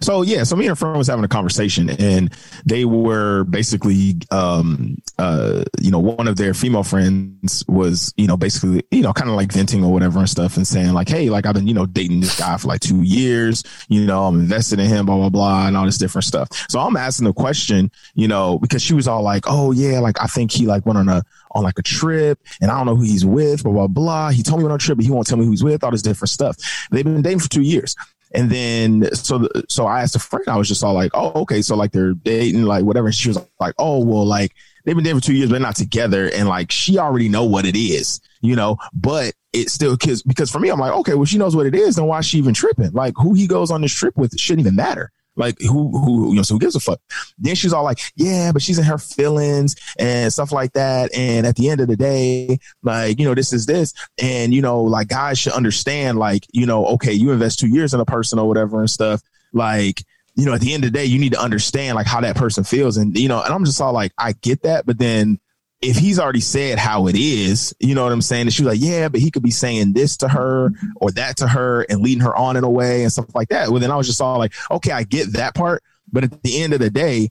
So 0.00 0.22
yeah, 0.22 0.44
so 0.44 0.56
me 0.56 0.66
and 0.66 0.72
a 0.72 0.76
friend 0.76 0.96
was 0.96 1.08
having 1.08 1.24
a 1.24 1.28
conversation, 1.28 1.90
and 1.90 2.32
they 2.64 2.84
were 2.84 3.44
basically, 3.44 4.16
um, 4.30 4.96
uh, 5.18 5.64
you 5.80 5.90
know, 5.90 5.98
one 5.98 6.28
of 6.28 6.36
their 6.36 6.54
female 6.54 6.82
friends 6.82 7.64
was, 7.68 8.12
you 8.16 8.26
know, 8.26 8.36
basically, 8.36 8.82
you 8.90 9.02
know, 9.02 9.12
kind 9.12 9.28
of 9.30 9.36
like 9.36 9.52
venting 9.52 9.84
or 9.84 9.92
whatever 9.92 10.18
and 10.18 10.28
stuff, 10.28 10.56
and 10.56 10.66
saying 10.66 10.92
like, 10.92 11.08
hey, 11.08 11.30
like 11.30 11.46
I've 11.46 11.54
been, 11.54 11.66
you 11.66 11.74
know, 11.74 11.86
dating 11.86 12.20
this 12.20 12.38
guy 12.38 12.56
for 12.56 12.68
like 12.68 12.80
two 12.80 13.02
years, 13.02 13.64
you 13.88 14.04
know, 14.04 14.24
I'm 14.24 14.40
invested 14.40 14.78
in 14.78 14.86
him, 14.86 15.06
blah 15.06 15.16
blah 15.16 15.28
blah, 15.28 15.66
and 15.66 15.76
all 15.76 15.84
this 15.84 15.98
different 15.98 16.24
stuff. 16.24 16.48
So 16.68 16.80
I'm 16.80 16.96
asking 16.96 17.26
the 17.26 17.32
question, 17.32 17.90
you 18.14 18.28
know, 18.28 18.58
because 18.58 18.82
she 18.82 18.94
was 18.94 19.08
all 19.08 19.22
like, 19.22 19.44
oh 19.46 19.72
yeah, 19.72 19.98
like 20.00 20.20
I 20.22 20.26
think 20.26 20.52
he 20.52 20.66
like 20.66 20.86
went 20.86 20.98
on 20.98 21.08
a 21.08 21.22
on 21.52 21.62
like 21.62 21.78
a 21.78 21.82
trip, 21.82 22.38
and 22.60 22.70
I 22.70 22.76
don't 22.76 22.86
know 22.86 22.96
who 22.96 23.04
he's 23.04 23.24
with, 23.24 23.62
blah 23.64 23.72
blah 23.72 23.86
blah. 23.86 24.30
He 24.30 24.42
told 24.42 24.60
me 24.60 24.66
on 24.66 24.72
a 24.72 24.78
trip, 24.78 24.98
but 24.98 25.04
he 25.04 25.10
won't 25.10 25.26
tell 25.26 25.38
me 25.38 25.44
who 25.44 25.50
he's 25.50 25.64
with, 25.64 25.82
all 25.82 25.90
this 25.90 26.02
different 26.02 26.30
stuff. 26.30 26.56
They've 26.90 27.04
been 27.04 27.22
dating 27.22 27.40
for 27.40 27.48
two 27.48 27.62
years. 27.62 27.96
And 28.32 28.50
then 28.50 29.14
so 29.14 29.48
so 29.68 29.86
I 29.86 30.02
asked 30.02 30.16
a 30.16 30.18
friend, 30.18 30.44
I 30.48 30.56
was 30.56 30.68
just 30.68 30.84
all 30.84 30.94
like, 30.94 31.10
oh, 31.14 31.42
okay, 31.42 31.62
so 31.62 31.76
like 31.76 31.92
they're 31.92 32.14
dating, 32.14 32.62
like 32.62 32.84
whatever. 32.84 33.06
And 33.06 33.14
she 33.14 33.28
was 33.28 33.38
like, 33.58 33.74
oh, 33.78 34.04
well, 34.04 34.26
like 34.26 34.54
they've 34.84 34.94
been 34.94 35.04
dating 35.04 35.20
for 35.20 35.26
two 35.26 35.34
years, 35.34 35.50
but 35.50 35.60
not 35.62 35.76
together, 35.76 36.30
and 36.34 36.48
like 36.48 36.70
she 36.70 36.98
already 36.98 37.28
know 37.28 37.44
what 37.44 37.64
it 37.64 37.76
is, 37.76 38.20
you 38.40 38.56
know. 38.56 38.76
But 38.92 39.34
it 39.52 39.70
still 39.70 39.96
because 39.96 40.22
because 40.22 40.50
for 40.50 40.60
me, 40.60 40.68
I'm 40.68 40.78
like, 40.78 40.92
okay, 40.92 41.14
well, 41.14 41.24
she 41.24 41.38
knows 41.38 41.56
what 41.56 41.66
it 41.66 41.74
is, 41.74 41.96
then 41.96 42.06
why 42.06 42.18
is 42.18 42.26
she 42.26 42.38
even 42.38 42.54
tripping? 42.54 42.92
Like 42.92 43.14
who 43.16 43.34
he 43.34 43.46
goes 43.46 43.70
on 43.70 43.80
this 43.80 43.94
trip 43.94 44.16
with 44.16 44.38
shouldn't 44.38 44.66
even 44.66 44.76
matter. 44.76 45.10
Like 45.38 45.56
who 45.60 45.96
who 45.98 46.30
you 46.30 46.34
know, 46.34 46.42
so 46.42 46.54
who 46.54 46.60
gives 46.60 46.76
a 46.76 46.80
fuck? 46.80 47.00
Then 47.38 47.54
she's 47.54 47.72
all 47.72 47.84
like, 47.84 48.00
yeah, 48.16 48.52
but 48.52 48.60
she's 48.60 48.78
in 48.78 48.84
her 48.84 48.98
feelings 48.98 49.76
and 49.98 50.32
stuff 50.32 50.52
like 50.52 50.72
that. 50.72 51.14
And 51.14 51.46
at 51.46 51.56
the 51.56 51.70
end 51.70 51.80
of 51.80 51.88
the 51.88 51.96
day, 51.96 52.58
like, 52.82 53.18
you 53.18 53.24
know, 53.24 53.34
this 53.34 53.52
is 53.52 53.66
this. 53.66 53.94
And, 54.20 54.52
you 54.52 54.60
know, 54.60 54.82
like 54.82 55.08
guys 55.08 55.38
should 55.38 55.52
understand, 55.52 56.18
like, 56.18 56.46
you 56.52 56.66
know, 56.66 56.86
okay, 56.86 57.12
you 57.12 57.30
invest 57.30 57.60
two 57.60 57.68
years 57.68 57.94
in 57.94 58.00
a 58.00 58.04
person 58.04 58.38
or 58.38 58.48
whatever 58.48 58.80
and 58.80 58.90
stuff. 58.90 59.22
Like, 59.52 60.02
you 60.34 60.44
know, 60.44 60.54
at 60.54 60.60
the 60.60 60.74
end 60.74 60.84
of 60.84 60.92
the 60.92 60.98
day, 60.98 61.04
you 61.04 61.18
need 61.18 61.32
to 61.32 61.40
understand 61.40 61.96
like 61.96 62.06
how 62.06 62.20
that 62.20 62.36
person 62.36 62.64
feels. 62.64 62.96
And, 62.96 63.16
you 63.16 63.28
know, 63.28 63.42
and 63.42 63.52
I'm 63.52 63.64
just 63.64 63.80
all 63.80 63.92
like, 63.92 64.12
I 64.18 64.32
get 64.32 64.62
that, 64.62 64.86
but 64.86 64.98
then 64.98 65.38
if 65.80 65.96
he's 65.96 66.18
already 66.18 66.40
said 66.40 66.78
how 66.78 67.06
it 67.06 67.16
is, 67.16 67.74
you 67.78 67.94
know 67.94 68.02
what 68.02 68.12
I'm 68.12 68.22
saying? 68.22 68.42
And 68.42 68.52
she 68.52 68.64
was 68.64 68.74
like, 68.74 68.82
yeah, 68.82 69.08
but 69.08 69.20
he 69.20 69.30
could 69.30 69.42
be 69.42 69.50
saying 69.50 69.92
this 69.92 70.16
to 70.18 70.28
her 70.28 70.72
or 70.96 71.10
that 71.12 71.36
to 71.38 71.46
her 71.46 71.82
and 71.82 72.00
leading 72.00 72.22
her 72.24 72.36
on 72.36 72.56
in 72.56 72.64
a 72.64 72.70
way 72.70 73.02
and 73.02 73.12
stuff 73.12 73.32
like 73.34 73.48
that. 73.48 73.68
Well, 73.68 73.80
then 73.80 73.90
I 73.90 73.96
was 73.96 74.06
just 74.06 74.20
all 74.20 74.38
like, 74.38 74.52
okay, 74.70 74.90
I 74.90 75.04
get 75.04 75.34
that 75.34 75.54
part. 75.54 75.82
But 76.10 76.24
at 76.24 76.42
the 76.42 76.62
end 76.62 76.72
of 76.72 76.80
the 76.80 76.90
day, 76.90 77.30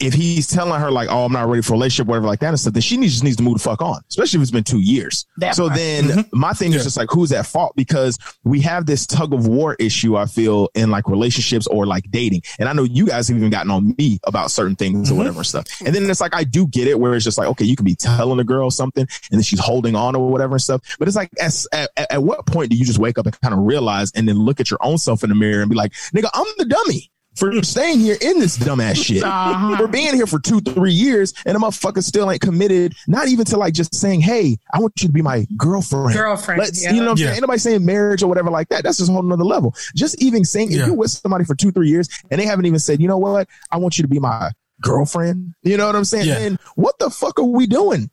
if 0.00 0.14
he's 0.14 0.46
telling 0.46 0.80
her 0.80 0.90
like, 0.90 1.08
"Oh, 1.10 1.24
I'm 1.24 1.32
not 1.32 1.48
ready 1.48 1.62
for 1.62 1.72
a 1.72 1.76
relationship," 1.76 2.06
whatever 2.08 2.26
like 2.26 2.40
that 2.40 2.48
and 2.48 2.58
stuff, 2.60 2.72
then 2.72 2.82
she 2.82 2.96
needs, 2.96 3.12
just 3.14 3.24
needs 3.24 3.36
to 3.36 3.42
move 3.42 3.54
the 3.54 3.60
fuck 3.60 3.82
on. 3.82 4.00
Especially 4.08 4.38
if 4.38 4.42
it's 4.42 4.50
been 4.50 4.64
two 4.64 4.80
years. 4.80 5.26
That 5.38 5.54
so 5.54 5.66
part. 5.68 5.78
then 5.78 6.04
Mm-hmm. 6.04 6.38
my 6.40 6.52
thing 6.52 6.72
is 6.72 6.82
just 6.84 6.96
like, 6.96 7.08
who's 7.10 7.32
at 7.32 7.46
fault? 7.46 7.74
Because 7.76 8.18
we 8.44 8.60
have 8.62 8.86
this 8.86 9.06
tug 9.06 9.32
of 9.34 9.46
war 9.46 9.76
issue. 9.78 10.16
I 10.16 10.26
feel 10.26 10.68
in 10.74 10.90
like 10.90 11.08
relationships 11.08 11.66
or 11.66 11.86
like 11.86 12.10
dating, 12.10 12.42
and 12.58 12.68
I 12.68 12.72
know 12.72 12.82
you 12.84 13.06
guys 13.06 13.28
have 13.28 13.36
even 13.36 13.50
gotten 13.50 13.70
on 13.70 13.94
me 13.98 14.18
about 14.24 14.50
certain 14.50 14.76
things 14.76 15.08
Mm-hmm. 15.08 15.14
or 15.14 15.18
whatever 15.18 15.38
and 15.38 15.46
stuff. 15.46 15.66
And 15.84 15.94
then 15.94 16.08
it's 16.10 16.20
like 16.20 16.34
I 16.34 16.44
do 16.44 16.66
get 16.66 16.88
it, 16.88 16.98
where 16.98 17.14
it's 17.14 17.24
just 17.24 17.38
like, 17.38 17.48
okay, 17.48 17.64
you 17.64 17.76
can 17.76 17.84
be 17.84 17.94
telling 17.94 18.38
a 18.40 18.44
girl 18.44 18.70
something, 18.70 19.02
and 19.30 19.38
then 19.38 19.42
she's 19.42 19.60
holding 19.60 19.94
on 19.94 20.16
or 20.16 20.30
whatever 20.30 20.54
and 20.54 20.62
stuff. 20.62 20.80
But 20.98 21.08
it's 21.08 21.16
like, 21.16 21.30
as, 21.40 21.66
at, 21.72 21.90
at 21.96 22.22
what 22.22 22.46
point 22.46 22.70
do 22.70 22.76
you 22.76 22.84
just 22.84 22.98
wake 22.98 23.18
up 23.18 23.26
and 23.26 23.40
kind 23.40 23.54
of 23.54 23.60
realize, 23.60 24.10
and 24.14 24.28
then 24.28 24.36
look 24.38 24.60
at 24.60 24.70
your 24.70 24.78
own 24.82 24.98
self 24.98 25.22
in 25.22 25.28
the 25.30 25.36
mirror 25.36 25.60
and 25.62 25.70
be 25.70 25.76
like, 25.76 25.92
nigga, 26.14 26.28
I'm 26.34 26.46
the 26.58 26.64
dummy. 26.64 27.10
For 27.40 27.62
staying 27.62 28.00
here 28.00 28.16
in 28.20 28.38
this 28.38 28.58
dumbass 28.58 29.02
shit, 29.02 29.24
Uh-huh. 29.24 29.76
for 29.78 29.88
being 29.88 30.14
here 30.14 30.26
for 30.26 30.38
two, 30.38 30.60
three 30.60 30.92
years, 30.92 31.32
and 31.46 31.56
a 31.56 31.60
motherfucker 31.60 32.02
still 32.04 32.30
ain't 32.30 32.42
committed. 32.42 32.94
Not 33.08 33.28
even 33.28 33.44
to 33.46 33.56
like 33.56 33.72
just 33.74 33.94
saying, 33.94 34.20
"Hey, 34.20 34.58
I 34.74 34.78
want 34.78 34.92
you 35.02 35.08
to 35.08 35.12
be 35.12 35.22
my 35.22 35.46
girlfriend." 35.56 36.12
Girlfriend, 36.14 36.60
Let's, 36.60 36.84
yeah. 36.84 36.92
you 36.92 37.00
know, 37.00 37.06
what 37.06 37.12
I'm 37.12 37.16
Yeah. 37.18 37.24
saying? 37.26 37.34
Ain't 37.36 37.40
nobody 37.42 37.58
saying 37.58 37.84
marriage 37.84 38.22
or 38.22 38.28
whatever 38.28 38.50
like 38.50 38.68
that. 38.68 38.84
That's 38.84 38.98
just 38.98 39.08
a 39.08 39.12
whole 39.14 39.22
nother 39.22 39.42
level. 39.44 39.74
Just 39.96 40.20
even 40.22 40.44
saying, 40.44 40.70
if 40.72 40.86
you're 40.86 40.94
with 40.94 41.10
somebody 41.10 41.44
for 41.44 41.54
two, 41.54 41.72
three 41.72 41.88
years, 41.88 42.08
and 42.30 42.40
they 42.40 42.44
haven't 42.44 42.66
even 42.66 42.78
said, 42.78 43.00
"You 43.00 43.08
know 43.08 43.18
what? 43.18 43.48
I 43.70 43.78
want 43.78 43.96
you 43.98 44.02
to 44.02 44.08
be 44.08 44.18
my 44.20 44.50
girlfriend." 44.82 45.54
You 45.62 45.76
know 45.76 45.86
what 45.86 45.96
I'm 45.96 46.04
saying? 46.04 46.26
Yeah. 46.26 46.38
Then 46.38 46.58
what 46.76 46.98
the 46.98 47.08
fuck 47.10 47.38
are 47.38 47.44
we 47.44 47.66
doing? 47.66 48.10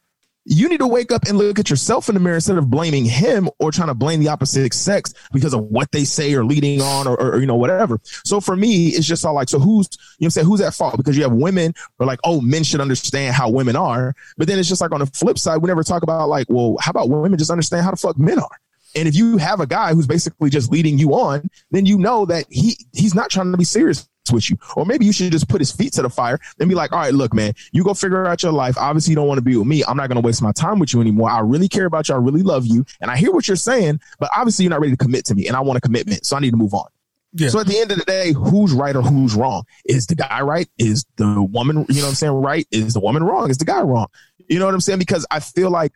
You 0.50 0.70
need 0.70 0.80
to 0.80 0.88
wake 0.88 1.12
up 1.12 1.26
and 1.26 1.38
look 1.38 1.60
at 1.60 1.70
yourself 1.70 2.08
in 2.08 2.16
the 2.16 2.22
mirror 2.22 2.36
instead 2.36 2.58
of 2.58 2.70
blaming 2.70 3.04
him 3.04 3.50
or 3.60 3.70
trying 3.70 3.90
to 3.90 3.94
blame 3.94 4.22
the 4.22 4.30
opposite 4.30 4.74
sex 4.74 5.14
because 5.34 5.54
of 5.54 5.64
what 5.64 5.92
they 5.92 6.06
say 6.06 6.34
or 6.36 6.46
leading 6.46 6.82
on 6.82 7.06
or, 7.06 7.20
or, 7.20 7.40
you 7.42 7.46
know 7.46 7.58
whatever. 7.58 8.00
So 8.24 8.40
for 8.40 8.56
me, 8.56 8.88
it's 8.88 9.06
just 9.06 9.26
all 9.26 9.34
like, 9.34 9.50
so 9.50 9.60
who's 9.60 9.90
you 10.20 10.26
know 10.26 10.30
saying 10.30 10.48
who's 10.48 10.62
at 10.62 10.74
fault? 10.74 10.96
Because 10.96 11.18
you 11.18 11.24
have 11.24 11.34
women 11.34 11.74
who 11.98 12.06
are 12.06 12.08
like, 12.08 12.20
oh, 12.24 12.40
men 12.40 12.64
should 12.64 12.80
understand 12.80 13.36
how 13.36 13.50
women 13.50 13.76
are, 13.76 14.16
but 14.38 14.48
then 14.48 14.58
it's 14.58 14.70
just 14.70 14.80
like 14.80 14.94
on 14.94 15.02
the 15.02 15.06
flip 15.08 15.38
side, 15.38 15.58
we 15.58 15.68
never 15.68 15.84
talk 15.84 16.02
about 16.02 16.30
like, 16.30 16.48
well, 16.50 16.78
how 16.80 16.92
about 16.92 17.10
women 17.10 17.38
just 17.38 17.52
understand 17.52 17.84
how 17.84 17.92
the 17.92 17.98
fuck 17.98 18.18
men 18.18 18.40
are? 18.40 18.62
And 18.96 19.06
if 19.06 19.16
you 19.16 19.36
have 19.36 19.60
a 19.60 19.68
guy 19.68 19.94
who's 19.94 20.08
basically 20.08 20.50
just 20.50 20.72
leading 20.72 20.98
you 20.98 21.12
on, 21.12 21.50
then 21.72 21.86
you 21.86 21.98
know 21.98 22.26
that 22.26 22.46
he 22.50 22.78
he's 22.94 23.14
not 23.14 23.30
trying 23.30 23.52
to 23.52 23.58
be 23.58 23.66
serious 23.66 24.08
with 24.32 24.50
you. 24.50 24.58
Or 24.76 24.86
maybe 24.86 25.06
you 25.06 25.12
should 25.12 25.32
just 25.32 25.48
put 25.48 25.62
his 25.62 25.72
feet 25.72 25.94
to 25.94 26.02
the 26.02 26.10
fire 26.10 26.40
and 26.60 26.70
be 26.70 26.76
like, 26.76 26.92
all 26.92 27.00
right, 27.00 27.14
look, 27.14 27.34
man, 27.34 27.54
you 27.72 27.84
go 27.84 27.94
figure 27.94 28.26
out 28.26 28.44
your 28.44 28.52
life. 28.52 28.78
Obviously, 28.78 29.12
you 29.12 29.16
don't 29.16 29.28
want 29.28 29.38
to 29.38 29.44
be 29.44 29.56
with 29.56 29.68
me. 29.68 29.84
I'm 29.88 29.98
not 29.98 30.08
going 30.08 30.22
to 30.22 30.26
waste 30.26 30.42
my 30.42 30.52
time 30.52 30.80
with 30.80 30.94
you 30.94 31.02
anymore. 31.02 31.30
I 31.30 31.40
really 31.40 31.68
care 31.68 31.86
about 31.86 32.10
you. 32.10 32.16
I 32.16 32.18
really 32.18 32.44
love 32.44 32.66
you. 32.66 32.86
And 33.02 33.12
I 33.12 33.18
hear 33.18 33.32
what 33.32 33.48
you're 33.48 33.58
saying, 33.58 34.00
but 34.20 34.30
obviously 34.36 34.64
you're 34.64 34.72
not 34.72 34.82
ready 34.82 34.94
to 34.94 34.98
commit 34.98 35.26
to 35.26 35.36
me. 35.36 35.48
And 35.48 35.56
I 35.56 35.62
want 35.62 35.78
a 35.78 35.82
commitment. 35.82 36.26
So 36.26 36.36
I 36.36 36.40
need 36.40 36.52
to 36.52 36.58
move 36.58 36.74
on. 36.74 36.88
Yeah. 37.34 37.50
So 37.50 37.60
at 37.60 37.68
the 37.68 37.78
end 37.78 37.92
of 37.92 38.00
the 38.00 38.06
day, 38.06 38.32
who's 38.32 38.74
right 38.74 38.96
or 38.96 39.02
who's 39.02 39.36
wrong? 39.36 39.64
Is 39.86 40.08
the 40.08 40.16
guy 40.16 40.42
right? 40.42 40.68
Is 40.78 41.06
the 41.18 41.42
woman, 41.42 41.86
you 41.90 41.96
know 41.96 42.04
what 42.04 42.10
I'm 42.10 42.16
saying, 42.16 42.34
right? 42.34 42.68
Is 42.72 42.94
the 42.94 43.00
woman 43.00 43.24
wrong? 43.24 43.50
Is 43.50 43.58
the 43.58 43.66
guy 43.66 43.82
wrong? 43.82 44.08
You 44.48 44.60
know 44.60 44.66
what 44.66 44.74
I'm 44.74 44.82
saying? 44.82 45.00
Because 45.00 45.26
I 45.30 45.40
feel 45.40 45.70
like 45.70 45.92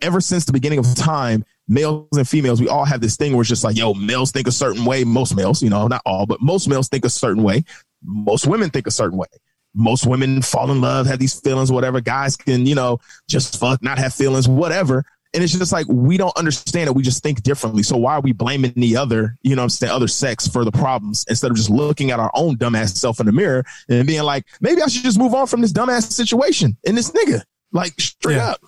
ever 0.00 0.20
since 0.20 0.44
the 0.44 0.52
beginning 0.52 0.78
of 0.78 0.94
time, 0.94 1.44
males 1.68 2.08
and 2.16 2.28
females, 2.28 2.60
we 2.60 2.68
all 2.68 2.84
have 2.84 3.00
this 3.00 3.16
thing 3.16 3.32
where 3.32 3.40
it's 3.40 3.48
just 3.48 3.64
like, 3.64 3.76
yo, 3.76 3.94
males 3.94 4.30
think 4.30 4.46
a 4.46 4.52
certain 4.52 4.84
way. 4.84 5.04
Most 5.04 5.34
males, 5.36 5.62
you 5.62 5.70
know, 5.70 5.86
not 5.88 6.02
all, 6.06 6.26
but 6.26 6.40
most 6.40 6.68
males 6.68 6.88
think 6.88 7.04
a 7.04 7.10
certain 7.10 7.42
way. 7.42 7.64
Most 8.04 8.46
women 8.46 8.70
think 8.70 8.86
a 8.86 8.90
certain 8.90 9.18
way. 9.18 9.26
Most 9.74 10.06
women 10.06 10.40
fall 10.42 10.70
in 10.70 10.80
love, 10.80 11.06
have 11.06 11.18
these 11.18 11.38
feelings, 11.40 11.70
whatever. 11.70 12.00
Guys 12.00 12.36
can, 12.36 12.66
you 12.66 12.74
know, 12.74 12.98
just 13.28 13.58
fuck, 13.58 13.82
not 13.82 13.98
have 13.98 14.14
feelings, 14.14 14.48
whatever. 14.48 15.04
And 15.34 15.44
it's 15.44 15.52
just 15.52 15.72
like 15.72 15.86
we 15.88 16.16
don't 16.16 16.34
understand 16.38 16.88
it. 16.88 16.94
We 16.94 17.02
just 17.02 17.22
think 17.22 17.42
differently. 17.42 17.82
So 17.82 17.98
why 17.98 18.14
are 18.14 18.20
we 18.22 18.32
blaming 18.32 18.72
the 18.74 18.96
other, 18.96 19.36
you 19.42 19.54
know 19.54 19.64
I'm 19.64 19.68
saying, 19.68 19.92
other 19.92 20.08
sex 20.08 20.48
for 20.48 20.64
the 20.64 20.72
problems 20.72 21.26
instead 21.28 21.50
of 21.50 21.58
just 21.58 21.68
looking 21.68 22.10
at 22.10 22.18
our 22.18 22.30
own 22.32 22.56
dumbass 22.56 22.96
self 22.96 23.20
in 23.20 23.26
the 23.26 23.32
mirror 23.32 23.64
and 23.90 24.06
being 24.06 24.22
like, 24.22 24.46
maybe 24.62 24.80
I 24.80 24.86
should 24.86 25.02
just 25.02 25.18
move 25.18 25.34
on 25.34 25.46
from 25.46 25.60
this 25.60 25.72
dumbass 25.72 26.10
situation 26.10 26.76
and 26.86 26.96
this 26.96 27.10
nigga. 27.10 27.42
Like 27.72 28.00
straight 28.00 28.36
Yeah. 28.36 28.50
up. 28.52 28.60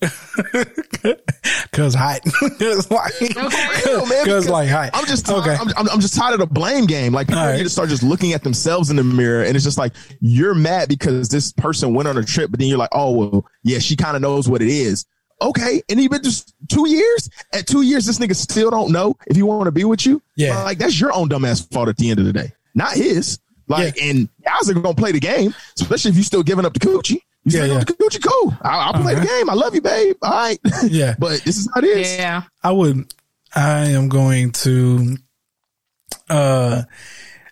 Cause 1.72 1.94
hot. 1.94 2.20
Cause 2.58 2.90
like, 2.90 3.12
man, 3.20 4.26
cause 4.26 4.48
like 4.48 4.68
hot. 4.68 4.90
I'm 4.94 5.06
just 5.06 5.26
tired, 5.26 5.40
okay. 5.40 5.56
I'm, 5.60 5.68
I'm, 5.76 5.88
I'm 5.90 6.00
just 6.00 6.14
tired 6.14 6.34
of 6.34 6.40
the 6.40 6.46
blame 6.46 6.86
game. 6.86 7.12
Like 7.12 7.28
people 7.28 7.42
right. 7.42 7.56
need 7.56 7.64
to 7.64 7.70
start 7.70 7.88
just 7.88 8.02
looking 8.02 8.32
at 8.32 8.42
themselves 8.42 8.90
in 8.90 8.96
the 8.96 9.04
mirror, 9.04 9.42
and 9.44 9.54
it's 9.56 9.64
just 9.64 9.78
like 9.78 9.92
you're 10.20 10.54
mad 10.54 10.88
because 10.88 11.28
this 11.28 11.52
person 11.52 11.94
went 11.94 12.08
on 12.08 12.16
a 12.16 12.24
trip, 12.24 12.50
but 12.50 12.60
then 12.60 12.68
you're 12.68 12.78
like, 12.78 12.90
oh 12.92 13.10
well, 13.10 13.46
yeah, 13.62 13.78
she 13.78 13.96
kind 13.96 14.16
of 14.16 14.22
knows 14.22 14.48
what 14.48 14.62
it 14.62 14.68
is. 14.68 15.06
Okay, 15.42 15.82
and 15.88 16.00
even 16.00 16.22
just 16.22 16.54
two 16.68 16.88
years. 16.88 17.28
At 17.52 17.66
two 17.66 17.82
years, 17.82 18.06
this 18.06 18.18
nigga 18.18 18.36
still 18.36 18.70
don't 18.70 18.92
know 18.92 19.16
if 19.26 19.36
he 19.36 19.42
want 19.42 19.66
to 19.66 19.72
be 19.72 19.84
with 19.84 20.04
you. 20.04 20.22
Yeah. 20.36 20.62
like 20.62 20.78
that's 20.78 21.00
your 21.00 21.12
own 21.14 21.28
dumbass 21.28 21.70
fault 21.72 21.88
at 21.88 21.96
the 21.96 22.10
end 22.10 22.20
of 22.20 22.26
the 22.26 22.32
day, 22.32 22.52
not 22.74 22.92
his. 22.92 23.38
Like, 23.68 23.96
and 24.02 24.28
guys 24.44 24.68
are 24.68 24.74
gonna 24.74 24.94
play 24.94 25.12
the 25.12 25.20
game, 25.20 25.54
especially 25.78 26.10
if 26.10 26.16
you 26.16 26.24
still 26.24 26.42
giving 26.42 26.64
up 26.64 26.74
the 26.74 26.80
coochie. 26.80 27.22
You 27.44 27.50
still 27.52 27.62
Yeah, 27.68 27.84
giving 27.84 28.06
up 28.06 28.12
the 28.12 28.28
cool. 28.28 28.54
I'll, 28.62 28.94
I'll 28.94 29.02
play 29.02 29.14
the 29.14 29.24
game. 29.26 29.48
I 29.50 29.54
love 29.54 29.74
you, 29.74 29.80
babe. 29.80 30.16
All 30.22 30.30
right, 30.30 30.58
Yeah. 30.88 31.14
but 31.18 31.40
this 31.42 31.56
is 31.58 31.68
how 31.74 31.80
it 31.80 31.84
is. 31.84 32.16
Yeah. 32.16 32.42
I 32.62 32.72
would. 32.72 33.12
I 33.54 33.86
am 33.90 34.08
going 34.08 34.52
to. 34.52 35.16
Uh, 36.28 36.82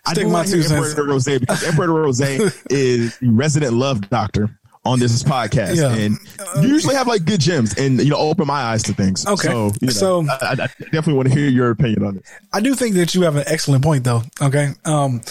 I 0.05 0.11
Stick 0.13 0.23
do 0.25 0.27
my 0.29 0.33
want 0.35 0.47
to 0.47 0.53
two 0.53 0.59
hear 0.59 0.67
cents. 0.69 0.89
Emperor 0.97 1.07
Rose 1.07 1.25
because 1.25 1.63
Emperor 1.63 1.93
Rose 1.93 2.21
is 2.69 3.17
resident 3.21 3.73
love 3.73 4.09
doctor 4.09 4.49
on 4.85 4.97
this 4.97 5.21
podcast, 5.23 5.75
Yeah. 5.75 5.93
and 5.93 6.17
you 6.63 6.69
usually 6.69 6.95
have 6.95 7.05
like 7.05 7.25
good 7.25 7.41
gems 7.41 7.77
and 7.77 7.99
you 7.99 8.09
know 8.11 8.17
open 8.17 8.47
my 8.47 8.61
eyes 8.61 8.81
to 8.83 8.93
things. 8.93 9.27
Okay. 9.27 9.49
so, 9.49 9.71
you 9.81 9.87
know, 9.87 9.93
So- 9.93 10.25
I, 10.29 10.51
I 10.53 10.55
definitely 10.77 11.13
want 11.13 11.27
to 11.27 11.33
hear 11.33 11.49
your 11.49 11.69
opinion 11.71 12.03
on 12.05 12.17
it. 12.17 12.23
I 12.53 12.61
do 12.61 12.73
think 12.75 12.95
that 12.95 13.13
you 13.13 13.23
have 13.23 13.35
an 13.35 13.43
excellent 13.45 13.83
point 13.83 14.05
though. 14.05 14.23
Okay. 14.41 14.69
Um, 14.85 15.21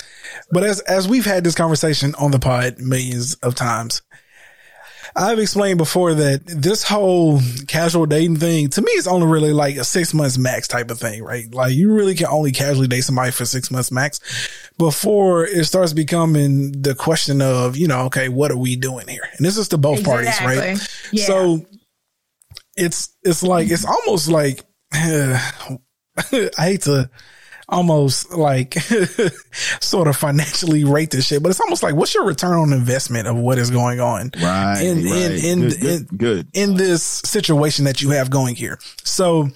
but 0.53 0.65
as, 0.65 0.81
as 0.81 1.09
we've 1.09 1.25
had 1.25 1.45
this 1.45 1.55
conversation 1.55 2.15
on 2.17 2.31
the 2.31 2.39
pod 2.39 2.79
millions 2.79 3.35
of 3.37 3.55
times, 3.55 4.03
I've 5.19 5.41
explained 5.41 5.79
before 5.79 6.15
that 6.15 6.47
this 6.47 6.85
whole 6.85 7.41
casual 7.67 8.07
dating 8.07 8.37
thing 8.37 8.69
to 8.69 8.81
me 8.81 8.93
is 8.93 9.09
only 9.09 9.27
really 9.27 9.53
like 9.53 9.77
a 9.77 9.83
six 9.83 10.15
months 10.15 10.39
max 10.39 10.69
type 10.69 10.93
of 10.93 11.01
thing, 11.01 11.25
right? 11.25 11.53
Like 11.53 11.73
you 11.73 11.93
really 11.93 12.15
can 12.15 12.27
only 12.27 12.53
casually 12.53 12.87
date 12.87 13.01
somebody 13.01 13.33
for 13.33 13.45
six 13.45 13.69
months 13.69 13.91
max 13.91 14.21
before 14.79 15.45
it 15.45 15.65
starts 15.65 15.93
becoming 15.93 16.71
the 16.71 16.95
question 16.95 17.43
of, 17.43 17.77
you 17.77 17.89
know, 17.89 18.03
okay, 18.03 18.29
what 18.29 18.53
are 18.53 18.57
we 18.57 18.77
doing 18.77 19.09
here? 19.09 19.29
And 19.37 19.45
this 19.45 19.57
is 19.57 19.67
to 19.69 19.79
both 19.79 20.05
parties, 20.05 20.41
right? 20.41 20.79
Yeah. 21.11 21.25
So 21.25 21.67
it's 22.77 23.09
it's 23.25 23.43
like 23.43 23.71
it's 23.71 23.85
almost 23.85 24.29
like 24.29 24.63
I 24.93 25.39
hate 26.57 26.83
to 26.83 27.11
almost 27.69 28.33
like 28.33 28.75
sort 29.81 30.09
of 30.09 30.17
financially 30.17 30.85
rate 30.85 31.11
this 31.11 31.27
shit, 31.27 31.43
but 31.43 31.51
it's 31.51 31.61
almost 31.61 31.83
like 31.83 31.95
what's 31.95 32.15
your 32.15 32.25
return 32.25 32.55
on 32.59 32.73
investment 32.73 33.27
of 33.29 33.37
what 33.37 33.59
is 33.59 33.71
going 33.71 34.01
on 34.01 34.31
Right. 34.41 34.81
in 34.83 35.05
right. 35.05 35.15
in 35.15 35.33
in, 35.45 35.61
good, 35.69 35.73
in 35.85 35.99
good, 36.03 36.19
good. 36.19 36.49
in 36.55 36.75
this 36.77 37.03
situation 37.03 37.85
that 37.85 38.01
you 38.01 38.11
have 38.11 38.31
going 38.31 38.55
here. 38.55 38.79
So 39.05 39.49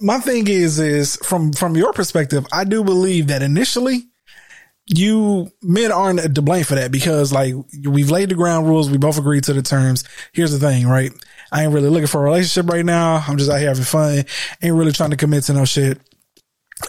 my 0.00 0.18
thing 0.18 0.48
is 0.48 0.78
is 0.78 1.16
from 1.16 1.52
from 1.52 1.76
your 1.76 1.92
perspective, 1.92 2.44
I 2.52 2.64
do 2.64 2.82
believe 2.82 3.28
that 3.28 3.42
initially 3.42 4.06
you 4.86 5.52
men 5.62 5.92
aren't 5.92 6.34
to 6.34 6.42
blame 6.42 6.64
for 6.64 6.74
that 6.74 6.90
because 6.90 7.32
like 7.32 7.54
we've 7.86 8.10
laid 8.10 8.28
the 8.30 8.34
ground 8.34 8.66
rules, 8.66 8.90
we 8.90 8.98
both 8.98 9.18
agreed 9.18 9.44
to 9.44 9.52
the 9.52 9.62
terms. 9.62 10.02
Here's 10.32 10.50
the 10.50 10.58
thing, 10.58 10.86
right? 10.88 11.12
I 11.52 11.62
ain't 11.64 11.72
really 11.72 11.90
looking 11.90 12.06
for 12.08 12.20
a 12.20 12.24
relationship 12.24 12.70
right 12.70 12.84
now. 12.84 13.24
I'm 13.26 13.36
just 13.38 13.50
out 13.50 13.58
here 13.58 13.68
having 13.68 13.84
fun. 13.84 14.24
Ain't 14.62 14.74
really 14.74 14.92
trying 14.92 15.10
to 15.10 15.16
commit 15.16 15.44
to 15.44 15.52
no 15.52 15.64
shit. 15.64 16.00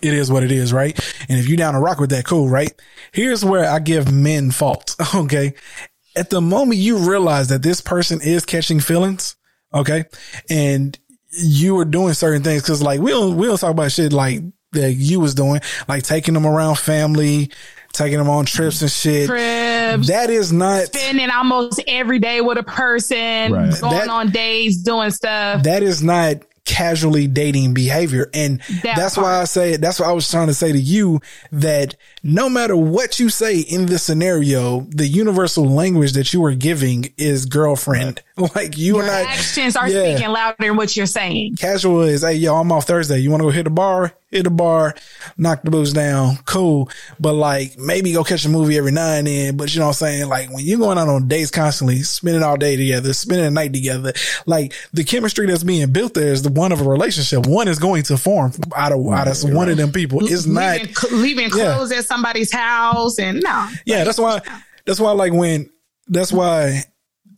It 0.01 0.13
is 0.13 0.31
what 0.31 0.43
it 0.43 0.51
is, 0.51 0.71
right? 0.73 0.97
And 1.29 1.39
if 1.39 1.47
you 1.47 1.57
down 1.57 1.73
to 1.73 1.79
rock 1.79 1.99
with 1.99 2.09
that, 2.11 2.25
cool, 2.25 2.49
right? 2.49 2.71
Here's 3.11 3.43
where 3.43 3.69
I 3.69 3.79
give 3.79 4.11
men 4.11 4.51
fault. 4.51 4.95
Okay. 5.15 5.53
At 6.15 6.29
the 6.29 6.41
moment 6.41 6.77
you 6.79 6.97
realize 7.09 7.47
that 7.49 7.61
this 7.63 7.79
person 7.79 8.19
is 8.21 8.45
catching 8.45 8.79
feelings, 8.81 9.35
okay, 9.73 10.03
and 10.49 10.97
you 11.31 11.77
are 11.79 11.85
doing 11.85 12.13
certain 12.13 12.43
things 12.43 12.61
because 12.63 12.81
like 12.81 12.99
we 12.99 13.11
don't 13.11 13.37
we 13.37 13.47
don't 13.47 13.57
talk 13.57 13.71
about 13.71 13.93
shit 13.93 14.11
like 14.11 14.41
that 14.73 14.91
you 14.93 15.21
was 15.21 15.33
doing, 15.35 15.61
like 15.87 16.03
taking 16.03 16.33
them 16.33 16.45
around 16.45 16.77
family, 16.79 17.49
taking 17.93 18.17
them 18.17 18.29
on 18.29 18.45
trips 18.45 18.81
and 18.81 18.91
shit. 18.91 19.27
Trips. 19.27 20.07
That 20.09 20.29
is 20.29 20.51
not 20.51 20.87
spending 20.87 21.29
almost 21.29 21.81
every 21.87 22.19
day 22.19 22.41
with 22.41 22.57
a 22.57 22.63
person, 22.63 23.51
Right. 23.53 23.71
going 23.79 23.93
That- 23.93 24.09
on 24.09 24.31
days, 24.31 24.77
doing 24.83 25.11
stuff. 25.11 25.63
that 25.63 25.81
is 25.83 26.03
not 26.03 26.37
casually 26.71 27.27
dating 27.27 27.73
behavior. 27.73 28.29
And 28.33 28.61
That 28.83 28.95
that's 28.95 29.17
why. 29.17 29.41
I 29.41 29.43
say, 29.43 29.75
that's 29.75 29.99
why 29.99 30.07
I 30.07 30.13
was 30.13 30.29
trying 30.29 30.47
to 30.47 30.53
say 30.53 30.71
to 30.71 30.79
you 30.79 31.19
that 31.51 31.95
no 32.23 32.49
matter 32.49 32.75
what 32.77 33.19
you 33.19 33.29
say 33.29 33.59
in 33.59 33.87
this 33.87 34.03
scenario, 34.03 34.81
the 34.89 35.07
universal 35.07 35.65
language 35.69 36.13
that 36.13 36.33
you 36.33 36.43
are 36.45 36.53
giving 36.53 37.13
is 37.17 37.45
girlfriend. 37.45 38.21
Like 38.55 38.75
you 38.75 38.95
Your 38.95 39.03
are 39.03 39.05
not 39.05 39.25
actions 39.27 39.75
are 39.75 39.87
Yeah. 39.87 40.15
speaking 40.15 40.31
louder 40.31 40.55
than 40.57 40.75
what 40.75 40.97
you're 40.97 41.05
saying. 41.05 41.57
casual 41.57 42.01
is, 42.01 42.23
hey, 42.23 42.33
yo, 42.33 42.55
I'm 42.55 42.71
off 42.71 42.87
Thursday. 42.87 43.19
You 43.19 43.29
want 43.29 43.41
to 43.41 43.45
go 43.45 43.51
hit 43.51 43.65
the 43.65 43.69
bar? 43.69 44.13
Hit 44.31 44.45
the 44.45 44.49
bar, 44.49 44.95
knock 45.37 45.61
the 45.61 45.69
booze 45.69 45.91
down. 45.93 46.37
Cool. 46.45 46.89
But 47.19 47.33
like 47.33 47.77
maybe 47.77 48.13
go 48.13 48.23
catch 48.23 48.45
a 48.45 48.49
movie 48.49 48.77
every 48.77 48.93
now 48.93 49.11
and 49.11 49.27
then. 49.27 49.57
But 49.57 49.71
you 49.73 49.79
know 49.81 49.87
what 49.87 50.01
I'm 50.01 50.07
saying? 50.07 50.27
Like 50.29 50.49
when 50.51 50.63
you're 50.65 50.79
going 50.79 50.97
out 50.97 51.09
on 51.09 51.27
dates 51.27 51.51
constantly, 51.51 52.01
spending 52.01 52.41
all 52.41 52.55
day 52.57 52.77
together, 52.77 53.13
spending 53.13 53.45
a 53.45 53.51
night 53.51 53.73
together, 53.73 54.13
like 54.47 54.73
the 54.93 55.03
chemistry 55.03 55.45
that's 55.47 55.63
being 55.63 55.91
built 55.91 56.13
there 56.15 56.31
is 56.31 56.41
the 56.41 56.49
one 56.51 56.71
of 56.71 56.79
a 56.81 56.85
relationship. 56.89 57.45
One 57.45 57.67
is 57.67 57.77
going 57.77 58.03
to 58.03 58.17
form 58.17 58.53
out 58.75 58.93
of, 58.93 59.05
out 59.09 59.27
of 59.27 59.53
one 59.53 59.69
of 59.69 59.75
them 59.77 59.91
people. 59.91 60.25
It's 60.25 60.45
not, 60.47 60.79
leaving, 61.11 61.21
leaving 61.21 61.49
Yeah. 61.55 61.75
clothes 61.75 61.91
at 61.91 62.05
somebody's 62.11 62.51
house 62.51 63.19
and 63.19 63.41
no. 63.41 63.67
yeah, 63.85 64.03
that's 64.03 64.17
why. 64.17 64.41
That's 64.85 64.99
why, 64.99 65.11
like 65.11 65.31
when, 65.31 65.69
that's 66.07 66.33
why 66.33 66.83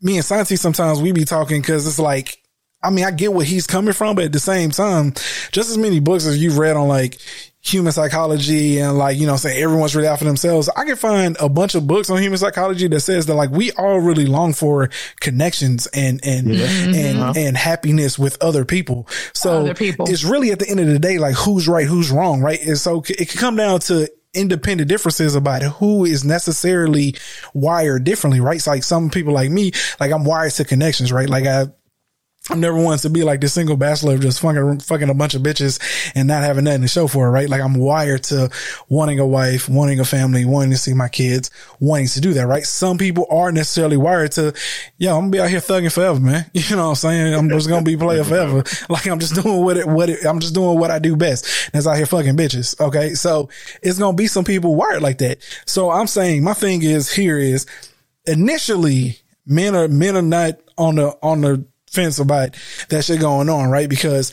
me 0.02 0.18
and 0.18 0.26
Santi 0.26 0.56
sometimes 0.56 1.02
we 1.02 1.12
be 1.12 1.26
talking 1.26 1.62
because 1.62 1.86
it's 1.88 2.00
like, 2.00 2.40
I 2.82 2.90
mean, 2.90 3.06
I 3.06 3.12
get 3.12 3.34
where 3.34 3.46
he's 3.46 3.66
coming 3.66 3.94
from, 3.94 4.16
but 4.16 4.26
at 4.26 4.34
the 4.34 4.40
same 4.40 4.72
time, 4.72 5.14
just 5.52 5.70
as 5.70 5.78
many 5.78 6.00
books 6.00 6.26
as 6.26 6.42
you've 6.42 6.58
read 6.58 6.76
on 6.76 6.90
like 6.90 7.18
human 7.62 7.94
psychology 7.94 8.80
and 8.80 8.98
like, 8.98 9.18
you 9.18 9.26
know, 9.26 9.38
saying 9.38 9.62
everyone's 9.62 9.96
really 9.96 10.10
out 10.10 10.20
for 10.20 10.26
themselves. 10.26 10.70
I 10.76 10.84
can 10.84 10.98
find 10.98 11.38
a 11.40 11.48
bunch 11.48 11.76
of 11.76 11.88
books 11.88 12.10
on 12.10 12.22
human 12.22 12.38
psychology 12.38 12.90
that 12.90 13.00
says 13.00 13.26
that 13.28 13.36
like 13.36 13.52
we 13.52 13.72
all 13.74 14.00
really 14.00 14.26
long 14.26 14.52
for 14.52 14.90
connections 15.22 15.88
and, 15.88 16.20
and, 16.26 16.48
mm-hmm. 16.48 16.94
and, 16.94 17.20
uh-huh. 17.20 17.34
and 17.38 17.56
happiness 17.56 18.20
with 18.20 18.42
other 18.44 18.66
people. 18.66 19.08
So 19.32 19.62
Other 19.62 19.76
people. 19.76 20.10
it's 20.10 20.26
really 20.26 20.52
at 20.52 20.60
the 20.60 20.70
end 20.70 20.82
of 20.82 20.88
the 20.88 21.00
day, 21.00 21.20
like 21.20 21.36
who's 21.36 21.70
right, 21.70 21.88
who's 21.88 22.12
wrong, 22.12 22.42
right? 22.42 22.62
And 22.62 22.78
so 22.78 23.02
it 23.08 23.30
can 23.30 23.40
come 23.40 23.56
down 23.56 23.80
to 23.82 24.12
independent 24.34 24.90
differences 24.90 25.36
about 25.36 25.62
who 25.64 26.06
is 26.06 26.24
necessarily 26.24 27.16
wired 27.54 28.04
differently, 28.04 28.40
right? 28.40 28.56
It's 28.56 28.68
like 28.68 28.84
some 28.84 29.10
people 29.10 29.34
like 29.34 29.50
me, 29.50 29.72
like 30.00 30.12
I'm 30.12 30.24
wired 30.24 30.54
to 30.54 30.66
connections, 30.66 31.12
right? 31.12 31.30
Like 31.30 31.46
I, 31.46 31.68
I'm 32.50 32.60
never 32.60 32.78
wants 32.78 33.04
to 33.04 33.10
be 33.10 33.24
like 33.24 33.40
the 33.40 33.48
single 33.48 33.78
bachelor, 33.78 34.18
just 34.18 34.42
fucking, 34.42 34.80
fucking 34.82 35.10
a 35.10 35.14
bunch 35.14 35.34
of 35.34 35.42
bitches 35.42 35.80
and 36.14 36.28
not 36.28 36.44
having 36.44 36.66
nothing 36.66 36.82
to 36.82 36.90
show 36.90 37.08
for 37.08 37.28
it, 37.28 37.32
right? 37.32 37.48
Like 37.48 37.62
I'm 37.62 37.76
wired 37.76 38.24
to 38.26 38.50
wanting 38.90 39.20
a 39.20 39.26
wife, 39.26 39.70
wanting 39.70 40.02
a 40.02 40.06
family, 40.06 40.44
wanting 40.44 40.72
to 40.72 40.78
see 40.78 40.94
my 40.94 41.08
kids, 41.08 41.52
wanting 41.80 42.08
to 42.08 42.20
do 42.20 42.34
that, 42.34 42.46
right? 42.46 42.66
Some 42.66 42.98
people 42.98 43.28
aren't 43.30 43.56
necessarily 43.56 43.96
wired 43.96 44.34
to, 44.34 44.54
yo, 44.98 45.16
I'm 45.16 45.22
gonna 45.22 45.32
be 45.32 45.40
out 45.40 45.50
here 45.50 45.62
thugging 45.62 45.92
forever, 45.92 46.20
man. 46.20 46.46
You 46.64 46.78
know 46.78 46.84
what 46.84 46.90
I'm 46.90 46.96
saying? 46.96 47.34
I'm 47.34 47.50
just 47.50 47.70
gonna 47.70 47.84
be 47.84 47.98
player 47.98 48.24
forever. 48.24 48.64
Like 48.90 49.08
I'm 49.08 49.20
just 49.20 49.42
doing 49.42 49.64
what 49.64 49.78
it, 49.78 49.88
what 49.88 50.10
it, 50.10 50.26
I'm 50.26 50.40
just 50.40 50.54
doing 50.54 50.78
what 50.78 50.92
I 50.92 51.00
do 51.00 51.16
best. 51.16 51.72
That's 51.72 51.88
out 51.88 51.96
here 51.96 52.06
fucking 52.06 52.36
bitches. 52.36 52.80
Okay. 52.80 53.14
So 53.14 53.50
it's 53.82 53.98
gonna 53.98 54.16
be 54.16 54.28
some 54.28 54.44
people 54.44 54.76
wired 54.76 55.02
like 55.02 55.20
that. 55.20 55.42
So 55.66 55.90
I'm 55.90 56.08
saying 56.08 56.44
my 56.44 56.54
thing 56.54 56.84
is 56.84 57.12
here 57.12 57.38
is 57.38 57.66
initially 58.26 59.20
men 59.46 59.76
are 59.76 59.88
men 59.88 60.16
are 60.16 60.22
not 60.22 60.60
on 60.78 60.96
the 60.96 61.18
on 61.22 61.42
the 61.42 61.66
fence 61.94 62.20
about 62.20 62.56
that 62.90 63.04
shit 63.06 63.20
going 63.20 63.50
on, 63.50 63.70
right? 63.70 63.90
Because 63.90 64.32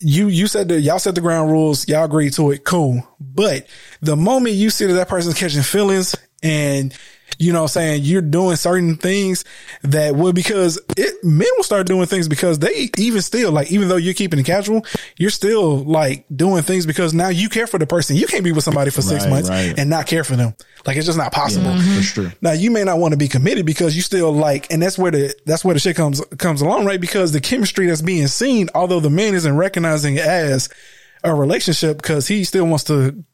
you 0.00 0.28
you 0.28 0.46
said 0.46 0.68
that 0.68 0.80
y'all 0.80 0.98
set 0.98 1.14
the 1.14 1.20
ground 1.20 1.50
rules, 1.50 1.88
y'all 1.88 2.04
agreed 2.04 2.32
to 2.34 2.50
it, 2.50 2.64
cool. 2.64 3.06
But 3.20 3.66
the 4.00 4.16
moment 4.16 4.54
you 4.54 4.70
see 4.70 4.86
that 4.86 4.92
that 4.94 5.08
person's 5.08 5.38
catching 5.38 5.62
feelings 5.62 6.14
and 6.42 6.94
you 7.38 7.52
know 7.52 7.60
what 7.60 7.70
I'm 7.76 7.80
saying 7.82 8.02
you're 8.04 8.20
doing 8.22 8.56
certain 8.56 8.96
things 8.96 9.44
that 9.82 10.14
would 10.16 10.34
because 10.34 10.78
it 10.96 11.22
men 11.24 11.46
will 11.56 11.62
start 11.64 11.86
doing 11.86 12.06
things 12.06 12.28
because 12.28 12.58
they 12.58 12.90
even 12.98 13.22
still 13.22 13.52
like 13.52 13.70
even 13.70 13.88
though 13.88 13.96
you're 13.96 14.14
keeping 14.14 14.38
it 14.40 14.46
casual, 14.46 14.84
you're 15.16 15.30
still 15.30 15.76
like 15.84 16.24
doing 16.34 16.62
things 16.62 16.84
because 16.86 17.14
now 17.14 17.28
you 17.28 17.48
care 17.48 17.66
for 17.66 17.78
the 17.78 17.86
person. 17.86 18.16
You 18.16 18.26
can't 18.26 18.44
be 18.44 18.52
with 18.52 18.64
somebody 18.64 18.90
for 18.90 19.02
six 19.02 19.24
Right, 19.24 19.30
months 19.30 19.48
right. 19.48 19.78
and 19.78 19.88
not 19.88 20.06
care 20.06 20.24
for 20.24 20.36
them. 20.36 20.54
Like 20.86 20.96
it's 20.96 21.06
just 21.06 21.18
not 21.18 21.32
possible. 21.32 21.70
That's 21.70 22.12
true. 22.12 22.30
Now 22.40 22.52
you 22.52 22.70
may 22.70 22.84
not 22.84 22.98
want 22.98 23.12
to 23.12 23.18
be 23.18 23.28
committed 23.28 23.66
because 23.66 23.94
you 23.96 24.02
still 24.02 24.32
like, 24.32 24.72
and 24.72 24.82
that's 24.82 24.98
where 24.98 25.10
the 25.10 25.34
that's 25.46 25.64
where 25.64 25.74
the 25.74 25.80
shit 25.80 25.96
comes 25.96 26.20
comes 26.38 26.60
along, 26.60 26.86
right? 26.86 27.00
Because 27.00 27.32
the 27.32 27.40
chemistry 27.40 27.86
that's 27.86 28.02
being 28.02 28.26
seen, 28.26 28.68
although 28.74 29.00
the 29.00 29.10
man 29.10 29.34
isn't 29.34 29.56
recognizing 29.56 30.14
it 30.16 30.24
as 30.24 30.68
a 31.24 31.34
relationship 31.34 31.96
because 31.96 32.28
he 32.28 32.44
still 32.44 32.64
wants 32.66 32.84
to 32.84 33.24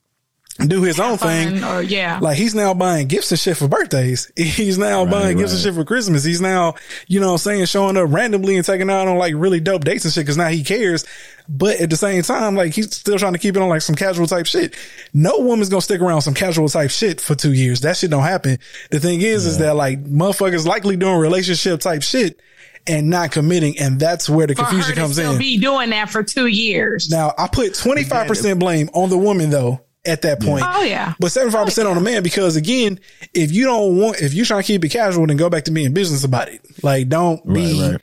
do 0.58 0.82
his 0.82 1.00
own 1.00 1.18
thing. 1.18 1.64
Or 1.64 1.82
yeah. 1.82 2.18
Like 2.22 2.36
he's 2.36 2.54
now 2.54 2.74
buying 2.74 3.08
gifts 3.08 3.30
and 3.32 3.38
shit 3.38 3.56
for 3.56 3.66
birthdays. 3.66 4.30
He's 4.36 4.78
now 4.78 5.04
buying 5.04 5.36
gifts 5.36 5.52
and 5.52 5.60
shit 5.60 5.74
for 5.74 5.84
Christmas. 5.84 6.22
He's 6.22 6.40
now, 6.40 6.74
you 7.08 7.18
know 7.18 7.26
what 7.28 7.32
I'm 7.32 7.38
saying, 7.38 7.66
showing 7.66 7.96
up 7.96 8.06
randomly 8.10 8.56
and 8.56 8.64
taking 8.64 8.88
out 8.88 9.08
on 9.08 9.16
like 9.18 9.34
really 9.36 9.58
dope 9.58 9.84
dates 9.84 10.04
and 10.04 10.14
shit 10.14 10.22
because 10.24 10.36
now 10.36 10.48
he 10.48 10.62
cares. 10.62 11.04
But 11.48 11.80
at 11.80 11.90
the 11.90 11.96
same 11.96 12.22
time, 12.22 12.54
like 12.54 12.72
he's 12.72 12.94
still 12.94 13.18
trying 13.18 13.32
to 13.32 13.38
keep 13.38 13.56
it 13.56 13.62
on 13.62 13.68
like 13.68 13.82
some 13.82 13.96
casual 13.96 14.26
type 14.26 14.46
shit. 14.46 14.76
No 15.12 15.38
woman's 15.40 15.68
gonna 15.68 15.82
stick 15.82 16.00
around 16.00 16.22
some 16.22 16.34
casual 16.34 16.68
type 16.68 16.90
shit 16.90 17.20
for 17.20 17.34
two 17.34 17.52
years. 17.52 17.80
That 17.80 17.96
shit 17.96 18.10
don't 18.10 18.22
happen. 18.22 18.58
The 18.90 19.00
thing 19.00 19.22
is, 19.22 19.46
is 19.46 19.58
that 19.58 19.74
like 19.74 20.04
motherfuckers 20.04 20.66
likely 20.66 20.96
doing 20.96 21.18
relationship 21.18 21.80
type 21.80 22.02
shit 22.02 22.40
and 22.86 23.10
not 23.10 23.32
committing. 23.32 23.78
And 23.78 23.98
that's 23.98 24.30
where 24.30 24.46
the 24.46 24.54
for 24.54 24.62
her 24.62 24.68
confusion 24.68 24.94
to 24.94 25.00
comes 25.00 25.14
still 25.14 25.32
in. 25.32 25.38
be 25.38 25.58
doing 25.58 25.90
that 25.90 26.10
for 26.10 26.22
two 26.22 26.46
years. 26.46 27.10
Now 27.10 27.32
I 27.36 27.48
put 27.48 27.72
25% 27.72 28.58
blame 28.60 28.88
on 28.92 29.10
the 29.10 29.18
woman 29.18 29.50
though 29.50 29.80
at 30.06 30.22
that 30.22 30.40
point. 30.40 30.64
Oh, 30.66 30.82
yeah. 30.82 31.14
But 31.18 31.28
75% 31.28 31.88
on 31.88 31.94
the 31.96 32.00
man 32.00 32.22
because 32.22 32.56
again, 32.56 33.00
if 33.32 33.52
you 33.52 33.64
don't 33.64 33.98
want, 33.98 34.20
if 34.20 34.34
you're 34.34 34.46
trying 34.46 34.62
to 34.62 34.66
keep 34.66 34.84
it 34.84 34.88
casual, 34.90 35.26
then 35.26 35.36
go 35.36 35.48
back 35.50 35.64
to 35.64 35.70
being 35.70 35.92
business 35.94 36.24
about 36.24 36.48
it. 36.48 36.60
Like 36.82 37.08
don't 37.08 37.44
be 37.50 37.80
Right, 37.80 37.92
right. 37.92 38.00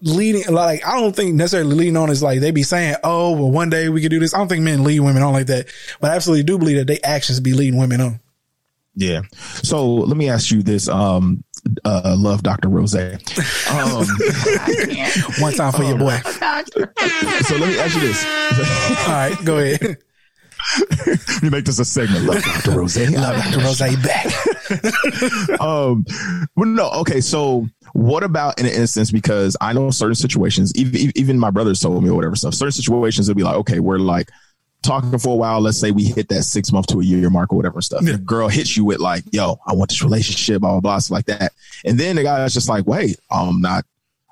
leading, 0.00 0.46
like 0.52 0.86
I 0.86 1.00
don't 1.00 1.14
think 1.16 1.34
necessarily 1.34 1.74
leading 1.74 1.96
on 1.96 2.10
is 2.10 2.22
like 2.22 2.40
they 2.40 2.50
be 2.52 2.62
saying, 2.62 2.96
oh, 3.04 3.32
well 3.32 3.50
one 3.50 3.70
day 3.70 3.88
we 3.88 4.00
could 4.02 4.10
do 4.10 4.20
this. 4.20 4.34
I 4.34 4.38
don't 4.38 4.48
think 4.48 4.62
men 4.62 4.84
lead 4.84 5.00
women 5.00 5.22
on 5.22 5.32
like 5.32 5.46
that, 5.46 5.66
but 6.00 6.10
I 6.12 6.14
absolutely 6.16 6.44
do 6.44 6.58
believe 6.58 6.76
that 6.78 6.86
they 6.86 7.00
actions 7.00 7.40
be 7.40 7.52
leading 7.54 7.78
women 7.78 8.00
on. 8.00 8.20
Yeah. 8.94 9.22
So 9.62 9.94
let 9.94 10.16
me 10.16 10.28
ask 10.28 10.50
you 10.50 10.62
this. 10.62 10.86
Um, 10.88 11.42
uh, 11.84 12.14
love 12.18 12.42
Dr. 12.42 12.68
Rose. 12.68 12.94
Um, 12.94 13.18
One 15.38 15.54
time 15.54 15.72
for 15.72 15.84
your 15.84 15.96
boy. 15.96 16.16
so 16.24 17.56
let 17.56 17.68
me 17.68 17.78
ask 17.78 17.94
you 17.94 18.00
this. 18.00 18.24
All 19.06 19.12
right, 19.14 19.38
go 19.44 19.58
ahead. 19.58 19.96
Let 21.06 21.42
me 21.42 21.50
make 21.50 21.64
this 21.64 21.78
a 21.78 21.84
segment. 21.84 22.24
Love 22.24 22.42
Dr. 22.42 22.70
Rose. 22.78 22.96
Love 22.96 23.36
Dr. 23.36 23.58
Rose 23.58 23.78
back. 24.02 24.26
um, 25.60 26.04
well, 26.56 26.68
no, 26.68 26.90
okay. 27.00 27.20
So, 27.20 27.68
what 27.92 28.22
about 28.22 28.58
in 28.58 28.66
an 28.66 28.72
instance? 28.72 29.10
Because 29.10 29.56
I 29.60 29.72
know 29.72 29.90
certain 29.90 30.14
situations, 30.14 30.72
even 30.74 31.12
even 31.14 31.38
my 31.38 31.50
brothers 31.50 31.80
told 31.80 32.02
me 32.02 32.10
or 32.10 32.14
whatever 32.14 32.36
stuff. 32.36 32.54
Certain 32.54 32.72
situations, 32.72 33.28
it'll 33.28 33.36
be 33.36 33.42
like, 33.42 33.56
okay, 33.56 33.80
we're 33.80 33.98
like 33.98 34.30
talking 34.82 35.16
for 35.18 35.32
a 35.32 35.36
while. 35.36 35.60
Let's 35.60 35.78
say 35.78 35.90
we 35.90 36.04
hit 36.04 36.28
that 36.28 36.42
six 36.42 36.72
month 36.72 36.88
to 36.88 37.00
a 37.00 37.04
year 37.04 37.30
mark 37.30 37.52
or 37.52 37.56
whatever 37.56 37.80
stuff. 37.80 38.04
The 38.04 38.18
girl 38.18 38.48
hits 38.48 38.76
you 38.76 38.84
with 38.84 38.98
like, 38.98 39.24
"Yo, 39.32 39.58
I 39.66 39.74
want 39.74 39.90
this 39.90 40.02
relationship," 40.02 40.60
blah 40.60 40.72
blah 40.72 40.80
blah, 40.80 40.98
stuff 40.98 41.14
like 41.14 41.26
that. 41.26 41.52
And 41.84 41.98
then 41.98 42.16
the 42.16 42.22
guy's 42.22 42.54
just 42.54 42.68
like, 42.68 42.86
"Wait, 42.86 43.18
I'm 43.30 43.60
not." 43.60 43.84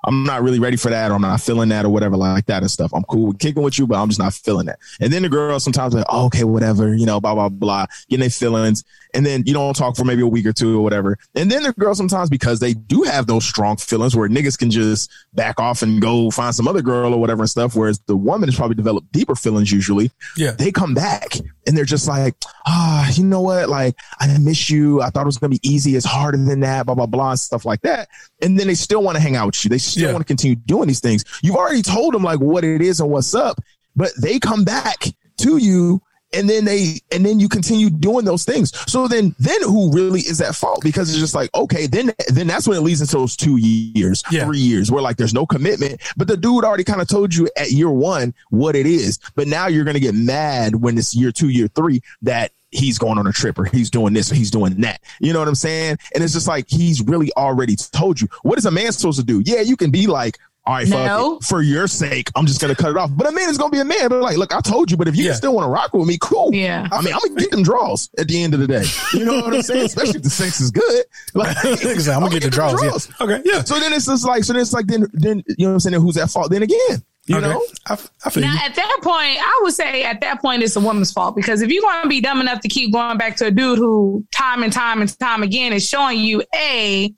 I'm 0.03 0.23
not 0.23 0.41
really 0.41 0.59
ready 0.59 0.77
for 0.77 0.89
that, 0.89 1.11
or 1.11 1.15
I'm 1.15 1.21
not 1.21 1.41
feeling 1.41 1.69
that, 1.69 1.85
or 1.85 1.89
whatever 1.89 2.17
like 2.17 2.45
that 2.47 2.63
and 2.63 2.71
stuff. 2.71 2.91
I'm 2.93 3.03
cool 3.03 3.27
with 3.27 3.39
kicking 3.39 3.63
with 3.63 3.77
you, 3.77 3.87
but 3.87 4.01
I'm 4.01 4.09
just 4.09 4.19
not 4.19 4.33
feeling 4.33 4.65
that. 4.67 4.79
And 4.99 5.11
then 5.11 5.21
the 5.23 5.29
girl 5.29 5.59
sometimes 5.59 5.93
like, 5.93 6.05
oh, 6.09 6.25
okay, 6.25 6.43
whatever, 6.43 6.93
you 6.93 7.05
know, 7.05 7.19
blah 7.19 7.35
blah 7.35 7.49
blah, 7.49 7.85
getting 8.09 8.21
their 8.21 8.29
feelings, 8.29 8.83
and 9.13 9.25
then 9.25 9.43
you 9.45 9.53
don't 9.53 9.75
talk 9.75 9.95
for 9.95 10.03
maybe 10.03 10.21
a 10.21 10.27
week 10.27 10.45
or 10.45 10.53
two 10.53 10.79
or 10.79 10.83
whatever. 10.83 11.17
And 11.35 11.51
then 11.51 11.63
the 11.63 11.73
girl 11.73 11.95
sometimes 11.95 12.29
because 12.29 12.59
they 12.59 12.73
do 12.73 13.03
have 13.03 13.27
those 13.27 13.45
strong 13.45 13.77
feelings 13.77 14.15
where 14.15 14.29
niggas 14.29 14.57
can 14.57 14.71
just 14.71 15.11
back 15.33 15.59
off 15.59 15.81
and 15.81 16.01
go 16.01 16.31
find 16.31 16.53
some 16.55 16.67
other 16.67 16.81
girl 16.81 17.13
or 17.13 17.19
whatever 17.19 17.43
and 17.43 17.49
stuff. 17.49 17.75
Whereas 17.75 17.99
the 18.07 18.15
woman 18.15 18.47
has 18.47 18.55
probably 18.55 18.75
developed 18.75 19.11
deeper 19.11 19.35
feelings 19.35 19.71
usually. 19.71 20.11
Yeah. 20.37 20.51
They 20.51 20.71
come 20.71 20.93
back 20.93 21.35
and 21.67 21.77
they're 21.77 21.85
just 21.85 22.07
like, 22.07 22.35
ah, 22.65 23.09
you 23.13 23.23
know 23.23 23.41
what? 23.41 23.69
Like, 23.69 23.95
I 24.19 24.37
miss 24.37 24.69
you. 24.69 25.01
I 25.01 25.09
thought 25.09 25.23
it 25.23 25.25
was 25.25 25.37
gonna 25.37 25.51
be 25.51 25.59
easy. 25.67 25.95
It's 25.95 26.05
harder 26.05 26.37
than 26.37 26.61
that, 26.61 26.85
blah, 26.85 26.95
blah, 26.95 27.05
blah, 27.05 27.31
and 27.31 27.39
stuff 27.39 27.65
like 27.65 27.81
that. 27.81 28.07
And 28.41 28.59
then 28.59 28.67
they 28.67 28.75
still 28.75 29.03
want 29.03 29.17
to 29.17 29.21
hang 29.21 29.35
out 29.35 29.47
with 29.47 29.63
you. 29.63 29.69
They 29.69 29.77
still 29.91 30.07
Yeah. 30.07 30.13
want 30.13 30.21
to 30.21 30.27
continue 30.27 30.55
doing 30.55 30.87
these 30.87 30.99
things. 30.99 31.23
You've 31.43 31.55
already 31.55 31.81
told 31.81 32.13
them 32.13 32.23
like 32.23 32.39
what 32.39 32.63
it 32.63 32.81
is 32.81 32.99
and 32.99 33.09
what's 33.09 33.33
up, 33.35 33.59
but 33.95 34.11
they 34.21 34.39
come 34.39 34.63
back 34.63 35.05
to 35.37 35.57
you 35.57 36.01
and 36.33 36.49
then 36.49 36.63
they 36.63 36.97
and 37.11 37.25
then 37.25 37.41
you 37.41 37.49
continue 37.49 37.89
doing 37.89 38.23
those 38.23 38.45
things. 38.45 38.71
So 38.89 39.05
then 39.07 39.35
then 39.37 39.61
who 39.63 39.91
really 39.91 40.21
is 40.21 40.39
at 40.39 40.55
fault? 40.55 40.81
Because 40.81 41.09
it's 41.09 41.19
just 41.19 41.35
like, 41.35 41.49
okay, 41.53 41.87
then 41.87 42.13
then 42.29 42.47
that's 42.47 42.65
when 42.67 42.77
it 42.77 42.81
leads 42.81 43.01
into 43.01 43.17
those 43.17 43.35
two 43.35 43.57
years, 43.57 44.23
Yeah. 44.31 44.45
three 44.45 44.59
years 44.59 44.89
where 44.89 45.01
like 45.01 45.17
there's 45.17 45.33
no 45.33 45.45
commitment. 45.45 45.99
But 46.15 46.29
the 46.29 46.37
dude 46.37 46.63
already 46.63 46.85
kind 46.85 47.01
of 47.01 47.09
told 47.09 47.35
you 47.35 47.49
at 47.57 47.71
year 47.71 47.89
one 47.89 48.33
what 48.49 48.77
it 48.77 48.85
is. 48.85 49.19
But 49.35 49.49
now 49.49 49.67
you're 49.67 49.83
gonna 49.83 49.99
get 49.99 50.15
mad 50.15 50.75
when 50.75 50.97
it's 50.97 51.13
year 51.13 51.33
two, 51.33 51.49
year 51.49 51.67
three 51.67 52.01
that 52.21 52.51
he's 52.71 52.97
going 52.97 53.17
on 53.17 53.27
a 53.27 53.31
trip 53.31 53.59
or 53.59 53.65
he's 53.65 53.89
doing 53.89 54.13
this 54.13 54.31
or 54.31 54.35
he's 54.35 54.51
doing 54.51 54.75
that. 54.81 55.01
You 55.19 55.33
know 55.33 55.39
what 55.39 55.47
I'm 55.47 55.55
saying? 55.55 55.97
And 56.15 56.23
it's 56.23 56.33
just 56.33 56.47
like 56.47 56.65
he's 56.69 57.01
really 57.01 57.31
already 57.37 57.75
told 57.75 58.19
you. 58.21 58.27
What 58.43 58.57
is 58.57 58.65
a 58.65 58.71
man 58.71 58.91
supposed 58.91 59.19
to 59.19 59.25
do? 59.25 59.41
Yeah, 59.45 59.61
you 59.61 59.75
can 59.77 59.91
be 59.91 60.07
like, 60.07 60.37
all 60.63 60.75
right, 60.75 60.87
fuck 60.87 61.05
No. 61.07 61.37
it. 61.37 61.43
for 61.43 61.63
your 61.63 61.87
sake, 61.87 62.29
I'm 62.35 62.45
just 62.45 62.61
gonna 62.61 62.75
cut 62.75 62.91
it 62.91 62.97
off. 62.97 63.09
But 63.15 63.27
a 63.27 63.31
man 63.31 63.49
is 63.49 63.57
gonna 63.57 63.71
be 63.71 63.79
a 63.79 63.83
man. 63.85 64.09
But 64.09 64.21
like, 64.21 64.37
look, 64.37 64.53
I 64.53 64.61
told 64.61 64.91
you. 64.91 64.95
But 64.97 65.07
if 65.07 65.15
you 65.15 65.25
Yeah. 65.25 65.33
still 65.33 65.55
want 65.55 65.65
to 65.65 65.69
rock 65.69 65.91
with 65.93 66.07
me, 66.07 66.19
cool. 66.21 66.53
Yeah. 66.53 66.87
I 66.91 67.01
mean, 67.01 67.13
I'm 67.15 67.19
gonna 67.27 67.41
get 67.41 67.49
them 67.49 67.63
draws 67.63 68.11
at 68.19 68.27
the 68.27 68.43
end 68.43 68.53
of 68.53 68.59
the 68.59 68.67
day. 68.67 68.83
You 69.15 69.25
know 69.25 69.41
what 69.41 69.55
I'm 69.55 69.63
saying? 69.63 69.85
Especially 69.87 70.17
if 70.17 70.21
the 70.23 70.29
sex 70.29 70.61
is 70.61 70.69
good. 70.69 71.05
Like, 71.33 71.57
Exactly. 71.65 72.13
I'm 72.13 72.19
gonna 72.19 72.29
get 72.29 72.43
the 72.43 72.49
them 72.51 72.75
draws. 72.77 73.09
Yeah. 73.09 73.15
Okay. 73.25 73.41
Yeah. 73.43 73.63
So 73.63 73.79
then 73.79 73.91
it's 73.91 74.05
just 74.05 74.23
like, 74.25 74.43
so 74.43 74.53
then 74.53 74.61
it's 74.61 74.71
like, 74.71 74.85
then, 74.85 75.07
then 75.13 75.43
you 75.47 75.65
know 75.65 75.69
what 75.69 75.73
I'm 75.73 75.79
saying? 75.79 75.93
Then 75.93 76.01
who's 76.01 76.17
at 76.17 76.29
fault? 76.29 76.51
Then 76.51 76.61
again, 76.61 77.03
you 77.27 77.37
okay. 77.37 77.47
know, 77.47 77.63
I, 77.87 77.93
I 78.25 78.29
feel 78.29 78.41
Now, 78.41 78.53
you. 78.53 78.59
at 78.63 78.75
that 78.75 78.99
point, 79.01 79.37
I 79.39 79.59
would 79.63 79.73
say 79.73 80.03
at 80.03 80.21
that 80.21 80.41
point, 80.41 80.63
it's 80.63 80.75
a 80.75 80.79
woman's 80.79 81.11
fault 81.11 81.35
because 81.35 81.61
if 81.61 81.69
you're 81.69 81.83
going 81.83 82.03
to 82.03 82.09
be 82.09 82.19
dumb 82.19 82.41
enough 82.41 82.61
to 82.61 82.67
keep 82.67 82.91
going 82.91 83.17
back 83.17 83.35
to 83.37 83.45
a 83.47 83.51
dude 83.51 83.77
who 83.77 84.25
time 84.31 84.63
and 84.63 84.73
time 84.73 85.01
and 85.01 85.19
time 85.19 85.43
again 85.43 85.71
is 85.71 85.87
showing 85.87 86.19
you, 86.19 86.43
A, 86.55 87.13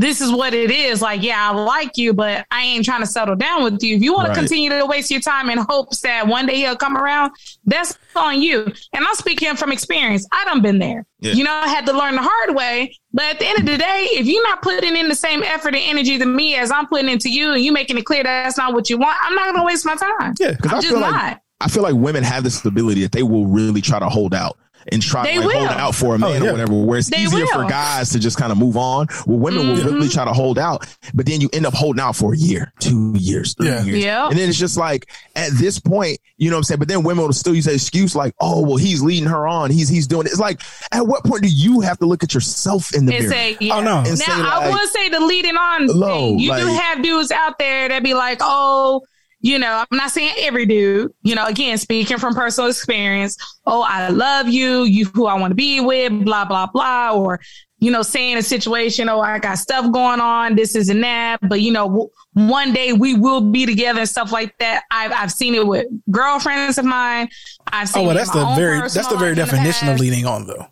this 0.00 0.20
is 0.20 0.32
what 0.32 0.54
it 0.54 0.70
is. 0.70 1.02
Like, 1.02 1.22
yeah, 1.22 1.50
I 1.50 1.54
like 1.54 1.96
you, 1.96 2.12
but 2.14 2.46
I 2.50 2.62
ain't 2.62 2.84
trying 2.84 3.00
to 3.00 3.06
settle 3.06 3.36
down 3.36 3.62
with 3.64 3.82
you. 3.82 3.96
If 3.96 4.02
you 4.02 4.12
want 4.14 4.28
Right. 4.28 4.34
to 4.34 4.40
continue 4.40 4.70
to 4.70 4.86
waste 4.86 5.10
your 5.10 5.20
time 5.20 5.50
in 5.50 5.58
hopes 5.58 6.00
that 6.00 6.26
one 6.26 6.46
day 6.46 6.56
he'll 6.56 6.76
come 6.76 6.96
around, 6.96 7.32
that's 7.66 7.96
on 8.16 8.40
you. 8.40 8.64
And 8.92 9.04
I'm 9.06 9.14
speaking 9.14 9.54
from 9.56 9.72
experience. 9.72 10.26
I 10.32 10.44
done 10.46 10.62
been 10.62 10.78
there. 10.78 11.04
Yeah. 11.20 11.32
You 11.32 11.44
know, 11.44 11.52
I 11.52 11.68
had 11.68 11.84
to 11.86 11.92
learn 11.92 12.14
the 12.16 12.22
hard 12.22 12.54
way. 12.56 12.96
But 13.12 13.24
at 13.26 13.38
the 13.40 13.46
end 13.46 13.58
of 13.58 13.66
the 13.66 13.76
day, 13.76 14.06
if 14.12 14.26
you're 14.26 14.42
not 14.44 14.62
putting 14.62 14.96
in 14.96 15.08
the 15.08 15.14
same 15.14 15.42
effort 15.42 15.74
and 15.74 15.82
energy 15.84 16.18
to 16.18 16.26
me 16.26 16.54
as 16.56 16.70
I'm 16.70 16.86
putting 16.86 17.08
into 17.08 17.28
you, 17.28 17.52
and 17.52 17.62
you 17.62 17.72
making 17.72 17.98
it 17.98 18.06
clear 18.06 18.22
that 18.22 18.44
that's 18.44 18.56
not 18.56 18.72
what 18.72 18.88
you 18.88 18.98
want, 18.98 19.16
I'm 19.22 19.34
not 19.34 19.46
going 19.52 19.56
to 19.56 19.64
waste 19.66 19.84
my 19.84 19.96
time. 19.96 20.34
Yeah. 20.40 20.52
because 20.52 20.72
I'm 20.72 20.78
I 20.78 20.80
just 20.80 20.92
feel 20.92 21.00
not. 21.00 21.12
like 21.12 21.38
I 21.62 21.68
feel 21.68 21.82
like 21.82 21.94
women 21.94 22.22
have 22.24 22.42
this 22.42 22.64
ability 22.64 23.02
that 23.02 23.12
they 23.12 23.22
will 23.22 23.46
really 23.46 23.82
try 23.82 23.98
to 23.98 24.08
hold 24.08 24.32
out 24.34 24.56
and 24.90 25.02
try 25.02 25.24
They 25.24 25.34
to 25.34 25.40
like, 25.46 25.56
hold 25.56 25.68
out 25.68 25.94
for 25.94 26.14
a 26.14 26.18
man 26.18 26.30
Oh, 26.30 26.44
yeah. 26.44 26.48
or 26.48 26.52
whatever. 26.52 26.74
Where 26.74 26.98
it's 26.98 27.10
They 27.10 27.18
easier 27.22 27.46
for 27.46 27.64
guys 27.68 28.10
to 28.10 28.18
just 28.18 28.36
kind 28.38 28.50
of 28.52 28.58
move 28.58 28.76
on. 28.76 29.06
Well, 29.26 29.38
women 29.38 29.68
will 29.68 29.76
Mm-hmm. 29.76 29.94
really 29.94 30.08
try 30.08 30.24
to 30.24 30.32
hold 30.32 30.58
out, 30.58 30.86
but 31.14 31.26
then 31.26 31.40
you 31.40 31.48
end 31.52 31.66
up 31.66 31.74
holding 31.74 32.00
out 32.00 32.16
for 32.16 32.34
a 32.34 32.36
year, 32.36 32.72
two 32.80 33.14
years, 33.18 33.54
three 33.54 33.68
Yeah. 33.68 33.82
years, 33.84 34.04
Yeah. 34.04 34.28
and 34.28 34.38
then 34.38 34.48
it's 34.48 34.58
just 34.58 34.76
like 34.76 35.10
at 35.36 35.50
this 35.52 35.78
point, 35.78 36.18
you 36.38 36.50
know 36.50 36.56
what 36.56 36.60
I'm 36.60 36.64
saying. 36.64 36.78
But 36.78 36.88
then 36.88 37.02
women 37.02 37.24
will 37.26 37.32
still 37.32 37.54
use 37.54 37.64
that 37.66 37.74
excuse 37.74 38.14
like, 38.16 38.34
"Oh, 38.40 38.62
well, 38.62 38.76
he's 38.76 39.02
leading 39.02 39.28
her 39.28 39.46
on. 39.46 39.70
He's 39.70 39.88
he's 39.88 40.06
doing 40.06 40.26
it." 40.26 40.30
It's 40.30 40.40
like, 40.40 40.60
at 40.92 41.06
what 41.06 41.24
point 41.24 41.42
do 41.42 41.48
you 41.48 41.80
have 41.80 41.98
to 41.98 42.06
look 42.06 42.22
at 42.24 42.32
yourself 42.34 42.94
in 42.94 43.06
the 43.06 43.14
and 43.16 43.22
mirror? 43.24 43.32
say, 43.34 43.56
yeah. 43.60 43.76
Oh, 43.76 43.80
no. 43.82 43.98
And 43.98 44.08
Now, 44.18 44.24
say, 44.24 44.32
I 44.32 44.68
like, 44.68 44.72
would 44.72 44.88
say 44.90 45.08
the 45.08 45.20
leading 45.20 45.56
on 45.56 45.86
low, 45.88 46.08
thing. 46.30 46.38
You 46.38 46.54
do 46.56 46.66
have 46.66 47.02
dudes 47.02 47.30
out 47.30 47.58
there 47.58 47.88
that 47.88 48.02
be 48.02 48.14
like, 48.14 48.38
oh, 48.40 49.02
you 49.40 49.58
know, 49.58 49.84
I'm 49.90 49.96
not 49.96 50.10
saying 50.10 50.34
every 50.38 50.66
dude, 50.66 51.12
you 51.22 51.34
know, 51.34 51.46
again, 51.46 51.78
speaking 51.78 52.18
from 52.18 52.34
personal 52.34 52.68
experience. 52.68 53.36
Oh, 53.66 53.82
I 53.82 54.08
love 54.08 54.48
you. 54.48 54.82
You 54.84 55.06
who 55.06 55.26
I 55.26 55.34
want 55.38 55.50
to 55.52 55.54
be 55.54 55.80
with, 55.80 56.24
blah, 56.24 56.44
blah, 56.44 56.66
blah. 56.66 57.12
Or, 57.12 57.40
you 57.78 57.90
know, 57.90 58.02
saying 58.02 58.36
a 58.36 58.42
situation, 58.42 59.08
oh, 59.08 59.20
I 59.20 59.38
got 59.38 59.56
stuff 59.58 59.90
going 59.92 60.20
on, 60.20 60.56
this 60.56 60.76
is 60.76 60.90
and 60.90 61.02
that. 61.02 61.38
But, 61.48 61.62
you 61.62 61.72
know, 61.72 61.88
w- 61.88 62.08
one 62.34 62.74
day 62.74 62.92
we 62.92 63.14
will 63.14 63.40
be 63.40 63.64
together 63.64 64.00
and 64.00 64.08
stuff 64.08 64.30
like 64.30 64.56
that. 64.58 64.82
I've, 64.90 65.12
I've 65.12 65.32
seen 65.32 65.54
it 65.54 65.66
with 65.66 65.86
girlfriends 66.10 66.76
of 66.76 66.84
mine. 66.84 67.28
I've 67.72 67.88
oh, 67.88 67.92
seen 67.92 68.04
Oh, 68.04 68.08
well, 68.08 68.16
it 68.16 68.20
in 68.20 68.26
that's 68.26 68.30
the 68.32 68.44
very 68.56 68.80
that's 68.80 69.06
the 69.08 69.16
very 69.16 69.34
life 69.34 69.52
in 69.54 69.62
the 69.64 69.70
definition 69.72 69.88
of 69.88 69.92
past. 69.94 70.00
leading 70.02 70.26
on, 70.26 70.46
though. 70.46 70.66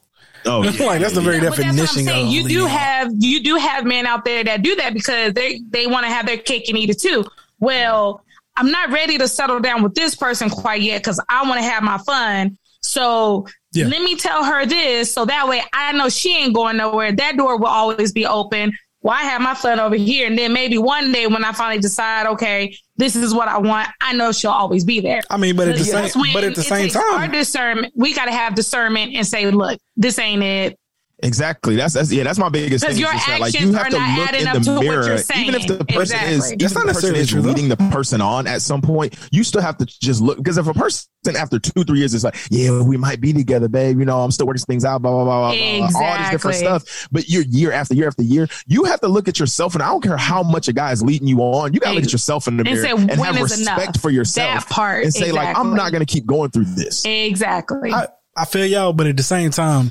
oh, 0.44 0.62
yeah. 0.68 0.84
like 0.86 1.00
that's 1.00 1.14
the 1.14 1.22
very 1.22 1.38
Yeah, 1.38 1.48
but 1.48 1.56
that's 1.56 1.76
definition 1.76 2.08
of 2.08 2.26
You 2.26 2.42
do 2.46 2.48
leading 2.48 2.60
on. 2.64 2.68
have 2.68 3.12
you 3.18 3.42
do 3.42 3.56
have 3.56 3.86
men 3.86 4.06
out 4.06 4.26
there 4.26 4.44
that 4.44 4.60
do 4.62 4.76
that 4.76 4.92
because 4.92 5.32
they 5.32 5.60
they 5.70 5.86
want 5.86 6.04
to 6.04 6.12
have 6.12 6.26
their 6.26 6.36
cake 6.36 6.68
and 6.68 6.76
eat 6.76 6.90
it 6.90 7.00
too. 7.00 7.24
Well, 7.60 8.22
I'm 8.58 8.70
not 8.70 8.90
ready 8.90 9.16
to 9.18 9.28
settle 9.28 9.60
down 9.60 9.82
with 9.82 9.94
this 9.94 10.14
person 10.14 10.50
quite 10.50 10.82
yet 10.82 11.02
because 11.02 11.20
I 11.28 11.48
want 11.48 11.60
to 11.60 11.68
have 11.68 11.82
my 11.82 11.98
fun. 11.98 12.58
So 12.80 13.46
Yeah. 13.72 13.86
let 13.86 14.02
me 14.02 14.16
tell 14.16 14.44
her 14.44 14.66
this 14.66 15.12
so 15.12 15.24
that 15.24 15.48
way 15.48 15.62
I 15.72 15.92
know 15.92 16.08
she 16.08 16.36
ain't 16.36 16.54
going 16.54 16.76
nowhere. 16.76 17.12
That 17.12 17.36
door 17.36 17.56
will 17.58 17.66
always 17.66 18.12
be 18.12 18.26
open. 18.26 18.72
Well, 19.00 19.14
I 19.16 19.22
have 19.22 19.40
my 19.40 19.54
fun 19.54 19.78
over 19.78 19.94
here, 19.94 20.26
and 20.26 20.36
then 20.36 20.52
maybe 20.52 20.76
one 20.76 21.12
day 21.12 21.28
when 21.28 21.44
I 21.44 21.52
finally 21.52 21.80
decide, 21.80 22.26
okay, 22.26 22.76
this 22.96 23.14
is 23.14 23.32
what 23.32 23.46
I 23.46 23.58
want, 23.58 23.88
I 24.00 24.12
know 24.12 24.32
she'll 24.32 24.50
always 24.50 24.84
be 24.84 24.98
there. 24.98 25.20
I 25.30 25.36
mean, 25.36 25.54
but 25.54 25.68
at 25.68 25.76
the 25.76 25.84
same 25.84 26.32
but 26.32 26.42
at 26.42 26.56
the 26.56 26.64
same 26.64 26.82
takes 26.82 26.96
Our 26.96 27.02
time, 27.02 27.30
discernment, 27.30 27.92
we 27.94 28.12
got 28.12 28.24
to 28.24 28.32
have 28.32 28.56
discernment 28.56 29.14
and 29.14 29.24
say, 29.24 29.48
look, 29.52 29.78
this 29.96 30.18
ain't 30.18 30.42
it. 30.42 30.78
Exactly. 31.20 31.74
That's 31.74 31.94
that's 31.94 32.12
yeah. 32.12 32.22
That's 32.22 32.38
my 32.38 32.48
biggest 32.48 32.84
thing. 32.84 32.94
Because 32.94 32.96
is 32.96 33.00
your 33.00 33.12
just 33.12 33.26
that, 33.26 33.40
like 33.40 33.54
actions 33.54 33.70
you 33.72 33.76
have 33.76 33.88
to 33.88 33.98
not 33.98 34.18
look 34.18 34.28
adding 34.28 34.40
in 34.42 34.46
up 34.46 34.54
to 34.54 34.60
the 34.60 34.72
what 34.74 34.82
mirror, 34.82 35.04
you're 35.06 35.14
even 35.36 35.54
if 35.56 35.66
the 35.66 35.74
saying. 35.74 35.86
person 35.86 36.18
is 36.28 36.50
Exactly. 36.52 36.54
even 36.54 36.58
That's 36.58 36.74
not 36.74 36.86
the 36.86 36.86
person 36.86 36.86
necessarily 36.86 37.18
is 37.20 37.28
true, 37.28 37.42
though. 37.42 37.48
leading 37.48 37.68
the 37.68 37.76
person 37.76 38.20
on 38.20 38.46
at 38.46 38.62
some 38.62 38.80
point, 38.82 39.18
you 39.32 39.42
still 39.42 39.60
have 39.60 39.76
to 39.78 39.86
just 39.86 40.20
look 40.20 40.36
because 40.36 40.58
if 40.58 40.68
a 40.68 40.74
person 40.74 41.08
after 41.36 41.58
two 41.58 41.82
three 41.82 41.98
years 41.98 42.14
is 42.14 42.22
like, 42.22 42.36
yeah, 42.50 42.80
we 42.82 42.96
might 42.96 43.20
be 43.20 43.32
together, 43.32 43.68
babe. 43.68 43.98
You 43.98 44.04
know, 44.04 44.20
I'm 44.20 44.30
still 44.30 44.46
working 44.46 44.62
things 44.62 44.84
out, 44.84 45.02
blah 45.02 45.10
blah 45.10 45.24
blah 45.24 45.50
blah, 45.50 45.90
blah 45.90 46.00
all 46.00 46.18
these 46.18 46.30
different 46.30 46.56
stuff. 46.56 47.08
But 47.10 47.28
you're 47.28 47.42
year 47.42 47.72
after 47.72 47.94
year 47.94 48.06
after 48.06 48.22
year, 48.22 48.46
you 48.68 48.84
have 48.84 49.00
to 49.00 49.08
look 49.08 49.26
at 49.26 49.40
yourself, 49.40 49.74
and 49.74 49.82
I 49.82 49.88
don't 49.88 50.02
care 50.02 50.16
how 50.16 50.44
much 50.44 50.68
a 50.68 50.72
guy 50.72 50.92
is 50.92 51.02
leading 51.02 51.26
you 51.26 51.40
on, 51.40 51.74
you 51.74 51.80
got 51.80 51.88
to 51.88 51.94
look 51.96 52.04
at 52.04 52.12
yourself 52.12 52.46
in 52.46 52.58
the 52.58 52.62
And 52.64 52.74
mirror 52.74 52.84
say, 52.86 52.90
and 52.92 53.08
when 53.08 53.34
have 53.34 53.40
respect 53.42 53.80
enough? 53.80 54.00
for 54.00 54.10
yourself. 54.10 54.68
That 54.68 54.72
part, 54.72 55.02
and 55.02 55.12
say 55.12 55.32
like, 55.32 55.56
I'm 55.58 55.74
not 55.74 55.90
going 55.90 56.06
to 56.06 56.10
keep 56.10 56.26
going 56.26 56.50
through 56.52 56.66
this. 56.66 57.04
Exactly. 57.04 57.92
I, 57.92 58.06
I 58.36 58.44
feel 58.44 58.64
y'all, 58.66 58.92
but 58.92 59.08
at 59.08 59.16
the 59.16 59.22
same 59.24 59.50
time, 59.50 59.90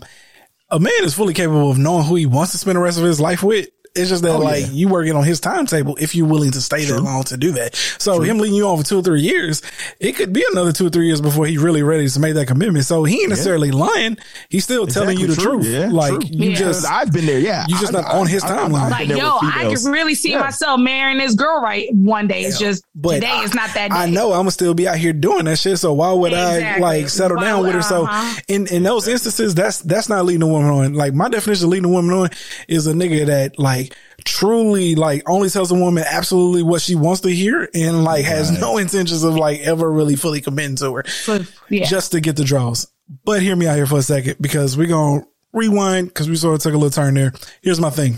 a 0.70 0.80
man 0.80 1.04
is 1.04 1.14
fully 1.14 1.34
capable 1.34 1.72
of 1.72 1.78
knowing 1.78 2.06
who 2.06 2.16
he 2.16 2.26
wants 2.26 2.52
to 2.52 2.58
spend 2.58 2.76
the 2.76 2.82
rest 2.82 2.98
of 2.98 3.06
his 3.06 3.20
life 3.20 3.42
with. 3.44 3.70
It's 3.98 4.10
just 4.10 4.24
that 4.24 4.36
Oh, 4.36 4.40
like 4.40 4.62
yeah. 4.62 4.72
you 4.72 4.88
working 4.88 5.14
on 5.16 5.24
his 5.24 5.40
timetable 5.40 5.96
if 6.00 6.14
you're 6.16 6.28
willing 6.28 6.52
to 6.52 6.62
stay 6.62 6.86
that 6.86 6.88
True. 6.98 7.00
long 7.00 7.24
to 7.26 7.38
do 7.38 7.52
that. 7.54 7.76
So 7.98 8.22
him 8.22 8.38
leading 8.40 8.56
you 8.56 8.68
on 8.68 8.78
for 8.78 8.84
two 8.84 9.00
or 9.00 9.02
three 9.02 9.22
years, 9.22 9.62
it 10.00 10.14
could 10.16 10.34
be 10.34 10.46
another 10.52 10.72
two 10.72 10.88
or 10.88 10.90
three 10.90 11.08
years 11.08 11.22
before 11.22 11.46
he 11.46 11.58
really 11.58 11.84
ready 11.84 12.08
to 12.08 12.20
make 12.20 12.36
that 12.36 12.48
commitment. 12.48 12.86
So 12.86 13.04
he 13.04 13.22
ain't 13.22 13.30
necessarily 13.30 13.72
lying. 13.72 14.18
He's 14.50 14.64
still 14.64 14.86
telling 14.88 15.18
you 15.20 15.28
the 15.28 15.34
Exactly, 15.34 15.58
truth. 15.64 15.66
Yeah, 15.68 15.90
like 15.92 16.12
true. 16.14 16.30
you 16.32 16.50
Yeah. 16.52 16.56
just 16.56 16.86
I've 16.86 17.12
been 17.12 17.26
there, 17.26 17.40
yeah. 17.40 17.66
You 17.68 17.78
just 17.80 17.94
I- 17.96 18.02
not 18.02 18.12
on 18.14 18.28
his 18.28 18.44
I- 18.44 18.48
I- 18.56 18.58
timeline. 18.68 18.82
I've 18.86 18.92
like, 18.92 19.08
yo, 19.10 19.38
I 19.42 19.52
females. 19.60 19.84
could 19.84 19.92
really 19.92 20.16
see 20.16 20.32
Yeah. 20.32 20.40
myself 20.42 20.80
marrying 20.80 21.18
this 21.18 21.34
girl 21.34 21.62
right 21.62 21.88
one 21.94 22.28
day. 22.28 22.42
It's 22.44 22.60
just 22.60 22.84
But 22.96 23.16
today 23.16 23.28
I- 23.32 23.44
is 23.44 23.54
not 23.54 23.74
that 23.74 23.92
day. 23.92 23.98
I 23.98 24.08
know 24.10 24.32
I'm 24.34 24.40
gonna 24.40 24.52
still 24.52 24.74
be 24.74 24.88
out 24.88 24.98
here 24.98 25.14
doing 25.14 25.46
that 25.46 25.58
shit. 25.60 25.80
So 25.80 25.94
why 25.94 26.12
would 26.12 26.34
I 26.34 26.78
like 26.80 27.10
settle 27.10 27.38
Why 27.38 27.44
down 27.46 27.60
would- 27.62 27.68
with 27.68 27.76
her? 27.76 27.82
So 27.82 28.04
uh-huh. 28.06 28.40
in 28.48 28.68
in 28.68 28.84
those 28.84 29.08
instances, 29.08 29.56
that's 29.56 29.80
that's 29.80 30.10
not 30.10 30.26
leading 30.26 30.44
a 30.44 30.48
woman 30.48 30.70
on. 30.70 30.94
Like 30.94 31.14
my 31.14 31.30
definition 31.30 31.66
of 31.66 31.70
leading 31.72 31.86
a 31.86 31.90
woman 31.94 32.16
on 32.16 32.30
is 32.68 32.88
a 32.88 32.94
nigga 32.94 33.26
that 33.28 33.60
like 33.60 33.87
truly 34.26 34.96
like 34.96 35.24
only 35.30 35.50
tells 35.50 35.72
a 35.72 35.76
woman 35.76 36.04
absolutely 36.06 36.64
what 36.64 36.82
she 36.82 36.96
wants 36.96 37.22
to 37.22 37.30
hear 37.30 37.70
and 37.74 38.04
like 38.04 38.26
has 38.26 38.52
no 38.60 38.78
intentions 38.78 39.24
of 39.24 39.36
like 39.36 39.60
ever 39.62 39.90
really 39.92 40.16
fully 40.16 40.42
committing 40.42 40.76
to 40.76 40.94
her 40.96 41.04
So, 41.08 41.40
yeah. 41.70 41.86
just 41.86 42.12
to 42.12 42.20
get 42.20 42.36
the 42.36 42.44
draws. 42.44 42.88
But 43.24 43.42
hear 43.42 43.56
me 43.56 43.68
out 43.68 43.76
here 43.78 43.86
for 43.86 44.00
a 44.00 44.04
second 44.04 44.36
because 44.42 44.78
we're 44.78 44.88
gonna 44.88 45.26
rewind 45.54 46.08
because 46.10 46.30
we 46.30 46.36
sort 46.36 46.56
of 46.56 46.62
took 46.62 46.74
a 46.74 46.78
little 46.78 46.90
turn 46.90 47.14
there. 47.14 47.34
Here's 47.62 47.80
my 47.80 47.90
thing. 47.90 48.18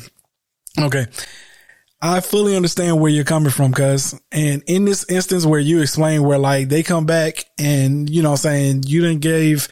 Okay. 0.79 1.05
I 2.01 2.21
fully 2.21 2.55
understand 2.55 2.99
where 3.01 3.11
you're 3.11 3.25
coming 3.25 3.51
from, 3.51 3.73
cuz. 3.73 4.19
And 4.31 4.63
in 4.67 4.85
this 4.85 5.05
instance 5.09 5.45
where 5.45 5.59
you 5.59 5.81
explain 5.81 6.23
where 6.23 6.39
like 6.39 6.69
they 6.69 6.81
come 6.81 7.05
back 7.05 7.43
and, 7.59 8.09
you 8.09 8.23
know, 8.23 8.35
saying 8.35 8.83
you 8.87 9.01
didn't 9.01 9.19
gave, 9.19 9.67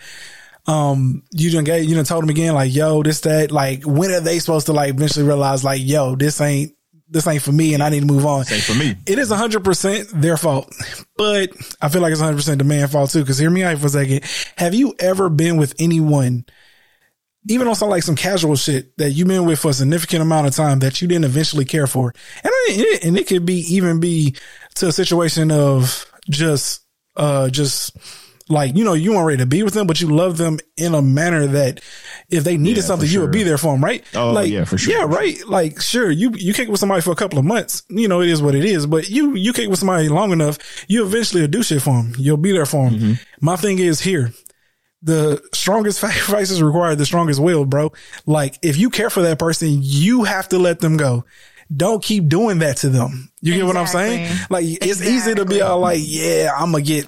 um, 0.67 1.23
you 1.31 1.49
didn't 1.49 1.65
gave, 1.65 1.85
you 1.85 1.95
done 1.95 2.05
told 2.05 2.23
them 2.23 2.29
again, 2.29 2.53
like, 2.53 2.73
yo, 2.73 3.01
this, 3.03 3.21
that, 3.21 3.51
like, 3.51 3.83
when 3.83 4.11
are 4.11 4.19
they 4.19 4.39
supposed 4.39 4.65
to 4.67 4.73
like 4.73 4.89
eventually 4.89 5.25
realize 5.25 5.63
like, 5.63 5.81
yo, 5.83 6.15
this 6.15 6.41
ain't, 6.41 6.73
this 7.09 7.25
ain't 7.25 7.41
for 7.41 7.53
me 7.53 7.73
and 7.73 7.81
I 7.81 7.89
need 7.89 8.01
to 8.01 8.05
move 8.05 8.25
on. 8.25 8.43
Same 8.43 8.59
for 8.59 8.77
me. 8.77 8.95
It 9.05 9.17
is 9.17 9.31
hundred 9.31 9.63
percent 9.63 10.09
their 10.13 10.35
fault, 10.35 10.69
but 11.15 11.51
I 11.81 11.87
feel 11.87 12.01
like 12.01 12.11
it's 12.11 12.19
hundred 12.19 12.35
percent 12.35 12.57
the 12.59 12.65
man's 12.65 12.91
fault 12.91 13.11
too. 13.11 13.23
Cause 13.23 13.37
hear 13.37 13.49
me 13.49 13.63
out 13.63 13.77
for 13.77 13.85
a 13.85 13.89
second. 13.89 14.25
Have 14.57 14.73
you 14.75 14.93
ever 14.99 15.29
been 15.29 15.55
with 15.55 15.73
anyone 15.79 16.45
even 17.49 17.67
on 17.67 17.75
some 17.75 17.89
like 17.89 18.03
some 18.03 18.15
casual 18.15 18.55
shit 18.55 18.95
that 18.97 19.11
you've 19.11 19.27
been 19.27 19.45
with 19.45 19.59
for 19.59 19.71
a 19.71 19.73
significant 19.73 20.21
amount 20.21 20.47
of 20.47 20.55
time 20.55 20.79
that 20.79 21.01
you 21.01 21.07
didn't 21.07 21.25
eventually 21.25 21.65
care 21.65 21.87
for, 21.87 22.13
and 22.43 22.51
it, 22.67 23.05
and 23.05 23.17
it 23.17 23.27
could 23.27 23.45
be 23.45 23.59
even 23.73 23.99
be 23.99 24.35
to 24.75 24.87
a 24.87 24.91
situation 24.91 25.51
of 25.51 26.11
just 26.29 26.83
uh 27.15 27.49
just 27.49 27.95
like 28.49 28.75
you 28.75 28.83
know 28.83 28.93
you 28.93 29.11
weren't 29.13 29.25
ready 29.25 29.37
to 29.39 29.45
be 29.45 29.63
with 29.63 29.73
them, 29.73 29.87
but 29.87 29.99
you 30.01 30.07
love 30.07 30.37
them 30.37 30.59
in 30.77 30.93
a 30.93 31.01
manner 31.01 31.47
that 31.47 31.81
if 32.29 32.43
they 32.43 32.57
needed 32.57 32.77
Yeah, 32.81 32.83
something, 32.83 33.07
for 33.07 33.13
you 33.13 33.21
would 33.21 33.31
be 33.31 33.43
there 33.43 33.57
for 33.57 33.73
them, 33.73 33.83
right? 33.83 34.03
Oh, 34.15 34.31
like, 34.31 34.49
yeah, 34.49 34.63
for 34.65 34.77
sure. 34.77 34.93
Yeah, 34.93 35.05
right. 35.05 35.37
Like, 35.47 35.81
sure, 35.81 36.09
you 36.09 36.31
you 36.35 36.53
kick 36.53 36.69
with 36.69 36.79
somebody 36.79 37.01
for 37.01 37.11
a 37.11 37.15
couple 37.15 37.39
of 37.39 37.45
months, 37.45 37.83
you 37.89 38.07
know 38.07 38.21
it 38.21 38.29
is 38.29 38.41
what 38.41 38.55
it 38.55 38.65
is. 38.65 38.85
But 38.85 39.09
you 39.09 39.35
you 39.35 39.53
kick 39.53 39.69
with 39.69 39.79
somebody 39.79 40.09
long 40.09 40.31
enough, 40.31 40.57
you 40.87 41.05
eventually 41.05 41.41
will 41.41 41.49
do 41.49 41.63
shit 41.63 41.81
for 41.81 42.01
them. 42.01 42.13
You'll 42.17 42.37
be 42.37 42.51
there 42.51 42.65
for 42.65 42.89
them. 42.89 42.99
Mm-hmm. 42.99 43.13
My 43.41 43.55
thing 43.55 43.79
is 43.79 44.01
here. 44.01 44.33
The 45.03 45.41
strongest 45.53 45.99
sacrifices 46.01 46.61
require 46.61 46.95
the 46.95 47.05
strongest 47.05 47.39
will, 47.39 47.65
bro. 47.65 47.93
Like, 48.25 48.57
if 48.61 48.77
you 48.77 48.89
care 48.89 49.09
for 49.09 49.21
that 49.21 49.37
person, 49.39 49.79
you 49.81 50.23
have 50.23 50.49
to 50.49 50.57
let 50.57 50.79
them 50.79 50.97
go. 50.97 51.23
Don't 51.75 52.01
keep 52.01 52.27
doing 52.29 52.59
that 52.59 52.77
to 52.77 52.89
them. 52.89 53.29
You 53.41 53.53
get 53.53 53.65
what 53.65 53.77
I'm 53.77 53.87
saying? 53.87 54.33
Like, 54.49 54.65
it's 54.65 55.01
easy 55.01 55.35
to 55.35 55.45
be 55.45 55.61
all 55.61 55.79
like, 55.79 55.99
yeah, 56.01 56.51
I'm 56.57 56.71
gonna 56.71 56.83
get, 56.83 57.07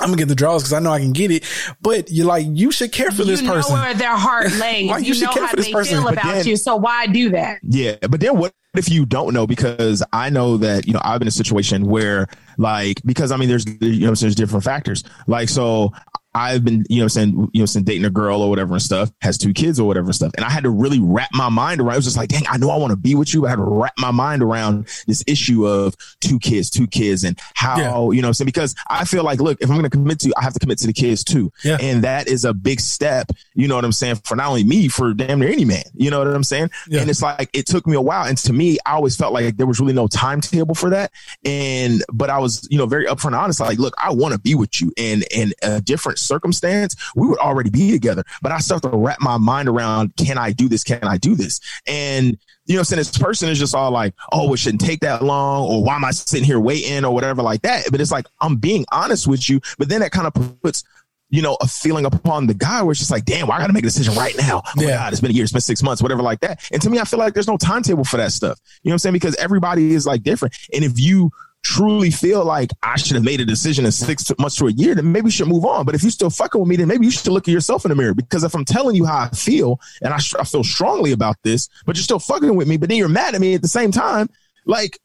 I'm 0.00 0.08
gonna 0.08 0.18
get 0.18 0.28
the 0.28 0.34
draws 0.34 0.62
because 0.62 0.72
I 0.72 0.80
know 0.80 0.92
I 0.92 0.98
can 1.00 1.12
get 1.12 1.30
it. 1.30 1.44
But 1.80 2.10
you're 2.10 2.26
like, 2.26 2.46
you 2.48 2.70
should 2.70 2.92
care 2.92 3.10
for 3.10 3.24
this 3.24 3.40
you 3.42 3.48
person. 3.50 3.74
know 3.74 3.80
where 3.80 3.94
their 3.94 4.16
heart 4.16 4.52
lays. 4.58 4.90
Like, 4.90 5.02
you 5.02 5.08
you, 5.08 5.14
should 5.14 5.24
know 5.26 5.32
care 5.32 5.42
how 5.44 5.48
for 5.50 5.56
this 5.56 5.66
they 5.66 5.72
person, 5.72 5.94
feel 5.96 6.04
but 6.04 6.12
about 6.14 6.24
then- 6.34 6.46
you. 6.46 6.56
So 6.56 6.76
why 6.76 7.06
do 7.06 7.30
that? 7.30 7.60
Yeah, 7.62 7.96
but 8.08 8.20
then 8.20 8.36
what 8.38 8.52
if 8.76 8.90
you 8.90 9.06
don't 9.06 9.32
know? 9.32 9.46
Because 9.46 10.02
I 10.12 10.28
know 10.30 10.58
that 10.58 10.86
you 10.86 10.92
know 10.92 11.00
I've 11.02 11.18
been 11.18 11.26
in 11.26 11.28
a 11.28 11.32
situation 11.32 11.86
where 11.86 12.26
like 12.58 13.00
because 13.04 13.32
I 13.32 13.36
mean 13.36 13.48
there's 13.48 13.64
you 13.80 14.06
know 14.06 14.14
there's 14.14 14.34
different 14.34 14.64
factors. 14.64 15.02
Like 15.26 15.48
so 15.48 15.92
I've 16.36 16.64
been 16.64 16.84
you 16.88 17.00
know 17.00 17.08
saying 17.08 17.48
you 17.52 17.62
know 17.62 17.66
saying 17.66 17.84
dating 17.84 18.04
a 18.04 18.10
girl 18.10 18.42
or 18.42 18.50
whatever 18.50 18.74
and 18.74 18.82
stuff 18.82 19.10
has 19.22 19.38
two 19.38 19.52
kids 19.54 19.80
or 19.80 19.86
whatever 19.86 20.06
and 20.06 20.14
stuff, 20.14 20.32
and 20.36 20.44
I 20.44 20.50
had 20.50 20.64
to 20.64 20.70
really 20.70 21.00
wrap 21.00 21.30
my 21.32 21.48
mind 21.48 21.80
around. 21.80 21.94
It 21.94 21.96
was 21.96 22.04
just 22.04 22.16
like, 22.16 22.28
dang, 22.28 22.44
I 22.48 22.58
know 22.58 22.70
I 22.70 22.76
want 22.76 22.90
to 22.90 22.96
be 22.96 23.14
with 23.14 23.32
you. 23.32 23.40
But 23.40 23.46
I 23.46 23.50
had 23.50 23.56
to 23.56 23.62
wrap 23.62 23.94
my 23.98 24.10
mind 24.10 24.42
around 24.42 24.88
this 25.06 25.24
issue 25.26 25.66
of 25.66 25.94
two 26.20 26.38
kids, 26.38 26.68
two 26.70 26.86
kids, 26.86 27.24
and 27.24 27.38
how 27.54 27.78
Yeah. 27.78 27.86
you 28.16 28.20
know 28.22 28.28
what 28.28 28.30
I'm 28.30 28.34
saying 28.34 28.46
because 28.46 28.74
I 28.88 29.04
feel 29.06 29.24
like 29.24 29.40
look 29.40 29.58
if 29.60 29.70
I'm 29.70 29.76
going 29.76 29.84
to 29.84 29.90
commit 29.90 30.20
to 30.20 30.28
you, 30.28 30.34
I 30.36 30.42
have 30.42 30.52
to 30.52 30.58
commit 30.58 30.78
to 30.78 30.86
the 30.86 30.92
kids 30.92 31.24
too, 31.24 31.50
Yeah. 31.64 31.78
and 31.80 32.04
that 32.04 32.28
is 32.28 32.44
a 32.44 32.52
big 32.52 32.80
step. 32.80 33.30
You 33.54 33.66
know 33.68 33.74
what 33.74 33.84
I'm 33.84 33.92
saying 33.92 34.16
for 34.24 34.36
not 34.36 34.48
only 34.48 34.64
me 34.64 34.88
for 34.88 35.14
damn 35.14 35.40
near 35.40 35.48
any 35.50 35.64
man. 35.64 35.84
You 35.94 36.10
know 36.10 36.18
what 36.18 36.28
I'm 36.28 36.44
saying? 36.44 36.70
Yeah. 36.88 37.00
And 37.00 37.08
it's 37.10 37.22
like 37.22 37.48
it 37.54 37.66
took 37.66 37.86
me 37.86 37.96
a 37.96 38.00
while. 38.00 38.26
And 38.26 38.36
to 38.38 38.52
me, 38.52 38.76
I 38.84 38.92
always 38.92 39.16
felt 39.16 39.32
like 39.32 39.56
there 39.56 39.66
was 39.66 39.80
really 39.80 39.94
no 39.94 40.06
timetable 40.06 40.74
for 40.74 40.90
that. 40.90 41.12
And 41.44 42.04
but 42.12 42.28
I 42.30 42.38
was, 42.38 42.66
you 42.70 42.78
know, 42.78 42.86
very 42.86 43.06
upfront 43.06 43.26
and 43.26 43.34
honest. 43.36 43.60
Like, 43.60 43.78
look, 43.78 43.94
I 43.98 44.12
want 44.12 44.32
to 44.34 44.38
be 44.40 44.54
with 44.54 44.80
you. 44.80 44.92
And 44.98 45.24
in 45.30 45.52
a 45.62 45.80
different 45.80 46.18
circumstance, 46.26 46.96
we 47.14 47.26
would 47.26 47.38
already 47.38 47.70
be 47.70 47.90
together. 47.90 48.24
But 48.42 48.52
I 48.52 48.58
start 48.58 48.82
to 48.82 48.90
wrap 48.90 49.20
my 49.20 49.38
mind 49.38 49.68
around, 49.68 50.16
can 50.16 50.38
I 50.38 50.52
do 50.52 50.68
this? 50.68 50.84
Can 50.84 51.04
I 51.04 51.18
do 51.18 51.34
this? 51.34 51.60
And 51.86 52.36
you 52.66 52.76
know, 52.76 52.82
saying 52.82 52.98
this 52.98 53.16
person 53.16 53.48
is 53.48 53.60
just 53.60 53.76
all 53.76 53.92
like, 53.92 54.12
oh, 54.32 54.52
it 54.52 54.56
shouldn't 54.56 54.80
take 54.80 55.00
that 55.00 55.22
long, 55.22 55.64
or 55.70 55.84
why 55.84 55.94
am 55.94 56.04
I 56.04 56.10
sitting 56.10 56.44
here 56.44 56.58
waiting, 56.58 57.04
or 57.04 57.14
whatever 57.14 57.40
like 57.42 57.62
that. 57.62 57.84
But 57.90 58.00
it's 58.00 58.10
like 58.10 58.26
I'm 58.40 58.56
being 58.56 58.84
honest 58.90 59.28
with 59.28 59.48
you. 59.48 59.60
But 59.78 59.88
then 59.88 60.00
that 60.00 60.10
kind 60.10 60.26
of 60.26 60.60
puts 60.62 60.82
you 61.28 61.42
know, 61.42 61.56
a 61.60 61.66
feeling 61.66 62.04
upon 62.04 62.46
the 62.46 62.54
guy 62.54 62.82
where 62.82 62.92
it's 62.92 63.00
just 63.00 63.10
like, 63.10 63.24
damn, 63.24 63.48
well, 63.48 63.56
I 63.56 63.60
got 63.60 63.66
to 63.66 63.72
make 63.72 63.82
a 63.82 63.86
decision 63.86 64.14
right 64.14 64.36
now. 64.38 64.62
Oh 64.64 64.70
my 64.76 64.84
Yeah. 64.84 64.96
God, 64.96 65.12
it's 65.12 65.20
been 65.20 65.30
a 65.30 65.34
year, 65.34 65.42
it's 65.42 65.52
been 65.52 65.60
six 65.60 65.82
months, 65.82 66.00
whatever 66.00 66.22
like 66.22 66.40
that. 66.40 66.62
And 66.70 66.80
to 66.82 66.90
me, 66.90 67.00
I 67.00 67.04
feel 67.04 67.18
like 67.18 67.34
there's 67.34 67.48
no 67.48 67.56
timetable 67.56 68.04
for 68.04 68.16
that 68.16 68.32
stuff. 68.32 68.60
You 68.82 68.90
know 68.90 68.92
what 68.92 68.94
I'm 68.94 68.98
saying? 69.00 69.12
Because 69.14 69.34
everybody 69.36 69.92
is 69.92 70.06
like 70.06 70.22
different. 70.22 70.56
And 70.72 70.84
if 70.84 71.00
you 71.00 71.30
truly 71.68 72.10
feel 72.12 72.44
like 72.44 72.70
I 72.82 72.96
should 72.96 73.16
have 73.16 73.24
made 73.24 73.40
a 73.40 73.44
decision 73.44 73.84
in 73.86 73.92
six 73.92 74.30
months 74.38 74.56
to 74.56 74.66
a 74.68 74.72
year, 74.72 74.94
then 74.94 75.10
maybe 75.10 75.26
you 75.26 75.30
should 75.32 75.48
move 75.48 75.64
on. 75.64 75.84
But 75.84 75.94
if 75.96 76.02
you're 76.02 76.10
still 76.12 76.30
fucking 76.30 76.60
with 76.60 76.68
me, 76.68 76.76
then 76.76 76.86
maybe 76.86 77.04
you 77.06 77.10
should 77.10 77.26
look 77.32 77.48
at 77.48 77.52
yourself 77.52 77.84
in 77.84 77.88
the 77.88 77.94
mirror. 77.96 78.14
Because 78.14 78.44
if 78.44 78.54
I'm 78.54 78.64
telling 78.64 78.94
you 78.94 79.04
how 79.04 79.18
I 79.18 79.28
feel 79.30 79.80
and 80.00 80.14
I, 80.14 80.18
I 80.38 80.44
feel 80.44 80.62
strongly 80.62 81.10
about 81.12 81.36
this, 81.42 81.68
but 81.84 81.96
you're 81.96 82.04
still 82.04 82.20
fucking 82.20 82.54
with 82.54 82.68
me, 82.68 82.76
but 82.76 82.88
then 82.88 82.98
you're 82.98 83.08
mad 83.08 83.34
at 83.34 83.40
me 83.40 83.54
at 83.54 83.62
the 83.62 83.68
same 83.68 83.90
time, 83.90 84.28
like, 84.64 84.98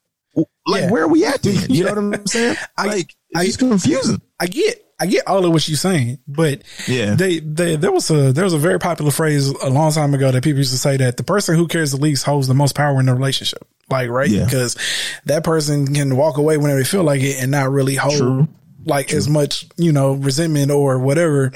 like 0.67 0.83
Yeah. 0.83 0.91
where 0.91 1.03
are 1.03 1.07
we 1.07 1.25
at 1.25 1.41
then? 1.41 1.55
You 1.69 1.83
Yeah. 1.85 1.93
know 1.93 2.01
what 2.09 2.19
I'm 2.19 2.27
saying? 2.27 2.55
I- 2.77 2.87
Like, 2.87 3.15
I- 3.35 3.45
it's 3.45 3.57
confusing. 3.57 4.21
I 4.39 4.45
get, 4.47 4.85
I 5.01 5.07
get 5.07 5.27
all 5.27 5.43
of 5.45 5.51
what 5.51 5.67
you're 5.67 5.75
saying, 5.77 6.19
but 6.27 6.61
Yeah. 6.87 7.15
they, 7.15 7.39
they, 7.39 7.75
there 7.75 7.91
was 7.91 8.09
a, 8.11 8.31
there 8.31 8.43
was 8.43 8.53
a 8.53 8.57
very 8.59 8.79
popular 8.79 9.11
phrase 9.11 9.49
a 9.49 9.69
long 9.69 9.91
time 9.91 10.13
ago 10.13 10.31
that 10.31 10.43
people 10.43 10.59
used 10.59 10.71
to 10.73 10.77
say 10.77 10.95
that 10.97 11.17
the 11.17 11.23
person 11.23 11.55
who 11.55 11.67
cares 11.67 11.91
the 11.91 11.97
least 11.97 12.23
holds 12.23 12.47
the 12.47 12.53
most 12.53 12.75
power 12.75 12.99
in 12.99 13.07
the 13.07 13.13
relationship. 13.13 13.67
Like, 13.89 14.09
right? 14.09 14.29
Yeah. 14.29 14.45
Because 14.45 14.77
that 15.25 15.43
person 15.43 15.93
can 15.93 16.15
walk 16.15 16.37
away 16.37 16.57
whenever 16.57 16.79
they 16.79 16.85
feel 16.85 17.03
like 17.03 17.21
it 17.21 17.41
and 17.41 17.51
not 17.51 17.69
really 17.71 17.95
hold 17.95 18.17
True. 18.17 18.47
like 18.85 19.11
as 19.11 19.27
much, 19.27 19.65
you 19.75 19.91
know, 19.91 20.13
resentment 20.13 20.71
or 20.71 20.99
whatever 20.99 21.51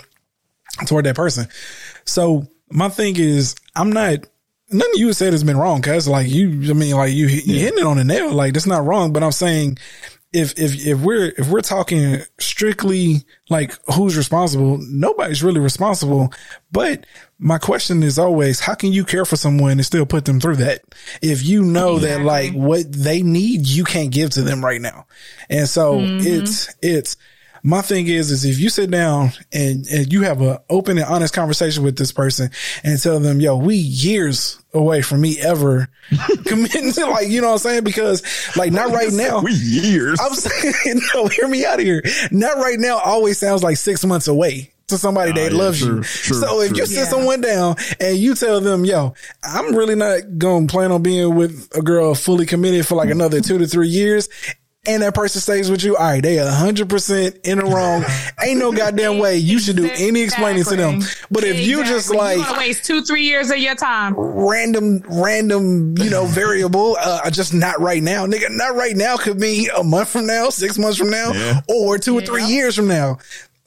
toward 0.88 1.06
that 1.06 1.16
person. 1.16 1.48
So 2.06 2.48
my 2.72 2.90
thing 2.90 3.16
is, 3.18 3.56
I'm 3.76 3.92
not. 3.92 4.20
Nothing 4.72 4.94
you 4.96 5.14
said 5.14 5.32
has 5.32 5.44
been 5.44 5.58
wrong, 5.58 5.84
cause 5.84 6.08
like 6.08 6.28
you, 6.28 6.48
I 6.72 6.74
mean, 6.74 6.96
like 6.96 7.14
you, 7.14 7.28
you 7.28 7.60
hitting 7.60 7.78
it 7.78 7.86
on 7.86 7.98
the 7.98 8.04
nail. 8.04 8.34
Like 8.34 8.54
that's 8.54 8.66
not 8.66 8.84
wrong, 8.84 9.14
but 9.14 9.22
I'm 9.22 9.32
saying 9.32 9.78
if 10.36 10.60
if 10.60 10.86
if 10.86 11.00
we're 11.00 11.34
if 11.38 11.50
we're 11.50 11.62
talking 11.62 12.18
strictly 12.40 13.24
like 13.50 13.74
who's 13.94 14.18
responsible, 14.18 14.78
nobody's 14.82 15.42
really 15.42 15.62
responsible. 15.62 16.34
But 16.72 17.06
my 17.40 17.58
question 17.58 18.04
is 18.04 18.20
always, 18.20 18.60
how 18.60 18.76
can 18.76 18.92
you 18.92 19.06
care 19.06 19.24
for 19.24 19.38
someone 19.38 19.72
and 19.72 19.86
still 19.86 20.06
put 20.06 20.26
them 20.26 20.40
through 20.40 20.58
that 20.58 20.82
if 21.22 21.44
you 21.44 21.64
know 21.64 22.00
that 22.00 22.22
like 22.22 22.54
what 22.54 22.92
they 22.92 23.22
need 23.22 23.66
you 23.66 23.86
can't 23.86 24.12
give 24.12 24.32
to 24.32 24.42
them 24.42 24.64
right 24.64 24.82
now? 24.82 25.08
And 25.50 25.70
so 25.70 26.00
mm-hmm. 26.00 26.28
it's 26.28 26.76
it's 26.82 27.16
my 27.66 27.82
thing 27.82 28.06
is 28.08 28.30
is 28.30 28.46
if 28.46 28.60
you 28.60 28.70
sit 28.70 28.92
down 28.92 29.32
and, 29.52 29.88
and 29.88 30.14
you 30.14 30.22
have 30.22 30.40
an 30.42 30.60
open 30.70 31.00
and 31.00 31.08
honest 31.08 31.34
conversation 31.34 31.84
with 31.84 31.98
this 31.98 32.12
person 32.12 32.52
and 32.84 33.02
tell 33.02 33.20
them, 33.20 33.42
yo, 33.42 33.58
we 33.58 33.76
years 33.76 34.64
away 34.72 35.02
from 35.02 35.22
me 35.22 35.40
ever 35.42 35.90
committing 36.46 36.92
to 36.92 37.06
like, 37.08 37.28
you 37.28 37.42
know 37.42 37.48
what 37.48 37.54
I'm 37.54 37.60
saying? 37.60 37.84
Because 37.84 38.22
like 38.56 38.72
not 38.72 38.92
right 38.92 39.12
now. 39.12 39.42
We 39.42 39.54
years. 39.54 40.20
I'm 40.22 40.36
saying, 40.36 41.02
no, 41.16 41.26
hear 41.28 41.48
me 41.48 41.66
out 41.66 41.80
of 41.80 41.86
here. 41.86 42.04
Not 42.30 42.58
right 42.58 42.78
now 42.80 43.00
always 43.04 43.40
sounds 43.40 43.64
like 43.64 43.78
six 43.78 44.06
months 44.06 44.28
away 44.28 44.72
to 44.90 45.00
somebody 45.00 45.32
ah, 45.32 45.34
that 45.34 45.52
yeah, 45.52 45.58
loves 45.58 45.80
true, 45.80 45.96
you. 45.98 46.04
true, 46.04 46.38
so 46.38 46.62
if 46.62 46.70
true. 46.70 46.78
you 46.78 46.86
sit 46.86 46.98
Yeah. 47.00 47.06
someone 47.06 47.42
down 47.42 47.78
and 48.00 48.16
you 48.18 48.36
tell 48.36 48.62
them, 48.62 48.86
yo, 48.86 49.16
I'm 49.44 49.76
really 49.76 49.96
not 49.96 50.38
going 50.38 50.68
to 50.68 50.72
plan 50.72 50.92
on 50.92 51.02
being 51.02 51.34
with 51.34 51.68
a 51.76 51.82
girl 51.82 52.14
fully 52.14 52.46
committed 52.46 52.86
for 52.86 52.94
like 52.94 53.10
another 53.10 53.42
two 53.42 53.58
to 53.58 53.66
three 53.66 53.88
years. 53.88 54.30
And 54.88 55.02
that 55.04 55.14
person 55.16 55.42
stays 55.42 55.70
with 55.72 55.84
you. 55.84 55.96
All 55.98 56.04
right, 56.06 56.22
they 56.22 56.38
a 56.38 56.50
hundred 56.50 56.90
percent 56.90 57.38
in 57.44 57.58
the 57.60 57.66
wrong. 57.66 58.04
Ain't 58.42 58.60
no 58.60 58.72
goddamn 58.72 59.18
way 59.18 59.38
you 59.38 59.60
should 59.60 59.76
do 59.78 59.90
any 59.96 60.22
explaining 60.22 60.64
to 60.66 60.76
them. 60.76 61.02
But 61.32 61.44
if 61.44 61.60
you 61.66 61.84
just 61.84 62.14
like 62.14 62.38
you 62.38 62.58
waste 62.58 62.86
two, 62.86 63.02
three 63.04 63.24
years 63.24 63.50
of 63.50 63.58
your 63.58 63.76
time. 63.76 64.14
random, 64.18 65.04
random, 65.10 65.98
you 65.98 66.10
know, 66.10 66.26
variable. 66.26 66.98
Uh, 67.00 67.30
just 67.32 67.54
not 67.54 67.80
right 67.80 68.02
now, 68.04 68.26
nigga. 68.26 68.50
Not 68.50 68.76
right 68.76 68.96
now 68.96 69.18
could 69.18 69.40
be 69.40 69.70
a 69.76 69.84
month 69.84 70.10
from 70.10 70.28
now, 70.28 70.50
six 70.50 70.78
months 70.78 70.98
from 70.98 71.10
now, 71.10 71.32
Yeah. 71.34 71.62
or 71.68 71.98
two 71.98 72.18
or 72.18 72.22
three 72.22 72.46
years 72.46 72.76
from 72.76 72.88
now. 72.88 73.18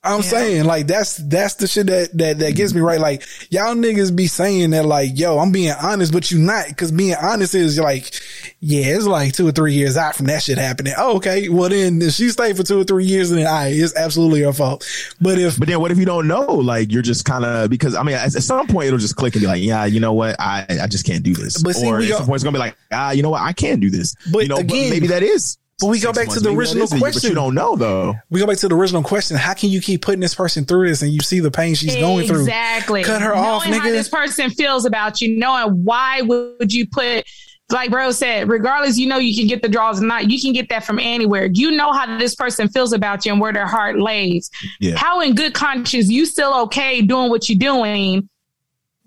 I'm 0.09 0.23
saying 0.23 0.65
like 0.65 0.87
that's 0.87 1.17
that's 1.17 1.55
the 1.55 1.67
shit 1.67 1.87
that 1.89 2.17
that 2.19 2.39
that 2.39 2.55
gets 2.55 2.75
me 2.75 2.81
right. 2.81 3.01
Like 3.01 3.25
y'all 3.51 3.75
niggas 3.75 4.15
be 4.15 4.27
saying 4.27 4.71
that 4.71 4.85
like 4.85 5.19
yo, 5.19 5.39
I'm 5.39 5.53
being 5.53 5.73
honest, 5.73 6.13
but 6.13 6.31
you 6.31 6.39
not 6.39 6.69
because 6.69 6.91
being 6.93 7.15
honest 7.21 7.55
is 7.55 7.79
like 7.79 8.13
yeah, 8.61 8.87
it's 8.97 9.07
like 9.07 9.33
two 9.35 9.47
or 9.47 9.53
three 9.53 9.75
years 9.75 9.97
out 9.97 10.17
from 10.17 10.27
that 10.27 10.43
shit 10.43 10.59
happening. 10.59 10.95
Oh, 10.97 11.17
okay, 11.17 11.49
well 11.49 11.69
then 11.69 12.03
if 12.03 12.15
she 12.15 12.29
stayed 12.31 12.57
for 12.57 12.63
two 12.63 12.81
or 12.81 12.85
three 12.85 13.05
years, 13.05 13.31
and 13.31 13.39
then 13.39 13.47
I 13.47 13.69
it's 13.69 13.95
absolutely 13.97 14.43
her 14.43 14.53
fault. 14.53 14.87
But 15.21 15.39
if 15.39 15.59
But 15.59 15.69
then 15.69 15.81
what 15.81 15.91
if 15.91 15.99
you 15.99 16.07
don't 16.07 16.27
know? 16.27 16.45
Like 16.47 16.91
you're 16.91 17.03
just 17.03 17.25
kind 17.25 17.45
of 17.45 17.71
because 17.71 17.95
I 17.95 18.03
mean 18.03 18.17
at, 18.17 18.35
at 18.35 18.43
some 18.43 18.67
point 18.67 18.87
it'll 18.89 18.99
just 18.99 19.17
click 19.17 19.35
and 19.35 19.43
be 19.43 19.47
like, 19.47 19.63
yeah, 19.63 19.85
you 19.85 20.01
know 20.01 20.13
what, 20.13 20.37
I 20.41 20.67
I 20.83 20.87
just 20.87 21.07
can't 21.07 21.23
do 21.23 21.35
this. 21.35 21.63
But 21.63 21.77
see, 21.77 21.87
or 21.87 22.01
at 22.01 22.09
some 22.09 22.27
point 22.27 22.37
it's 22.37 22.45
gonna 22.45 22.55
be 22.55 22.59
like, 22.61 22.77
ah, 22.93 23.11
you 23.13 23.23
know 23.23 23.31
what, 23.31 23.43
I 23.43 23.53
can't 23.53 23.81
do 23.81 23.91
this. 23.91 24.15
But 24.33 24.43
you 24.43 24.49
know, 24.49 24.57
again- 24.57 24.91
maybe 24.91 25.07
that 25.09 25.23
is. 25.23 25.59
But 25.81 25.87
we 25.89 26.01
go 26.01 26.13
six 26.13 26.19
back 26.19 26.35
to 26.35 26.41
the 26.41 26.49
Maybe 26.49 26.59
original 26.59 26.85
is 26.85 26.93
a 26.93 26.97
year, 26.97 27.01
But 27.01 27.13
question. 27.13 27.29
you 27.31 27.35
don't 27.37 27.55
know 27.55 27.77
though. 27.77 28.15
we 28.31 28.41
go 28.41 28.47
back 28.47 28.57
to 28.59 28.69
the 28.69 28.75
original 28.75 29.03
question, 29.03 29.37
how 29.37 29.55
can 29.55 29.71
you 29.71 29.81
keep 29.81 30.03
putting 30.03 30.21
this 30.21 30.35
person 30.35 30.65
through 30.65 30.89
this 30.89 31.03
and 31.03 31.13
you 31.13 31.21
see 31.21 31.39
the 31.41 31.51
pain 31.53 31.75
she's 31.75 31.95
going 31.97 32.27
through? 32.27 32.41
Exactly. 32.41 33.05
Cut 33.05 33.23
her 33.23 33.35
knowing 33.35 33.45
off, 33.45 33.65
how 33.65 33.71
nigga. 33.71 33.93
this 33.93 34.09
person 34.09 34.51
feels 34.51 34.85
about 34.85 35.21
you, 35.21 35.39
knowing 35.39 35.85
why 35.85 36.23
would 36.23 36.73
you 36.73 36.87
put 36.89 37.25
like 37.71 37.91
bro 37.91 38.11
said, 38.11 38.49
regardless, 38.49 38.97
you 38.97 39.07
know 39.07 39.19
you 39.19 39.37
can 39.37 39.47
get 39.47 39.61
the 39.63 39.69
draws 39.69 40.03
or 40.03 40.07
not, 40.07 40.31
you 40.31 40.41
can 40.41 40.53
get 40.55 40.71
that 40.71 40.85
from 40.85 40.99
anywhere. 40.99 41.51
You 41.53 41.71
know 41.73 41.93
how 41.93 42.19
this 42.19 42.35
person 42.35 42.67
feels 42.69 42.93
about 42.95 43.27
you 43.27 43.33
and 43.33 43.41
where 43.41 43.53
their 43.53 43.67
heart 43.67 43.99
lays. 43.99 44.51
Yeah. 44.81 44.97
How 44.97 45.21
in 45.21 45.35
good 45.35 45.53
conscience 45.53 46.09
you 46.09 46.25
still 46.25 46.55
okay 46.63 47.03
doing 47.03 47.29
what 47.29 47.49
you're 47.49 47.59
doing, 47.59 48.29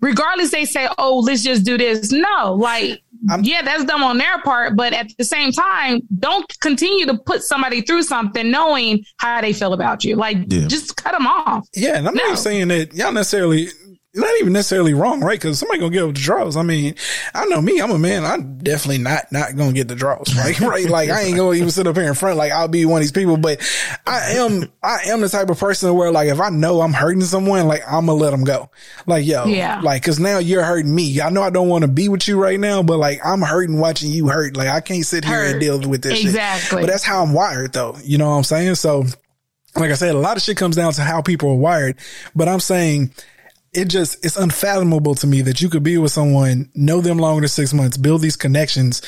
regardless 0.00 0.52
they 0.52 0.64
say, 0.64 0.88
oh, 0.98 1.18
let's 1.18 1.42
just 1.42 1.64
do 1.64 1.76
this. 1.76 2.12
No, 2.12 2.54
like 2.54 3.01
I'm- 3.30 3.44
yeah, 3.44 3.62
that's 3.62 3.84
dumb 3.84 4.02
on 4.02 4.18
their 4.18 4.40
part, 4.42 4.76
but 4.76 4.92
at 4.92 5.06
the 5.18 5.24
same 5.24 5.52
time, 5.52 6.00
don't 6.18 6.46
continue 6.60 7.06
to 7.06 7.18
put 7.18 7.42
somebody 7.42 7.80
through 7.82 8.02
something 8.02 8.50
knowing 8.50 9.04
how 9.18 9.40
they 9.40 9.52
feel 9.52 9.72
about 9.72 10.02
you. 10.04 10.16
Like 10.16 10.38
Yeah. 10.48 10.66
just 10.66 10.96
cut 10.96 11.12
them 11.12 11.26
off. 11.26 11.66
Yeah, 11.74 11.96
and 11.98 12.08
I'm 12.08 12.14
No. 12.14 12.28
not 12.28 12.38
saying 12.38 12.68
that 12.68 12.94
y'all 12.94 13.12
necessarily 13.12 13.68
not 14.14 14.30
even 14.40 14.52
necessarily 14.52 14.92
wrong, 14.92 15.22
right? 15.22 15.40
Because 15.40 15.58
somebody 15.58 15.80
gonna 15.80 15.90
get 15.92 16.02
up 16.02 16.14
the 16.14 16.20
draws. 16.20 16.54
I 16.56 16.62
mean, 16.62 16.94
I 17.34 17.46
know 17.46 17.62
me. 17.62 17.80
I'm 17.80 17.90
a 17.90 17.98
man. 17.98 18.24
I'm 18.26 18.58
definitely 18.58 18.98
not 19.02 19.32
not 19.32 19.56
gonna 19.56 19.72
get 19.72 19.88
the 19.88 19.94
draws, 19.94 20.34
right? 20.36 20.58
right? 20.60 20.86
Like 20.86 21.08
I 21.08 21.22
ain't 21.22 21.36
gonna 21.36 21.56
even 21.56 21.70
sit 21.70 21.86
up 21.86 21.96
here 21.96 22.08
in 22.08 22.14
front. 22.14 22.36
Like 22.36 22.52
I'll 22.52 22.68
be 22.68 22.84
one 22.84 22.98
of 22.98 23.02
these 23.04 23.12
people. 23.12 23.38
But 23.38 23.60
I 24.06 24.32
am 24.32 24.70
I 24.82 24.98
am 25.06 25.22
the 25.22 25.30
type 25.30 25.48
of 25.48 25.58
person 25.58 25.94
where 25.94 26.10
like 26.12 26.28
if 26.28 26.40
I 26.40 26.50
know 26.50 26.82
I'm 26.82 26.92
hurting 26.92 27.22
someone, 27.22 27.66
like 27.66 27.82
I'm 27.86 28.04
gonna 28.04 28.14
let 28.14 28.32
them 28.32 28.44
go. 28.44 28.70
Like 29.06 29.24
yo, 29.24 29.46
Yeah. 29.46 29.80
like 29.82 30.02
because 30.02 30.20
now 30.20 30.38
you're 30.38 30.64
hurting 30.64 30.94
me. 30.94 31.20
I 31.22 31.30
know 31.30 31.42
I 31.42 31.48
don't 31.50 31.68
want 31.68 31.82
to 31.82 31.88
be 31.88 32.10
with 32.10 32.28
you 32.28 32.38
right 32.38 32.60
now, 32.60 32.82
but 32.82 32.98
like 32.98 33.18
I'm 33.24 33.40
hurting 33.40 33.78
watching 33.80 34.10
you 34.10 34.28
hurt. 34.28 34.56
Like 34.58 34.68
I 34.68 34.82
can't 34.82 35.06
sit 35.06 35.24
here 35.24 35.42
and 35.42 35.58
deal 35.60 35.80
with 35.80 36.02
this 36.02 36.18
shit. 36.18 36.26
Exactly. 36.26 36.82
But 36.82 36.90
that's 36.90 37.04
how 37.04 37.22
I'm 37.22 37.32
wired, 37.32 37.72
though. 37.72 37.96
You 38.04 38.18
know 38.18 38.28
what 38.28 38.36
I'm 38.36 38.44
saying? 38.44 38.74
So 38.74 39.04
like 39.74 39.90
I 39.90 39.94
said, 39.94 40.14
a 40.14 40.18
lot 40.18 40.36
of 40.36 40.42
shit 40.42 40.58
comes 40.58 40.76
down 40.76 40.92
to 40.92 41.00
how 41.02 41.22
people 41.22 41.48
are 41.50 41.56
wired. 41.56 41.96
But 42.36 42.46
I'm 42.46 42.60
saying 42.60 43.12
it 43.72 43.86
just 43.86 44.24
it's 44.24 44.36
unfathomable 44.36 45.14
to 45.16 45.26
me 45.26 45.42
that 45.42 45.60
you 45.60 45.68
could 45.68 45.82
be 45.82 45.98
with 45.98 46.12
someone, 46.12 46.70
know 46.74 47.00
them 47.00 47.18
longer 47.18 47.40
than 47.40 47.48
six 47.48 47.72
months, 47.72 47.96
build 47.96 48.20
these 48.20 48.36
connections, 48.36 49.02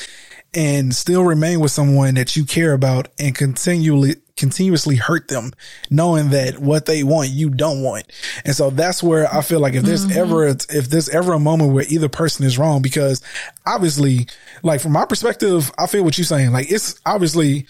and 0.53 0.95
still 0.95 1.23
remain 1.23 1.59
with 1.59 1.71
someone 1.71 2.15
that 2.15 2.35
you 2.35 2.45
care 2.45 2.73
about 2.73 3.09
and 3.19 3.35
continually 3.35 4.15
continuously 4.37 4.97
hurt 4.97 5.27
them, 5.29 5.51
knowing 5.89 6.29
that 6.31 6.59
what 6.59 6.85
they 6.85 7.03
want 7.03 7.29
you 7.29 7.49
don't 7.49 7.81
want. 7.81 8.11
And 8.43 8.55
so 8.55 8.69
that's 8.69 9.01
where 9.01 9.33
I 9.33 9.41
feel 9.41 9.59
like 9.59 9.75
if 9.75 9.83
there's 9.83 10.05
mm-hmm. 10.05 10.19
ever 10.19 10.45
if 10.47 10.89
there's 10.89 11.09
ever 11.09 11.33
a 11.33 11.39
moment 11.39 11.73
where 11.73 11.85
either 11.87 12.09
person 12.09 12.45
is 12.45 12.57
wrong, 12.57 12.81
because 12.81 13.21
obviously, 13.65 14.27
like 14.63 14.81
from 14.81 14.93
my 14.93 15.05
perspective, 15.05 15.71
I 15.77 15.87
feel 15.87 16.03
what 16.03 16.17
you're 16.17 16.25
saying. 16.25 16.51
Like 16.51 16.71
it's 16.71 16.99
obviously 17.05 17.67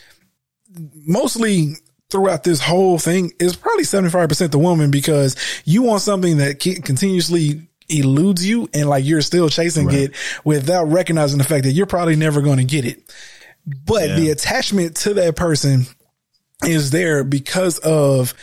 mostly 1.05 1.75
throughout 2.09 2.43
this 2.43 2.59
whole 2.59 2.97
thing 2.99 3.31
is 3.39 3.55
probably 3.55 3.83
75% 3.83 4.51
the 4.51 4.59
woman 4.59 4.91
because 4.91 5.35
you 5.65 5.83
want 5.83 6.01
something 6.01 6.37
that 6.37 6.59
continuously 6.59 7.67
eludes 7.89 8.45
you 8.45 8.69
and 8.73 8.89
like 8.89 9.05
you're 9.05 9.21
still 9.21 9.49
chasing 9.49 9.91
it 9.91 10.15
without 10.43 10.85
recognizing 10.85 11.37
the 11.37 11.43
fact 11.43 11.63
that 11.63 11.71
you're 11.71 11.85
probably 11.85 12.15
never 12.15 12.41
going 12.41 12.57
to 12.57 12.63
get 12.63 12.85
it. 12.85 13.13
But 13.65 14.15
the 14.15 14.29
attachment 14.29 14.97
to 14.97 15.15
that 15.15 15.35
person 15.35 15.87
is 16.63 16.91
there 16.91 17.23
because 17.23 17.79
of 17.79 18.33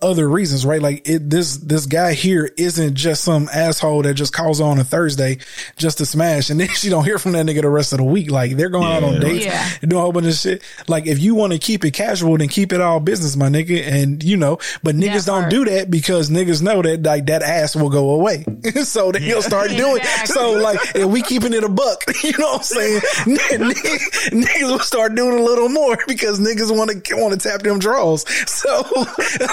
other 0.00 0.28
reasons, 0.28 0.64
right? 0.64 0.80
Like 0.80 1.08
it, 1.08 1.28
this, 1.28 1.56
this 1.56 1.86
guy 1.86 2.12
here 2.14 2.48
isn't 2.56 2.94
just 2.94 3.24
some 3.24 3.48
asshole 3.52 4.02
that 4.02 4.14
just 4.14 4.32
calls 4.32 4.60
on 4.60 4.78
a 4.78 4.84
Thursday 4.84 5.38
just 5.76 5.98
to 5.98 6.06
smash. 6.06 6.50
And 6.50 6.60
then 6.60 6.68
she 6.68 6.88
don't 6.88 7.04
hear 7.04 7.18
from 7.18 7.32
that 7.32 7.44
nigga 7.44 7.62
the 7.62 7.68
rest 7.68 7.92
of 7.92 7.98
the 7.98 8.04
week. 8.04 8.30
Like 8.30 8.52
they're 8.52 8.70
going 8.70 8.86
out 8.90 9.02
on 9.02 9.20
dates 9.20 9.44
Yeah. 9.44 9.68
and 9.82 9.90
doing 9.90 9.98
a 9.98 10.02
whole 10.02 10.12
bunch 10.12 10.26
of 10.28 10.34
shit. 10.34 10.62
Like 10.86 11.06
if 11.06 11.18
you 11.18 11.34
want 11.34 11.52
to 11.52 11.58
keep 11.58 11.84
it 11.84 11.90
casual, 11.92 12.38
then 12.38 12.48
keep 12.48 12.72
it 12.72 12.80
all 12.80 13.00
business, 13.00 13.36
my 13.36 13.48
nigga. 13.48 13.86
And 13.86 14.22
you 14.22 14.36
know, 14.36 14.58
but 14.82 14.94
niggas 14.94 15.26
don't 15.26 15.42
part. 15.42 15.50
do 15.50 15.64
that 15.66 15.90
because 15.90 16.30
niggas 16.30 16.62
know 16.62 16.80
that 16.80 17.02
like 17.02 17.26
that 17.26 17.42
ass 17.42 17.74
will 17.76 17.90
go 17.90 18.10
away. 18.10 18.44
so 18.84 19.10
then 19.12 19.22
he'll 19.22 19.42
start 19.42 19.70
doing. 19.70 19.98
Exactly. 19.98 20.26
So 20.34 20.52
like 20.52 20.78
if 20.94 21.06
we 21.06 21.22
keeping 21.22 21.52
it 21.52 21.64
a 21.64 21.68
buck, 21.68 22.04
you 22.24 22.32
know 22.38 22.52
what 22.52 22.58
I'm 22.58 22.62
saying? 22.62 23.00
niggas, 23.26 24.30
niggas 24.30 24.70
will 24.70 24.78
start 24.78 25.14
doing 25.16 25.38
a 25.38 25.42
little 25.42 25.68
more 25.68 25.98
because 26.06 26.40
niggas 26.40 26.74
want 26.74 27.04
to 27.04 27.16
want 27.16 27.38
to 27.40 27.48
tap 27.48 27.57
them 27.62 27.78
draws. 27.78 28.24
So 28.58 28.82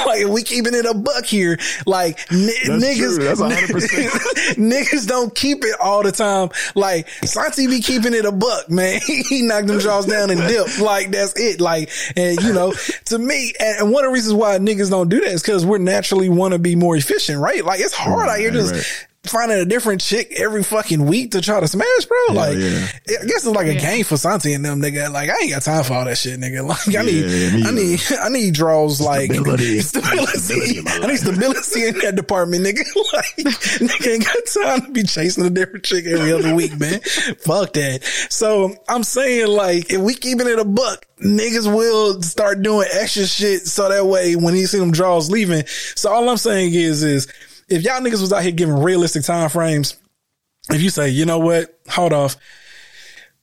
like 0.06 0.28
we 0.28 0.42
keeping 0.44 0.74
it 0.74 0.86
a 0.86 0.94
buck 0.94 1.26
here, 1.26 1.60
like 1.86 2.20
n- 2.32 2.50
niggas, 2.80 3.16
true. 3.16 3.24
That's 3.24 3.42
100%. 3.42 4.56
niggas 4.56 5.08
don't 5.08 5.34
keep 5.36 5.64
it 5.64 5.76
all 5.80 6.02
the 6.02 6.12
time. 6.12 6.50
Like 6.74 7.08
Santi 7.24 7.68
be 7.68 7.82
keeping 7.82 8.14
it 8.14 8.26
a 8.26 8.32
buck, 8.32 8.70
man. 8.70 9.00
he 9.06 9.42
knocked 9.44 9.68
them 9.68 9.78
draws 9.80 10.06
down 10.06 10.32
and 10.32 10.40
dip. 10.42 10.80
Like 10.80 11.12
that's 11.12 11.40
it. 11.40 11.62
Like 11.62 11.90
and 12.16 12.42
you 12.42 12.54
know, 12.54 12.74
to 13.06 13.20
me, 13.20 13.54
and 13.60 13.76
and 13.86 13.92
one 13.92 14.04
of 14.04 14.10
the 14.10 14.14
reasons 14.14 14.34
why 14.34 14.58
niggas 14.58 14.90
don't 14.90 15.10
do 15.10 15.20
that 15.20 15.30
is 15.30 15.42
because 15.42 15.66
we're 15.66 15.78
naturally 15.78 16.30
want 16.30 16.54
to 16.54 16.60
be 16.60 16.76
more 16.76 16.96
efficient, 16.96 17.40
right? 17.40 17.64
Like 17.64 17.80
it's 17.80 17.94
hard 17.94 18.28
out 18.30 18.40
here 18.40 18.52
just. 18.52 18.74
right. 18.74 19.08
Finding 19.30 19.60
a 19.60 19.66
different 19.66 20.02
chick 20.02 20.34
every 20.38 20.64
fucking 20.64 21.06
week 21.06 21.32
to 21.32 21.42
try 21.42 21.60
to 21.60 21.68
smash, 21.68 22.06
bro. 22.06 22.36
like, 22.36 22.58
yeah. 22.58 22.88
I 23.08 23.26
guess 23.26 23.46
it's 23.46 23.48
like 23.48 23.68
a 23.68 23.76
game 23.76 24.04
for 24.04 24.18
Santi 24.18 24.54
and 24.54 24.64
them, 24.64 24.82
nigga. 24.82 25.12
Like, 25.12 25.30
I 25.30 25.36
ain't 25.44 25.52
got 25.52 25.62
time 25.64 25.84
for 25.84 25.94
all 25.94 26.06
that 26.06 26.18
shit, 26.18 26.40
nigga. 26.40 26.66
Like, 26.76 26.96
I 26.98 27.04
need, 27.04 27.26
Yeah, 27.26 27.68
I 27.68 27.72
need, 27.72 28.00
I 28.22 28.30
need 28.30 28.54
draws 28.54 29.00
like 29.02 29.32
Stability. 29.32 29.80
stability. 29.82 30.26
Stability 30.38 31.04
I 31.04 31.08
need 31.08 31.18
stability 31.18 31.88
in 31.88 32.00
that 32.00 32.16
department, 32.16 32.66
nigga. 32.66 32.84
Like, 33.14 33.36
nigga 33.38 34.14
ain't 34.14 34.26
got 34.26 34.36
time 34.46 34.82
to 34.88 34.92
be 34.92 35.04
chasing 35.04 35.46
a 35.46 35.50
different 35.50 35.86
chick 35.86 36.06
every 36.06 36.32
other 36.34 36.54
week, 36.56 36.78
man. 36.80 37.00
Fuck 37.40 37.74
that. 37.74 38.04
So 38.30 38.76
I'm 38.90 39.04
saying, 39.04 39.48
like, 39.48 39.92
if 39.92 40.02
we 40.02 40.16
keeping 40.16 40.48
it 40.48 40.60
a 40.60 40.66
buck, 40.66 41.06
niggas 41.24 41.74
will 41.74 42.22
start 42.22 42.62
doing 42.62 42.88
extra 42.94 43.26
shit 43.26 43.62
so 43.68 43.88
that 43.90 44.06
way 44.06 44.36
when 44.36 44.54
he 44.54 44.66
see 44.66 44.80
them 44.80 44.92
draws 44.92 45.30
leaving. 45.32 45.66
So 45.68 46.12
all 46.12 46.28
I'm 46.30 46.38
saying 46.38 46.74
is, 46.74 47.04
is 47.04 47.28
if 47.68 47.84
y'all 47.84 48.02
niggas 48.02 48.22
was 48.22 48.34
out 48.34 48.44
here 48.44 48.52
giving 48.52 48.76
realistic 48.76 49.24
time 49.24 49.50
frames, 49.50 49.98
if 50.70 50.82
you 50.82 50.90
say, 50.90 51.10
you 51.10 51.26
know 51.26 51.40
what, 51.40 51.80
hold 51.88 52.14
off. 52.14 52.38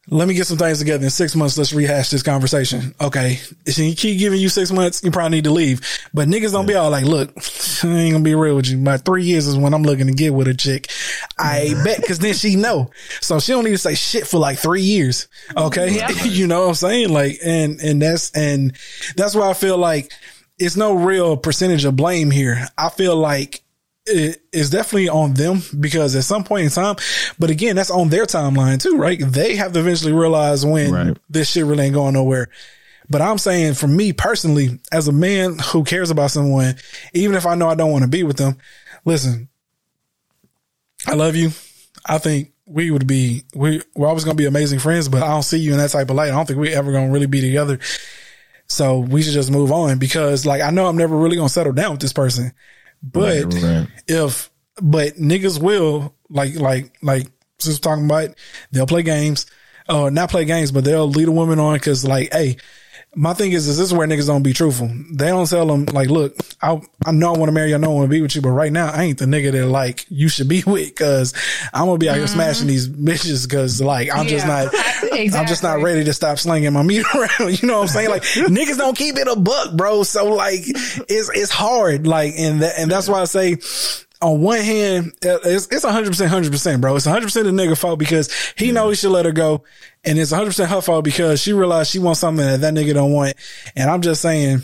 Let 0.08 0.26
me 0.26 0.34
get 0.34 0.48
some 0.48 0.58
things 0.58 0.80
together 0.80 1.04
in 1.04 1.10
six 1.10 1.36
months. 1.36 1.56
Let's 1.56 1.72
rehash 1.72 2.10
this 2.10 2.24
conversation. 2.24 2.92
Okay. 3.00 3.38
If 3.64 3.74
she 3.74 3.94
keep 3.94 4.18
giving 4.18 4.40
you 4.40 4.48
six 4.48 4.72
months, 4.72 5.04
you 5.04 5.12
probably 5.12 5.38
need 5.38 5.44
to 5.44 5.52
leave. 5.52 5.80
But 6.12 6.26
niggas 6.26 6.50
don't 6.50 6.66
be 6.66 6.74
all 6.74 6.90
like, 6.90 7.04
look, 7.04 7.30
I 7.84 7.86
ain't 7.86 8.12
gonna 8.12 8.24
be 8.24 8.34
real 8.34 8.56
with 8.56 8.66
you. 8.66 8.78
My 8.78 8.96
three 8.96 9.22
years 9.22 9.46
is 9.46 9.56
when 9.56 9.72
I'm 9.72 9.84
looking 9.84 10.08
to 10.08 10.12
get 10.12 10.34
with 10.34 10.48
a 10.48 10.54
chick. 10.54 10.90
I 11.38 11.74
bet. 11.84 12.04
Cause 12.04 12.18
then 12.18 12.34
she 12.34 12.56
know. 12.56 12.90
So 13.20 13.38
she 13.38 13.52
don't 13.52 13.62
need 13.62 13.70
to 13.70 13.78
say 13.78 13.94
shit 13.94 14.26
for 14.26 14.38
like 14.38 14.58
three 14.58 14.82
years. 14.82 15.28
Okay. 15.56 16.04
you 16.24 16.48
know 16.48 16.62
what 16.62 16.68
I'm 16.70 16.74
saying? 16.74 17.10
Like, 17.10 17.38
and, 17.44 17.80
and 17.80 18.02
that's, 18.02 18.32
and 18.32 18.76
that's 19.14 19.36
why 19.36 19.50
I 19.50 19.54
feel 19.54 19.78
like 19.78 20.12
it's 20.58 20.76
no 20.76 20.94
real 20.94 21.36
percentage 21.36 21.84
of 21.84 21.94
blame 21.94 22.32
here. 22.32 22.66
I 22.76 22.88
feel 22.88 23.14
like 23.14 23.62
it 24.06 24.42
is 24.52 24.70
definitely 24.70 25.08
on 25.08 25.34
them 25.34 25.60
because 25.78 26.16
at 26.16 26.24
some 26.24 26.42
point 26.44 26.64
in 26.64 26.70
time, 26.70 26.96
but 27.38 27.50
again, 27.50 27.76
that's 27.76 27.90
on 27.90 28.08
their 28.08 28.24
timeline 28.26 28.80
too, 28.82 28.96
right? 28.96 29.18
They 29.24 29.56
have 29.56 29.72
to 29.72 29.80
eventually 29.80 30.12
realize 30.12 30.66
when 30.66 30.92
Right. 30.92 31.16
this 31.30 31.50
shit 31.50 31.64
really 31.64 31.84
ain't 31.84 31.94
going 31.94 32.14
nowhere. 32.14 32.48
But 33.08 33.20
I'm 33.22 33.38
saying 33.38 33.74
for 33.74 33.86
me 33.88 34.12
personally, 34.12 34.80
as 34.90 35.06
a 35.08 35.12
man 35.12 35.58
who 35.58 35.84
cares 35.84 36.10
about 36.10 36.30
someone, 36.30 36.76
even 37.12 37.36
if 37.36 37.46
I 37.46 37.54
know 37.54 37.68
I 37.68 37.74
don't 37.74 37.92
want 37.92 38.02
to 38.02 38.08
be 38.10 38.22
with 38.22 38.36
them, 38.38 38.56
listen, 39.04 39.48
I 41.06 41.14
love 41.14 41.36
you. 41.36 41.50
I 42.06 42.18
think 42.18 42.52
we 42.66 42.90
would 42.90 43.06
be, 43.06 43.42
we, 43.54 43.82
we're 43.94 44.08
always 44.08 44.24
going 44.24 44.36
to 44.36 44.40
be 44.40 44.46
amazing 44.46 44.78
friends, 44.78 45.08
but 45.08 45.22
I 45.22 45.28
don't 45.28 45.42
see 45.42 45.58
you 45.58 45.72
in 45.72 45.78
that 45.78 45.90
type 45.90 46.10
of 46.10 46.16
light. 46.16 46.28
I 46.28 46.32
don't 46.32 46.46
think 46.46 46.58
we're 46.58 46.76
ever 46.76 46.90
going 46.90 47.08
to 47.08 47.12
really 47.12 47.26
be 47.26 47.40
together. 47.40 47.78
So 48.66 49.00
we 49.00 49.22
should 49.22 49.34
just 49.34 49.50
move 49.50 49.70
on 49.70 49.98
because 49.98 50.46
like 50.46 50.62
I 50.62 50.70
know 50.70 50.86
I'm 50.86 50.96
never 50.96 51.16
really 51.16 51.36
going 51.36 51.48
to 51.48 51.52
settle 51.52 51.72
down 51.72 51.92
with 51.92 52.00
this 52.00 52.12
person. 52.12 52.52
But 53.02 53.44
Right, 53.44 53.62
right. 53.62 53.88
if 54.06 54.50
but 54.80 55.14
niggas 55.14 55.60
will 55.60 56.14
like 56.28 56.54
like 56.54 56.94
like 57.02 57.26
just 57.58 57.82
talking 57.82 58.04
about 58.06 58.30
they'll 58.70 58.86
play 58.86 59.02
games 59.02 59.46
or 59.88 60.10
not 60.10 60.30
play 60.30 60.44
games 60.44 60.72
but 60.72 60.84
they'll 60.84 61.08
lead 61.08 61.28
a 61.28 61.32
woman 61.32 61.58
on 61.58 61.74
because 61.74 62.04
like 62.04 62.32
hey 62.32 62.56
my 63.14 63.34
thing 63.34 63.52
is, 63.52 63.68
is 63.68 63.76
this 63.76 63.88
is 63.88 63.94
where 63.94 64.06
niggas 64.06 64.26
don't 64.26 64.42
be 64.42 64.54
truthful. 64.54 64.90
They 65.10 65.26
don't 65.26 65.48
tell 65.48 65.66
them 65.66 65.84
like, 65.86 66.08
look, 66.08 66.34
I 66.62 66.80
I 67.04 67.12
know 67.12 67.34
I 67.34 67.38
want 67.38 67.48
to 67.48 67.52
marry 67.52 67.68
you, 67.68 67.74
I 67.74 67.78
know 67.78 67.90
I 67.90 67.94
want 67.94 68.04
to 68.06 68.10
be 68.10 68.22
with 68.22 68.34
you, 68.34 68.40
but 68.40 68.50
right 68.50 68.72
now 68.72 68.90
I 68.90 69.02
ain't 69.02 69.18
the 69.18 69.26
nigga 69.26 69.52
that 69.52 69.66
like 69.66 70.06
you 70.08 70.28
should 70.28 70.48
be 70.48 70.62
with 70.66 70.88
because 70.88 71.34
I'm 71.74 71.86
gonna 71.86 71.98
be 71.98 72.08
out 72.08 72.16
here 72.16 72.24
mm-hmm. 72.24 72.34
smashing 72.34 72.68
these 72.68 72.88
bitches 72.88 73.46
because 73.46 73.82
like 73.82 74.08
I'm 74.14 74.26
just 74.26 74.46
Yeah. 74.46 74.64
not 74.64 74.74
I'm 75.34 75.46
just 75.46 75.62
not 75.62 75.82
ready 75.82 76.04
to 76.04 76.14
stop 76.14 76.38
slinging 76.38 76.72
my 76.72 76.82
meat 76.82 77.04
around. 77.14 77.60
You 77.60 77.68
know 77.68 77.80
what 77.80 77.82
I'm 77.82 77.88
saying? 77.88 78.08
Like 78.08 78.22
niggas 78.22 78.78
don't 78.78 78.96
keep 78.96 79.16
it 79.16 79.28
a 79.28 79.36
buck, 79.36 79.76
bro. 79.76 80.04
So 80.04 80.26
like 80.34 80.60
it's 80.66 81.30
it's 81.34 81.50
hard. 81.50 82.06
Like 82.06 82.34
and 82.38 82.62
that 82.62 82.78
and 82.78 82.90
that's 82.90 83.08
why 83.08 83.20
I 83.20 83.24
say 83.24 83.56
on 84.22 84.40
one 84.40 84.60
hand, 84.60 85.12
uh, 85.24 85.38
it's 85.44 85.66
it's 85.66 85.84
hundred 85.84 86.08
percent, 86.10 86.30
hundred 86.30 86.52
percent, 86.52 86.80
bro. 86.80 86.96
It's 86.96 87.04
hundred 87.04 87.24
percent 87.26 87.46
the 87.46 87.50
nigga 87.50 87.76
fault 87.76 87.98
because 87.98 88.32
he 88.56 88.72
know 88.72 88.88
he 88.88 88.94
should 88.94 89.10
let 89.10 89.24
her 89.24 89.32
go, 89.32 89.64
and 90.04 90.18
it's 90.18 90.30
hundred 90.30 90.46
percent 90.46 90.70
her 90.70 90.80
fault 90.80 91.04
because 91.04 91.40
she 91.40 91.52
realized 91.52 91.90
she 91.90 91.98
wants 91.98 92.20
something 92.20 92.44
that 92.44 92.60
that 92.60 92.74
nigga 92.74 92.94
don't 92.94 93.12
want. 93.12 93.34
And 93.76 93.90
I'm 93.90 94.00
just 94.00 94.22
saying, 94.22 94.62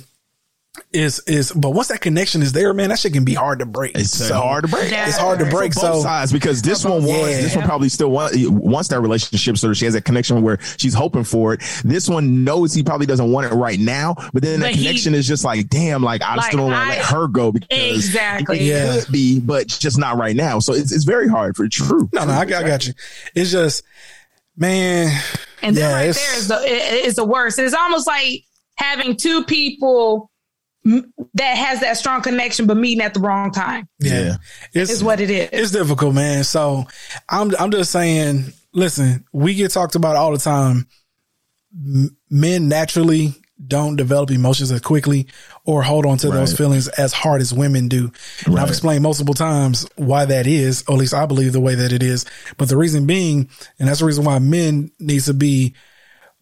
is 0.93 1.21
is 1.27 1.53
but 1.53 1.71
once 1.71 1.89
that 1.89 2.01
connection 2.01 2.43
is 2.43 2.53
there, 2.53 2.73
man, 2.75 2.89
that 2.91 2.99
shit 2.99 3.13
can 3.13 3.25
be 3.25 3.35
hard 3.35 3.59
to 3.61 3.67
break. 3.67 3.97
It's 3.97 4.11
So, 4.11 4.35
hard 4.35 4.65
to 4.65 4.69
break. 4.71 4.91
Yeah. 4.91 5.07
It's 5.09 5.19
hard 5.19 5.39
to 5.41 5.45
break. 5.47 5.75
both 5.75 5.83
So 5.83 6.03
sides 6.03 6.33
because 6.33 6.63
this 6.63 6.85
one 6.85 7.05
wants 7.05 7.31
Yeah. 7.31 7.41
this 7.43 7.55
one 7.57 7.65
probably 7.65 7.89
still 7.89 8.11
want, 8.11 8.35
wants 8.51 8.89
that 8.89 9.01
relationship 9.01 9.59
so 9.59 9.73
she 9.75 9.85
has 9.85 9.95
that 9.95 10.05
connection 10.05 10.43
where 10.43 10.59
she's 10.79 10.95
hoping 10.95 11.25
for 11.25 11.55
it 11.55 11.63
this 11.85 12.09
one 12.09 12.45
knows 12.45 12.73
he 12.75 12.83
probably 12.83 13.07
doesn't 13.07 13.31
want 13.31 13.47
it 13.53 13.55
right 13.55 13.79
now 13.79 14.15
but 14.33 14.43
then 14.43 14.61
that 14.61 14.67
But 14.73 14.75
he- 14.77 14.85
connection 14.87 15.15
is 15.15 15.27
just 15.27 15.45
like 15.45 15.69
damn 15.69 16.03
like 16.03 16.23
i 16.23 16.35
Like, 16.37 16.47
still 16.47 16.59
don't 16.61 16.71
want 16.73 16.91
to 16.93 16.97
let 16.99 17.05
her 17.07 17.27
go 17.29 17.53
because 17.53 17.69
Exactly. 17.71 18.61
it 18.61 18.63
Yeah. 18.65 19.01
could 19.01 19.13
be 19.13 19.41
but 19.41 19.67
just 19.69 19.99
not 19.99 20.17
right 20.17 20.35
now 20.37 20.59
so 20.59 20.73
it's, 20.75 20.93
it's 20.93 21.05
very 21.05 21.29
hard 21.29 21.57
for 21.57 21.69
true 21.69 22.09
no, 22.13 22.25
no, 22.25 22.33
I, 22.33 22.45
got- 22.45 22.65
I 22.65 22.69
got 22.69 22.87
you. 22.87 22.95
It's 23.35 23.51
just, 23.51 23.83
man, 24.57 25.21
And 25.63 25.77
then 25.77 25.91
Yeah, 25.91 25.95
right 25.95 26.09
it's- 26.09 26.17
there 26.27 26.39
is 26.39 26.49
the 26.49 26.57
i- 26.57 27.07
is 27.07 27.15
the 27.17 27.25
worst. 27.25 27.59
It's 27.59 27.75
almost 27.75 28.07
like 28.07 28.45
having 28.77 29.17
two 29.17 29.45
people 29.45 30.28
m- 30.28 30.28
that 31.35 31.57
has 31.57 31.81
that 31.81 31.97
strong 31.97 32.23
connection 32.23 32.67
but 32.67 32.77
meeting 32.77 33.03
at 33.05 33.15
the 33.15 33.21
wrong 33.21 33.51
time. 33.51 33.89
yeah, 34.01 34.21
Yeah. 34.23 34.37
it's 34.73 34.91
Is 34.91 35.05
what 35.05 35.21
it 35.21 35.31
is. 35.31 35.49
It's 35.53 35.71
difficult, 35.71 36.15
man. 36.15 36.45
So 36.45 36.87
I'm 37.29 37.53
I'm 37.59 37.71
just 37.71 37.91
saying, 37.93 38.53
listen, 38.73 39.25
we 39.33 39.55
get 39.55 39.71
talked 39.71 39.95
about 39.95 40.17
all 40.17 40.33
the 40.33 40.39
time. 40.39 40.87
M- 41.75 42.17
Men 42.31 42.69
naturally 42.69 43.35
don't 43.67 43.97
develop 43.97 44.31
emotions 44.31 44.71
as 44.71 44.81
quickly 44.81 45.27
or 45.65 45.83
hold 45.83 46.07
on 46.07 46.17
to 46.17 46.31
those 46.31 46.57
feelings 46.57 46.87
as 46.87 47.13
hard 47.13 47.41
as 47.41 47.53
women 47.53 47.89
do. 47.89 48.13
And 48.47 48.57
I've 48.59 48.69
explained 48.69 49.03
multiple 49.03 49.35
times 49.35 49.85
why 49.97 50.27
that 50.27 50.47
is, 50.47 50.85
or 50.87 50.95
at 50.95 50.99
least 51.01 51.13
I 51.13 51.27
believe 51.27 51.53
the 51.53 51.61
way 51.61 51.75
that 51.75 51.93
it 51.93 52.03
is. 52.03 52.25
But 52.57 52.69
the 52.69 52.77
reason 52.77 53.05
being, 53.07 53.51
and 53.81 53.89
that's 53.89 53.99
the 53.99 54.07
reason 54.07 54.25
why 54.25 54.39
men 54.39 54.93
needs 55.01 55.27
to 55.27 55.35
be 55.35 55.75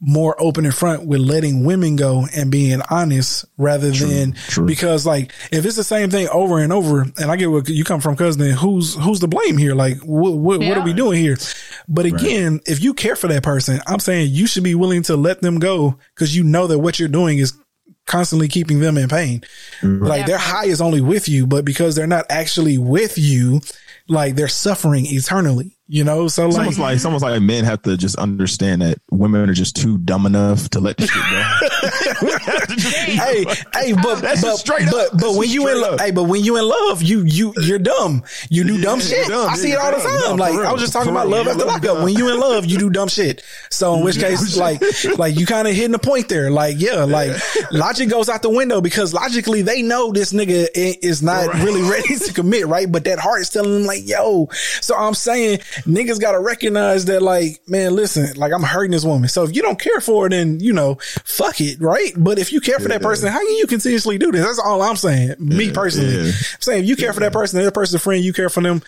more 0.00 0.36
open 0.38 0.66
in 0.66 0.72
front 0.72 1.06
with 1.06 1.20
letting 1.20 1.64
women 1.64 1.96
go 1.96 2.26
and 2.36 2.50
being 2.50 2.82
honest 2.90 3.46
rather 3.56 3.90
than 3.90 4.32
true. 4.32 4.66
because 4.66 5.06
like 5.06 5.32
if 5.50 5.64
it's 5.64 5.76
the 5.76 5.84
same 5.84 6.10
thing 6.10 6.28
over 6.28 6.58
and 6.58 6.70
over 6.70 7.00
and 7.00 7.30
I 7.30 7.36
get 7.36 7.50
what 7.50 7.68
you 7.68 7.82
come 7.82 8.00
from 8.00 8.14
cousin 8.14 8.42
then 8.42 8.54
who's 8.54 8.94
who's 8.94 9.20
to 9.20 9.26
blame 9.26 9.56
here? 9.56 9.74
Like 9.74 9.98
what 10.02 10.34
what, 10.34 10.60
what 10.60 10.76
are 10.76 10.84
we 10.84 10.92
doing 10.92 11.22
here? 11.22 11.38
But 11.88 12.04
again 12.04 12.60
if 12.66 12.82
you 12.82 12.92
care 12.92 13.16
for 13.16 13.28
that 13.28 13.42
person 13.42 13.80
I'm 13.86 13.98
saying 13.98 14.32
you 14.32 14.46
should 14.46 14.64
be 14.64 14.74
willing 14.74 15.02
to 15.04 15.16
let 15.16 15.40
them 15.40 15.58
go 15.58 15.98
because 16.14 16.36
you 16.36 16.44
know 16.44 16.66
that 16.66 16.78
what 16.78 16.98
you're 16.98 17.08
doing 17.08 17.38
is 17.38 17.56
constantly 18.06 18.48
keeping 18.48 18.80
them 18.80 18.98
in 18.98 19.08
pain. 19.08 19.40
Mm-hmm. 19.80 20.04
Like 20.04 20.26
their 20.26 20.38
high 20.38 20.66
is 20.66 20.82
only 20.82 21.00
with 21.00 21.26
you 21.26 21.46
but 21.46 21.64
because 21.64 21.94
they're 21.94 22.06
not 22.06 22.26
actually 22.28 22.76
with 22.76 23.16
you 23.16 23.62
like 24.08 24.36
they're 24.36 24.46
suffering 24.46 25.06
eternally 25.06 25.75
you 25.88 26.02
know 26.04 26.26
so 26.28 26.46
It's 26.46 26.56
like 26.56 26.64
almost 26.64 26.78
like 26.80 26.96
it's 26.96 27.04
almost 27.04 27.22
like 27.22 27.40
men 27.42 27.64
have 27.64 27.82
to 27.82 27.96
just 27.96 28.16
understand 28.16 28.82
that 28.82 28.98
women 29.10 29.48
are 29.48 29.54
just 29.54 29.76
too 29.76 29.98
dumb 29.98 30.26
enough 30.26 30.68
to 30.70 30.80
let 30.80 30.96
the 30.96 31.06
shit 31.06 31.22
go. 31.30 32.26
hey, 33.12 33.44
hey, 33.74 33.92
but 34.02 34.20
That's 34.20 34.40
but 34.40 34.48
just 34.48 34.60
straight 34.60 34.88
up. 34.88 34.92
but, 35.12 35.20
but 35.20 35.34
when 35.34 35.48
you 35.48 35.68
in 35.68 35.80
love, 35.80 36.00
hey, 36.00 36.10
but 36.10 36.24
when 36.24 36.42
you 36.44 36.56
in 36.58 36.66
love, 36.68 37.02
you 37.02 37.22
you 37.22 37.52
you're 37.58 37.78
dumb. 37.78 38.22
You 38.50 38.64
do 38.64 38.80
dumb 38.80 38.98
you're 39.00 39.08
shit. 39.08 39.28
dumb. 39.28 39.48
I 39.50 39.54
see 39.56 39.68
Yeah, 39.70 39.74
it 39.88 39.94
all 39.94 40.00
the 40.02 40.08
time. 40.08 40.20
dumb. 40.20 40.36
Like 40.38 40.54
I 40.54 40.72
was 40.72 40.80
just 40.80 40.92
talking 40.92 41.08
For 41.12 41.18
about 41.20 41.28
love 41.28 41.46
after 41.46 41.58
You're 41.60 41.66
lockup. 41.68 42.04
When 42.04 42.14
you 42.14 42.32
in 42.32 42.40
love, 42.40 42.66
you 42.66 42.78
do 42.78 42.90
dumb 42.90 43.08
shit. 43.08 43.42
So 43.70 43.94
in 43.94 44.04
which 44.04 44.18
case, 44.18 44.56
like 44.56 44.80
like 45.18 45.38
you 45.38 45.46
kind 45.46 45.68
of 45.68 45.74
hitting 45.74 45.92
the 45.92 45.98
point 45.98 46.28
there. 46.28 46.50
Like 46.50 46.76
yeah, 46.78 47.04
like 47.04 47.30
logic 47.72 48.08
goes 48.08 48.28
out 48.28 48.42
the 48.42 48.50
window 48.50 48.80
because 48.80 49.12
logically 49.14 49.62
they 49.62 49.82
know 49.82 50.12
this 50.12 50.32
nigga 50.32 50.68
is 50.74 51.22
not 51.22 51.52
really 51.62 51.82
ready 51.90 52.16
to 52.16 52.32
commit, 52.32 52.66
right? 52.66 52.90
But 52.90 53.04
that 53.04 53.18
heart 53.18 53.40
is 53.40 53.50
telling 53.50 53.72
them 53.72 53.84
like 53.84 54.06
yo. 54.06 54.48
So 54.80 54.96
I'm 54.96 55.14
saying 55.14 55.60
niggas 55.84 56.20
got 56.20 56.32
to 56.32 56.40
recognize 56.40 57.04
that 57.06 57.22
like 57.22 57.60
man, 57.68 57.94
listen, 57.94 58.36
like 58.36 58.52
I'm 58.52 58.62
hurting 58.62 58.92
this 58.92 59.04
woman. 59.04 59.28
So 59.28 59.44
if 59.44 59.54
you 59.54 59.62
don't 59.62 59.80
care 59.80 60.00
for 60.00 60.24
her, 60.24 60.28
then 60.28 60.60
you 60.60 60.72
know, 60.72 60.96
fuck 61.24 61.60
it, 61.60 61.80
right? 61.80 62.12
But 62.16 62.38
if 62.38 62.52
you 62.52 62.60
care 62.60 62.78
for 62.78 62.88
that 62.88 63.02
person, 63.02 63.30
how 63.30 63.38
can 63.38 63.56
you 63.56 63.66
continuously 63.66 64.18
do 64.18 64.32
this? 64.32 64.44
That's 64.44 64.58
all 64.58 64.82
I'm 64.82 64.96
saying. 64.96 65.34
Me 65.38 65.72
personally. 65.72 66.28
I'm 66.28 66.32
saying 66.60 66.84
if 66.84 66.88
you 66.88 66.96
care 66.96 67.12
for 67.12 67.20
that 67.20 67.32
person, 67.32 67.62
that 67.62 67.74
person's 67.74 68.00
a 68.00 68.04
friend, 68.04 68.24
you 68.24 68.32
care 68.32 68.48
for 68.48 68.62
them 68.62 68.82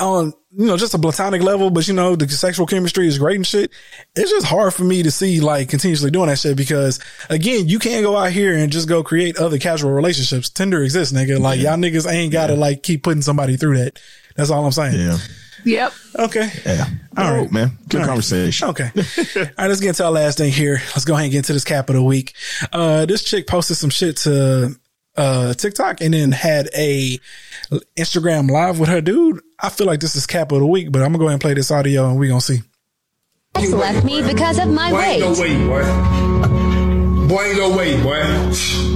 on 0.00 0.32
you 0.56 0.66
know 0.66 0.76
just 0.76 0.94
a 0.94 0.98
platonic 0.98 1.42
level, 1.42 1.70
but 1.70 1.86
you 1.86 1.94
know 1.94 2.16
the 2.16 2.28
sexual 2.28 2.66
chemistry 2.66 3.06
is 3.06 3.18
great 3.18 3.36
and 3.36 3.46
shit. 3.46 3.70
It's 4.16 4.30
just 4.30 4.46
hard 4.46 4.74
for 4.74 4.84
me 4.84 5.02
to 5.02 5.10
see 5.10 5.40
like 5.40 5.68
continuously 5.68 6.10
doing 6.10 6.28
that 6.28 6.38
shit 6.38 6.56
because 6.56 7.00
again, 7.30 7.68
you 7.68 7.78
can't 7.78 8.04
go 8.04 8.16
out 8.16 8.32
here 8.32 8.56
and 8.56 8.72
just 8.72 8.88
go 8.88 9.02
create 9.02 9.36
other 9.36 9.58
casual 9.58 9.92
relationships. 9.92 10.50
Tinder 10.50 10.82
exists, 10.82 11.12
nigga. 11.14 11.38
Like 11.38 11.60
y'all 11.60 11.76
niggas 11.76 12.10
ain't 12.10 12.32
gotta 12.32 12.54
like 12.54 12.82
keep 12.82 13.02
putting 13.02 13.22
somebody 13.22 13.56
through 13.56 13.78
that. 13.78 14.00
That's 14.36 14.50
all 14.50 14.64
I'm 14.64 14.72
saying. 14.72 14.98
yeah. 14.98 15.18
Yep. 15.64 15.92
Okay. 16.18 16.50
Yeah. 16.66 16.86
All 17.16 17.32
right. 17.32 17.50
Man. 17.52 17.72
Good 17.88 18.00
All 18.00 18.06
right. 18.06 18.08
conversation. 18.08 18.68
Okay. 18.68 18.90
All 18.94 19.42
right, 19.58 19.68
let's 19.68 19.80
get 19.80 19.88
into 19.90 20.04
our 20.04 20.10
last 20.10 20.38
thing 20.38 20.52
here. 20.52 20.80
Let's 20.88 21.04
go 21.04 21.14
ahead 21.14 21.24
and 21.24 21.32
get 21.32 21.38
into 21.38 21.52
this 21.52 21.64
capital 21.64 22.04
week. 22.06 22.34
Uh, 22.72 23.06
this 23.06 23.22
chick 23.24 23.46
posted 23.46 23.76
some 23.76 23.90
shit 23.90 24.16
to, 24.18 24.74
uh, 25.16 25.54
TikTok 25.54 26.00
and 26.00 26.12
then 26.12 26.32
had 26.32 26.68
a 26.76 27.18
Instagram 27.96 28.50
live 28.50 28.78
with 28.80 28.88
her 28.88 29.00
dude. 29.00 29.40
I 29.60 29.68
feel 29.70 29.86
like 29.86 30.00
this 30.00 30.16
is 30.16 30.26
capital 30.26 30.68
week, 30.70 30.90
but 30.92 31.02
I'm 31.02 31.08
gonna 31.12 31.18
go 31.18 31.24
ahead 31.26 31.34
and 31.34 31.40
play 31.40 31.54
this 31.54 31.70
audio 31.70 32.08
and 32.10 32.18
we're 32.18 32.28
gonna 32.28 32.40
see. 32.40 32.62
Ex 33.54 33.70
left 33.70 34.04
me 34.04 34.22
because 34.22 34.58
of 34.58 34.68
my 34.68 34.90
Boy, 34.90 35.00
ain't 35.00 35.20
no 35.20 35.40
weight. 35.40 35.66
boy. 35.68 37.28
Boy, 37.28 37.42
ain't 37.44 37.58
no 37.58 37.76
way, 37.76 38.02
boy. 38.02 38.93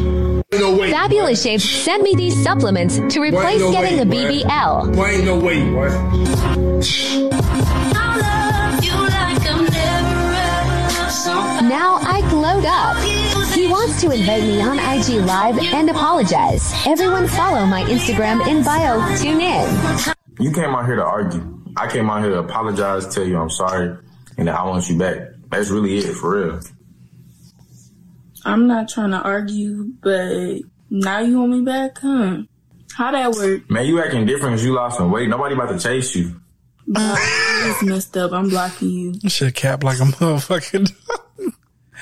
Ain't 0.50 0.62
no 0.62 0.78
way. 0.78 0.90
Fabulous 0.90 1.42
Shapes 1.42 1.64
sent 1.64 2.02
me 2.02 2.14
these 2.14 2.42
supplements 2.42 2.96
to 2.96 3.20
replace 3.20 3.60
no 3.60 3.70
getting 3.70 4.08
way, 4.08 4.40
a 4.40 4.42
boy. 4.42 4.44
BBL. 4.44 4.96
Boy, 4.96 5.06
ain't 5.10 5.24
no 5.26 5.38
way, 5.38 5.62
boy. 5.70 5.88
Now 11.68 11.96
I 12.00 12.24
glowed 12.30 12.64
up. 12.64 12.96
He 13.52 13.68
wants 13.68 14.00
to 14.00 14.10
invite 14.10 14.42
me 14.42 14.62
on 14.62 14.78
IG 14.78 15.22
Live 15.26 15.58
and 15.58 15.90
apologize. 15.90 16.72
Everyone 16.86 17.28
follow 17.28 17.66
my 17.66 17.82
Instagram 17.82 18.46
in 18.48 18.64
bio. 18.64 19.04
Tune 19.18 19.42
in. 19.42 20.14
You 20.40 20.50
came 20.50 20.74
out 20.74 20.86
here 20.86 20.96
to 20.96 21.04
argue. 21.04 21.62
I 21.76 21.90
came 21.90 22.08
out 22.08 22.22
here 22.22 22.30
to 22.30 22.38
apologize, 22.38 23.14
tell 23.14 23.24
you 23.24 23.36
I'm 23.36 23.50
sorry, 23.50 23.98
and 24.38 24.48
that 24.48 24.58
I 24.58 24.64
want 24.64 24.88
you 24.88 24.96
back. 24.96 25.18
That's 25.50 25.68
really 25.68 25.98
it, 25.98 26.14
for 26.14 26.38
real. 26.40 26.60
I'm 28.44 28.66
not 28.66 28.88
trying 28.88 29.10
to 29.10 29.20
argue, 29.20 29.92
but 30.02 30.60
now 30.90 31.20
you 31.20 31.38
want 31.40 31.52
me 31.52 31.60
back, 31.62 31.98
huh? 31.98 32.38
How 32.94 33.12
that 33.12 33.30
work? 33.32 33.70
Man, 33.70 33.86
you 33.86 34.02
acting 34.02 34.26
different 34.26 34.54
as 34.54 34.64
you 34.64 34.74
lost 34.74 34.96
some 34.98 35.10
weight. 35.10 35.28
Nobody 35.28 35.54
about 35.54 35.68
to 35.70 35.78
chase 35.78 36.14
you. 36.14 36.40
It's 36.90 37.82
messed 37.82 38.16
up. 38.16 38.32
I'm 38.32 38.48
blocking 38.48 38.88
you. 38.90 39.12
This 39.12 39.34
shit 39.34 39.54
cap 39.54 39.84
like 39.84 39.98
a 39.98 40.04
motherfucking. 40.04 40.90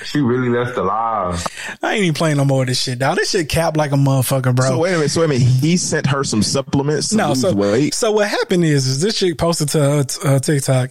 She 0.05 0.21
really 0.21 0.51
left 0.51 0.77
alive. 0.77 1.45
I 1.83 1.95
ain't 1.95 2.03
even 2.03 2.15
playing 2.15 2.37
no 2.37 2.45
more 2.45 2.63
of 2.63 2.69
this 2.69 2.83
shit, 2.83 2.99
dog. 2.99 3.17
This 3.17 3.31
shit 3.31 3.49
cap 3.49 3.79
like 3.79 3.93
a 3.93 3.97
motherfucker, 3.97 4.55
bro. 4.55 4.67
So 4.69 4.79
wait 4.79 4.91
a 4.93 4.97
minute. 4.99 5.09
So 5.11 5.21
wait 5.23 5.25
a 5.27 5.29
minute. 5.31 5.43
He 5.43 5.79
sent 5.79 6.07
her 6.09 6.23
some 6.23 6.43
supplements 6.43 7.09
to 7.09 7.17
No, 7.17 7.29
lose 7.31 7.41
so 7.41 7.55
weight. 7.55 7.95
so 7.95 8.13
what 8.13 8.29
happened 8.29 8.65
is, 8.65 8.87
is 8.87 9.01
this 9.01 9.19
chick 9.19 9.39
posted 9.39 9.71
to 9.71 9.79
her, 9.81 10.05
t- 10.05 10.29
her 10.29 10.39
TikTok. 10.39 10.91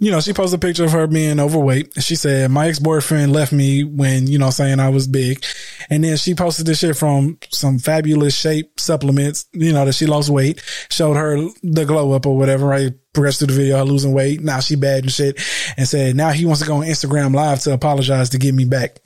You 0.00 0.10
know, 0.10 0.20
she 0.20 0.32
posted 0.32 0.58
a 0.58 0.66
picture 0.66 0.84
of 0.84 0.92
her 0.92 1.06
being 1.06 1.38
overweight. 1.38 2.02
She 2.02 2.16
said, 2.16 2.50
"My 2.50 2.68
ex 2.68 2.78
boyfriend 2.78 3.32
left 3.32 3.52
me 3.52 3.84
when 3.84 4.26
you 4.26 4.38
know 4.38 4.48
saying 4.48 4.80
I 4.80 4.88
was 4.88 5.06
big," 5.06 5.44
and 5.90 6.02
then 6.02 6.16
she 6.16 6.34
posted 6.34 6.64
this 6.64 6.78
shit 6.78 6.96
from 6.96 7.38
some 7.52 7.78
fabulous 7.78 8.34
shape 8.34 8.80
supplements. 8.80 9.44
You 9.52 9.74
know 9.74 9.84
that 9.84 9.94
she 9.94 10.06
lost 10.06 10.30
weight, 10.30 10.62
showed 10.88 11.14
her 11.14 11.36
the 11.62 11.84
glow 11.84 12.12
up 12.12 12.24
or 12.24 12.34
whatever. 12.34 12.66
Right, 12.66 12.94
progressed 13.12 13.40
through 13.40 13.48
the 13.48 13.52
video, 13.52 13.84
losing 13.84 14.14
weight. 14.14 14.40
Now 14.40 14.60
she 14.60 14.74
bad 14.74 15.02
and 15.02 15.12
shit, 15.12 15.38
and 15.76 15.86
said 15.86 16.16
now 16.16 16.30
he 16.30 16.46
wants 16.46 16.62
to 16.62 16.66
go 16.66 16.76
on 16.76 16.86
Instagram 16.86 17.34
Live 17.34 17.60
to 17.60 17.74
apologize 17.74 18.30
to 18.30 18.38
get 18.38 18.54
me 18.54 18.64
back. 18.64 19.00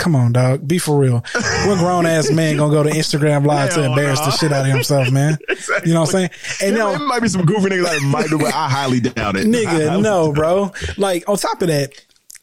Come 0.00 0.16
on, 0.16 0.32
dog. 0.32 0.66
Be 0.66 0.78
for 0.78 0.98
real. 0.98 1.22
What 1.66 1.78
grown 1.78 2.06
ass 2.06 2.30
man 2.30 2.56
gonna 2.56 2.72
go 2.72 2.82
to 2.82 2.88
Instagram 2.90 3.44
live 3.44 3.74
to 3.74 3.84
embarrass 3.84 4.18
the 4.20 4.30
shit 4.30 4.50
out 4.50 4.64
of 4.64 4.72
himself, 4.72 5.10
man? 5.10 5.38
You 5.84 5.94
know 5.94 6.00
what 6.00 6.08
I'm 6.08 6.12
saying? 6.12 6.30
And 6.62 6.76
There 6.76 6.98
no, 6.98 7.04
might 7.06 7.20
be 7.20 7.28
some 7.28 7.44
goofy 7.44 7.68
niggas 7.68 7.84
that 7.84 8.02
might 8.02 8.28
do, 8.28 8.38
but 8.38 8.52
I 8.54 8.68
highly 8.68 9.00
doubt 9.00 9.36
it. 9.36 9.46
Nigga, 9.46 10.00
no, 10.02 10.32
bro. 10.32 10.72
Like 10.96 11.28
on 11.28 11.36
top 11.36 11.60
of 11.62 11.68
that, 11.68 11.92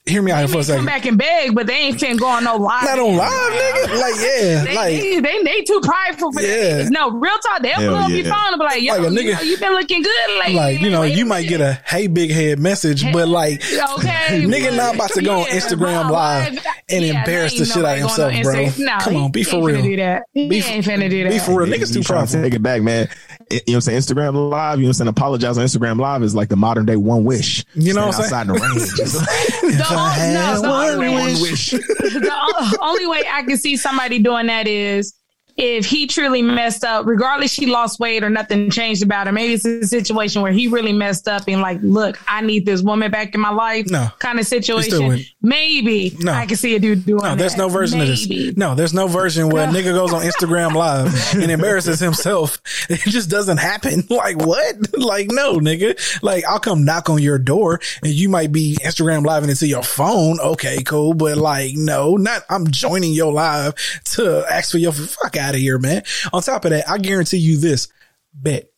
hear 0.07 0.21
me 0.21 0.31
out 0.31 0.39
here 0.39 0.47
for 0.47 0.59
a 0.59 0.63
second. 0.63 0.85
Come 0.85 0.93
second. 0.93 1.17
back 1.17 1.31
and 1.31 1.47
beg, 1.47 1.55
but 1.55 1.67
they 1.67 1.73
ain't 1.73 1.99
finna 1.99 2.19
go 2.19 2.27
on 2.27 2.43
no 2.43 2.55
live. 2.55 2.83
Not 2.83 2.99
on 2.99 3.15
live, 3.15 3.31
nigga. 3.31 3.73
Like 3.97 4.15
yeah, 4.15 4.63
They, 4.65 4.75
like 4.75 5.01
they, 5.01 5.19
they, 5.19 5.43
they 5.43 5.61
too 5.63 5.79
prideful 5.83 6.31
for 6.31 6.41
Yeah. 6.41 6.83
that. 6.83 6.91
No, 6.91 7.09
real 7.11 7.31
talk. 7.39 7.61
They'll 7.61 7.73
Hell 7.79 7.93
pull 7.95 8.03
up 8.03 8.09
yeah. 8.09 8.15
your 8.17 8.25
phone 8.25 8.53
and 8.53 8.59
be 8.59 8.65
like, 8.65 8.81
yo, 8.81 8.93
Like 8.93 8.99
a 8.99 9.03
you, 9.03 9.19
nigga- 9.19 9.33
know, 9.35 9.41
you 9.41 9.57
been 9.57 9.73
looking 9.73 10.01
good 10.03 10.39
lately. 10.39 10.53
like 10.55 10.79
you 10.81 10.89
know, 10.89 11.03
you 11.03 11.25
might 11.25 11.47
get 11.47 11.61
a 11.61 11.79
hey 11.85 12.07
big 12.07 12.31
head 12.31 12.59
message, 12.59 13.03
but 13.13 13.27
like 13.27 13.61
Okay, 13.63 14.41
nigga 14.45 14.75
not 14.75 14.95
about 14.95 15.11
to 15.11 15.21
go 15.21 15.39
on 15.41 15.45
Instagram 15.47 16.03
bro, 16.07 16.13
live 16.13 16.65
and 16.89 17.03
yeah, 17.05 17.19
embarrass 17.19 17.57
the 17.57 17.65
shit 17.65 17.83
out 17.83 17.93
of 17.93 17.99
himself, 17.99 18.33
bro. 18.43 18.65
on 18.65 18.73
No, 18.77 18.97
Come 19.01 19.15
on, 19.15 19.31
be 19.31 19.43
for 19.43 19.63
real. 19.63 19.81
do 19.81 19.95
that. 19.97 20.23
He 20.33 20.47
Be- 20.49 20.57
ain't 20.59 20.85
finna 20.85 21.09
do 21.09 21.23
that. 21.23 21.31
Be 21.31 21.39
for 21.39 21.59
real, 21.59 21.65
He- 21.71 21.73
niggas 21.81 21.93
too 21.93 21.99
he 21.99 22.03
to 22.05 22.13
prideful. 22.13 22.41
Take 22.41 22.53
it 22.53 22.61
back, 22.63 22.81
man. 22.81 23.09
You 23.49 23.55
know 23.57 23.63
what 23.67 23.75
I'm 23.75 23.81
saying? 23.81 23.99
Instagram 23.99 24.49
Live, 24.49 24.77
you 24.79 24.83
know 24.83 24.87
what 24.87 24.89
I'm 24.89 24.93
saying? 24.93 25.07
Apologize 25.07 25.57
on 25.57 25.65
Instagram 25.65 25.99
Live 25.99 26.21
is 26.23 26.35
like 26.35 26.49
the 26.49 26.57
modern 26.57 26.85
day 26.85 26.97
one 26.97 27.23
wish. 27.23 27.63
You 27.75 27.93
know 27.93 28.07
what 28.07 28.15
I'm 28.17 28.23
saying? 28.23 28.33
Outside 28.33 28.47
the 28.47 28.53
range. 28.53 29.37
The, 29.67 29.85
o- 29.89 30.33
no, 30.33 30.61
the 30.61 30.69
one 30.69 30.89
only 30.93 31.09
way- 31.15 31.41
wish. 31.41 31.71
the 31.71 32.77
only 32.81 33.05
way 33.07 33.23
I 33.29 33.43
can 33.43 33.57
see 33.57 33.75
somebody 33.77 34.19
doing 34.19 34.47
that 34.47 34.65
is 34.67 35.13
if 35.57 35.85
he 35.87 36.05
truly 36.05 36.41
messed 36.43 36.83
up, 36.83 37.07
regardless 37.07 37.51
she 37.51 37.65
lost 37.65 37.99
weight 37.99 38.23
or 38.23 38.29
nothing 38.29 38.69
changed 38.69 39.01
about 39.03 39.25
her. 39.25 39.33
Maybe 39.33 39.53
it's 39.53 39.65
a 39.65 39.85
situation 39.87 40.43
where 40.43 40.51
he 40.51 40.67
really 40.67 40.93
messed 40.93 41.27
up 41.27 41.43
and 41.47 41.61
like, 41.61 41.79
look, 41.81 42.19
I 42.27 42.41
need 42.41 42.65
this 42.65 42.83
woman 42.83 43.09
back 43.09 43.33
in 43.33 43.41
my 43.41 43.49
life. 43.49 43.87
No. 43.89 44.09
kind 44.19 44.39
of 44.39 44.45
situation. 44.45 45.25
Maybe 45.41 46.15
No. 46.19 46.31
I 46.31 46.45
can 46.45 46.57
see 46.57 46.75
a 46.75 46.79
dude 46.79 47.05
doing 47.05 47.21
that. 47.23 47.29
No, 47.29 47.35
there's 47.35 47.53
that. 47.53 47.57
no 47.57 47.69
version 47.69 47.99
of 48.01 48.07
this. 48.07 48.27
No, 48.55 48.75
there's 48.75 48.93
no 48.93 49.07
version 49.07 49.49
where 49.49 49.67
a 49.67 49.71
nigga 49.71 49.93
goes 49.93 50.13
on 50.13 50.21
Instagram 50.21 50.73
live 50.75 51.13
and 51.35 51.51
embarrasses 51.51 51.99
himself. 51.99 52.59
It 52.89 52.99
just 53.01 53.29
doesn't 53.29 53.57
happen. 53.57 54.03
Like 54.17 54.37
what? 54.37 54.75
Like 54.97 55.27
no, 55.29 55.59
nigga. 55.59 56.21
Like 56.23 56.43
I'll 56.45 56.59
come 56.59 56.85
knock 56.85 57.09
on 57.09 57.21
your 57.21 57.37
door 57.37 57.79
and 58.03 58.11
you 58.11 58.29
might 58.29 58.51
be 58.51 58.77
Instagram 58.83 59.25
live 59.25 59.43
and 59.43 59.49
into 59.49 59.67
your 59.67 59.83
phone. 59.83 60.39
Okay, 60.39 60.81
cool. 60.83 61.13
But 61.13 61.37
like 61.37 61.73
no, 61.75 62.15
not 62.15 62.43
I'm 62.49 62.67
joining 62.67 63.13
your 63.13 63.31
live 63.31 63.73
to 64.15 64.45
ask 64.51 64.71
for 64.71 64.77
your 64.79 64.91
fuck 64.91 65.35
out 65.37 65.46
of 65.55 65.61
here, 65.61 65.77
man. 65.77 66.03
On 66.33 66.41
top 66.41 66.65
of 66.65 66.71
that, 66.71 66.89
I 66.89 66.97
guarantee 66.97 67.37
you 67.37 67.57
this 67.57 67.87
bet. 68.33 68.69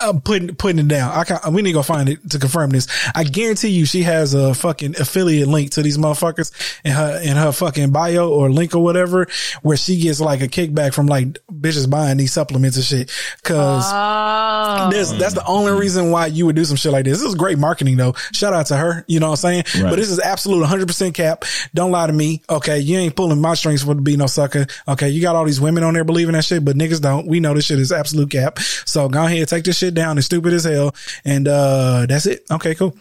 I'm 0.00 0.20
putting 0.20 0.54
putting 0.54 0.78
it 0.78 0.86
down. 0.86 1.10
I 1.12 1.24
can't, 1.24 1.44
we 1.52 1.60
need 1.60 1.70
to 1.70 1.74
go 1.78 1.82
find 1.82 2.08
it 2.08 2.30
to 2.30 2.38
confirm 2.38 2.70
this. 2.70 2.86
I 3.16 3.24
guarantee 3.24 3.70
you 3.70 3.84
she 3.84 4.04
has 4.04 4.32
a 4.32 4.54
fucking 4.54 4.94
affiliate 5.00 5.48
link 5.48 5.72
to 5.72 5.82
these 5.82 5.98
motherfuckers 5.98 6.52
in 6.84 6.92
her 6.92 7.20
in 7.20 7.36
her 7.36 7.50
fucking 7.50 7.90
bio 7.90 8.30
or 8.30 8.48
link 8.48 8.76
or 8.76 8.78
whatever 8.84 9.26
where 9.62 9.76
she 9.76 9.98
gets 9.98 10.20
like 10.20 10.40
a 10.40 10.46
kickback 10.46 10.94
from 10.94 11.06
like 11.08 11.26
bitches 11.50 11.90
buying 11.90 12.16
these 12.16 12.32
supplements 12.32 12.76
and 12.76 12.86
shit. 12.86 13.10
Cause 13.42 13.84
Oh. 13.88 14.88
that's 15.18 15.34
the 15.34 15.44
only 15.46 15.72
reason 15.72 16.12
why 16.12 16.26
you 16.26 16.46
would 16.46 16.54
do 16.54 16.64
some 16.64 16.76
shit 16.76 16.92
like 16.92 17.04
this. 17.04 17.18
This 17.18 17.26
is 17.28 17.34
great 17.34 17.58
marketing 17.58 17.96
though. 17.96 18.12
Shout 18.32 18.52
out 18.52 18.66
to 18.66 18.76
her. 18.76 19.04
You 19.08 19.18
know 19.18 19.30
what 19.30 19.44
I'm 19.44 19.64
saying? 19.64 19.82
Right. 19.82 19.90
But 19.90 19.96
this 19.96 20.10
is 20.10 20.20
absolute 20.20 20.64
100% 20.64 21.12
cap. 21.14 21.44
Don't 21.74 21.90
lie 21.90 22.06
to 22.06 22.12
me. 22.12 22.42
Okay. 22.48 22.78
You 22.78 22.98
ain't 22.98 23.16
pulling 23.16 23.40
my 23.40 23.54
strings 23.54 23.82
for 23.82 23.94
to 23.96 24.00
be 24.00 24.16
no 24.16 24.26
sucker. 24.26 24.66
Okay. 24.86 25.08
You 25.08 25.20
got 25.20 25.34
all 25.34 25.44
these 25.44 25.60
women 25.60 25.82
on 25.82 25.94
there 25.94 26.04
believing 26.04 26.34
that 26.34 26.44
shit, 26.44 26.64
but 26.64 26.76
niggas 26.76 27.00
don't. 27.00 27.26
We 27.26 27.40
know 27.40 27.52
this 27.54 27.64
shit 27.66 27.80
is 27.80 27.90
absolute 27.90 28.30
cap. 28.30 28.60
So 28.84 29.08
go 29.08 29.24
ahead, 29.26 29.48
take 29.48 29.64
this 29.64 29.76
shit 29.76 29.87
down. 29.94 30.18
It's 30.18 30.26
stupid 30.26 30.52
as 30.52 30.64
hell. 30.64 30.94
And, 31.24 31.48
uh, 31.48 32.06
that's 32.08 32.26
it. 32.26 32.42
Okay, 32.50 32.74
cool. 32.74 32.96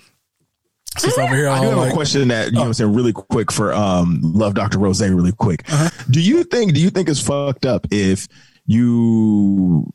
Since 0.98 1.18
over 1.18 1.36
here, 1.36 1.48
I 1.48 1.60
do 1.60 1.68
have 1.68 1.78
like, 1.78 1.92
a 1.92 1.96
question 1.96 2.28
that 2.30 2.48
you 2.48 2.54
know 2.54 2.64
I'm 2.64 2.74
saying 2.74 2.92
really 2.94 3.14
quick 3.14 3.52
for 3.52 3.72
um 3.72 4.20
love 4.24 4.56
Dr. 4.56 4.80
Rose 4.80 5.02
really 5.02 5.32
quick. 5.32 5.64
Uh-huh. 5.72 5.90
Do 6.10 6.22
you 6.22 6.44
think 6.44 6.74
do 6.74 6.82
you 6.82 6.90
think 6.90 7.08
it's 7.08 7.22
fucked 7.22 7.66
up 7.66 7.86
if 7.92 8.28
you 8.66 9.92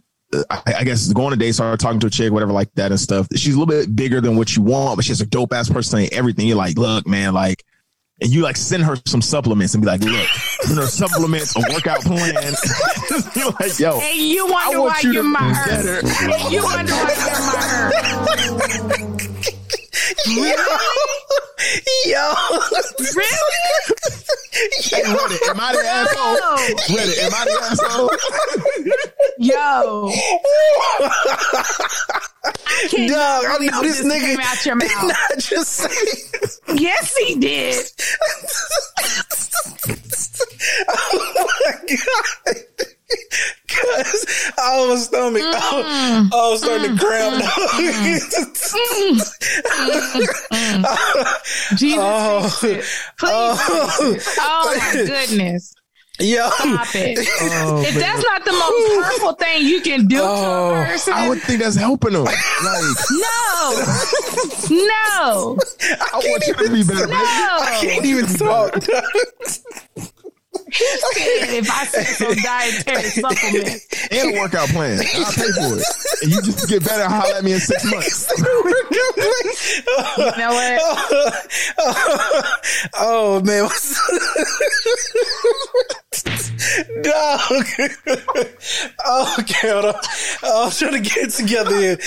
I, 0.51 0.63
I 0.79 0.85
guess 0.85 1.13
going 1.13 1.29
on 1.29 1.33
a 1.35 1.37
date, 1.37 1.53
start 1.53 1.79
talking 1.81 2.01
to 2.01 2.07
a 2.07 2.11
chick, 2.11 2.33
whatever 2.33 2.53
like 2.53 2.73
that 2.75 2.91
and 2.91 3.01
stuff. 3.01 3.27
She's 3.35 3.55
a 3.55 3.59
little 3.59 3.67
bit 3.67 3.95
bigger 3.95 4.21
than 4.21 4.37
what 4.37 4.57
you 4.57 4.63
want, 4.63 4.97
but 4.97 5.05
she 5.05 5.11
has 5.11 5.21
a 5.21 5.27
dope 5.27 5.53
ass 5.53 5.69
personality, 5.69 6.15
everything. 6.15 6.47
You're 6.47 6.57
like, 6.57 6.79
look, 6.79 7.07
man, 7.07 7.35
like 7.35 7.62
and 8.23 8.33
you 8.33 8.43
like 8.43 8.57
send 8.57 8.83
her 8.85 8.97
some 9.07 9.21
supplements 9.21 9.75
and 9.75 9.83
be 9.83 9.87
like, 9.87 10.01
look, 10.01 10.29
you 10.69 10.75
know, 10.77 10.85
supplements, 10.87 11.55
a 11.57 11.61
workout 11.73 12.01
plan. 12.03 12.35
you're 13.37 13.51
like, 13.61 13.79
yo, 13.79 13.99
And 14.01 14.19
you 14.19 14.47
wonder 14.47 14.77
I 14.77 14.79
want 14.79 14.95
why 14.95 15.01
you 15.03 15.13
you're 15.13 15.23
to 15.23 15.29
my 15.29 15.49
be 15.49 15.55
her. 15.55 16.03
better. 16.03 16.51
You 16.51 16.63
wonder 16.63 16.93
why 16.93 17.15
you're 18.39 18.89
my 18.89 19.29
her. 20.27 20.79
yo, 22.07 22.35
Really? 23.15 23.63
hey, 24.83 25.03
Reddit, 25.03 25.49
am 25.51 25.61
I 25.61 25.73
the 25.73 25.87
asshole? 25.87 26.37
Reddit, 26.97 27.19
am 27.23 27.35
I 27.35 27.37
the 27.45 27.59
asshole? 27.63 28.11
Yo. 29.39 30.11
I 32.45 32.47
can't 32.91 33.09
Dog, 33.11 33.45
I 33.45 33.47
believe 33.57 33.71
know 33.73 33.83
this 33.83 33.99
this 34.01 34.07
nigga 34.13 34.21
came 34.27 34.41
out 34.41 34.67
your 34.67 34.77
did 34.79 34.91
mouth. 34.97 35.07
not 35.09 35.39
just 35.39 35.73
say 35.73 35.95
Yes, 36.75 37.17
he 37.17 37.35
did. 37.39 37.87
oh 40.89 41.47
my 41.65 41.73
god. 41.89 42.57
Cause 43.69 44.53
I 44.59 44.87
was 44.87 45.05
stomach, 45.07 45.43
I 45.43 45.47
was, 45.77 45.87
I 46.33 46.51
was 46.51 46.63
starting 46.63 46.97
to 46.97 47.03
cramp. 47.05 47.43
Jesus 51.77 52.05
Oh. 52.05 52.57
Please. 52.61 53.01
Oh. 53.23 54.19
Oh 54.39 54.79
my 54.79 55.05
goodness. 55.07 55.75
Yo, 56.21 56.47
Stop 56.51 56.95
it. 56.95 57.19
Oh, 57.41 57.83
if 57.83 57.95
man. 57.95 58.01
that's 58.01 58.23
not 58.23 58.45
the 58.45 58.53
most 58.53 59.05
hurtful 59.07 59.33
thing 59.35 59.67
you 59.67 59.81
can 59.81 60.07
do 60.07 60.19
Oh. 60.21 60.75
to 60.75 60.81
a 60.83 60.85
person, 60.85 61.13
I 61.15 61.29
would 61.29 61.41
think 61.41 61.61
that's 61.63 61.77
helping 61.77 62.13
them. 62.13 62.25
Like, 62.25 62.37
no, 62.63 62.71
no, 64.71 65.59
I 65.91 66.15
want 66.15 66.45
you 66.47 66.55
to 66.55 66.71
be 66.71 66.85
better, 66.85 67.09
I 67.13 67.79
can't 67.81 68.05
even 68.05 68.27
talk. 68.27 68.75
If 70.75 71.71
I 71.71 71.85
said 71.87 72.07
some 72.07 72.35
dietary 72.35 73.03
supplement, 73.11 73.87
and 74.11 74.35
a 74.35 74.41
workout 74.41 74.69
plan. 74.71 74.99
I'll 74.99 75.33
pay 75.33 75.53
for 75.53 75.79
it. 75.79 75.85
And 76.23 76.31
you 76.31 76.43
just 76.43 76.69
get 76.69 76.85
better 76.85 77.03
and 77.03 77.13
holler 77.13 77.35
at 77.37 77.45
me 77.45 77.53
in 77.53 77.61
six 77.61 77.85
months. 77.91 78.33
you 78.39 78.45
know 80.39 80.53
what? 80.53 80.81
oh 82.97 83.41
man, 83.45 83.65
what's 83.65 83.97
dog? 87.03 87.41
oh, 89.05 89.37
okay, 89.41 89.71
hold 89.71 89.85
on. 89.87 89.95
I 90.43 90.65
was 90.65 90.79
trying 90.79 90.93
to 90.93 91.01
get 91.01 91.17
it 91.17 91.31
together 91.31 91.77
here. 91.77 91.99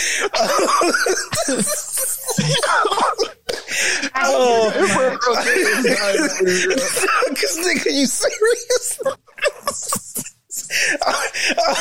Oh, 4.16 4.72
Cause 7.30 7.58
nigga, 7.60 7.92
you 7.92 8.06
serious? 8.06 9.00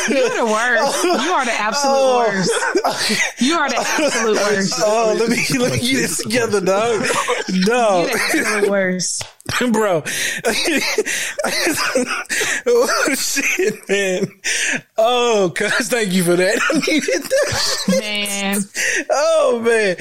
You're 0.08 0.28
the 0.28 0.44
worst. 0.50 1.04
You 1.04 1.10
are 1.32 1.44
the 1.44 1.52
absolute 1.52 1.94
Oh. 1.94 2.26
worst. 2.26 3.40
You 3.40 3.54
are 3.56 3.68
the 3.68 3.76
absolute 3.78 4.36
worst. 4.36 4.74
Oh, 4.78 5.16
let 5.18 5.28
me 5.30 5.36
let 5.58 5.72
me 5.72 5.78
get 5.78 6.10
it 6.10 6.16
together, 6.16 6.60
dog. 6.60 7.06
Dog. 7.64 8.08
You're 8.08 8.18
the 8.18 8.20
absolute 8.20 8.70
worst. 8.70 9.24
bro. 9.72 10.02
oh 12.66 13.14
shit, 13.14 13.88
man. 13.90 14.26
Oh, 14.96 15.52
cuz 15.54 15.88
thank 15.90 16.12
you 16.12 16.24
for 16.24 16.34
that. 16.34 16.58
I 16.70 16.78
needed 16.78 17.22
that. 17.22 18.00
Man. 18.00 18.62
Oh 19.10 19.60
man. 19.62 19.96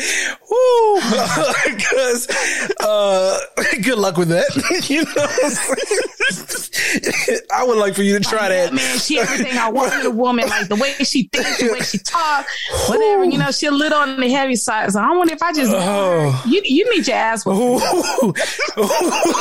Woo. 0.49 1.01
Cuz 1.77 2.27
uh 2.79 3.37
good 3.83 3.97
luck 3.97 4.15
with 4.15 4.29
that. 4.29 4.47
you 4.89 5.03
know 5.03 5.11
what 5.13 5.43
I'm 5.43 5.49
saying? 5.51 7.39
I 7.53 7.65
would 7.65 7.77
like 7.77 7.95
for 7.95 8.03
you 8.03 8.17
to 8.17 8.23
try 8.23 8.47
that. 8.47 8.73
Man, 8.73 8.97
she 8.99 9.19
everything 9.19 9.57
I 9.57 9.69
want 9.69 9.93
in 9.93 10.05
a 10.05 10.09
woman, 10.09 10.47
like 10.47 10.69
the 10.69 10.75
way 10.77 10.93
she 11.03 11.23
thinks, 11.33 11.57
the 11.59 11.69
way 11.73 11.81
she 11.81 11.97
talks, 11.97 12.49
whatever. 12.87 13.25
You 13.25 13.37
know, 13.39 13.51
she 13.51 13.65
a 13.65 13.71
little 13.71 13.97
on 13.99 14.17
the 14.21 14.29
heavy 14.29 14.55
side. 14.55 14.91
So 14.93 15.01
I 15.01 15.11
wonder 15.15 15.33
if 15.33 15.43
I 15.43 15.51
just 15.51 15.71
Oh. 15.73 16.43
you 16.47 16.61
you 16.63 16.89
need 16.95 17.05
your 17.07 17.17
ass. 17.17 17.43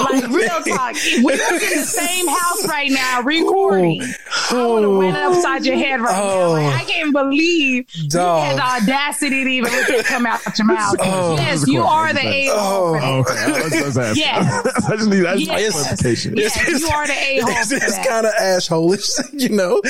Like 0.01 0.29
real 0.29 0.63
talk. 0.77 0.95
We 1.23 1.33
are 1.33 1.55
in 1.55 1.79
the 1.81 1.85
same 1.87 2.27
house 2.29 2.67
right 2.69 2.91
now 2.91 3.23
recording. 3.23 4.03
I 4.51 4.67
would 4.67 4.83
have 4.83 4.93
went 4.97 5.17
upside 5.17 5.65
your 5.65 5.77
head 5.77 6.01
right 6.01 6.15
Oh. 6.19 6.29
now. 6.29 6.49
Like, 6.53 6.73
oh. 6.75 6.77
I 6.79 6.85
can't 6.85 7.13
believe 7.13 7.87
Dog. 8.09 8.39
you 8.39 8.45
had 8.45 8.59
the 8.59 8.85
audacity 8.85 9.45
to 9.45 9.51
even 9.51 9.73
let 9.73 9.89
that 9.89 10.05
come 10.05 10.27
out 10.27 10.41
your 10.59 10.67
mouth. 10.67 10.97
Oh. 11.01 11.33
oh 11.33 11.37
yes, 11.37 11.67
you 11.67 11.83
are 11.83 12.13
the 12.13 12.21
a 12.21 12.47
hole. 12.49 12.97
Oh. 13.01 13.21
Okay, 13.21 13.35
I 13.35 13.83
was, 13.85 13.97
I 13.99 14.09
was. 14.11 14.19
Yes. 14.19 14.85
I 14.89 14.97
just 14.97 15.09
need, 15.09 15.27
I 15.27 15.37
just 15.37 15.51
need 15.51 15.59
Yes. 15.59 15.73
clarification. 15.83 16.37
Yes, 16.37 16.57
you 16.81 16.89
are 16.89 17.07
the 17.07 17.13
a-hole 17.13 17.65
This 17.69 17.99
for 17.99 18.05
kind 18.05 18.27
of 18.27 18.33
assholish, 18.35 19.19
you 19.41 19.49
know. 19.51 19.81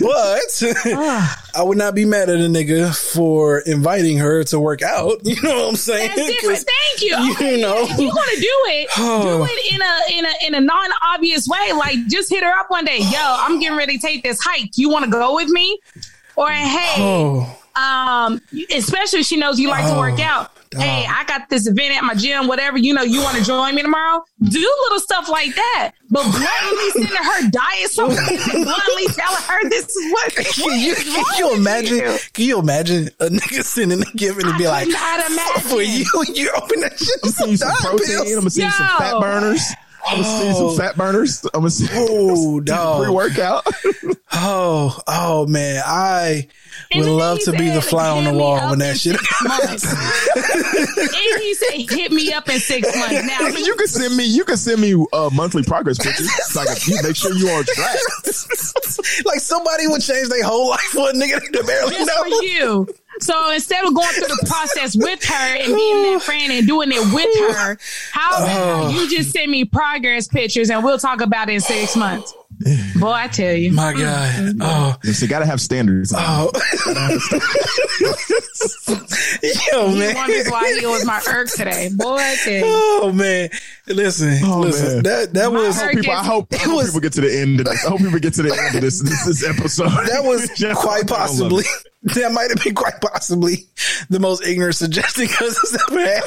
But 0.00 0.62
I 1.54 1.62
would 1.62 1.78
not 1.78 1.94
be 1.94 2.04
mad 2.04 2.28
at 2.30 2.36
a 2.36 2.48
nigga 2.48 2.94
for 3.14 3.60
inviting 3.60 4.18
her 4.18 4.44
to 4.44 4.60
work 4.60 4.82
out. 4.82 5.20
You 5.24 5.40
know 5.42 5.60
what 5.60 5.68
I'm 5.70 5.76
saying? 5.76 6.12
That's 6.16 6.28
different. 6.28 6.56
'Cause, 6.58 6.64
Thank 6.64 7.02
you. 7.02 7.16
You 7.24 7.32
Okay, 7.32 7.60
know. 7.60 7.82
if 7.82 7.98
you're 7.98 8.12
gonna 8.12 8.40
do 8.40 8.58
it, 8.66 8.88
do 8.96 9.39
it 9.48 9.74
in 9.74 9.80
a 9.82 10.18
in 10.18 10.24
a 10.26 10.46
in 10.46 10.54
a 10.54 10.60
non 10.60 10.90
obvious 11.04 11.46
way. 11.48 11.72
Like 11.72 12.06
just 12.08 12.30
hit 12.30 12.42
her 12.42 12.52
up 12.58 12.70
one 12.70 12.84
day. 12.84 12.98
Yo, 12.98 13.18
I'm 13.18 13.58
getting 13.60 13.76
ready 13.76 13.96
to 13.98 14.02
take 14.06 14.22
this 14.22 14.40
hike. 14.42 14.70
You 14.76 14.88
want 14.90 15.04
to 15.04 15.10
go 15.10 15.34
with 15.34 15.48
me? 15.48 15.78
Or 16.36 16.48
hey, 16.50 16.94
Oh, 16.98 17.58
um, 17.76 18.40
especially 18.72 19.20
if 19.20 19.26
she 19.26 19.36
knows 19.36 19.58
you 19.60 19.68
like 19.68 19.84
to 19.90 19.98
work 19.98 20.14
Oh, 20.18 20.22
out. 20.22 20.52
Hey, 20.76 21.04
I 21.08 21.24
got 21.24 21.48
this 21.48 21.66
event 21.66 21.96
at 21.96 22.04
my 22.04 22.14
gym, 22.14 22.46
whatever. 22.46 22.78
You 22.78 22.94
know, 22.94 23.02
you 23.02 23.20
want 23.22 23.36
to 23.36 23.42
join 23.44 23.74
me 23.74 23.82
tomorrow? 23.82 24.22
Do 24.40 24.76
little 24.84 25.00
stuff 25.00 25.28
like 25.28 25.52
that, 25.56 25.92
but 26.10 26.22
bluntly 26.22 26.90
sending 26.92 27.16
her 27.16 27.50
diet 27.50 27.90
supplements 27.90 28.54
and 28.54 28.64
bluntly 28.64 29.06
telling 29.08 29.42
her 29.42 29.68
this 29.68 29.88
is 29.88 30.12
what. 30.12 30.34
can 30.36 30.44
you, 30.80 30.92
what 30.92 30.96
is 30.96 31.04
can 31.04 31.38
you 31.38 31.54
imagine? 31.56 31.96
you? 31.96 32.18
Can 32.34 32.44
you 32.44 32.58
imagine 32.60 33.08
a 33.18 33.26
nigga 33.26 33.64
sending 33.64 34.00
a 34.00 34.16
gift 34.16 34.44
and 34.44 34.56
be 34.58 34.66
I 34.66 34.84
like, 34.84 34.90
cannot 34.90 35.30
imagine. 35.30 35.70
for 35.70 35.82
you, 35.82 36.06
you 36.34 36.52
open 36.56 36.80
that 36.80 36.96
shit. 36.96 37.18
I'm 37.24 37.30
seeing 37.30 37.56
some 37.56 37.68
diet 37.70 37.80
protein. 37.80 38.18
I'm 38.18 38.34
gonna 38.34 38.50
see 38.50 38.60
some 38.60 38.98
fat 38.98 39.20
burners. 39.20 39.72
I'm 40.06 40.22
gonna 40.22 40.38
see 40.38 40.52
some 40.52 40.64
oh. 40.66 40.76
fat 40.76 40.96
burners. 40.96 41.44
I'm 41.46 41.60
gonna 41.60 41.70
see 41.70 41.88
Oh, 41.90 42.60
dog. 42.64 43.04
pre 43.04 43.12
workout. 43.12 43.66
Oh, 44.32 44.96
oh 45.08 45.46
man, 45.48 45.82
I 45.84 46.46
And 46.92 47.04
would 47.04 47.10
love 47.10 47.38
he 47.38 47.44
to 47.44 47.52
be 47.52 47.68
the 47.70 47.80
fly 47.82 48.08
on 48.08 48.24
the 48.24 48.32
wall 48.34 48.70
when 48.70 48.78
that 48.80 48.98
shit. 48.98 49.16
six 49.18 49.84
and 50.34 51.42
he 51.42 51.54
said, 51.54 51.90
"Hit 51.98 52.12
me 52.12 52.32
up 52.32 52.48
in 52.48 52.58
six 52.58 52.86
months." 52.96 53.26
Now 53.26 53.46
you 53.48 53.74
can 53.76 53.86
send 53.86 54.16
me. 54.16 54.24
You 54.24 54.44
can 54.44 54.56
send 54.56 54.80
me 54.80 54.94
uh, 55.12 55.30
monthly 55.32 55.62
progress 55.62 55.98
pictures. 55.98 56.30
So 56.46 56.60
I 56.60 56.66
can 56.66 56.76
you 56.94 57.02
make 57.02 57.16
sure 57.16 57.32
you're 57.34 57.50
on 57.56 57.64
track. 57.64 57.96
like 59.24 59.40
somebody 59.40 59.86
would 59.86 60.02
change 60.02 60.28
their 60.28 60.44
whole 60.44 60.68
life 60.70 60.80
for 60.80 61.10
a 61.10 61.12
nigga 61.12 61.40
to 61.40 61.64
barely 61.64 61.94
just 61.94 62.06
know. 62.08 62.22
for 62.22 62.44
you. 62.44 62.88
So 63.20 63.50
instead 63.52 63.84
of 63.84 63.94
going 63.94 64.08
through 64.14 64.28
the 64.28 64.46
process 64.48 64.96
with 64.96 65.22
her 65.24 65.34
and 65.56 65.74
being 65.74 66.12
that 66.14 66.22
friend 66.22 66.52
and 66.52 66.66
doing 66.66 66.90
it 66.90 67.12
with 67.14 67.54
her, 67.56 67.76
how 68.12 68.28
Oh. 68.32 68.44
about 68.88 68.94
you 68.94 69.10
just 69.10 69.30
send 69.32 69.50
me 69.50 69.64
progress 69.64 70.26
pictures 70.26 70.70
and 70.70 70.82
we'll 70.82 70.98
talk 70.98 71.20
about 71.20 71.50
it 71.50 71.54
in 71.54 71.60
six 71.60 71.96
months? 71.96 72.32
Boy, 72.98 73.10
I 73.10 73.28
tell 73.28 73.54
you. 73.54 73.72
My 73.72 73.92
God. 73.92 74.32
Mm-hmm. 74.34 74.62
Oh, 74.62 74.96
So 75.12 75.24
you 75.24 75.28
gotta 75.28 75.46
have 75.46 75.60
standards. 75.60 76.12
oh. 76.16 76.50
Yo, 79.72 79.88
You 79.88 79.98
man. 79.98 80.14
wonders 80.14 80.48
why 80.50 80.76
he 80.78 80.86
was 80.86 81.04
my 81.06 81.20
irk 81.28 81.48
today. 81.48 81.88
Boy, 81.94 82.16
I 82.18 82.36
tell 82.44 82.52
you. 82.52 82.62
Oh 82.66 83.12
man, 83.14 83.48
listen, 83.86 84.38
Oh, 84.44 84.60
listen. 84.60 84.94
man. 84.94 85.02
That 85.04 85.32
that 85.34 85.52
My 85.52 85.58
was 85.60 85.80
irk 85.82 85.92
People, 85.92 86.12
I 86.12 86.22
hope, 86.24 86.52
I 86.52 86.56
hope 86.58 86.76
was- 86.76 86.86
people 86.88 87.00
get 87.00 87.12
to 87.14 87.20
the 87.22 87.40
end 87.40 87.60
of 87.60 87.66
this. 87.66 87.84
I 87.84 87.88
hope 87.88 87.98
people 88.00 88.18
get 88.18 88.34
to 88.34 88.42
the 88.42 88.52
end 88.54 88.74
of 88.76 88.80
this 88.82 89.00
this, 89.00 89.24
this 89.24 89.44
episode. 89.48 89.88
that 89.90 90.22
was 90.24 90.48
Just- 90.56 90.80
quite 90.80 91.06
possibly 91.06 91.64
That 92.02 92.32
might 92.32 92.50
have 92.50 92.62
been 92.64 92.74
quite 92.74 93.00
possibly 93.00 93.66
the 94.08 94.20
most 94.20 94.44
ignorant 94.46 94.76
suggestion 94.76 95.26
because 95.26 95.58
it's 95.62 95.76
ever 95.90 96.00
had. 96.00 96.22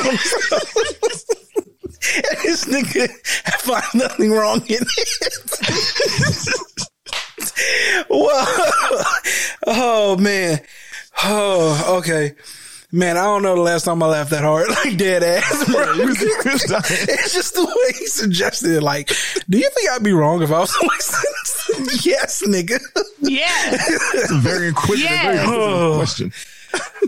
And 2.15 2.37
this 2.43 2.65
nigga 2.65 3.09
I 3.45 3.51
find 3.57 3.83
nothing 3.95 4.31
wrong 4.31 4.61
in 4.67 4.79
it. 4.81 6.49
Whoa. 8.09 9.03
Oh 9.67 10.17
man. 10.17 10.59
Oh, 11.23 11.97
okay. 11.99 12.33
Man, 12.91 13.17
I 13.17 13.23
don't 13.23 13.41
know 13.41 13.55
the 13.55 13.61
last 13.61 13.85
time 13.85 14.03
I 14.03 14.07
laughed 14.07 14.29
that 14.31 14.43
hard, 14.43 14.69
like 14.85 14.97
dead 14.97 15.23
ass, 15.23 15.65
bro. 15.65 15.83
it's 15.97 17.33
just 17.33 17.55
the 17.55 17.63
way 17.65 17.97
he 17.99 18.05
suggested 18.05 18.69
it. 18.71 18.83
Like, 18.83 19.07
do 19.49 19.57
you 19.57 19.67
think 19.71 19.89
I'd 19.89 20.03
be 20.03 20.11
wrong 20.13 20.43
if 20.43 20.51
I 20.51 20.59
was 20.59 20.75
like, 20.83 22.05
yes, 22.05 22.43
nigga? 22.45 22.79
Yeah. 23.19 23.47
It's 23.71 24.29
a 24.31 24.35
very 24.35 24.67
inquisitive, 24.67 25.09
Yeah. 25.09 25.33
very 25.33 25.47
inquisitive 25.47 25.53
Oh. 25.63 25.95
question. 25.97 26.31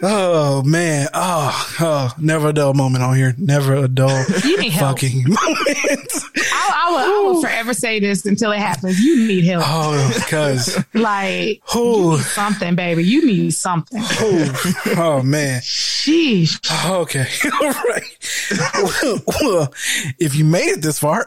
Oh 0.03 0.61
man. 0.63 1.07
Oh, 1.13 1.75
oh, 1.79 2.13
never 2.19 2.49
a 2.49 2.53
dull 2.53 2.73
moment 2.73 3.03
on 3.03 3.15
here. 3.15 3.33
Never 3.37 3.75
a 3.75 3.87
dull 3.87 4.25
You 4.43 4.57
need 4.59 4.71
help. 4.71 4.99
fucking 4.99 5.23
moment. 5.27 6.11
I, 6.37 6.71
I, 6.87 6.91
will, 6.91 6.97
I 6.97 7.21
will 7.33 7.41
forever 7.41 7.73
say 7.73 7.99
this 7.99 8.25
until 8.25 8.51
it 8.51 8.59
happens. 8.59 8.99
You 8.99 9.27
need 9.27 9.45
help. 9.45 9.63
Oh, 9.65 10.11
because 10.15 10.77
Like, 10.93 11.61
Oh. 11.73 12.17
need 12.17 12.23
something, 12.25 12.75
baby. 12.75 13.03
You 13.03 13.25
need 13.25 13.51
something. 13.51 14.01
oh, 14.03 14.73
oh 14.97 15.21
man. 15.23 15.61
Sheesh. 15.61 16.59
Oh, 16.85 17.01
okay. 17.01 17.25
All 17.61 17.71
right. 17.71 18.83
Well, 19.01 19.21
well, 19.41 19.73
if 20.19 20.35
you 20.35 20.45
made 20.45 20.67
it 20.69 20.81
this 20.81 20.99
far, 20.99 21.25